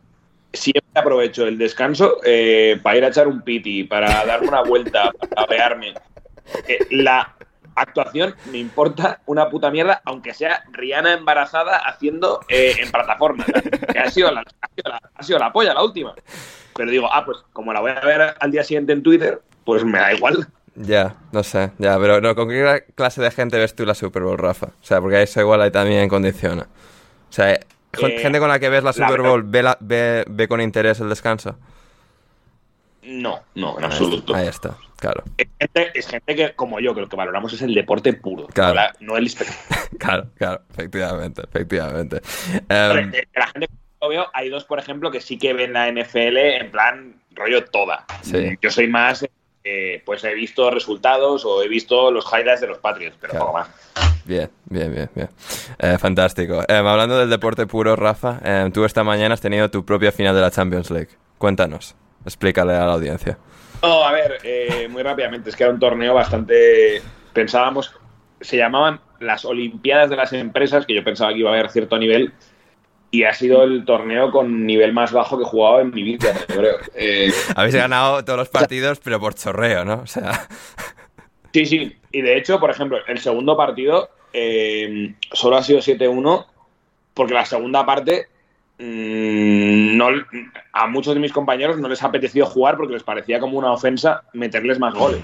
siempre 0.52 0.82
aprovecho 0.94 1.46
el 1.46 1.58
descanso 1.58 2.18
eh, 2.24 2.78
para 2.82 2.96
ir 2.98 3.04
a 3.04 3.08
echar 3.08 3.26
un 3.26 3.42
piti, 3.42 3.84
para 3.84 4.24
darme 4.24 4.48
una 4.48 4.62
vuelta, 4.62 5.10
para 5.30 5.42
apearme. 5.42 5.94
la 6.90 7.34
actuación 7.74 8.34
me 8.50 8.58
importa 8.58 9.20
una 9.26 9.48
puta 9.48 9.70
mierda, 9.70 10.02
aunque 10.04 10.34
sea 10.34 10.64
Rihanna 10.72 11.14
embarazada 11.14 11.78
haciendo 11.78 12.40
eh, 12.48 12.74
en 12.78 12.90
plataforma. 12.90 13.44
Que 13.92 13.98
ha 13.98 14.10
sido, 14.10 14.30
la, 14.30 14.40
ha, 14.40 14.68
sido 14.68 14.90
la, 14.90 15.00
ha 15.14 15.22
sido 15.22 15.38
la 15.38 15.52
polla 15.52 15.74
la 15.74 15.82
última. 15.82 16.14
Pero 16.74 16.90
digo, 16.90 17.08
ah, 17.12 17.24
pues 17.24 17.38
como 17.52 17.72
la 17.72 17.80
voy 17.80 17.92
a 17.92 18.00
ver 18.00 18.34
al 18.38 18.50
día 18.50 18.64
siguiente 18.64 18.92
en 18.92 19.02
Twitter, 19.02 19.40
pues 19.64 19.84
me 19.84 19.98
da 19.98 20.12
igual. 20.12 20.48
Ya, 20.74 21.16
no 21.32 21.42
sé, 21.42 21.70
ya, 21.78 21.98
pero 21.98 22.20
no, 22.20 22.34
¿con 22.34 22.48
qué 22.48 22.84
clase 22.94 23.20
de 23.20 23.30
gente 23.30 23.58
ves 23.58 23.74
tú 23.74 23.84
la 23.84 23.94
Super 23.94 24.22
Bowl, 24.22 24.38
Rafa? 24.38 24.66
O 24.66 24.84
sea, 24.84 25.00
porque 25.00 25.22
eso 25.22 25.40
igual 25.40 25.60
ahí 25.60 25.70
también 25.70 26.08
condiciona. 26.08 26.62
O 26.62 27.32
sea, 27.32 27.60
gente 27.92 28.38
con 28.38 28.48
la 28.48 28.58
que 28.58 28.70
ves 28.70 28.82
la 28.82 28.94
Super 28.94 29.20
Bowl, 29.20 29.42
ve, 29.42 29.62
la, 29.62 29.76
ve, 29.80 30.24
ve, 30.28 30.48
con 30.48 30.62
interés 30.62 31.00
el 31.00 31.10
descanso? 31.10 31.58
No, 33.02 33.40
no, 33.54 33.78
en 33.78 33.84
absoluto. 33.84 34.34
Ahí 34.34 34.46
está, 34.46 34.76
claro. 34.96 35.24
Es 35.36 35.48
gente, 35.58 35.90
es 35.94 36.06
gente, 36.06 36.34
que, 36.34 36.54
como 36.54 36.80
yo, 36.80 36.94
que 36.94 37.02
lo 37.02 37.08
que 37.08 37.16
valoramos 37.16 37.52
es 37.52 37.60
el 37.60 37.74
deporte 37.74 38.14
puro, 38.14 38.46
claro. 38.46 38.74
la, 38.74 38.94
no 39.00 39.18
el 39.18 39.26
espectáculo. 39.26 39.90
claro, 39.98 40.30
claro, 40.36 40.62
efectivamente, 40.70 41.42
efectivamente. 41.42 42.22
Um, 42.54 43.12
la 43.34 43.46
gente 43.48 43.68
veo, 44.08 44.26
hay 44.32 44.48
dos, 44.48 44.64
por 44.64 44.78
ejemplo, 44.78 45.10
que 45.10 45.20
sí 45.20 45.38
que 45.38 45.52
ven 45.52 45.72
la 45.72 45.90
NFL 45.90 46.36
en 46.36 46.70
plan 46.70 47.14
rollo 47.34 47.64
toda. 47.64 48.04
Sí. 48.22 48.56
Yo 48.60 48.70
soy 48.70 48.88
más, 48.88 49.26
eh, 49.64 50.02
pues 50.04 50.24
he 50.24 50.34
visto 50.34 50.70
resultados 50.70 51.44
o 51.44 51.62
he 51.62 51.68
visto 51.68 52.10
los 52.10 52.26
highlights 52.26 52.60
de 52.60 52.66
los 52.66 52.78
Patriots, 52.78 53.16
pero 53.20 53.32
claro. 53.32 53.46
poco 53.46 53.58
más. 53.58 53.70
Bien, 54.24 54.50
bien, 54.66 54.94
bien, 54.94 55.10
bien. 55.14 55.28
Eh, 55.78 55.98
fantástico. 55.98 56.62
Eh, 56.68 56.74
hablando 56.74 57.18
del 57.18 57.30
deporte 57.30 57.66
puro, 57.66 57.96
Rafa, 57.96 58.40
tú 58.72 58.84
esta 58.84 59.02
mañana 59.02 59.34
has 59.34 59.40
tenido 59.40 59.70
tu 59.70 59.84
propia 59.84 60.12
final 60.12 60.34
de 60.34 60.40
la 60.40 60.50
Champions 60.50 60.90
League. 60.90 61.10
Cuéntanos, 61.38 61.96
explícale 62.24 62.74
a 62.74 62.86
la 62.86 62.92
audiencia. 62.92 63.38
No, 63.82 64.04
a 64.04 64.12
ver, 64.12 64.38
eh, 64.44 64.86
muy 64.88 65.02
rápidamente, 65.02 65.50
es 65.50 65.56
que 65.56 65.64
era 65.64 65.72
un 65.72 65.80
torneo 65.80 66.14
bastante... 66.14 67.02
Pensábamos, 67.32 67.92
se 68.40 68.56
llamaban 68.56 69.00
las 69.18 69.44
Olimpiadas 69.44 70.08
de 70.08 70.16
las 70.16 70.32
Empresas, 70.32 70.86
que 70.86 70.94
yo 70.94 71.02
pensaba 71.02 71.32
que 71.32 71.40
iba 71.40 71.50
a 71.50 71.54
haber 71.54 71.70
cierto 71.70 71.98
nivel, 71.98 72.32
y 73.12 73.24
ha 73.24 73.34
sido 73.34 73.62
el 73.62 73.84
torneo 73.84 74.32
con 74.32 74.66
nivel 74.66 74.94
más 74.94 75.12
bajo 75.12 75.36
que 75.36 75.44
he 75.44 75.46
jugado 75.46 75.80
en 75.80 75.90
mi 75.90 76.02
vida, 76.02 76.34
creo. 76.46 76.78
Eh, 76.94 77.30
Habéis 77.54 77.74
ganado 77.74 78.24
todos 78.24 78.38
los 78.38 78.48
partidos, 78.48 79.00
pero 79.04 79.20
por 79.20 79.34
chorreo, 79.34 79.84
¿no? 79.84 80.00
O 80.00 80.06
sea... 80.06 80.48
Sí, 81.52 81.66
sí. 81.66 81.94
Y 82.10 82.22
de 82.22 82.38
hecho, 82.38 82.58
por 82.58 82.70
ejemplo, 82.70 82.96
el 83.06 83.18
segundo 83.18 83.54
partido 83.54 84.08
eh, 84.32 85.14
solo 85.30 85.58
ha 85.58 85.62
sido 85.62 85.80
7-1 85.80 86.46
porque 87.12 87.34
la 87.34 87.44
segunda 87.44 87.84
parte 87.84 88.28
mmm, 88.78 89.94
no, 89.98 90.08
a 90.72 90.86
muchos 90.86 91.12
de 91.12 91.20
mis 91.20 91.34
compañeros 91.34 91.76
no 91.76 91.90
les 91.90 92.02
ha 92.02 92.06
apetecido 92.06 92.46
jugar 92.46 92.78
porque 92.78 92.94
les 92.94 93.02
parecía 93.02 93.38
como 93.38 93.58
una 93.58 93.72
ofensa 93.72 94.22
meterles 94.32 94.78
más 94.78 94.94
goles. 94.94 95.20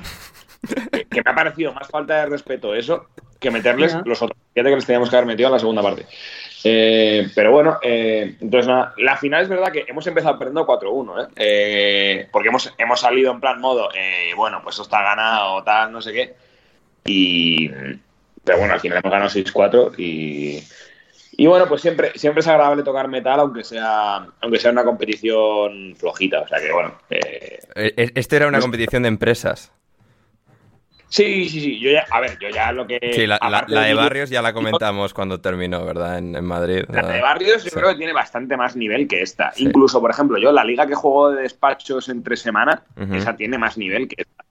que, 0.93 1.07
que, 1.07 1.23
me 1.23 1.31
ha 1.31 1.35
parecido 1.35 1.73
más 1.73 1.89
falta 1.89 2.17
de 2.17 2.27
respeto 2.27 2.75
eso 2.75 3.07
que 3.41 3.51
meterles 3.51 3.93
yeah. 3.93 4.03
los 4.05 4.21
otros 4.21 4.39
siete 4.53 4.69
que 4.69 4.77
les 4.77 4.85
teníamos 4.85 5.09
que 5.09 5.17
haber 5.17 5.27
metido 5.27 5.49
en 5.49 5.53
la 5.55 5.59
segunda 5.59 5.83
parte. 5.83 6.05
Eh, 6.65 7.29
pero 7.35 7.53
bueno, 7.53 7.79
eh, 7.83 8.37
entonces 8.41 8.67
nada, 8.67 8.95
la 8.99 9.17
final 9.17 9.43
es 9.43 9.49
verdad 9.49 9.71
que 9.73 9.85
hemos 9.87 10.07
empezado 10.07 10.39
perdiendo 10.39 10.67
4-1, 10.67 11.29
¿eh? 11.37 12.29
porque 12.33 12.49
hemos, 12.49 12.75
hemos 12.79 13.01
salido 13.01 13.33
en 13.33 13.41
plan 13.41 13.61
modo, 13.61 13.89
bueno, 14.37 14.61
pues 14.63 14.75
esto 14.75 14.83
está 14.83 15.03
ganado, 15.03 15.63
tal, 15.63 15.93
no 15.93 16.03
sé 16.03 16.13
qué. 16.13 16.35
Y, 17.05 17.69
pero 18.45 18.59
bueno, 18.59 18.75
al 18.75 18.81
final 18.81 18.99
hemos 18.99 19.13
ganado 19.13 19.31
6-4 19.31 19.99
y, 19.99 20.63
y 21.41 21.47
bueno, 21.47 21.69
pues 21.69 21.81
siempre, 21.83 22.11
siempre 22.17 22.41
es 22.41 22.49
agradable 22.49 22.83
tocar 22.83 23.07
metal, 23.07 23.39
aunque 23.39 23.63
sea, 23.63 24.27
aunque 24.41 24.59
sea 24.59 24.73
una 24.73 24.83
competición 24.83 25.95
flojita. 25.97 26.41
O 26.41 26.49
sea 26.49 26.59
que 26.59 26.73
bueno. 26.73 26.99
Eh, 27.11 27.61
Esto 28.15 28.35
era 28.35 28.49
una 28.49 28.59
competición 28.59 29.05
de 29.05 29.09
empresas. 29.09 29.71
Sí, 31.09 31.49
sí, 31.49 31.61
sí. 31.61 31.79
Yo 31.81 31.91
ya, 31.91 32.05
a 32.11 32.21
ver, 32.21 32.39
yo 32.39 32.49
ya 32.51 32.71
lo 32.73 32.87
que. 32.87 32.99
Sí, 33.13 33.27
la, 33.27 33.39
la, 33.43 33.65
la 33.67 33.83
de 33.83 33.95
Barrios 33.95 34.29
ya 34.31 34.43
la 34.43 34.53
comentamos 34.53 35.15
cuando 35.15 35.41
terminó, 35.41 35.85
¿verdad? 35.85 36.19
En, 36.19 36.37
en 36.37 36.45
Madrid. 36.45 36.85
La 36.89 37.07
de 37.07 37.21
Barrios 37.23 37.65
yo 37.65 37.71
sí. 37.71 37.77
creo 37.77 37.91
que 37.91 37.97
tiene 37.97 38.13
bastante 38.13 38.57
más 38.57 38.77
nivel 38.77 39.09
que 39.09 39.23
esta. 39.23 39.53
Sí. 39.53 39.65
Incluso, 39.65 40.01
por 40.01 40.11
ejemplo, 40.11 40.39
yo 40.39 40.53
la 40.53 40.65
liga 40.65 40.87
que 40.87 40.95
juego 40.95 41.31
de 41.31 41.43
despachos 41.43 42.09
entre 42.09 42.37
semana, 42.37 42.83
uh 42.97 43.01
-huh. 43.03 43.17
esa 43.17 43.37
tiene 43.37 43.57
más 43.57 43.79
nivel 43.79 44.07
que 44.09 44.23
esta. 44.23 44.45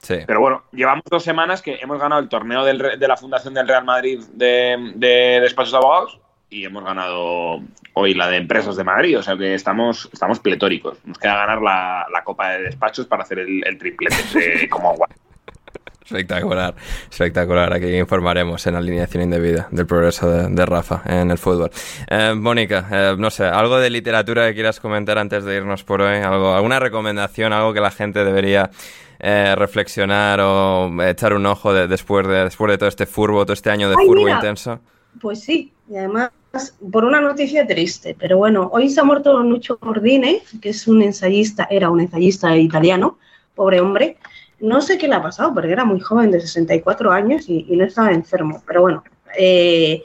Sí. 0.00 0.16
Pero 0.26 0.40
bueno, 0.40 0.64
llevamos 0.72 1.04
dos 1.10 1.24
semanas 1.24 1.62
que 1.62 1.78
hemos 1.80 1.98
ganado 1.98 2.20
el 2.20 2.28
torneo 2.28 2.64
del, 2.64 2.78
de 2.98 3.08
la 3.08 3.16
Fundación 3.16 3.54
del 3.54 3.66
Real 3.66 3.84
Madrid 3.84 4.22
de, 4.34 4.92
de 4.94 5.40
despachos 5.40 5.72
de 5.72 5.78
abogados 5.78 6.20
y 6.50 6.64
hemos 6.64 6.84
ganado 6.84 7.60
hoy 7.94 8.14
la 8.14 8.28
de 8.28 8.36
empresas 8.36 8.76
de 8.76 8.84
Madrid, 8.84 9.18
o 9.18 9.22
sea 9.22 9.36
que 9.36 9.54
estamos, 9.54 10.08
estamos 10.12 10.38
pletóricos. 10.40 10.98
Nos 11.04 11.18
queda 11.18 11.36
ganar 11.36 11.62
la, 11.62 12.06
la 12.12 12.22
Copa 12.22 12.50
de 12.50 12.64
Despachos 12.64 13.06
para 13.06 13.22
hacer 13.22 13.38
el, 13.40 13.66
el 13.66 13.78
triplete 13.78 14.38
de, 14.38 14.68
como 14.70 14.94
guay. 14.94 15.10
Espectacular, 16.04 16.74
espectacular. 17.10 17.72
Aquí 17.72 17.86
informaremos 17.96 18.66
en 18.66 18.74
alineación 18.74 19.22
indebida 19.22 19.68
del 19.70 19.86
progreso 19.86 20.30
de, 20.30 20.48
de 20.48 20.66
Rafa 20.66 21.02
en 21.06 21.30
el 21.30 21.38
fútbol. 21.38 21.70
Eh, 22.08 22.34
Mónica, 22.36 22.86
eh, 22.90 23.14
no 23.16 23.30
sé, 23.30 23.44
algo 23.44 23.78
de 23.78 23.88
literatura 23.88 24.46
que 24.48 24.54
quieras 24.54 24.80
comentar 24.80 25.16
antes 25.16 25.44
de 25.44 25.56
irnos 25.56 25.82
por 25.82 26.02
hoy, 26.02 26.18
algo, 26.18 26.52
alguna 26.54 26.78
recomendación, 26.78 27.54
algo 27.54 27.72
que 27.72 27.80
la 27.80 27.90
gente 27.90 28.22
debería 28.22 28.70
eh, 29.18 29.54
reflexionar 29.56 30.40
o 30.42 30.92
echar 31.02 31.32
un 31.32 31.46
ojo 31.46 31.72
de, 31.72 31.88
después 31.88 32.26
de 32.28 32.44
después 32.44 32.70
de 32.70 32.76
todo 32.76 32.88
este 32.90 33.06
furbo, 33.06 33.46
todo 33.46 33.54
este 33.54 33.70
año 33.70 33.88
de 33.88 33.96
Ay, 33.98 34.06
furbo 34.06 34.24
mira. 34.24 34.36
intenso. 34.36 34.80
Pues 35.22 35.40
sí, 35.40 35.72
y 35.88 35.96
además 35.96 36.30
por 36.92 37.04
una 37.04 37.20
noticia 37.20 37.66
triste, 37.66 38.14
pero 38.18 38.36
bueno, 38.36 38.68
hoy 38.72 38.90
se 38.90 39.00
ha 39.00 39.04
muerto 39.04 39.42
Lucho 39.42 39.78
Ordine, 39.80 40.42
que 40.60 40.68
es 40.68 40.86
un 40.86 41.02
ensayista, 41.02 41.66
era 41.70 41.88
un 41.90 42.00
ensayista 42.00 42.54
italiano, 42.56 43.18
pobre 43.54 43.80
hombre. 43.80 44.18
No 44.60 44.80
sé 44.80 44.98
qué 44.98 45.08
le 45.08 45.14
ha 45.14 45.22
pasado, 45.22 45.52
porque 45.52 45.72
era 45.72 45.84
muy 45.84 46.00
joven, 46.00 46.30
de 46.30 46.40
64 46.40 47.10
años, 47.12 47.48
y, 47.48 47.64
no 47.70 47.84
estaba 47.84 48.12
enfermo, 48.12 48.62
pero 48.66 48.82
bueno. 48.82 49.04
Eh, 49.36 50.02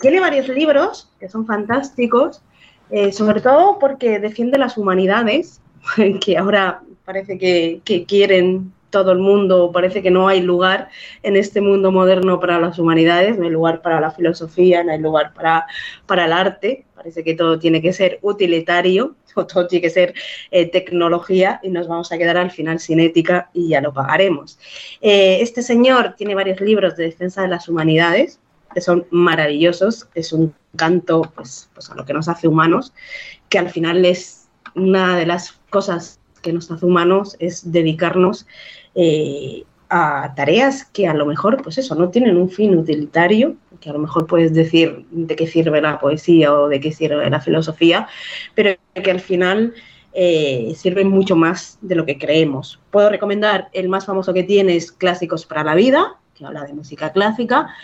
tiene 0.00 0.20
varios 0.20 0.48
libros 0.48 1.10
que 1.20 1.28
son 1.28 1.46
fantásticos, 1.46 2.42
eh, 2.90 3.12
sobre 3.12 3.40
todo 3.40 3.78
porque 3.78 4.18
defiende 4.18 4.58
las 4.58 4.76
humanidades, 4.76 5.60
que 6.20 6.36
ahora 6.36 6.82
parece 7.04 7.38
que, 7.38 8.04
quieren 8.06 8.72
todo 8.90 9.12
el 9.12 9.18
mundo, 9.18 9.70
parece 9.72 10.02
que 10.02 10.10
no 10.10 10.28
hay 10.28 10.40
lugar 10.40 10.88
en 11.22 11.36
este 11.36 11.60
mundo 11.60 11.90
moderno 11.90 12.38
para 12.38 12.60
las 12.60 12.78
humanidades, 12.78 13.36
no 13.36 13.44
hay 13.44 13.50
lugar 13.50 13.82
para 13.82 14.00
la 14.00 14.12
filosofía, 14.12 14.84
no 14.84 14.92
hay 14.92 15.00
lugar 15.00 15.32
para 15.34 15.66
el 16.24 16.32
arte, 16.32 16.84
parece 17.04 17.22
que 17.22 17.34
todo 17.34 17.58
tiene 17.58 17.82
que 17.82 17.92
ser 17.92 18.18
utilitario, 18.22 19.14
o 19.34 19.46
todo 19.46 19.66
tiene 19.66 19.82
que 19.82 19.90
ser 19.90 20.14
eh, 20.50 20.70
tecnología 20.70 21.60
y 21.62 21.68
nos 21.68 21.86
vamos 21.86 22.10
a 22.10 22.16
quedar 22.16 22.38
al 22.38 22.50
final 22.50 22.80
sin 22.80 22.98
ética 22.98 23.50
y 23.52 23.68
ya 23.68 23.82
lo 23.82 23.92
pagaremos. 23.92 24.58
Eh, 25.02 25.38
este 25.42 25.62
señor 25.62 26.14
tiene 26.16 26.34
varios 26.34 26.60
libros 26.62 26.96
de 26.96 27.04
defensa 27.04 27.42
de 27.42 27.48
las 27.48 27.68
humanidades, 27.68 28.40
que 28.72 28.80
son 28.80 29.06
maravillosos, 29.10 30.08
es 30.14 30.32
un 30.32 30.54
canto 30.76 31.30
pues, 31.34 31.68
pues 31.74 31.90
a 31.90 31.94
lo 31.94 32.06
que 32.06 32.14
nos 32.14 32.26
hace 32.28 32.48
humanos, 32.48 32.94
que 33.50 33.58
al 33.58 33.68
final 33.68 34.04
es 34.06 34.48
una 34.74 35.16
de 35.18 35.26
las 35.26 35.52
cosas 35.68 36.18
que 36.40 36.54
nos 36.54 36.70
hace 36.70 36.86
humanos 36.86 37.36
es 37.38 37.70
dedicarnos 37.70 38.46
eh, 38.94 39.64
a 39.90 40.32
tareas 40.34 40.86
que 40.86 41.06
a 41.06 41.14
lo 41.14 41.26
mejor, 41.26 41.62
pues 41.62 41.76
eso, 41.78 41.94
no 41.94 42.08
tienen 42.08 42.36
un 42.36 42.48
fin 42.48 42.76
utilitario, 42.76 43.56
que 43.84 43.90
a 43.90 43.92
lo 43.92 43.98
mejor 43.98 44.26
puedes 44.26 44.54
decir 44.54 45.04
de 45.10 45.36
qué 45.36 45.46
sirve 45.46 45.78
la 45.82 46.00
poesía 46.00 46.54
o 46.54 46.68
de 46.68 46.80
qué 46.80 46.90
sirve 46.90 47.28
la 47.28 47.38
filosofía, 47.38 48.08
pero 48.54 48.74
que 48.94 49.10
al 49.10 49.20
final 49.20 49.74
eh, 50.14 50.72
sirven 50.74 51.10
mucho 51.10 51.36
más 51.36 51.76
de 51.82 51.94
lo 51.94 52.06
que 52.06 52.16
creemos. 52.16 52.80
Puedo 52.90 53.10
recomendar 53.10 53.68
el 53.74 53.90
más 53.90 54.06
famoso 54.06 54.32
que 54.32 54.42
tiene 54.42 54.74
es 54.74 54.90
Clásicos 54.90 55.44
para 55.44 55.64
la 55.64 55.74
Vida, 55.74 56.16
que 56.34 56.46
habla 56.46 56.64
de 56.64 56.72
música 56.72 57.12
clásica. 57.12 57.74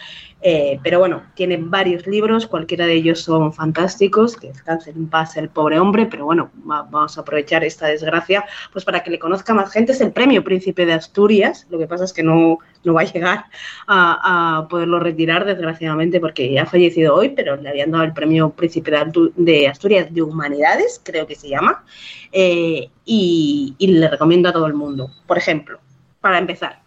Eh, 0.43 0.81
pero 0.83 0.99
bueno, 0.99 1.23
tiene 1.35 1.59
varios 1.59 2.07
libros, 2.07 2.47
cualquiera 2.47 2.87
de 2.87 2.95
ellos 2.95 3.21
son 3.21 3.53
fantásticos, 3.53 4.37
que 4.37 4.49
descanse 4.49 4.91
en 4.91 5.09
paz 5.09 5.37
el 5.37 5.51
pobre 5.51 5.79
hombre, 5.79 6.07
pero 6.07 6.25
bueno, 6.25 6.51
vamos 6.55 7.19
a 7.19 7.21
aprovechar 7.21 7.63
esta 7.63 7.89
desgracia 7.89 8.45
pues 8.73 8.85
para 8.85 9.03
que 9.03 9.11
le 9.11 9.19
conozca 9.19 9.53
más 9.53 9.71
gente. 9.71 9.93
Es 9.93 10.01
el 10.01 10.13
premio 10.13 10.43
Príncipe 10.43 10.87
de 10.87 10.95
Asturias, 10.95 11.67
lo 11.71 11.79
que 11.79 11.87
pasa 11.87 12.05
es 12.05 12.13
que 12.13 12.23
no, 12.23 12.59
no 12.85 12.95
va 12.95 13.03
a 13.03 13.05
llegar 13.05 13.45
a, 13.87 14.67
poderlo 14.71 15.01
retirar, 15.01 15.45
desgraciadamente, 15.45 16.21
porque 16.21 16.59
ha 16.59 16.67
fallecido 16.67 17.15
hoy, 17.15 17.31
pero 17.31 17.57
le 17.57 17.69
habían 17.69 17.91
dado 17.91 18.05
el 18.05 18.13
premio 18.13 18.51
Príncipe 18.51 18.93
de 19.37 19.69
Asturias 19.69 20.13
de 20.13 20.23
Humanidades, 20.23 21.01
creo 21.05 21.27
que 21.27 21.35
se 21.35 21.49
llama, 21.49 21.85
eh, 22.33 22.89
y, 23.05 23.75
y 23.79 23.87
le 23.89 24.09
recomiendo 24.09 24.49
a 24.49 24.53
todo 24.53 24.67
el 24.67 24.75
mundo. 24.75 25.11
Por 25.27 25.37
ejemplo, 25.37 25.81
para 26.21 26.39
empezar, 26.39 26.81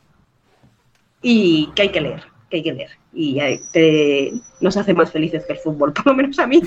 y 1.22 1.68
que 1.76 1.84
hay 1.84 1.90
que 1.90 2.02
leer, 2.02 2.33
que 2.54 2.58
hay 2.58 2.64
que 2.64 2.74
leer 2.74 2.92
y 3.16 3.40
te, 3.72 4.34
nos 4.60 4.76
hace 4.76 4.94
más 4.94 5.12
felices 5.12 5.46
que 5.46 5.54
el 5.54 5.60
fútbol, 5.60 5.94
por 5.94 6.08
lo 6.08 6.14
menos 6.16 6.40
a 6.40 6.48
mí. 6.48 6.62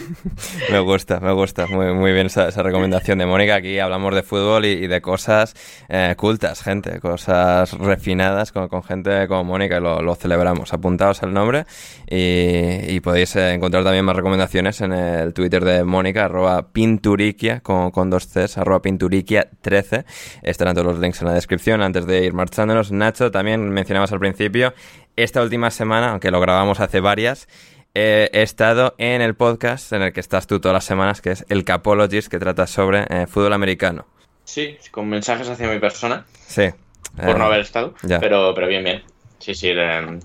me 0.71 0.79
gusta, 0.81 1.19
me 1.21 1.33
gusta, 1.33 1.67
muy, 1.67 1.93
muy 1.93 2.13
bien 2.13 2.27
esa, 2.27 2.51
recomendación 2.51 3.19
de 3.19 3.27
Mónica. 3.27 3.57
Aquí 3.57 3.79
hablamos 3.79 4.15
de 4.15 4.23
fútbol 4.23 4.65
y, 4.65 4.87
de 4.87 5.01
cosas 5.01 5.55
eh, 5.89 6.15
cultas, 6.17 6.63
gente, 6.63 7.01
cosas 7.01 7.73
refinadas 7.73 8.53
con, 8.53 8.83
gente 8.83 9.27
como 9.29 9.45
Mónica 9.45 9.79
y 9.79 9.81
lo, 9.81 10.15
celebramos. 10.15 10.73
Apuntaos 10.73 11.23
el 11.23 11.33
nombre 11.33 11.65
y, 12.09 13.01
podéis 13.01 13.37
eh, 13.37 13.55
encontrar 13.55 13.85
también 13.85 14.05
más 14.05 14.17
recomendaciones 14.17 14.81
en 14.81 14.93
el 14.93 15.35
Twitter 15.35 15.65
de 15.65 15.85
Mónica, 15.85 16.27
arroba 16.27 16.73
pinturiquia, 16.73 17.61
con, 17.61 17.91
con 17.91 18.11
dos 18.11 18.27
Cs, 18.29 18.59
arroba 18.59 18.83
pinturiquia 18.83 19.49
13. 19.61 20.05
Estarán 20.43 20.75
todos 20.75 20.87
los 20.87 21.01
links 21.01 21.21
en 21.23 21.29
la 21.29 21.35
descripción. 21.35 21.83
Antes 21.83 22.07
de 22.07 22.25
ir 22.25 22.33
marchándonos, 22.33 22.93
Nacho, 22.93 23.31
también 23.31 23.69
mencionabas 23.71 24.13
al 24.13 24.21
principio 24.21 24.75
esta 25.17 25.43
última 25.43 25.71
semana, 25.71 26.11
aunque 26.11 26.31
lo 26.31 26.41
grabamos 26.41 26.81
hace 26.81 27.01
varias, 27.01 27.49
he 27.95 28.29
estado 28.43 28.95
en 28.99 29.23
el 29.23 29.35
podcast 29.35 29.93
en 29.93 30.03
el 30.03 30.13
que 30.13 30.21
estás 30.21 30.47
tú 30.47 30.61
todas 30.61 30.75
las 30.75 30.85
semanas, 30.85 31.23
que 31.23 31.31
es 31.31 31.47
el 31.49 31.65
Capologist, 31.65 32.29
que 32.29 32.39
trata 32.39 32.67
sobre 32.67 33.07
eh, 33.09 33.27
fútbol 33.27 33.55
americano. 33.55 34.07
Sí, 34.45 34.77
con 34.91 35.09
mensajes 35.09 35.49
hacia 35.49 35.69
mi 35.69 35.79
persona. 35.79 36.27
Sí. 36.47 36.69
Por 37.17 37.39
no 37.39 37.45
eh, 37.45 37.47
haber 37.47 37.61
estado. 37.61 37.95
Pero, 38.07 38.53
pero 38.55 38.69
bien, 38.69 38.85
bien. 38.85 39.03
Sí, 39.39 39.55
sí, 39.55 39.73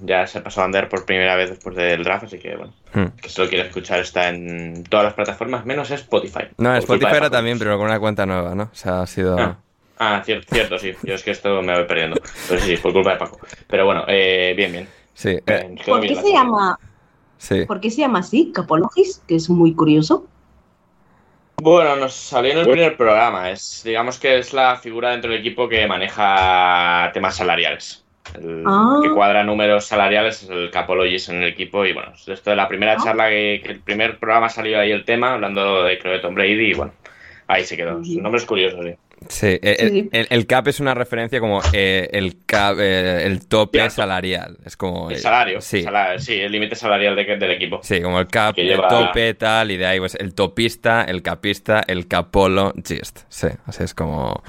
ya 0.01 0.27
se 0.27 0.41
pasó 0.41 0.61
a 0.61 0.65
andar 0.65 0.89
por 0.89 1.05
primera 1.05 1.35
vez 1.35 1.49
después 1.49 1.75
del 1.75 2.03
draft, 2.03 2.25
así 2.25 2.39
que 2.39 2.55
bueno, 2.55 2.73
hmm. 2.93 3.17
que 3.21 3.29
si 3.29 3.41
lo 3.41 3.47
quiere 3.47 3.67
escuchar 3.67 3.99
está 3.99 4.29
en 4.29 4.83
todas 4.83 5.05
las 5.05 5.13
plataformas, 5.13 5.65
menos 5.65 5.91
Spotify. 5.91 6.47
No, 6.57 6.75
Spotify 6.77 7.15
era 7.15 7.29
también, 7.29 7.59
pero 7.59 7.77
con 7.77 7.87
una 7.87 7.99
cuenta 7.99 8.25
nueva, 8.25 8.55
¿no? 8.55 8.63
O 8.63 8.75
sea, 8.75 9.01
ha 9.01 9.07
sido... 9.07 9.37
Ah. 9.37 9.59
Ah, 10.03 10.19
cierto, 10.25 10.47
cierto, 10.51 10.79
sí. 10.79 10.95
Yo 11.03 11.13
es 11.13 11.21
que 11.21 11.29
esto 11.29 11.61
me 11.61 11.75
voy 11.75 11.85
perdiendo. 11.85 12.19
Pero 12.49 12.59
sí, 12.59 12.75
por 12.77 12.91
culpa 12.91 13.11
de 13.11 13.17
Paco. 13.17 13.39
Pero 13.67 13.85
bueno, 13.85 14.03
eh, 14.07 14.55
bien, 14.57 14.71
bien. 14.71 14.87
Sí. 15.13 15.37
Eh, 15.45 15.75
¿Por 15.85 16.01
qué 16.01 16.15
se 16.15 16.31
llama? 16.31 16.79
Sí. 17.37 17.65
¿Por 17.65 17.79
qué 17.79 17.91
se 17.91 18.01
llama 18.01 18.19
así, 18.19 18.51
Capologis? 18.51 19.21
Que 19.27 19.35
es 19.35 19.47
muy 19.47 19.75
curioso. 19.75 20.25
Bueno, 21.57 21.95
nos 21.97 22.15
salió 22.15 22.53
en 22.53 22.57
el 22.57 22.67
primer 22.67 22.97
programa. 22.97 23.51
Es, 23.51 23.83
digamos 23.85 24.17
que 24.17 24.39
es 24.39 24.53
la 24.53 24.75
figura 24.77 25.11
dentro 25.11 25.29
del 25.29 25.41
equipo 25.41 25.69
que 25.69 25.85
maneja 25.85 27.11
temas 27.13 27.35
salariales. 27.35 28.03
El 28.33 28.63
ah. 28.65 29.01
que 29.03 29.11
cuadra 29.11 29.43
números 29.43 29.85
salariales 29.85 30.41
es 30.41 30.49
el 30.49 30.71
Capologis 30.71 31.29
en 31.29 31.43
el 31.43 31.49
equipo. 31.49 31.85
Y 31.85 31.93
bueno, 31.93 32.11
esto 32.15 32.49
de 32.49 32.55
la 32.55 32.67
primera 32.67 32.93
ah. 32.93 33.03
charla 33.03 33.29
que, 33.29 33.57
el 33.57 33.81
primer 33.81 34.17
programa 34.17 34.49
salió 34.49 34.79
ahí 34.79 34.91
el 34.91 35.05
tema, 35.05 35.33
hablando 35.33 35.83
de, 35.83 35.99
creo, 35.99 36.13
de 36.13 36.19
Tom 36.21 36.33
Brady. 36.33 36.71
Y 36.71 36.73
bueno, 36.73 36.93
ahí 37.45 37.63
se 37.63 37.77
quedó. 37.77 38.03
Su 38.03 38.19
nombre 38.19 38.41
es 38.41 38.47
curioso, 38.47 38.81
sí. 39.27 39.59
Sí, 39.61 40.09
el, 40.11 40.45
CAP 40.47 40.67
es 40.69 40.79
una 40.79 40.93
referencia 40.93 41.39
como 41.39 41.61
eh, 41.73 42.09
el 42.13 42.45
cap, 42.45 42.77
eh, 42.79 43.25
el 43.25 43.47
tope 43.47 43.89
salarial. 43.89 44.57
Es 44.65 44.77
como. 44.77 45.09
El 45.09 45.17
salario. 45.17 45.61
Sí, 45.61 45.85
sí 46.19 46.39
el 46.39 46.51
límite 46.51 46.75
salarial 46.75 47.15
del 47.15 47.51
equipo. 47.51 47.79
Sí, 47.83 48.01
como 48.01 48.19
el 48.19 48.27
cap, 48.27 48.55
el 48.57 48.79
tope, 48.89 49.33
tal, 49.33 49.71
y 49.71 49.77
de 49.77 49.85
ahí 49.85 49.99
pues 49.99 50.15
el 50.15 50.33
topista, 50.33 51.03
el 51.03 51.21
capista, 51.21 51.83
el 51.87 52.07
capolo, 52.07 52.73
gist. 52.85 53.21
Sí, 53.29 53.47
así 53.65 53.83
es 53.83 53.93
como. 53.93 54.43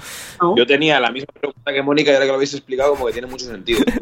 Yo 0.55 0.65
tenía 0.65 0.99
la 0.99 1.11
misma 1.11 1.33
pregunta 1.33 1.73
que 1.73 1.81
Mónica 1.81 2.11
y 2.11 2.13
ahora 2.13 2.25
que 2.25 2.29
lo 2.29 2.35
habéis 2.35 2.53
explicado, 2.53 2.91
como 2.91 3.07
que 3.07 3.13
tiene 3.13 3.27
mucho 3.27 3.45
sentido. 3.45 3.83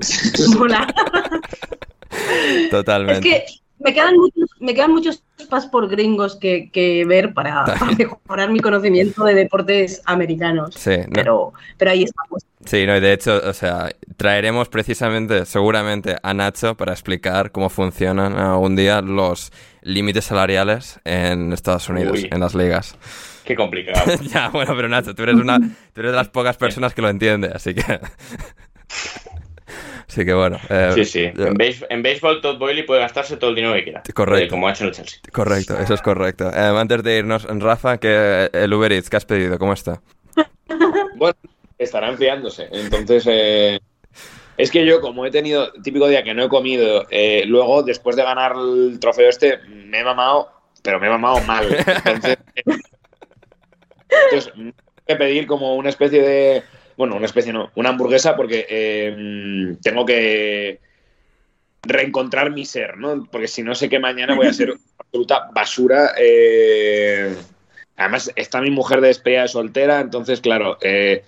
Totalmente. 2.71 3.29
Es 3.29 3.45
que 3.45 3.60
me 3.83 3.93
quedan 3.93 4.15
muchos, 4.17 4.49
me 4.59 4.73
quedan 4.73 4.91
muchos 4.91 5.23
por 5.71 5.89
gringos 5.89 6.35
que, 6.37 7.05
ver 7.07 7.33
para, 7.33 7.65
mejorar 7.97 8.49
mi 8.51 8.59
conocimiento 8.59 9.23
de 9.23 9.33
deportes 9.33 10.01
americanos. 10.05 10.75
Sí, 10.75 10.97
pero, 11.13 11.53
pero 11.77 11.91
ahí 11.91 12.03
estamos. 12.03 12.45
Sí, 12.65 12.85
no, 12.85 12.95
y 12.95 12.99
de 12.99 13.13
hecho, 13.13 13.41
o 13.43 13.53
sea, 13.53 13.89
traeremos 14.17 14.69
precisamente, 14.69 15.45
seguramente, 15.45 16.15
a 16.21 16.33
Nacho 16.33 16.75
para 16.75 16.93
explicar 16.93 17.51
cómo 17.51 17.69
funcionan 17.69 18.37
algún 18.37 18.75
día 18.75 19.01
los 19.01 19.51
límites 19.81 20.25
salariales 20.25 20.99
en 21.03 21.53
Estados 21.53 21.89
Unidos, 21.89 22.19
en 22.29 22.39
las 22.39 22.53
ligas. 22.53 22.95
Qué 23.43 23.55
complicado. 23.55 24.11
ya, 24.33 24.49
bueno, 24.49 24.73
pero 24.75 24.87
Nacho, 24.87 25.15
tú 25.15 25.23
eres 25.23 25.35
una, 25.35 25.59
tú 25.59 26.01
eres 26.01 26.11
de 26.11 26.17
las 26.17 26.29
pocas 26.29 26.57
personas 26.57 26.93
que 26.93 27.01
lo 27.01 27.09
entiende, 27.09 27.51
así 27.53 27.73
que. 27.73 27.83
Así 30.11 30.25
que 30.25 30.33
bueno. 30.33 30.59
Eh, 30.69 30.91
sí, 30.93 31.05
sí. 31.05 31.23
En, 31.23 32.03
béisbol, 32.03 32.41
Todd 32.41 32.57
Boyle 32.57 32.83
puede 32.83 32.99
gastarse 32.99 33.37
todo 33.37 33.51
el 33.51 33.55
dinero 33.55 33.73
que 33.75 33.83
quiera. 33.85 34.03
Correcto. 34.13 34.43
Eh, 34.43 34.49
como 34.49 34.67
ha 34.67 34.71
hecho 34.71 34.83
en 34.83 34.89
el 34.89 34.95
Chelsea. 34.95 35.21
Correcto, 35.31 35.77
eso 35.79 35.93
es 35.93 36.01
correcto. 36.01 36.49
Eh, 36.49 36.53
antes 36.53 37.01
de 37.01 37.19
irnos, 37.19 37.45
Rafa, 37.45 37.97
que 37.97 38.49
el 38.51 38.73
Uber 38.73 38.91
Eats 38.91 39.09
que 39.09 39.15
has 39.15 39.23
pedido, 39.23 39.57
¿cómo 39.57 39.71
está? 39.71 40.01
bueno, 41.15 41.37
estará 41.77 42.09
enfriándose. 42.09 42.67
Entonces, 42.73 43.79
es 44.57 44.69
que 44.69 44.85
yo, 44.85 44.99
como 44.99 45.25
he 45.25 45.31
tenido 45.31 45.71
típico 45.81 46.09
día 46.09 46.25
que 46.25 46.33
no 46.33 46.43
he 46.43 46.49
comido, 46.49 47.07
luego, 47.45 47.81
después 47.81 48.17
de 48.17 48.23
ganar 48.23 48.51
el 48.57 48.99
trofeo 48.99 49.29
este, 49.29 49.59
me 49.65 50.01
he 50.01 50.03
mamado, 50.03 50.51
pero 50.83 50.99
me 50.99 51.07
he 51.07 51.09
mamado 51.09 51.39
mal. 51.45 51.73
Entonces, 51.73 52.37
entonces 54.25 54.53
que 55.07 55.15
pedir 55.15 55.47
como 55.47 55.75
una 55.77 55.87
especie 55.87 56.21
de 56.21 56.63
bueno, 57.01 57.15
una 57.15 57.25
especie 57.25 57.51
no, 57.51 57.71
una 57.73 57.89
hamburguesa 57.89 58.35
porque 58.35 58.67
eh, 58.69 59.75
tengo 59.81 60.05
que 60.05 60.79
reencontrar 61.81 62.51
mi 62.51 62.63
ser, 62.63 62.95
¿no? 62.95 63.27
Porque 63.31 63.47
si 63.47 63.63
no 63.63 63.73
sé 63.73 63.89
que 63.89 63.97
mañana 63.97 64.35
voy 64.35 64.45
a 64.45 64.53
ser 64.53 64.71
absoluta 64.99 65.49
basura. 65.51 66.11
Eh, 66.15 67.35
además, 67.97 68.31
está 68.35 68.61
mi 68.61 68.69
mujer 68.69 69.01
de 69.01 69.07
despedida 69.07 69.41
de 69.41 69.47
soltera, 69.47 69.99
entonces, 69.99 70.41
claro, 70.41 70.77
eh, 70.79 71.23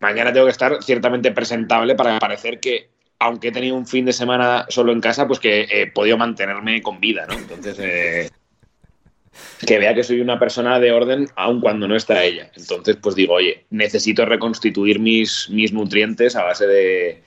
mañana 0.00 0.32
tengo 0.32 0.46
que 0.46 0.52
estar 0.52 0.80
ciertamente 0.80 1.32
presentable 1.32 1.96
para 1.96 2.20
parecer 2.20 2.60
que, 2.60 2.88
aunque 3.18 3.48
he 3.48 3.52
tenido 3.52 3.74
un 3.74 3.88
fin 3.88 4.04
de 4.04 4.12
semana 4.12 4.64
solo 4.68 4.92
en 4.92 5.00
casa, 5.00 5.26
pues 5.26 5.40
que 5.40 5.66
he 5.68 5.90
podido 5.90 6.16
mantenerme 6.16 6.80
con 6.82 7.00
vida, 7.00 7.26
¿no? 7.26 7.34
Entonces, 7.34 8.30
que 9.66 9.78
vea 9.78 9.94
que 9.94 10.04
soy 10.04 10.20
una 10.20 10.38
persona 10.38 10.78
de 10.78 10.92
orden 10.92 11.28
aun 11.36 11.60
cuando 11.60 11.88
no 11.88 11.96
está 11.96 12.22
ella. 12.22 12.50
Entonces, 12.56 12.96
pues 12.96 13.14
digo, 13.14 13.34
oye, 13.34 13.64
necesito 13.70 14.24
reconstituir 14.24 14.98
mis, 14.98 15.48
mis 15.50 15.72
nutrientes 15.72 16.36
a 16.36 16.44
base 16.44 16.66
de 16.66 17.22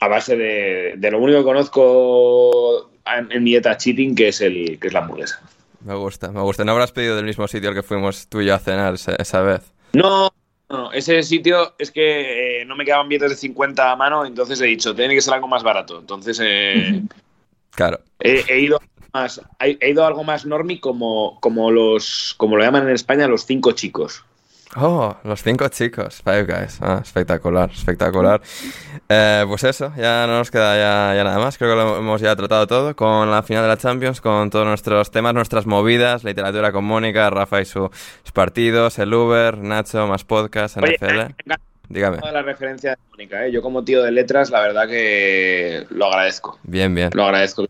a 0.00 0.08
base 0.08 0.36
de, 0.36 0.94
de 0.96 1.10
lo 1.10 1.18
único 1.18 1.38
que 1.38 1.44
conozco 1.44 2.90
en, 3.06 3.42
mi 3.42 3.50
dieta 3.50 3.76
cheating, 3.76 4.14
que 4.14 4.28
es 4.28 4.40
el 4.40 4.78
que 4.80 4.88
es 4.88 4.92
la 4.92 5.00
hamburguesa. 5.00 5.40
Me 5.84 5.94
gusta, 5.94 6.30
me 6.30 6.40
gusta. 6.40 6.64
¿No 6.64 6.72
habrás 6.72 6.92
pedido 6.92 7.16
del 7.16 7.26
mismo 7.26 7.46
sitio 7.46 7.68
al 7.68 7.74
que 7.74 7.82
fuimos 7.82 8.28
tú 8.28 8.40
y 8.40 8.46
yo 8.46 8.54
a 8.54 8.58
cenar 8.58 8.94
esa, 8.94 9.42
vez? 9.42 9.72
No, 9.92 10.32
no, 10.70 10.92
ese 10.92 11.22
sitio 11.22 11.74
es 11.78 11.90
que 11.90 12.62
eh, 12.62 12.64
no 12.64 12.74
me 12.74 12.84
quedaban 12.84 13.08
billetes 13.08 13.30
de 13.30 13.36
50 13.36 13.92
a 13.92 13.96
mano, 13.96 14.24
entonces 14.24 14.60
he 14.60 14.66
dicho, 14.66 14.94
tiene 14.94 15.14
que 15.14 15.20
ser 15.20 15.34
algo 15.34 15.48
más 15.48 15.62
barato. 15.62 15.98
Entonces, 16.00 16.40
eh, 16.42 17.02
claro. 17.70 18.00
he, 18.20 18.60
ido 18.60 18.80
más, 19.14 19.40
he 19.60 19.90
ido 19.90 20.04
algo 20.04 20.24
más 20.24 20.44
normi 20.44 20.80
como, 20.80 21.38
como 21.40 21.70
los, 21.70 22.34
como 22.36 22.56
lo 22.56 22.64
llaman 22.64 22.88
en 22.88 22.94
España, 22.94 23.28
los 23.28 23.46
cinco 23.46 23.72
chicos. 23.72 24.24
Oh, 24.76 25.16
los 25.22 25.40
cinco 25.40 25.68
chicos, 25.68 26.20
Five 26.22 26.44
Guys. 26.44 26.78
Ah, 26.82 26.98
espectacular, 27.00 27.70
espectacular. 27.70 28.42
Eh, 29.08 29.44
pues 29.46 29.62
eso, 29.62 29.92
ya 29.96 30.26
no 30.26 30.38
nos 30.38 30.50
queda 30.50 31.14
ya, 31.14 31.22
nada 31.22 31.38
más. 31.38 31.56
Creo 31.56 31.70
que 31.70 31.76
lo 31.76 31.98
hemos 31.98 32.20
ya 32.20 32.34
tratado 32.34 32.66
todo 32.66 32.96
con 32.96 33.30
la 33.30 33.44
final 33.44 33.62
de 33.62 33.68
la 33.68 33.76
Champions, 33.76 34.20
con 34.20 34.50
todos 34.50 34.66
nuestros 34.66 35.12
temas, 35.12 35.32
nuestras 35.32 35.66
movidas, 35.66 36.24
literatura 36.24 36.72
con 36.72 36.84
Mónica, 36.84 37.30
Rafa 37.30 37.60
y 37.60 37.66
sus 37.66 37.90
partidos, 38.32 38.98
el 38.98 39.14
Uber, 39.14 39.58
Nacho, 39.58 40.08
más 40.08 40.24
podcast, 40.24 40.76
NFL. 40.76 41.34
Dígame. 41.88 42.18
la 42.32 42.42
referencia 42.42 42.92
de 42.92 42.96
Mónica, 43.10 43.46
¿eh? 43.46 43.52
yo 43.52 43.62
como 43.62 43.84
tío 43.84 44.02
de 44.02 44.10
letras, 44.10 44.50
la 44.50 44.60
verdad 44.60 44.88
que 44.88 45.86
lo 45.90 46.06
agradezco. 46.06 46.58
Bien, 46.64 46.92
bien. 46.92 47.10
Lo 47.12 47.24
agradezco. 47.24 47.66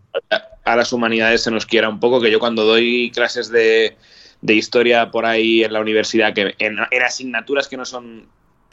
A 0.64 0.76
las 0.76 0.92
humanidades 0.92 1.42
se 1.42 1.50
nos 1.50 1.66
quiera 1.66 1.88
un 1.88 2.00
poco, 2.00 2.20
que 2.20 2.30
yo 2.30 2.38
cuando 2.38 2.64
doy 2.64 3.10
clases 3.12 3.50
de, 3.50 3.96
historia 4.42 5.10
por 5.10 5.26
ahí 5.26 5.64
en 5.64 5.72
la 5.72 5.80
universidad, 5.80 6.34
que 6.34 6.54
en, 6.58 6.78
asignaturas 7.04 7.68
que 7.68 7.76
no 7.76 7.84
son 7.84 8.26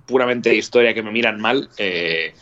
puramente 0.05 0.49
de 0.49 0.55
historia, 0.55 0.93
que 0.93 1.03
me 1.03 1.11
miran 1.11 1.39
mal, 1.39 1.69
eh, 1.77 2.33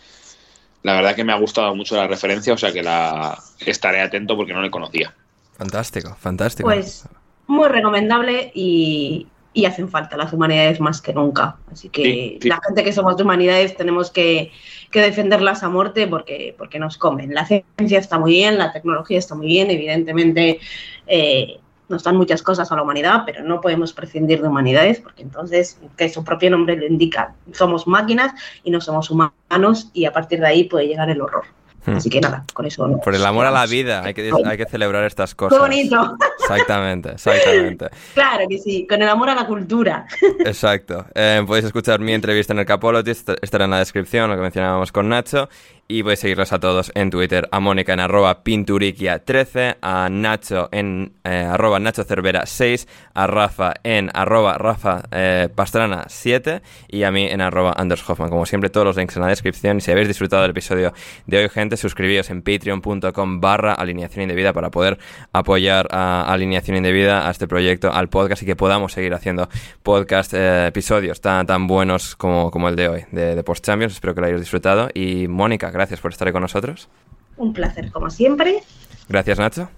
la 0.83 0.93
verdad 0.93 1.15
que 1.15 1.23
me 1.23 1.33
ha 1.33 1.37
gustado 1.37 1.75
mucho 1.75 1.95
la 1.95 2.07
referencia, 2.07 2.53
o 2.53 2.57
sea 2.57 2.71
que 2.71 2.83
la 2.83 3.37
estaré 3.59 4.01
atento 4.01 4.35
porque 4.35 4.53
no 4.53 4.61
le 4.61 4.71
conocía. 4.71 5.13
Fantástico, 5.57 6.15
fantástico. 6.19 6.67
Pues 6.67 7.07
muy 7.47 7.67
recomendable 7.67 8.51
y 8.53 9.27
y 9.53 9.65
hacen 9.65 9.89
falta 9.89 10.15
las 10.17 10.31
humanidades 10.33 10.79
más 10.79 11.01
que 11.01 11.13
nunca. 11.13 11.57
Así 11.71 11.89
que 11.89 12.03
Sí, 12.03 12.39
sí. 12.41 12.49
la 12.49 12.59
gente 12.65 12.83
que 12.83 12.93
somos 12.93 13.17
de 13.17 13.23
humanidades 13.23 13.75
tenemos 13.75 14.11
que, 14.11 14.51
que 14.91 15.01
defenderlas 15.01 15.63
a 15.63 15.69
muerte 15.69 16.07
porque, 16.07 16.55
porque 16.57 16.79
nos 16.79 16.97
comen. 16.97 17.33
La 17.33 17.45
ciencia 17.45 17.99
está 17.99 18.19
muy 18.19 18.31
bien, 18.31 18.57
la 18.57 18.71
tecnología 18.71 19.17
está 19.17 19.35
muy 19.35 19.47
bien, 19.47 19.71
evidentemente 19.71 20.59
eh, 21.07 21.59
nos 21.89 22.03
dan 22.03 22.15
muchas 22.15 22.43
cosas 22.43 22.71
a 22.71 22.75
la 22.75 22.83
humanidad, 22.83 23.23
pero 23.25 23.43
no 23.43 23.59
podemos 23.61 23.93
prescindir 23.93 24.41
de 24.41 24.47
humanidades 24.47 24.99
porque 24.99 25.23
entonces, 25.23 25.79
que 25.97 26.07
su 26.09 26.23
propio 26.23 26.51
nombre 26.51 26.77
lo 26.77 26.85
indica, 26.85 27.33
somos 27.51 27.87
máquinas 27.87 28.33
y 28.63 28.71
no 28.71 28.79
somos 28.79 29.09
humanos 29.09 29.89
y 29.93 30.05
a 30.05 30.13
partir 30.13 30.39
de 30.39 30.47
ahí 30.47 30.63
puede 30.65 30.87
llegar 30.87 31.09
el 31.09 31.21
horror. 31.21 31.45
Hmm. 31.85 31.95
Así 31.95 32.09
que 32.09 32.19
nada, 32.21 32.43
con 32.53 32.65
eso... 32.65 32.99
Por 33.03 33.15
el 33.15 33.25
amor 33.25 33.45
a 33.45 33.51
la 33.51 33.65
vida, 33.65 34.03
hay 34.03 34.13
que, 34.13 34.31
hay 34.45 34.57
que 34.57 34.65
celebrar 34.65 35.03
estas 35.05 35.33
¡Qué 35.33 35.37
cosas. 35.37 35.59
bonito! 35.59 36.17
Exactamente, 36.39 37.11
exactamente. 37.13 37.89
Claro 38.13 38.45
que 38.49 38.57
sí, 38.57 38.85
con 38.87 39.01
el 39.01 39.07
amor 39.09 39.29
a 39.29 39.35
la 39.35 39.45
cultura. 39.45 40.05
Exacto. 40.45 41.05
Eh, 41.15 41.43
podéis 41.45 41.65
escuchar 41.65 41.99
mi 41.99 42.13
entrevista 42.13 42.53
en 42.53 42.59
el 42.59 42.65
Capology, 42.65 43.11
est- 43.11 43.29
estará 43.41 43.65
en 43.65 43.71
la 43.71 43.79
descripción, 43.79 44.29
lo 44.29 44.35
que 44.35 44.41
mencionábamos 44.41 44.91
con 44.91 45.07
Nacho. 45.09 45.49
Y 45.91 46.03
podéis 46.03 46.19
seguirlos 46.19 46.53
a 46.53 46.59
todos 46.59 46.91
en 46.93 47.09
Twitter, 47.09 47.49
a 47.51 47.59
Mónica 47.59 47.93
en 47.93 47.99
arroba 47.99 48.43
pinturiquia13, 48.43 49.77
a 49.81 50.07
Nacho 50.11 50.69
en 50.71 51.13
eh, 51.23 51.47
arroba 51.51 51.79
Nacho 51.79 52.03
Cervera 52.03 52.45
6, 52.45 52.87
a 53.15 53.25
Rafa 53.25 53.73
en 53.81 54.11
arroba 54.13 54.59
Rafa 54.59 55.01
eh, 55.11 55.49
Pastrana 55.55 56.05
7 56.07 56.61
y 56.89 57.01
a 57.01 57.11
mí 57.11 57.25
en 57.25 57.41
arroba 57.41 57.73
Anders 57.75 58.07
Hoffman. 58.07 58.29
Como 58.29 58.45
siempre, 58.45 58.69
todos 58.69 58.85
los 58.85 58.97
links 58.97 59.15
en 59.15 59.23
la 59.23 59.29
descripción. 59.29 59.77
Y 59.77 59.81
si 59.81 59.89
habéis 59.89 60.07
disfrutado 60.07 60.43
del 60.43 60.51
episodio 60.51 60.93
de 61.25 61.39
hoy, 61.39 61.49
gente, 61.49 61.75
suscribíos 61.75 62.29
en 62.29 62.43
patreon.com 62.43 63.41
barra 63.41 63.73
alineación 63.73 64.21
indebida 64.21 64.53
para 64.53 64.69
poder 64.69 64.99
apoyar 65.33 65.87
a 65.89 66.31
Alineación 66.31 66.77
Indebida, 66.77 67.27
a 67.27 67.31
este 67.31 67.47
proyecto, 67.47 67.91
al 67.91 68.09
podcast 68.09 68.43
y 68.43 68.45
que 68.45 68.55
podamos 68.55 68.93
seguir 68.93 69.15
haciendo 69.15 69.49
podcast, 69.81 70.35
eh, 70.35 70.67
episodios 70.67 71.19
tan, 71.19 71.47
tan 71.47 71.65
buenos 71.65 72.15
como, 72.15 72.51
como 72.51 72.69
el 72.69 72.75
de 72.75 72.89
hoy, 72.89 73.05
de, 73.11 73.33
de 73.33 73.43
Post 73.43 73.65
Champions. 73.65 73.93
Espero 73.93 74.13
que 74.13 74.21
lo 74.21 74.27
hayáis 74.27 74.41
disfrutado. 74.41 74.89
Y 74.93 75.27
Mónica, 75.27 75.71
gracias 75.79 75.99
por 76.01 76.11
estar 76.11 76.27
ahí 76.27 76.31
con 76.33 76.41
nosotros. 76.41 76.89
Un 77.37 77.53
placer, 77.53 77.89
como 77.91 78.09
siempre. 78.09 78.61
Gracias, 79.07 79.39
Nacho. 79.39 79.69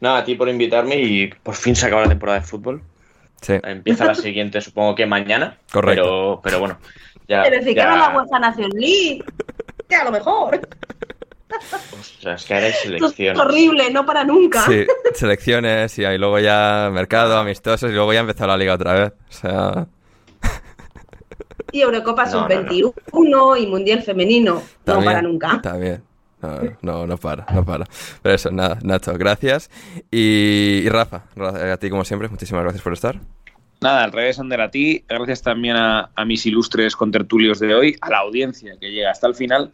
Nada, 0.00 0.18
a 0.18 0.24
ti 0.24 0.34
por 0.34 0.48
invitarme 0.48 0.96
y 0.96 1.26
por 1.28 1.54
fin 1.54 1.76
se 1.76 1.86
acaba 1.86 2.02
la 2.02 2.08
temporada 2.08 2.40
de 2.40 2.46
fútbol. 2.46 2.82
Sí, 3.42 3.54
Empieza 3.62 4.04
la 4.06 4.14
siguiente, 4.14 4.60
supongo 4.62 4.94
que 4.94 5.04
mañana. 5.06 5.58
Correcto. 5.72 6.02
Pero, 6.02 6.40
pero 6.42 6.58
bueno, 6.60 6.78
ya. 7.28 7.42
Pero 7.42 7.62
si 7.62 7.74
ya- 7.74 7.96
la 7.96 8.16
UEFA 8.18 8.38
Nation 8.38 8.70
League, 8.74 9.24
que 9.88 9.94
a 9.96 10.04
lo 10.04 10.10
mejor. 10.10 10.60
Ostras, 12.00 12.44
que 12.44 12.54
ahora 12.54 12.66
hay 12.66 12.72
Esto 12.72 12.88
es 12.88 12.98
selecciones. 13.00 13.40
horrible, 13.40 13.90
no 13.90 14.06
para 14.06 14.24
nunca. 14.24 14.62
sí, 14.66 14.86
selecciones 15.14 15.98
y 15.98 16.04
ahí 16.04 16.16
luego 16.16 16.38
ya 16.38 16.90
mercado, 16.92 17.36
amistosos 17.38 17.90
y 17.90 17.94
luego 17.94 18.12
ya 18.12 18.20
empezó 18.20 18.46
la 18.46 18.56
liga 18.56 18.74
otra 18.74 18.92
vez. 18.94 19.12
O 19.28 19.32
sea, 19.32 19.86
Y 21.72 21.80
Eurocopa 21.80 22.26
No, 22.26 22.48
no, 22.48 22.48
Sub-21 22.48 23.60
y 23.62 23.66
Mundial 23.66 24.02
Femenino, 24.02 24.62
no 24.86 25.04
para 25.04 25.22
nunca. 25.22 25.60
También. 25.62 26.02
No, 26.42 26.58
no, 26.80 27.06
no 27.06 27.16
para, 27.18 27.44
no 27.52 27.64
para. 27.64 27.86
Pero 28.22 28.34
eso, 28.34 28.50
nada, 28.50 28.78
Nacho, 28.82 29.12
gracias. 29.18 29.70
Y, 30.10 30.80
y 30.84 30.88
Rafa, 30.88 31.24
Ra- 31.36 31.74
a 31.74 31.76
ti 31.76 31.90
como 31.90 32.04
siempre, 32.04 32.28
muchísimas 32.28 32.62
gracias 32.62 32.82
por 32.82 32.94
estar. 32.94 33.20
Nada, 33.82 34.04
al 34.04 34.12
revés, 34.12 34.38
Ander, 34.38 34.60
a 34.60 34.70
ti. 34.70 35.04
Gracias 35.08 35.42
también 35.42 35.76
a, 35.76 36.10
a 36.14 36.24
mis 36.24 36.44
ilustres 36.46 36.96
contertulios 36.96 37.60
de 37.60 37.74
hoy, 37.74 37.96
a 38.00 38.10
la 38.10 38.18
audiencia 38.18 38.74
que 38.80 38.90
llega 38.90 39.10
hasta 39.10 39.26
el 39.26 39.34
final. 39.34 39.70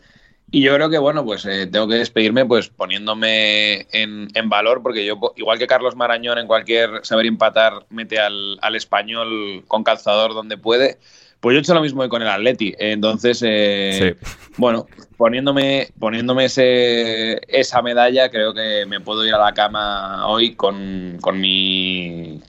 Y 0.50 0.62
yo 0.62 0.74
creo 0.74 0.88
que, 0.88 0.98
bueno, 0.98 1.24
pues 1.24 1.44
eh, 1.44 1.66
tengo 1.66 1.88
que 1.88 1.96
despedirme 1.96 2.44
pues 2.46 2.68
poniéndome 2.68 3.86
en, 3.92 4.28
en 4.32 4.48
valor, 4.48 4.80
porque 4.82 5.04
yo, 5.04 5.18
igual 5.36 5.58
que 5.58 5.66
Carlos 5.66 5.96
Marañón 5.96 6.38
en 6.38 6.46
cualquier 6.46 7.04
saber 7.04 7.26
empatar, 7.26 7.84
mete 7.90 8.18
al, 8.20 8.58
al 8.62 8.76
español 8.76 9.64
con 9.66 9.82
calzador 9.82 10.34
donde 10.34 10.56
puede, 10.56 10.98
pues 11.40 11.54
yo 11.54 11.58
he 11.58 11.60
hecho 11.60 11.74
lo 11.74 11.82
mismo 11.82 12.08
con 12.08 12.22
el 12.22 12.28
Atleti. 12.28 12.74
Entonces, 12.78 13.42
eh, 13.46 14.16
bueno, 14.56 14.86
poniéndome, 15.16 15.88
poniéndome 15.98 16.46
ese, 16.46 17.40
esa 17.48 17.82
medalla, 17.82 18.30
creo 18.30 18.54
que 18.54 18.84
me 18.86 19.00
puedo 19.00 19.24
ir 19.24 19.34
a 19.34 19.38
la 19.38 19.54
cama 19.54 20.26
hoy 20.28 20.54
con, 20.54 21.18
con 21.20 21.40
mi 21.40 22.40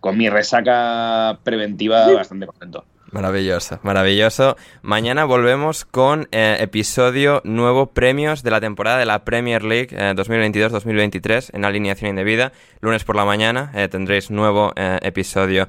con 0.00 0.16
mi 0.16 0.30
resaca 0.30 1.38
preventiva 1.44 2.10
bastante 2.12 2.46
contento. 2.46 2.84
Maravilloso, 3.12 3.80
maravilloso. 3.82 4.56
Mañana 4.82 5.24
volvemos 5.24 5.84
con 5.84 6.28
eh, 6.30 6.58
episodio 6.60 7.40
nuevo 7.42 7.86
premios 7.92 8.44
de 8.44 8.52
la 8.52 8.60
temporada 8.60 8.98
de 8.98 9.04
la 9.04 9.24
Premier 9.24 9.64
League 9.64 9.88
eh, 9.90 10.14
2022-2023 10.14 11.50
en 11.52 11.64
alineación 11.64 12.10
indebida. 12.10 12.52
Lunes 12.80 13.02
por 13.02 13.16
la 13.16 13.24
mañana 13.24 13.72
eh, 13.74 13.88
tendréis 13.88 14.30
nuevo 14.30 14.72
eh, 14.76 15.00
episodio 15.02 15.66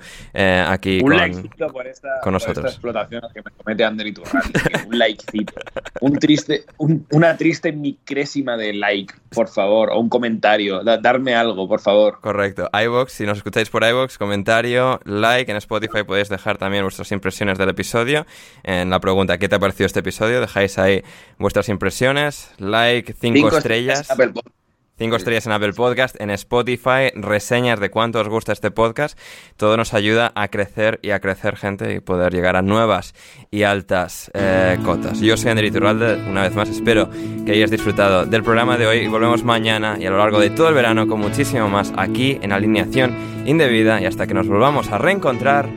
aquí 0.68 0.98
un 1.02 1.10
con, 1.10 1.18
likecito 1.18 1.68
por 1.70 1.88
esta, 1.88 2.10
con 2.22 2.22
por 2.26 2.34
nosotros. 2.34 2.58
esta 2.58 2.70
explotación 2.70 3.22
que 3.34 3.42
me 3.42 3.52
comete 3.58 3.84
Ander 3.86 4.06
Iturralde. 4.08 4.60
un 4.88 5.00
likecito. 5.00 5.54
Un 6.00 6.20
triste, 6.20 6.64
un- 6.78 7.08
una 7.12 7.36
triste 7.38 7.72
micrésima 7.72 8.56
de 8.56 8.74
like, 8.74 9.16
por 9.34 9.48
favor, 9.48 9.90
o 9.90 10.00
un 10.00 10.10
comentario. 10.10 10.84
Da- 10.84 11.00
darme 11.00 11.34
algo, 11.34 11.68
por 11.68 11.80
favor. 11.82 12.20
Correcto. 12.22 12.70
iVox, 12.72 13.12
si 13.14 13.26
nos 13.26 13.38
escucháis 13.40 13.70
por 13.72 13.84
iVox, 13.84 14.20
comentario, 14.20 15.00
like. 15.06 15.50
En 15.52 15.58
Spotify 15.58 16.04
podéis 16.06 16.30
dejar 16.30 16.60
también 16.60 16.84
vuestras 16.84 17.12
impresiones 17.12 17.31
del 17.32 17.70
episodio. 17.70 18.26
En 18.64 18.90
la 18.90 19.00
pregunta, 19.00 19.38
¿qué 19.38 19.50
te 19.50 19.56
ha 19.56 19.60
parecido 19.60 19.88
este 19.88 20.00
episodio? 20.00 20.42
Dejáis 20.42 20.78
ahí 20.78 21.04
vuestras 21.38 21.70
impresiones, 21.70 22.52
like, 22.58 23.14
cinco, 23.20 23.58
estrellas. 23.58 24.10
en 24.10 24.14
Apple 24.14 24.28
Podcast. 24.34 24.62
Cinco 25.02 25.16
estrellas 25.16 25.48
en 25.48 25.54
Apple 25.54 25.74
Podcast, 25.74 26.22
en 26.22 26.30
Spotify, 26.30 27.10
reseñas 27.16 27.80
de 27.80 27.90
cuánto 27.90 28.20
os 28.20 28.30
gusta 28.30 28.52
este 28.52 28.70
podcast. 28.70 29.18
Todo 29.58 29.76
nos 29.76 29.96
ayuda 29.96 30.32
a 30.36 30.50
crecer 30.50 31.00
y 31.02 31.10
a 31.10 31.20
crecer 31.20 31.58
gente 31.58 31.96
y 31.96 32.00
poder 32.02 32.32
llegar 32.32 32.56
a 32.56 32.62
nuevas 32.62 33.16
y 33.50 33.64
altas 33.64 34.30
eh, 34.36 34.78
cotas. 34.86 35.20
Yo 35.20 35.38
soy 35.38 35.50
Ander 35.50 35.66
Iturralde, 35.66 36.22
una 36.30 36.44
vez 36.44 36.54
más 36.54 36.70
espero 36.70 37.10
que 37.48 37.54
hayáis 37.54 37.72
disfrutado 37.72 38.28
del 38.28 38.44
programa 38.44 38.78
de 38.78 38.86
hoy 38.86 38.98
y 39.00 39.08
volvemos 39.08 39.44
mañana 39.44 39.98
y 40.00 40.06
a 40.06 40.12
lo 40.12 40.20
largo 40.20 40.40
de 40.40 40.52
todo 40.52 40.70
el 40.70 40.76
verano 40.76 41.08
con 41.08 41.20
muchísimo 41.20 41.68
más 41.68 41.92
aquí 41.98 42.38
en 42.40 42.52
Alineación 42.52 43.16
Indebida 43.48 44.00
y 44.00 44.06
hasta 44.06 44.28
que 44.28 44.36
nos 44.36 44.48
volvamos 44.48 44.90
a 44.92 45.00
reencontrar, 45.00 45.68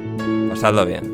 pasadlo 0.51 0.85
bien. 0.85 1.14